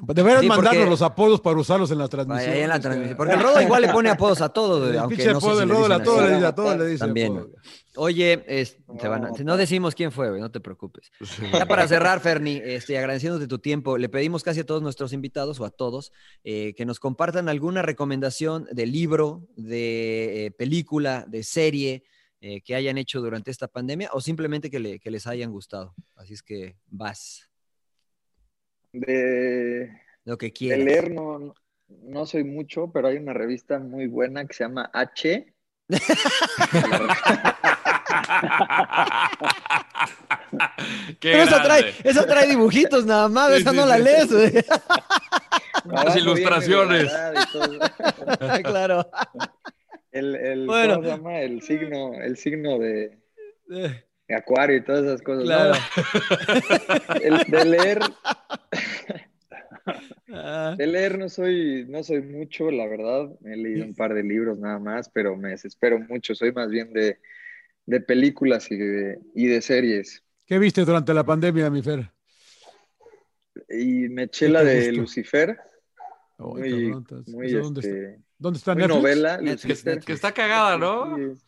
Deberían 0.00 0.40
Sí, 0.42 0.48
mandarnos 0.48 0.88
los 0.88 1.02
apodos 1.02 1.40
para 1.40 1.56
usarlos 1.56 1.88
en 1.92 1.98
la 1.98 2.08
transmisión. 2.08 2.46
Vaya, 2.50 2.56
ahí 2.56 2.62
en 2.64 2.68
la 2.68 2.80
transmisión. 2.80 3.16
Porque 3.16 3.34
el 3.34 3.40
Rodo 3.40 3.60
igual 3.62 3.82
le 3.82 3.88
pone 3.90 4.10
apodos 4.10 4.40
a 4.40 4.48
todos, 4.48 4.90
El 4.90 4.98
aunque 4.98 5.24
no 5.24 5.38
apodo 5.38 5.64
le 5.64 5.94
a 5.94 6.02
todos 6.02 6.18
así. 6.20 6.28
le 6.28 6.34
dice- 6.34 6.46
a 6.46 6.54
todos 6.54 6.76
le 6.78 6.86
dice 6.86 6.98
También. 6.98 7.36
apodo. 7.36 7.50
Oye, 7.96 8.44
es- 8.48 8.76
te 8.98 9.06
van 9.06 9.24
a- 9.26 9.30
no 9.30 9.56
decimos 9.56 9.94
quién 9.94 10.10
fue, 10.10 10.36
no 10.40 10.50
te 10.50 10.58
preocupes. 10.58 11.12
Ya 11.52 11.66
para 11.66 11.86
cerrar, 11.86 12.18
Ferni, 12.18 12.60
este, 12.64 12.98
agradeciéndote 12.98 13.46
tu 13.46 13.60
tiempo, 13.60 13.96
le 13.96 14.08
pedimos 14.08 14.42
casi 14.42 14.60
a 14.60 14.66
todos 14.66 14.82
nuestros 14.82 15.12
invitados 15.12 15.60
o 15.60 15.64
a 15.64 15.70
todos 15.70 16.10
eh, 16.42 16.74
que 16.76 16.84
nos 16.84 16.98
compartan 16.98 17.48
alguna 17.48 17.80
recomendación 17.82 18.66
de 18.72 18.86
libro, 18.86 19.46
de 19.56 20.46
eh, 20.46 20.50
película, 20.50 21.24
de 21.28 21.44
serie 21.44 22.02
eh, 22.40 22.62
que 22.62 22.74
hayan 22.74 22.98
hecho 22.98 23.20
durante 23.20 23.50
esta 23.52 23.68
pandemia 23.68 24.10
o 24.12 24.20
simplemente 24.20 24.70
que, 24.70 24.80
le- 24.80 24.98
que 24.98 25.10
les 25.12 25.26
hayan 25.28 25.52
gustado. 25.52 25.94
Así 26.16 26.34
es 26.34 26.42
que 26.42 26.76
vas, 26.88 27.48
De, 28.94 29.90
lo 30.24 30.38
que 30.38 30.46
de 30.46 30.52
quieras. 30.52 30.78
leer 30.84 31.10
no, 31.12 31.38
no- 31.40 31.54
soy 32.26 32.44
mucho, 32.44 32.90
pero 32.92 33.08
hay 33.08 33.16
una 33.16 33.32
revista 33.34 33.78
muy 33.80 34.06
buena 34.06 34.46
que 34.46 34.54
se 34.54 34.64
llama 34.64 34.88
H. 34.92 35.52
Qué 41.20 41.32
Pero 41.32 41.42
esa 41.42 41.62
trae, 41.62 41.94
esa 42.04 42.26
trae 42.26 42.46
dibujitos 42.48 43.04
nada 43.06 43.28
más, 43.28 43.50
Sí, 43.50 43.60
esa 43.62 43.70
sí, 43.70 43.76
no 43.76 43.86
la 43.86 43.96
sí. 43.96 44.02
lees. 44.02 44.30
viene 45.84 46.20
ilustraciones. 46.20 47.12
claro. 48.64 49.10
El, 50.12 50.34
el, 50.36 50.66
Bueno. 50.66 50.94
¿cómo 50.96 51.04
se 51.08 51.10
llama? 51.16 51.40
El 51.40 51.62
signo, 51.62 52.14
el 52.14 52.36
signo 52.36 52.78
de, 52.78 53.18
Eh, 53.70 54.04
de 54.04 54.04
acuario 54.28 54.76
y 54.76 54.84
todas 54.84 55.04
esas 55.04 55.22
cosas. 55.22 55.44
Claro. 55.44 55.74
¿no? 55.74 57.14
El, 57.22 57.38
de 57.50 57.64
leer, 57.64 57.98
ah, 60.32 60.74
de 60.76 60.86
leer 60.86 61.18
no 61.18 61.28
soy, 61.28 61.84
no 61.88 62.02
soy 62.02 62.22
mucho, 62.22 62.70
la 62.70 62.86
verdad. 62.86 63.30
He 63.44 63.56
leído 63.56 63.84
un 63.84 63.94
par 63.94 64.14
de 64.14 64.22
libros 64.22 64.58
nada 64.58 64.78
más, 64.78 65.08
pero 65.10 65.36
me 65.36 65.50
desespero 65.50 65.98
mucho. 65.98 66.34
Soy 66.34 66.52
más 66.52 66.68
bien 66.70 66.92
de, 66.92 67.18
de 67.86 68.00
películas 68.00 68.70
y 68.70 68.76
de, 68.76 69.18
y 69.34 69.46
de 69.46 69.60
series. 69.60 70.22
¿Qué 70.46 70.58
viste 70.58 70.84
durante 70.84 71.12
la 71.14 71.24
pandemia, 71.24 71.70
mi 71.70 71.82
Fer? 71.82 72.10
Y 73.68 74.08
me 74.08 74.24
eché 74.24 74.46
¿Qué 74.46 74.52
la 74.52 74.64
de? 74.64 74.92
Lucifer. 74.92 75.58
Muy, 76.38 76.92
muy, 77.26 77.46
¿eso 77.46 77.58
dónde 77.60 77.80
está? 77.80 77.96
este, 77.96 78.20
¿Dónde 78.38 78.58
está 78.58 78.74
muy 78.74 78.82
Netflix? 78.82 79.02
novela. 79.02 79.36
Netflix, 79.40 79.84
Lucifer. 79.84 80.00
Que 80.00 80.12
está 80.12 80.32
cagada, 80.32 80.76
¿no? 80.76 81.16
Sí, 81.16 81.40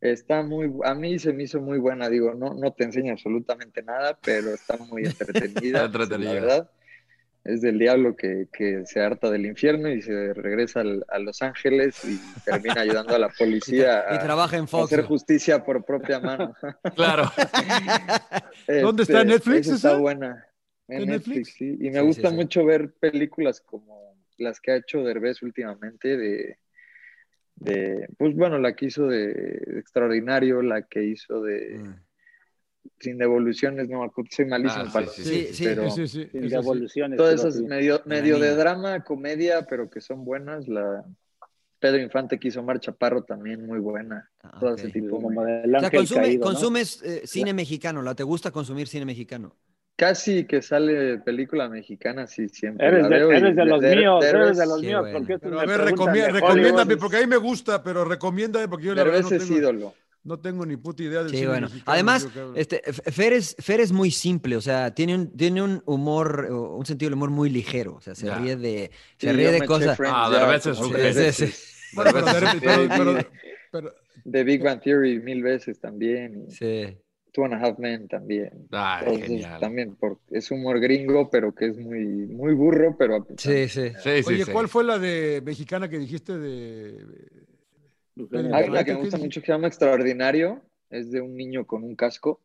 Está 0.00 0.42
muy, 0.42 0.70
a 0.84 0.94
mí 0.94 1.18
se 1.18 1.32
me 1.32 1.42
hizo 1.44 1.60
muy 1.60 1.78
buena, 1.78 2.08
digo, 2.08 2.32
no, 2.34 2.54
no 2.54 2.72
te 2.72 2.84
enseña 2.84 3.12
absolutamente 3.12 3.82
nada, 3.82 4.16
pero 4.24 4.54
está 4.54 4.76
muy 4.76 5.04
entretenida. 5.04 5.84
Entretenida. 5.86 6.34
La 6.34 6.40
verdad, 6.40 6.70
es 7.44 7.62
del 7.62 7.78
diablo 7.78 8.14
que, 8.14 8.46
que 8.52 8.84
se 8.86 9.00
harta 9.00 9.30
del 9.30 9.46
infierno 9.46 9.88
y 9.88 10.02
se 10.02 10.34
regresa 10.34 10.80
al- 10.80 11.04
a 11.08 11.18
Los 11.18 11.42
Ángeles 11.42 11.98
y 12.04 12.18
termina 12.44 12.82
ayudando 12.82 13.14
a 13.14 13.18
la 13.18 13.28
policía 13.30 14.04
y 14.10 14.14
a, 14.16 14.22
trabaja 14.22 14.56
en 14.56 14.64
a 14.72 14.82
hacer 14.84 15.04
justicia 15.04 15.64
por 15.64 15.84
propia 15.84 16.20
mano. 16.20 16.54
Claro. 16.94 17.24
¿Dónde 18.82 19.02
está 19.02 19.20
Este, 19.20 19.24
Netflix 19.24 19.66
esa 19.66 19.74
Está 19.76 19.96
buena. 19.96 20.46
En 20.88 21.02
¿En 21.02 21.08
Netflix, 21.08 21.48
Netflix? 21.48 21.54
sí. 21.58 21.76
Y 21.80 21.90
me 21.90 22.00
Sí, 22.00 22.06
gusta 22.06 22.22
sí, 22.22 22.28
sí. 22.28 22.34
mucho 22.36 22.64
ver 22.64 22.92
películas 23.00 23.60
como 23.60 24.16
las 24.38 24.60
que 24.60 24.70
ha 24.72 24.76
hecho 24.76 25.02
Derbez 25.02 25.42
últimamente 25.42 26.16
de, 26.16 26.58
de 27.60 28.08
pues 28.18 28.34
bueno, 28.36 28.58
la 28.58 28.74
que 28.74 28.86
hizo 28.86 29.06
de 29.06 29.78
Extraordinario, 29.78 30.62
la 30.62 30.82
que 30.82 31.04
hizo 31.04 31.42
de 31.42 31.78
Mm. 31.78 31.94
Sin 33.00 33.18
Devoluciones, 33.18 33.88
no 33.88 34.00
me 34.00 34.06
acuerdo, 34.06 34.30
soy 34.32 34.46
malísimo 34.46 34.84
Ah, 34.86 34.90
para 34.92 35.06
sí, 35.08 35.22
sí, 35.22 35.54
sí, 35.54 35.64
pero 35.64 35.90
Sí, 35.90 36.08
sí, 36.08 36.24
sí. 36.24 36.28
Sin 36.30 36.44
eso 36.44 36.48
sí. 36.48 36.54
devoluciones. 36.56 37.16
todas 37.18 37.34
esas 37.34 37.60
medio, 37.60 38.00
medio 38.06 38.38
de 38.38 38.54
drama, 38.54 39.04
comedia, 39.04 39.66
pero 39.68 39.90
que 39.90 40.00
son 40.00 40.24
buenas. 40.24 40.66
La 40.68 41.04
Pedro 41.80 41.98
Infante 42.02 42.38
que 42.40 42.48
hizo 42.48 42.62
Mar 42.62 42.80
Chaparro 42.80 43.22
también 43.24 43.66
muy 43.66 43.78
buena. 43.78 44.30
Ah, 44.42 44.56
Todo 44.58 44.74
ese 44.74 44.88
tipo. 44.88 45.20
Como 45.20 45.44
del 45.44 45.74
O 45.76 45.80
sea, 45.80 45.88
ángel 45.88 46.00
consume- 46.00 46.22
caído, 46.22 46.38
¿no? 46.38 46.44
consumes 46.52 47.02
eh, 47.02 47.22
cine 47.26 47.52
mexicano, 47.52 48.00
¿la 48.02 48.14
te 48.14 48.22
gusta 48.24 48.50
consumir 48.50 48.88
cine 48.88 49.04
mexicano? 49.04 49.54
Casi 49.98 50.44
que 50.44 50.62
sale 50.62 51.18
película 51.18 51.68
mexicana, 51.68 52.28
sí, 52.28 52.48
siempre. 52.48 52.86
Eres 52.86 53.02
la 53.02 53.08
de, 53.08 53.16
veo 53.16 53.32
y 53.32 53.36
eres 53.36 53.56
de 53.56 53.64
los 53.64 53.80
míos, 53.82 54.24
eres 54.24 54.56
de 54.56 54.66
los 54.66 54.80
míos. 54.80 55.00
bueno. 55.00 55.18
Porque 55.18 55.38
Pero 55.40 55.58
a 55.60 55.66
ver, 55.66 55.80
de 55.80 55.84
recomiéndame, 56.30 56.96
porque 56.96 57.16
a 57.16 57.20
mí 57.20 57.26
me 57.26 57.36
gusta, 57.36 57.82
pero 57.82 58.04
recomiéndame, 58.04 58.68
porque 58.68 58.86
yo 58.86 58.94
la 58.94 59.02
verdad 59.02 59.22
no 59.22 59.28
es 59.36 59.42
tengo, 59.44 59.58
ídolo. 59.58 59.94
no 60.22 60.38
tengo 60.38 60.64
ni 60.64 60.76
puta 60.76 61.02
idea 61.02 61.24
del 61.24 61.34
Sí, 61.34 61.44
bueno. 61.46 61.66
mexicano, 61.66 61.92
Además, 61.92 62.28
yo, 62.32 62.52
este, 62.54 62.80
Fer, 62.92 63.32
es, 63.32 63.56
Fer 63.58 63.80
es 63.80 63.90
muy 63.90 64.12
simple, 64.12 64.54
o 64.54 64.60
sea, 64.60 64.94
tiene 64.94 65.16
un, 65.16 65.36
tiene 65.36 65.62
un 65.62 65.82
humor, 65.84 66.46
un 66.48 66.86
sentido 66.86 67.08
del 67.08 67.14
humor 67.16 67.30
muy 67.30 67.50
ligero, 67.50 67.94
o 67.96 68.00
sea, 68.00 68.14
se 68.14 68.32
ríe 68.32 68.54
de, 68.54 68.92
Sí, 69.16 69.26
se 69.26 69.32
ríe 69.32 69.50
de 69.50 69.66
cosas. 69.66 69.96
Friends 69.96 70.16
Ah, 70.16 70.28
es 70.54 70.62
genio. 70.78 70.92
veces. 71.02 71.74
Bueno, 71.94 72.10
pero, 72.12 72.26
de- 72.26 72.30
es- 72.46 72.54
pero- 72.62 72.88
pero- 72.88 73.28
pero- 73.72 73.94
The 74.30 74.44
Big 74.44 74.62
Bang 74.62 74.80
Theory 74.80 75.18
mil 75.18 75.42
veces 75.42 75.80
también. 75.80 76.44
y 76.48 76.52
Sí. 76.52 76.96
Two 77.32 77.44
and 77.44 77.54
a 77.54 77.58
Half 77.58 77.78
Men 77.78 78.08
también. 78.08 78.68
Entonces, 78.70 79.26
genial. 79.28 79.60
también 79.60 79.94
por, 79.96 80.18
es 80.30 80.50
humor 80.50 80.80
gringo, 80.80 81.30
pero 81.30 81.54
que 81.54 81.66
es 81.66 81.78
muy, 81.78 82.04
muy 82.04 82.54
burro, 82.54 82.96
pero 82.98 83.26
Sí, 83.36 83.68
sí. 83.68 83.90
Sí, 84.02 84.22
sí, 84.22 84.22
Oye, 84.26 84.44
sí. 84.44 84.52
¿cuál 84.52 84.68
fue 84.68 84.84
la 84.84 84.98
de 84.98 85.42
mexicana 85.44 85.88
que 85.88 85.98
dijiste 85.98 86.36
de 86.38 86.90
Hay 88.18 88.24
Infante? 88.30 88.70
una 88.70 88.84
que 88.84 88.92
me 88.92 88.96
¿Qué 88.96 89.02
gusta 89.02 89.18
mucho 89.18 89.40
que 89.40 89.46
se 89.46 89.52
llama 89.52 89.66
Extraordinario. 89.68 90.62
Es 90.90 91.10
de 91.10 91.20
un 91.20 91.36
niño 91.36 91.66
con 91.66 91.84
un 91.84 91.94
casco. 91.94 92.40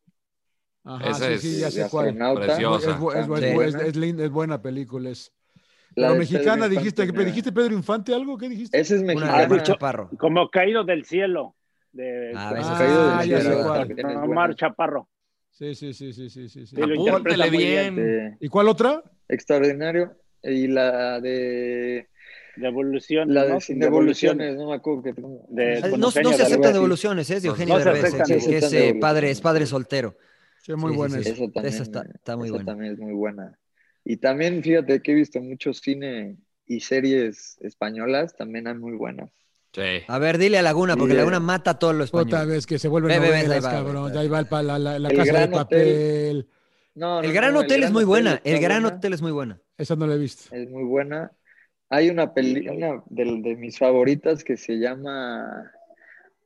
Ajá, 0.84 1.14
sí, 1.14 1.38
sí, 1.38 1.48
es 1.54 1.60
ya 1.60 1.66
de 1.66 1.84
sé 1.84 1.90
cuál. 1.90 2.08
astronauta. 2.08 2.46
Preciosa. 2.46 2.90
Es, 2.90 2.96
es, 2.96 3.00
es 3.18 3.26
Sí. 3.26 3.30
bu- 3.30 3.62
es- 3.64 3.74
es 3.74 3.96
linda, 3.96 4.24
es 4.24 4.30
buena 4.30 4.60
película. 4.60 5.10
Es. 5.10 5.32
La 5.96 6.08
Pero 6.08 6.08
de 6.08 6.08
Pedro 6.08 6.18
mexicana, 6.18 6.66
Infante 6.66 6.76
dijiste, 6.80 7.12
me- 7.12 7.24
¿dijiste 7.24 7.52
Pedro 7.52 7.74
Infante 7.74 8.14
algo? 8.14 8.36
¿Qué 8.36 8.48
dijiste? 8.48 8.78
Ese 8.80 8.96
es 8.96 9.02
mexicano. 9.02 9.78
Como 10.18 10.50
caído 10.50 10.84
del 10.84 11.04
cielo. 11.04 11.54
De, 11.94 12.34
Ah, 12.34 13.84
Omar. 14.24 14.54
Chaparro. 14.56 15.08
Sí, 15.50 15.74
sí, 15.74 15.94
sí, 15.94 16.12
sí, 16.12 16.28
sí, 16.28 16.48
sí. 16.48 16.66
sí. 16.66 16.66
Sí, 16.66 16.76
lo 16.76 16.94
Apúntele 16.94 16.96
interpreta 16.96 17.46
muy 17.46 17.64
bien. 17.64 18.36
¿Y 18.40 18.48
cuál 18.48 18.68
otra? 18.68 19.02
extraordinario. 19.28 20.16
Y 20.42 20.66
la 20.66 21.20
de. 21.20 22.08
Devolución. 22.56 23.34
La 23.34 23.44
de 23.44 23.60
Devoluciones, 23.68 24.56
no 24.56 24.68
me 24.68 24.74
acuerdo 24.74 25.02
que 25.02 25.12
tengo. 25.12 25.44
De- 25.48 25.80
No, 25.98 26.10
se 26.10 26.20
aceptan 26.20 26.70
así. 26.70 26.72
devoluciones, 26.74 27.30
es 27.30 27.42
de 27.42 27.48
No, 27.48 27.52
Eugenio 27.52 27.74
no 27.74 27.80
Derbez, 27.84 28.02
aceptan, 28.02 28.26
que, 28.28 28.34
es 28.34 28.46
eh, 28.46 28.60
devoluciones. 28.60 29.00
padre, 29.00 29.30
es 29.30 29.40
padre 29.40 29.66
soltero. 29.66 30.16
Sí, 30.62 30.74
muy 30.74 30.90
Sí, 30.92 30.96
buena 30.98 31.16
sí, 31.22 31.52
también, 31.52 31.74
Esa 31.74 31.82
está, 31.82 32.02
está 32.14 32.36
muy 32.36 32.46
esa 32.46 32.54
buena. 32.56 32.72
también 32.72 32.92
es 32.92 32.98
muy 32.98 33.12
buena. 33.12 33.58
Y 34.04 34.16
también, 34.18 34.62
fíjate 34.62 35.00
que 35.02 35.12
he 35.12 35.14
visto 35.14 35.40
mucho 35.40 35.72
cine 35.72 36.36
y 36.66 36.80
series 36.80 37.56
españolas, 37.60 38.36
también 38.36 38.66
hay 38.66 38.74
muy 38.74 38.96
buenas. 38.96 39.30
Sí. 39.74 40.02
A 40.06 40.18
ver, 40.18 40.38
dile 40.38 40.58
a 40.58 40.62
Laguna, 40.62 40.96
porque 40.96 41.12
Sí, 41.12 41.16
eh. 41.16 41.18
Laguna 41.18 41.40
mata 41.40 41.78
todo 41.78 41.92
lo 41.92 42.04
Otra 42.04 42.20
español. 42.22 42.46
vez 42.48 42.66
que 42.66 42.78
se 42.78 42.86
vuelven 42.88 43.20
Ve, 43.20 43.26
novelas, 43.28 43.64
cabrón. 43.66 44.12
ve, 44.12 44.18
Ahí 44.20 44.28
va 44.28 44.38
el 44.38 44.46
pa- 44.46 44.62
la, 44.62 44.78
la- 44.78 44.98
la 45.00 45.08
El 45.08 45.16
casa 45.16 45.32
de 45.32 45.38
Gran 45.38 45.50
papel. 45.50 46.48
No, 46.94 47.20
El 47.20 47.32
Gran 47.32 47.52
no, 47.54 47.60
Hotel 47.60 47.72
es 47.72 47.80
Gran 47.80 47.92
muy 47.92 48.02
Hotel 48.02 48.08
buena, 48.08 48.40
el 48.44 48.60
Gran 48.60 48.82
buena, 48.82 48.96
Hotel 48.96 49.12
es 49.14 49.22
muy 49.22 49.32
buena. 49.32 49.60
Esa 49.76 49.96
no 49.96 50.06
la 50.06 50.14
he 50.14 50.18
visto. 50.18 50.54
Es 50.54 50.70
muy 50.70 50.84
buena. 50.84 51.32
Hay 51.90 52.08
una 52.08 52.32
peli, 52.32 52.68
una 52.68 53.02
de, 53.06 53.24
de 53.42 53.56
mis 53.56 53.78
favoritas 53.78 54.44
que 54.44 54.56
se 54.56 54.74
llama 54.78 55.70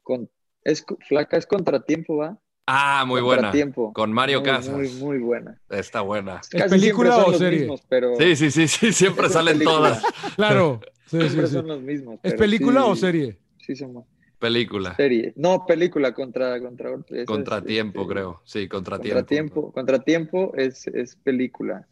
con, 0.02 0.30
es 0.64 0.84
flaca, 1.06 1.36
es 1.36 1.46
contratiempo, 1.46 2.16
¿va? 2.16 2.38
Ah, 2.66 3.04
muy 3.06 3.20
buena. 3.20 3.42
Contratiempo. 3.42 3.92
Con 3.92 4.12
Mario 4.12 4.40
Muy, 4.40 4.48
Casas. 4.48 4.74
Muy, 4.74 4.88
muy 4.94 5.18
buena. 5.18 5.60
Está 5.70 6.00
buena. 6.00 6.40
¿Es 6.42 6.48
Casi 6.48 6.68
película 6.70 7.16
o 7.18 7.30
los 7.30 7.38
serie? 7.38 7.60
mismos, 7.60 7.82
pero 7.88 8.16
Sí, 8.18 8.36
sí, 8.36 8.50
sí, 8.50 8.68
sí, 8.68 8.92
siempre 8.92 9.26
Es 9.26 9.32
salen 9.34 9.58
película. 9.58 9.76
todas. 10.00 10.02
Claro. 10.36 10.80
Sí, 11.08 11.18
siempre 11.18 11.46
sí. 11.46 11.52
son 11.54 11.66
los 11.66 11.82
mismos. 11.82 12.20
¿Es 12.22 12.34
película 12.34 12.82
sí- 12.82 12.86
o 12.90 12.96
serie? 12.96 13.38
Sí, 13.58 13.76
son 13.76 14.04
Película. 14.38 14.94
serie. 14.94 15.32
No, 15.36 15.66
película 15.66 16.14
contra 16.14 16.60
contra 16.60 16.90
esa 16.90 17.14
es, 17.22 17.26
Contratiempo, 17.26 18.02
este, 18.02 18.12
creo. 18.12 18.40
Sí, 18.44 18.68
contratiempo. 18.68 19.14
Contratiempo, 19.16 19.72
contratiempo 19.72 20.52
es, 20.56 20.86
es 20.86 21.16
película. 21.16 21.88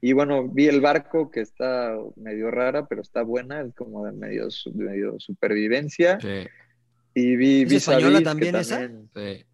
Y 0.00 0.12
bueno, 0.12 0.46
vi 0.46 0.66
el 0.68 0.80
barco 0.80 1.28
que 1.30 1.40
está 1.40 1.96
medio 2.14 2.52
rara, 2.52 2.86
pero 2.86 3.02
está 3.02 3.22
buena, 3.22 3.62
es 3.62 3.74
como 3.74 4.06
de 4.06 4.12
medio, 4.12 4.48
su- 4.50 4.72
medio 4.72 5.18
supervivencia. 5.18 6.20
Sí, 6.20 6.46
Y 7.14 7.34
vi 7.34 7.62
¿Es 7.62 7.68
Vis 7.70 7.88
a 7.88 7.92
española 7.92 8.18
que 8.18 8.24
también 8.24 8.54
esa? 8.56 8.86
sí. 8.86 9.44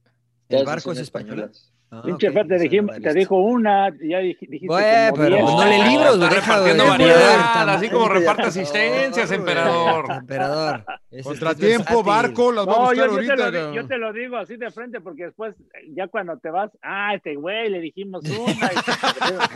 ¿El 0.51 0.65
barco 0.67 0.93
es 0.93 0.99
española? 0.99 1.45
españolas. 1.47 1.73
Ah, 1.97 2.03
Pinche 2.05 2.29
ok, 2.29 2.35
Fer, 2.35 2.49
te, 2.49 2.83
no 2.83 2.93
he 2.93 3.01
te 3.01 3.15
dijo 3.15 3.37
una, 3.37 3.89
y 4.01 4.09
ya 4.11 4.19
dij- 4.21 4.39
dijiste 4.41 4.67
Güey, 4.67 5.11
como 5.11 5.23
pero 5.23 5.37
diez. 5.37 5.43
pues 5.43 5.55
no 5.55 5.65
le 5.65 5.79
libros, 5.91 6.21
deja 6.21 6.35
repartiendo 6.35 6.87
variedad, 6.89 7.69
así 7.71 7.89
como 7.89 8.09
reparte 8.09 8.43
asistencias, 8.43 9.31
No, 9.31 9.37
emperador. 9.37 10.05
Emperador. 10.11 10.85
Contratiempo, 11.23 12.03
barco, 12.03 12.51
las 12.51 12.67
va 12.67 12.73
a 12.73 12.77
No, 12.77 12.81
buscar 12.83 12.97
yo, 12.97 13.21
yo 13.21 13.35
te 13.37 13.43
ahorita. 13.43 13.51
lo, 13.61 13.73
yo 13.75 13.87
te 13.87 13.99
lo 13.99 14.13
digo 14.13 14.37
así 14.37 14.57
de 14.57 14.71
frente 14.73 15.01
porque 15.01 15.27
después, 15.27 15.55
ya 15.95 16.09
cuando 16.09 16.37
te 16.39 16.51
vas, 16.51 16.71
ah, 16.83 17.15
este 17.15 17.37
güey, 17.37 17.71
le 17.71 17.81
dijimos 17.81 18.23
una. 18.29 18.71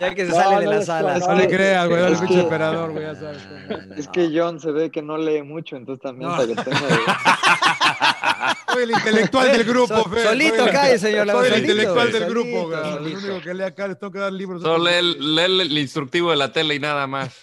Ya 0.00 0.14
que 0.14 0.24
se 0.26 0.30
No, 0.30 0.36
sale 0.36 0.58
de 0.60 0.64
no 0.66 0.70
la 0.72 0.82
sala. 0.82 1.18
No 1.18 1.34
le 1.34 1.48
creas, 1.48 1.88
güey, 1.88 2.12
Es 2.12 2.18
pinche 2.20 2.34
que- 2.36 2.40
emperador, 2.42 2.92
güey, 2.92 3.04
ya 3.04 3.14
sabes. 3.16 3.44
No, 3.68 3.76
no, 3.88 3.94
Es 3.96 4.06
no. 4.06 4.12
que 4.12 4.30
John 4.32 4.60
se 4.60 4.70
ve 4.70 4.90
que 4.90 5.02
no 5.02 5.18
lee 5.18 5.42
mucho, 5.42 5.76
entonces 5.76 6.00
también 6.02 6.30
No. 6.30 6.36
para 6.36 6.46
que 6.48 6.54
tenga 6.54 6.78
el 8.84 8.90
intelectual 8.92 9.52
del 9.52 9.64
grupo, 9.72 10.04
Fer. 10.08 10.22
solito 10.28 10.64
cae, 10.70 10.98
señor 10.98 11.28
Soy 11.30 11.48
el 11.48 11.58
intelectual 11.60 12.12
del 12.12 12.26
grupo, 12.30 12.70
solito. 12.72 13.18
único 13.18 13.40
que 13.42 13.54
lee 13.54 13.62
acá, 13.64 13.88
les 13.88 13.98
tengo 13.98 14.12
que 14.12 14.18
dar 14.20 14.32
libros. 14.32 14.62
Solo 14.62 14.84
lee, 14.84 14.94
el- 14.96 15.34
lee 15.34 15.60
el 15.62 15.78
instructivo 15.78 16.30
de 16.30 16.36
la 16.36 16.52
tele 16.52 16.74
y 16.76 16.78
nada 16.78 17.06
más. 17.06 17.34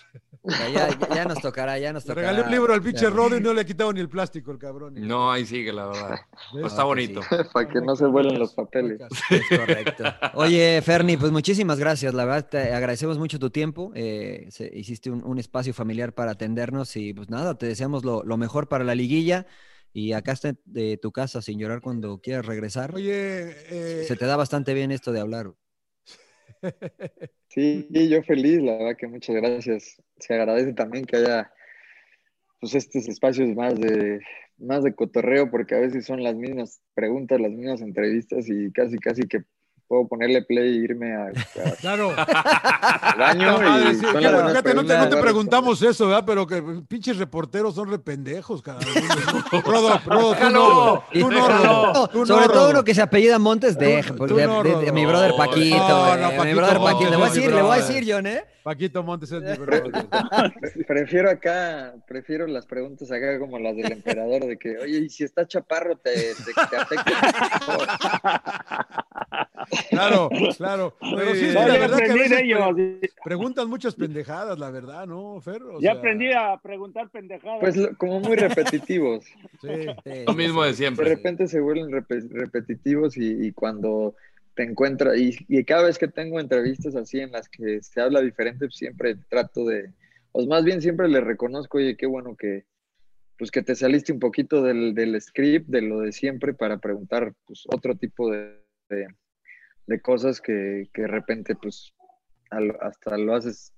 Ya, 0.44 0.70
ya- 0.90 1.16
ya 1.16 1.26
nos 1.26 1.40
tocará, 1.40 1.78
ya 1.78 1.94
nos 1.94 2.04
Le 2.04 2.08
tocará. 2.08 2.30
regalé 2.30 2.46
un 2.48 2.52
libro 2.52 2.74
al 2.74 2.82
pinche. 2.82 3.08
Rodo 3.12 3.38
y 3.38 3.42
no 3.42 3.54
le 3.54 3.62
he 3.62 3.66
quitado 3.68 3.94
ni 3.94 4.00
el 4.00 4.10
plástico, 4.10 4.52
el 4.52 4.58
cabrón. 4.58 4.96
No, 4.98 5.32
ahí 5.32 5.46
sigue, 5.46 5.72
la 5.72 5.86
verdad. 5.86 6.16
Pero 6.52 6.66
está 6.66 6.82
Ah, 6.82 6.84
que 6.86 6.88
bonito. 6.88 7.22
sí. 7.22 7.28
Para 7.54 7.70
que 7.70 7.80
no 7.80 7.96
se 7.96 8.08
vuelen 8.08 8.40
los 8.40 8.54
papeles. 8.56 9.00
Es 9.30 9.42
correcto. 9.56 10.04
Oye, 10.34 10.82
Ferni, 10.84 11.16
pues 11.16 11.32
muchísimas 11.32 11.78
gracias. 11.78 12.16
La 12.16 12.26
verdad, 12.26 12.50
te 12.50 12.74
agradecemos 12.74 13.20
mucho 13.20 13.38
tu 13.38 13.52
tiempo. 13.52 13.92
Eh, 13.94 14.48
se- 14.50 14.72
hiciste 14.74 15.12
un, 15.12 15.24
un 15.24 15.38
espacio 15.38 15.76
familiar 15.76 16.12
para 16.14 16.32
atendernos 16.32 16.96
y 16.96 17.14
pues 17.14 17.30
nada, 17.30 17.54
te 17.56 17.68
deseamos 17.68 18.04
lo, 18.04 18.24
lo 18.24 18.36
mejor 18.38 18.68
para 18.68 18.84
la 18.84 18.96
liguilla. 18.96 19.46
Y 19.94 20.14
acá 20.14 20.32
está 20.32 20.54
de 20.66 20.98
tu 20.98 21.12
casa 21.12 21.42
sin 21.42 21.60
llorar 21.60 21.82
cuando 21.82 22.20
quieras 22.20 22.46
regresar. 22.46 22.96
Oye, 22.96 23.50
eh, 23.70 24.04
Se 24.08 24.16
te 24.16 24.26
da 24.26 24.38
bastante 24.38 24.74
bien 24.74 24.92
esto 24.92 25.12
de 25.12 25.20
hablar. 25.20 25.54
Sí, 27.54 27.86
yo 27.92 28.24
feliz, 28.24 28.62
la 28.62 28.78
verdad 28.78 28.96
que 28.98 29.08
muchas 29.08 29.36
gracias. 29.36 30.02
Se 30.20 30.34
agradece 30.34 30.72
también 30.72 31.04
que 31.04 31.18
haya 31.18 31.52
pues 32.62 32.76
estos 32.76 33.10
espacios 33.10 33.54
más 33.56 33.78
de 33.78 34.22
más 34.58 34.84
de 34.84 34.94
cotorreo, 34.94 35.50
porque 35.52 35.76
a 35.76 35.80
veces 35.80 36.06
son 36.06 36.24
las 36.24 36.36
mismas 36.36 36.82
preguntas, 36.94 37.42
las 37.42 37.52
mismas 37.52 37.82
entrevistas 37.82 38.48
y 38.48 38.72
casi 38.72 38.98
casi 39.00 39.24
que 39.24 39.44
puedo 39.92 40.08
ponerle 40.08 40.42
play 40.42 40.70
e 40.70 40.84
irme 40.86 41.14
a, 41.14 41.26
a- 41.26 41.72
Claro. 41.82 42.14
al 42.16 43.38
y 43.92 43.96
sí, 43.96 44.02
son 44.02 44.14
las 44.14 44.22
claro, 44.22 44.36
buenas 44.38 44.52
fíjate, 44.54 44.74
no 44.74 44.86
te, 44.86 45.16
no 45.16 45.22
preguntamos 45.22 45.82
eso, 45.82 46.08
¿verdad? 46.08 46.24
Pero 46.26 46.48
que 46.48 46.64
pinches 46.88 47.18
reporteros 47.18 47.76
son 47.76 47.90
rependejos, 47.92 48.62
cada 48.62 48.80
uno. 49.52 49.62
Rodo, 49.66 50.00
Rodo, 50.06 50.34
tú 50.36 50.50
no, 50.50 51.04
tú 51.12 51.20
no, 51.20 51.30
déjalo. 51.30 51.64
Rodo, 51.66 51.94
No, 51.94 52.08
tú 52.08 52.20
no, 52.20 52.26
sobre 52.26 52.46
todo 52.48 52.70
uno 52.70 52.84
que 52.86 52.96
se 52.96 53.02
apellida 53.02 53.38
Montes, 53.38 53.78
tú 53.78 53.84
porque 54.18 54.34
de- 54.36 54.48
no, 54.48 54.64
de- 54.64 54.70
de 54.70 54.76
Rodo. 54.76 54.94
mi 54.94 55.06
brother 55.06 55.34
Paquito. 55.36 55.76
no, 55.78 56.16
eh, 56.16 56.18
no, 56.22 56.32
mi 56.32 56.38
Paquito 56.38 56.56
brother 56.56 56.80
Montes 56.80 56.94
Paquito. 56.94 57.10
Le 57.12 57.18
voy 57.18 57.26
a 57.26 57.30
decir, 57.34 57.52
le 57.54 57.62
voy 57.62 57.72
a 57.72 57.76
decir, 57.82 58.04
John, 58.14 58.28
¿eh? 58.28 58.46
Paquito 58.64 59.04
Montes 59.04 59.32
es 59.32 59.42
mi 59.42 59.58
brother. 59.66 59.92
Pre- 59.92 60.84
Prefiero 60.88 61.30
acá, 61.32 61.96
prefiero 62.08 62.48
las 62.48 62.66
preguntas 62.66 63.12
acá 63.12 63.38
como 63.40 63.60
las 63.60 63.76
del 63.76 63.92
emperador, 63.92 64.46
de 64.46 64.58
que, 64.58 64.78
oye, 64.78 65.00
y 65.00 65.10
si 65.10 65.24
está 65.26 65.46
chaparro, 65.48 65.98
te, 65.98 66.12
te, 66.14 66.54
te 66.70 66.78
afecta. 66.78 67.12
Claro, 69.90 70.30
claro. 70.58 70.96
Pero 71.00 71.36
sí, 71.36 71.48
No, 71.54 71.68
la 71.68 71.78
verdad 71.78 71.98
que 71.98 72.12
a 72.12 72.14
veces 72.14 72.30
de 72.40 73.00
pre- 73.02 73.10
preguntan 73.24 73.70
muchas 73.70 73.96
pendejadas, 73.96 74.58
la 74.60 74.70
verdad, 74.72 75.08
¿no, 75.08 75.40
Fer? 75.42 75.62
O 75.64 75.80
Ya 75.80 75.92
sea, 75.92 76.00
aprendí 76.00 76.32
a 76.32 76.58
preguntar 76.62 77.10
pendejadas. 77.10 77.60
Pues 77.62 77.78
lo- 77.78 77.96
como 77.98 78.20
muy 78.20 78.36
repetitivos. 78.36 79.26
Sí. 79.62 79.68
Sí, 80.04 80.24
Lo 80.26 80.34
mismo 80.34 80.64
de 80.64 80.70
De 80.70 80.76
siempre. 80.76 81.08
repente 81.08 81.48
se 81.48 81.60
vuelven 81.60 81.90
repe- 81.92 82.28
repetitivos 82.30 83.16
y, 83.18 83.46
y 83.48 83.52
cuando 83.52 84.16
te 84.56 84.64
encuentras, 84.64 85.18
y, 85.18 85.38
y 85.48 85.64
cada 85.64 85.84
vez 85.84 85.98
que 85.98 86.08
tengo 86.08 86.40
entrevistas 86.40 86.96
así 86.96 87.20
en 87.20 87.32
las 87.32 87.48
que 87.48 87.82
se 87.84 88.02
habla 88.02 88.22
diferente, 88.22 88.66
pues 88.66 88.76
siempre 88.76 89.16
trato 89.30 89.66
de, 89.66 89.94
pues 90.32 90.48
más 90.48 90.64
bien 90.66 90.82
siempre 90.82 91.08
le 91.08 91.22
reconozco, 91.22 91.78
oye, 91.78 91.96
qué 91.96 92.06
bueno 92.08 92.36
que, 92.36 92.66
pues 93.38 93.50
que 93.52 93.62
te 93.62 93.76
saliste 93.76 94.12
un 94.12 94.20
poquito 94.20 94.62
del, 94.64 94.94
del 94.94 95.20
script, 95.22 95.68
de 95.70 95.82
lo 95.84 96.00
de 96.02 96.12
siempre, 96.12 96.54
para 96.54 96.78
preguntar 96.80 97.34
pues 97.46 97.64
otro 97.74 97.96
tipo 97.96 98.30
de, 98.30 98.60
de, 98.90 99.08
de 99.88 100.02
cosas 100.02 100.40
que, 100.42 100.90
que 100.94 101.04
de 101.04 101.08
repente 101.08 101.56
pues 101.56 101.94
al- 102.50 102.78
hasta 102.82 103.18
lo 103.18 103.36
haces, 103.36 103.74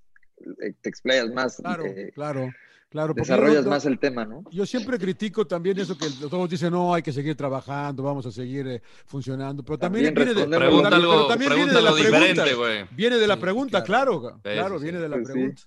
eh, 0.62 0.74
te 0.80 0.88
explayas 0.88 1.30
más, 1.32 1.56
Claro, 1.56 1.84
eh, 1.86 2.10
claro, 2.14 2.50
claro. 2.88 3.14
desarrollas 3.14 3.64
yo- 3.64 3.70
más 3.70 3.84
el 3.86 3.98
tema, 3.98 4.24
¿no? 4.24 4.44
Yo 4.50 4.66
siempre 4.66 4.98
critico 4.98 5.46
también 5.46 5.78
eso 5.78 5.96
que 5.96 6.06
todos 6.28 6.48
dicen, 6.50 6.72
no, 6.72 6.92
hay 6.94 7.02
que 7.02 7.12
seguir 7.12 7.36
trabajando, 7.36 8.02
vamos 8.02 8.26
a 8.26 8.30
seguir 8.32 8.66
eh, 8.68 8.82
funcionando, 9.06 9.62
pero 9.64 9.78
también, 9.78 10.06
También 10.06 10.26
viene 10.34 10.40
de, 10.40 10.46
respondemos 10.46 10.68
Pregunta 10.68 10.90
también- 10.90 11.10
algo, 11.10 11.12
pero 11.22 11.28
también 11.28 11.50
viene 11.50 11.72
pregunta 11.72 11.78
de 11.78 12.02
la 12.02 12.18
pregunta. 12.44 12.54
güey. 12.56 12.96
Viene 12.96 13.16
de 13.18 13.26
la 13.26 13.34
Sí, 13.34 13.40
pregunta, 13.40 13.82
claro. 13.84 14.20
claro, 14.20 14.36
Sí, 14.36 14.40
claro, 14.52 14.78
sí, 14.78 14.82
viene 14.84 14.98
de 15.00 15.08
la 15.08 15.16
Pues 15.16 15.30
pregunta. 15.30 15.62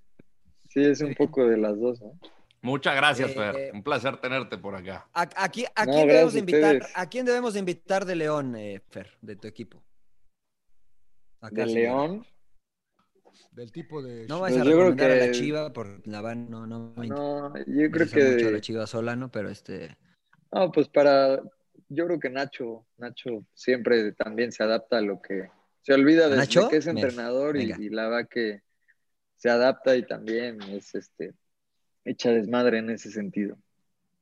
Sí, 0.70 0.82
es 0.84 1.02
un 1.02 1.16
poco 1.16 1.48
de 1.48 1.58
las 1.58 1.80
dos, 1.80 2.02
¿no? 2.02 2.20
Muchas 2.62 2.96
gracias, 2.96 3.32
Eh, 3.32 3.34
Fer. 3.34 3.72
Un 3.74 3.84
placer 3.84 4.18
tenerte 4.18 4.58
por 4.58 4.76
acá. 4.76 5.08
¿A, 5.14 5.22
a 5.22 5.52
qui- 5.52 5.68
a 5.76 5.86
No, 5.86 5.92
quién 5.94 6.08
debemos 6.08 6.36
invitar? 6.36 6.88
¿A 6.96 7.08
quién 7.08 7.26
debemos 7.26 7.54
de 7.54 7.60
invitar 7.60 8.04
de 8.04 8.16
León, 8.16 8.56
eh, 8.58 8.82
Fer, 8.90 9.10
de 9.22 9.36
tu 9.38 9.48
equipo? 9.48 9.82
Acá, 11.42 11.64
De 11.66 11.70
señor. 11.70 12.10
León. 12.10 12.26
Del 13.52 13.72
tipo 13.72 14.02
de... 14.02 14.26
No 14.28 14.40
vais 14.40 14.54
Pues 14.56 14.62
a 14.62 14.66
yo 14.70 14.72
creo 14.72 14.90
recomendar 14.90 15.12
a 15.12 15.16
la 15.16 15.26
que- 15.28 15.32
Chiva 15.32 15.74
por 15.74 16.08
la 16.08 16.22
van, 16.22 16.50
no, 16.50 16.66
no 16.66 16.94
me 16.96 17.08
No, 17.08 17.56
yo 17.58 17.64
creo 17.92 18.06
interesa 18.06 18.32
mucho 18.34 18.46
la 18.46 18.52
que. 18.58 18.62
Chiva 18.62 18.88
Solano, 18.88 19.32
pero 19.32 19.50
este 19.50 19.98
No, 20.52 20.72
pues 20.72 20.88
para. 20.90 21.42
Yo 21.90 22.06
creo 22.06 22.20
que 22.20 22.30
Nacho, 22.30 22.86
Nacho 22.98 23.46
siempre 23.54 24.12
también 24.14 24.52
se 24.52 24.64
adapta 24.64 24.98
a 24.98 25.02
lo 25.02 25.22
que. 25.22 25.50
Se 25.82 25.94
olvida 25.94 26.28
de, 26.30 26.38
¿Nacho? 26.38 26.68
que 26.68 26.78
es 26.78 26.88
entrenador 26.88 27.58
y, 27.58 27.72
y 27.80 27.90
la 27.90 28.08
va 28.10 28.26
que 28.26 28.62
se 29.38 29.50
adapta 29.50 29.96
y 29.96 30.06
también 30.06 30.62
es 30.64 30.94
este. 30.96 31.34
Echa 32.04 32.32
desmadre 32.32 32.80
en 32.80 32.90
ese 32.90 33.12
sentido. 33.12 33.58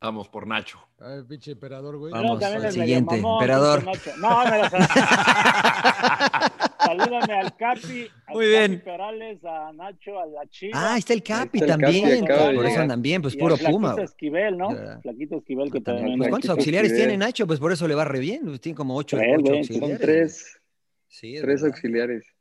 Vamos 0.02 0.28
por 0.30 0.46
Nacho. 0.46 0.78
Ay, 1.00 1.24
pinche 1.24 1.52
emperador, 1.54 1.98
güey. 1.98 2.12
Vamos, 2.12 2.34
No, 2.34 2.40
también 2.40 2.62
al 2.64 2.68
es 2.68 2.76
medio 2.78 2.86
siguiente, 2.88 3.16
mamón, 3.18 3.42
emperador. 3.42 3.84
No, 4.20 4.44
me 4.44 4.58
la 4.60 4.70
Salúdame 6.86 7.34
al 7.34 7.56
Capi, 7.56 8.08
al 8.28 8.36
Muy 8.36 8.48
bien. 8.48 8.72
Capi 8.74 8.84
Perales, 8.86 9.40
a 9.44 9.72
Nacho, 9.74 10.20
a 10.20 10.26
la 10.28 10.46
Chiva. 10.48 10.72
Ah, 10.94 10.98
está 10.98 11.14
el 11.14 11.24
Capi 11.24 11.60
está 11.60 11.74
el 11.76 11.82
Capi, 11.82 12.02
también. 12.02 12.26
de 12.26 12.56
por 12.56 12.66
eso 12.66 12.80
andan 12.82 13.02
bien, 13.02 13.22
pues 13.22 13.34
y 13.36 13.38
puro 13.38 13.56
Flaquito 13.58 13.72
Puma. 13.78 13.94
güey. 13.94 14.06
Esquivel, 14.06 14.58
¿no? 14.58 14.70
Verdad. 14.70 15.02
Flaquito 15.02 15.38
Esquivel 15.38 15.72
que 15.72 15.82
También. 15.82 15.98
también. 16.04 16.18
Pues, 16.20 16.30
¿Cuántos 16.30 16.48
Flaquito 16.48 16.60
auxiliares 16.62 16.92
Esquivel. 16.92 17.10
tiene 17.10 17.26
Nacho? 17.26 17.48
Pues 17.48 17.60
por 17.60 17.72
eso 17.72 17.88
le 17.88 17.96
va 17.96 18.06
re 18.06 18.20
bien. 18.20 18.42
pues, 18.46 18.62
Tiene 18.62 18.76
como 18.76 18.96
ocho, 18.96 19.18
Tres, 19.18 19.36
ocho 19.40 19.54
auxiliares. 19.54 19.90
Son 19.90 19.98
tres, 20.06 20.62
Sí, 21.08 21.34
tres 21.40 21.62
verdad. 21.62 21.66
auxiliares. 21.68 22.35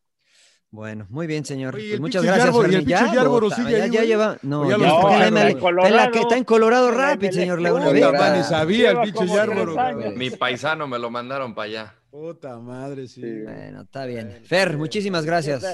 Bueno, 0.74 1.06
muy 1.08 1.28
bien, 1.28 1.44
señor. 1.44 1.76
Oye, 1.76 1.84
¿y 1.86 1.88
Pues 1.90 2.00
muchas 2.00 2.24
gracias, 2.24 2.48
Yarborough- 2.48 2.62
y 2.72 2.74
el 2.74 2.84
Fermín. 2.84 2.86
pinche 2.86 2.90
Ya, 2.90 3.54
sigue 3.54 3.70
ya, 3.78 3.84
ahí, 3.84 3.90
ya 3.90 3.98
güey? 4.00 4.08
lleva. 4.08 4.38
No, 4.42 4.68
ya 4.68 4.76
lo 4.76 4.84
está 4.86 5.28
en 5.28 5.34
la. 5.34 5.40
Está 5.40 5.48
en 5.50 5.58
Colorado. 5.60 6.14
está 6.20 6.36
en 6.36 6.44
Colorado 6.44 6.88
En 6.88 6.96
la 6.98 7.00
Rapids, 7.10 7.34
señor. 7.36 7.60
Laguna. 7.60 7.84
Puta, 7.86 8.36
ni 8.36 8.42
sabía 8.42 8.90
el 8.90 8.98
pinche 9.02 9.40
años. 9.40 10.16
Mi 10.16 10.30
paisano 10.30 10.88
me 10.88 10.98
lo 10.98 11.10
mandaron 11.10 11.54
para 11.54 11.66
allá. 11.66 11.94
Puta 12.10 12.58
madre, 12.58 13.06
sí. 13.06 13.20
Sí. 13.20 13.42
Bueno, 13.44 13.82
está 13.82 14.04
bien. 14.04 14.40
Fer, 14.44 14.76
muchísimas 14.76 15.24
gracias. 15.24 15.64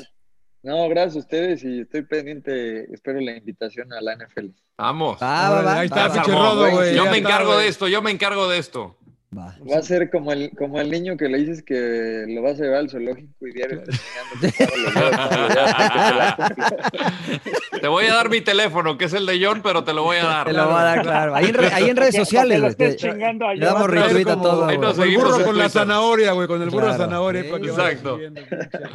No, 0.62 0.86
gracias 0.90 1.16
a 1.16 1.18
ustedes 1.20 1.64
y 1.64 1.80
estoy 1.80 2.02
pendiente, 2.02 2.92
espero 2.92 3.18
la 3.20 3.34
invitación 3.34 3.90
a 3.94 4.02
la 4.02 4.12
NFL. 4.16 4.48
Vamos. 4.76 5.16
Va, 5.22 5.48
va, 5.48 5.62
va, 5.62 5.78
Ahí 5.80 5.86
está, 5.86 6.12
pinche. 6.12 6.30
Rodo, 6.30 6.70
güey. 6.72 6.94
Yo 6.94 7.06
me 7.06 7.16
encargo 7.16 7.56
de 7.56 7.68
esto, 7.68 7.88
yo 7.88 8.02
me 8.02 8.10
encargo 8.10 8.50
de 8.50 8.58
esto. 8.58 8.98
Va. 9.36 9.56
Va 9.70 9.76
a 9.78 9.82
ser 9.82 10.10
como 10.10 10.32
el, 10.32 10.50
como 10.58 10.80
el 10.80 10.90
niño 10.90 11.16
que 11.16 11.28
le 11.28 11.38
dices 11.38 11.62
que 11.62 12.24
lo 12.28 12.42
vas 12.42 12.58
a 12.58 12.64
llevar 12.64 12.78
al 12.80 12.90
zoológico 12.90 13.46
y 13.46 13.52
diario 13.52 13.82
te 17.80 17.88
voy 17.88 18.06
a 18.06 18.14
dar 18.14 18.28
mi 18.28 18.40
teléfono, 18.40 18.98
que 18.98 19.04
es 19.04 19.12
el 19.12 19.26
de 19.26 19.40
John, 19.44 19.60
pero 19.62 19.84
te 19.84 19.92
lo 19.92 20.02
voy 20.02 20.16
a 20.18 20.24
dar. 20.24 20.46
Te 20.46 20.52
lo 20.52 20.66
va 20.68 20.80
a 20.80 20.84
dar, 20.84 21.02
claro. 21.02 21.34
Ahí 21.34 21.46
en, 21.46 21.54
re- 21.54 21.72
ahí 21.72 21.90
en 21.90 21.96
redes 21.96 22.16
sociales, 22.16 22.60
güey. 22.60 22.96
Le 23.56 23.66
damos 23.66 23.88
retweet 23.88 24.28
a 24.28 24.34
todo. 24.40 24.66
Ahí 24.66 24.78
nos 24.78 24.94
Con 24.94 25.02
el 25.02 25.08
seguimos 25.10 25.32
burro 25.32 25.44
con 25.46 25.58
la 25.58 25.68
zanahoria, 25.68 26.32
güey, 26.32 26.48
con 26.48 26.62
el 26.62 26.70
burro 26.70 26.86
de 26.88 26.94
Claro. 26.96 27.04
zanahoria. 27.04 27.42
para 27.50 27.62
que 27.62 27.70
vayas 27.70 27.92
Exacto. 27.92 28.18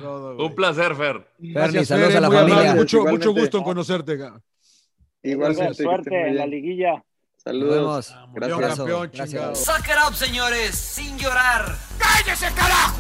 Rodo. 0.02 0.46
Un 0.46 0.56
placer, 0.56 0.96
Fer. 0.96 1.14
Ferni, 1.38 1.54
Gracias, 1.54 1.88
saludos 1.88 2.10
Fer, 2.10 2.18
a 2.18 2.22
la 2.22 2.32
familia. 2.32 2.76
Mucho, 2.76 3.06
mucho 3.06 3.34
gusto 3.34 3.58
en 3.60 3.64
conocerte. 3.64 4.18
que 4.18 5.32
estén 5.32 5.74
Suerte 5.76 6.28
en 6.28 6.36
la 6.36 6.46
liguilla. 6.46 7.04
Saludos. 7.46 8.16
Gracias. 8.34 8.76
Campeón, 8.76 9.12
Gracias. 9.14 9.64
Suck 9.64 9.86
up, 10.08 10.16
señores, 10.16 10.76
sin 10.76 11.16
llorar. 11.20 11.78
¡Cállese, 12.00 12.52
carajo! 12.56 12.96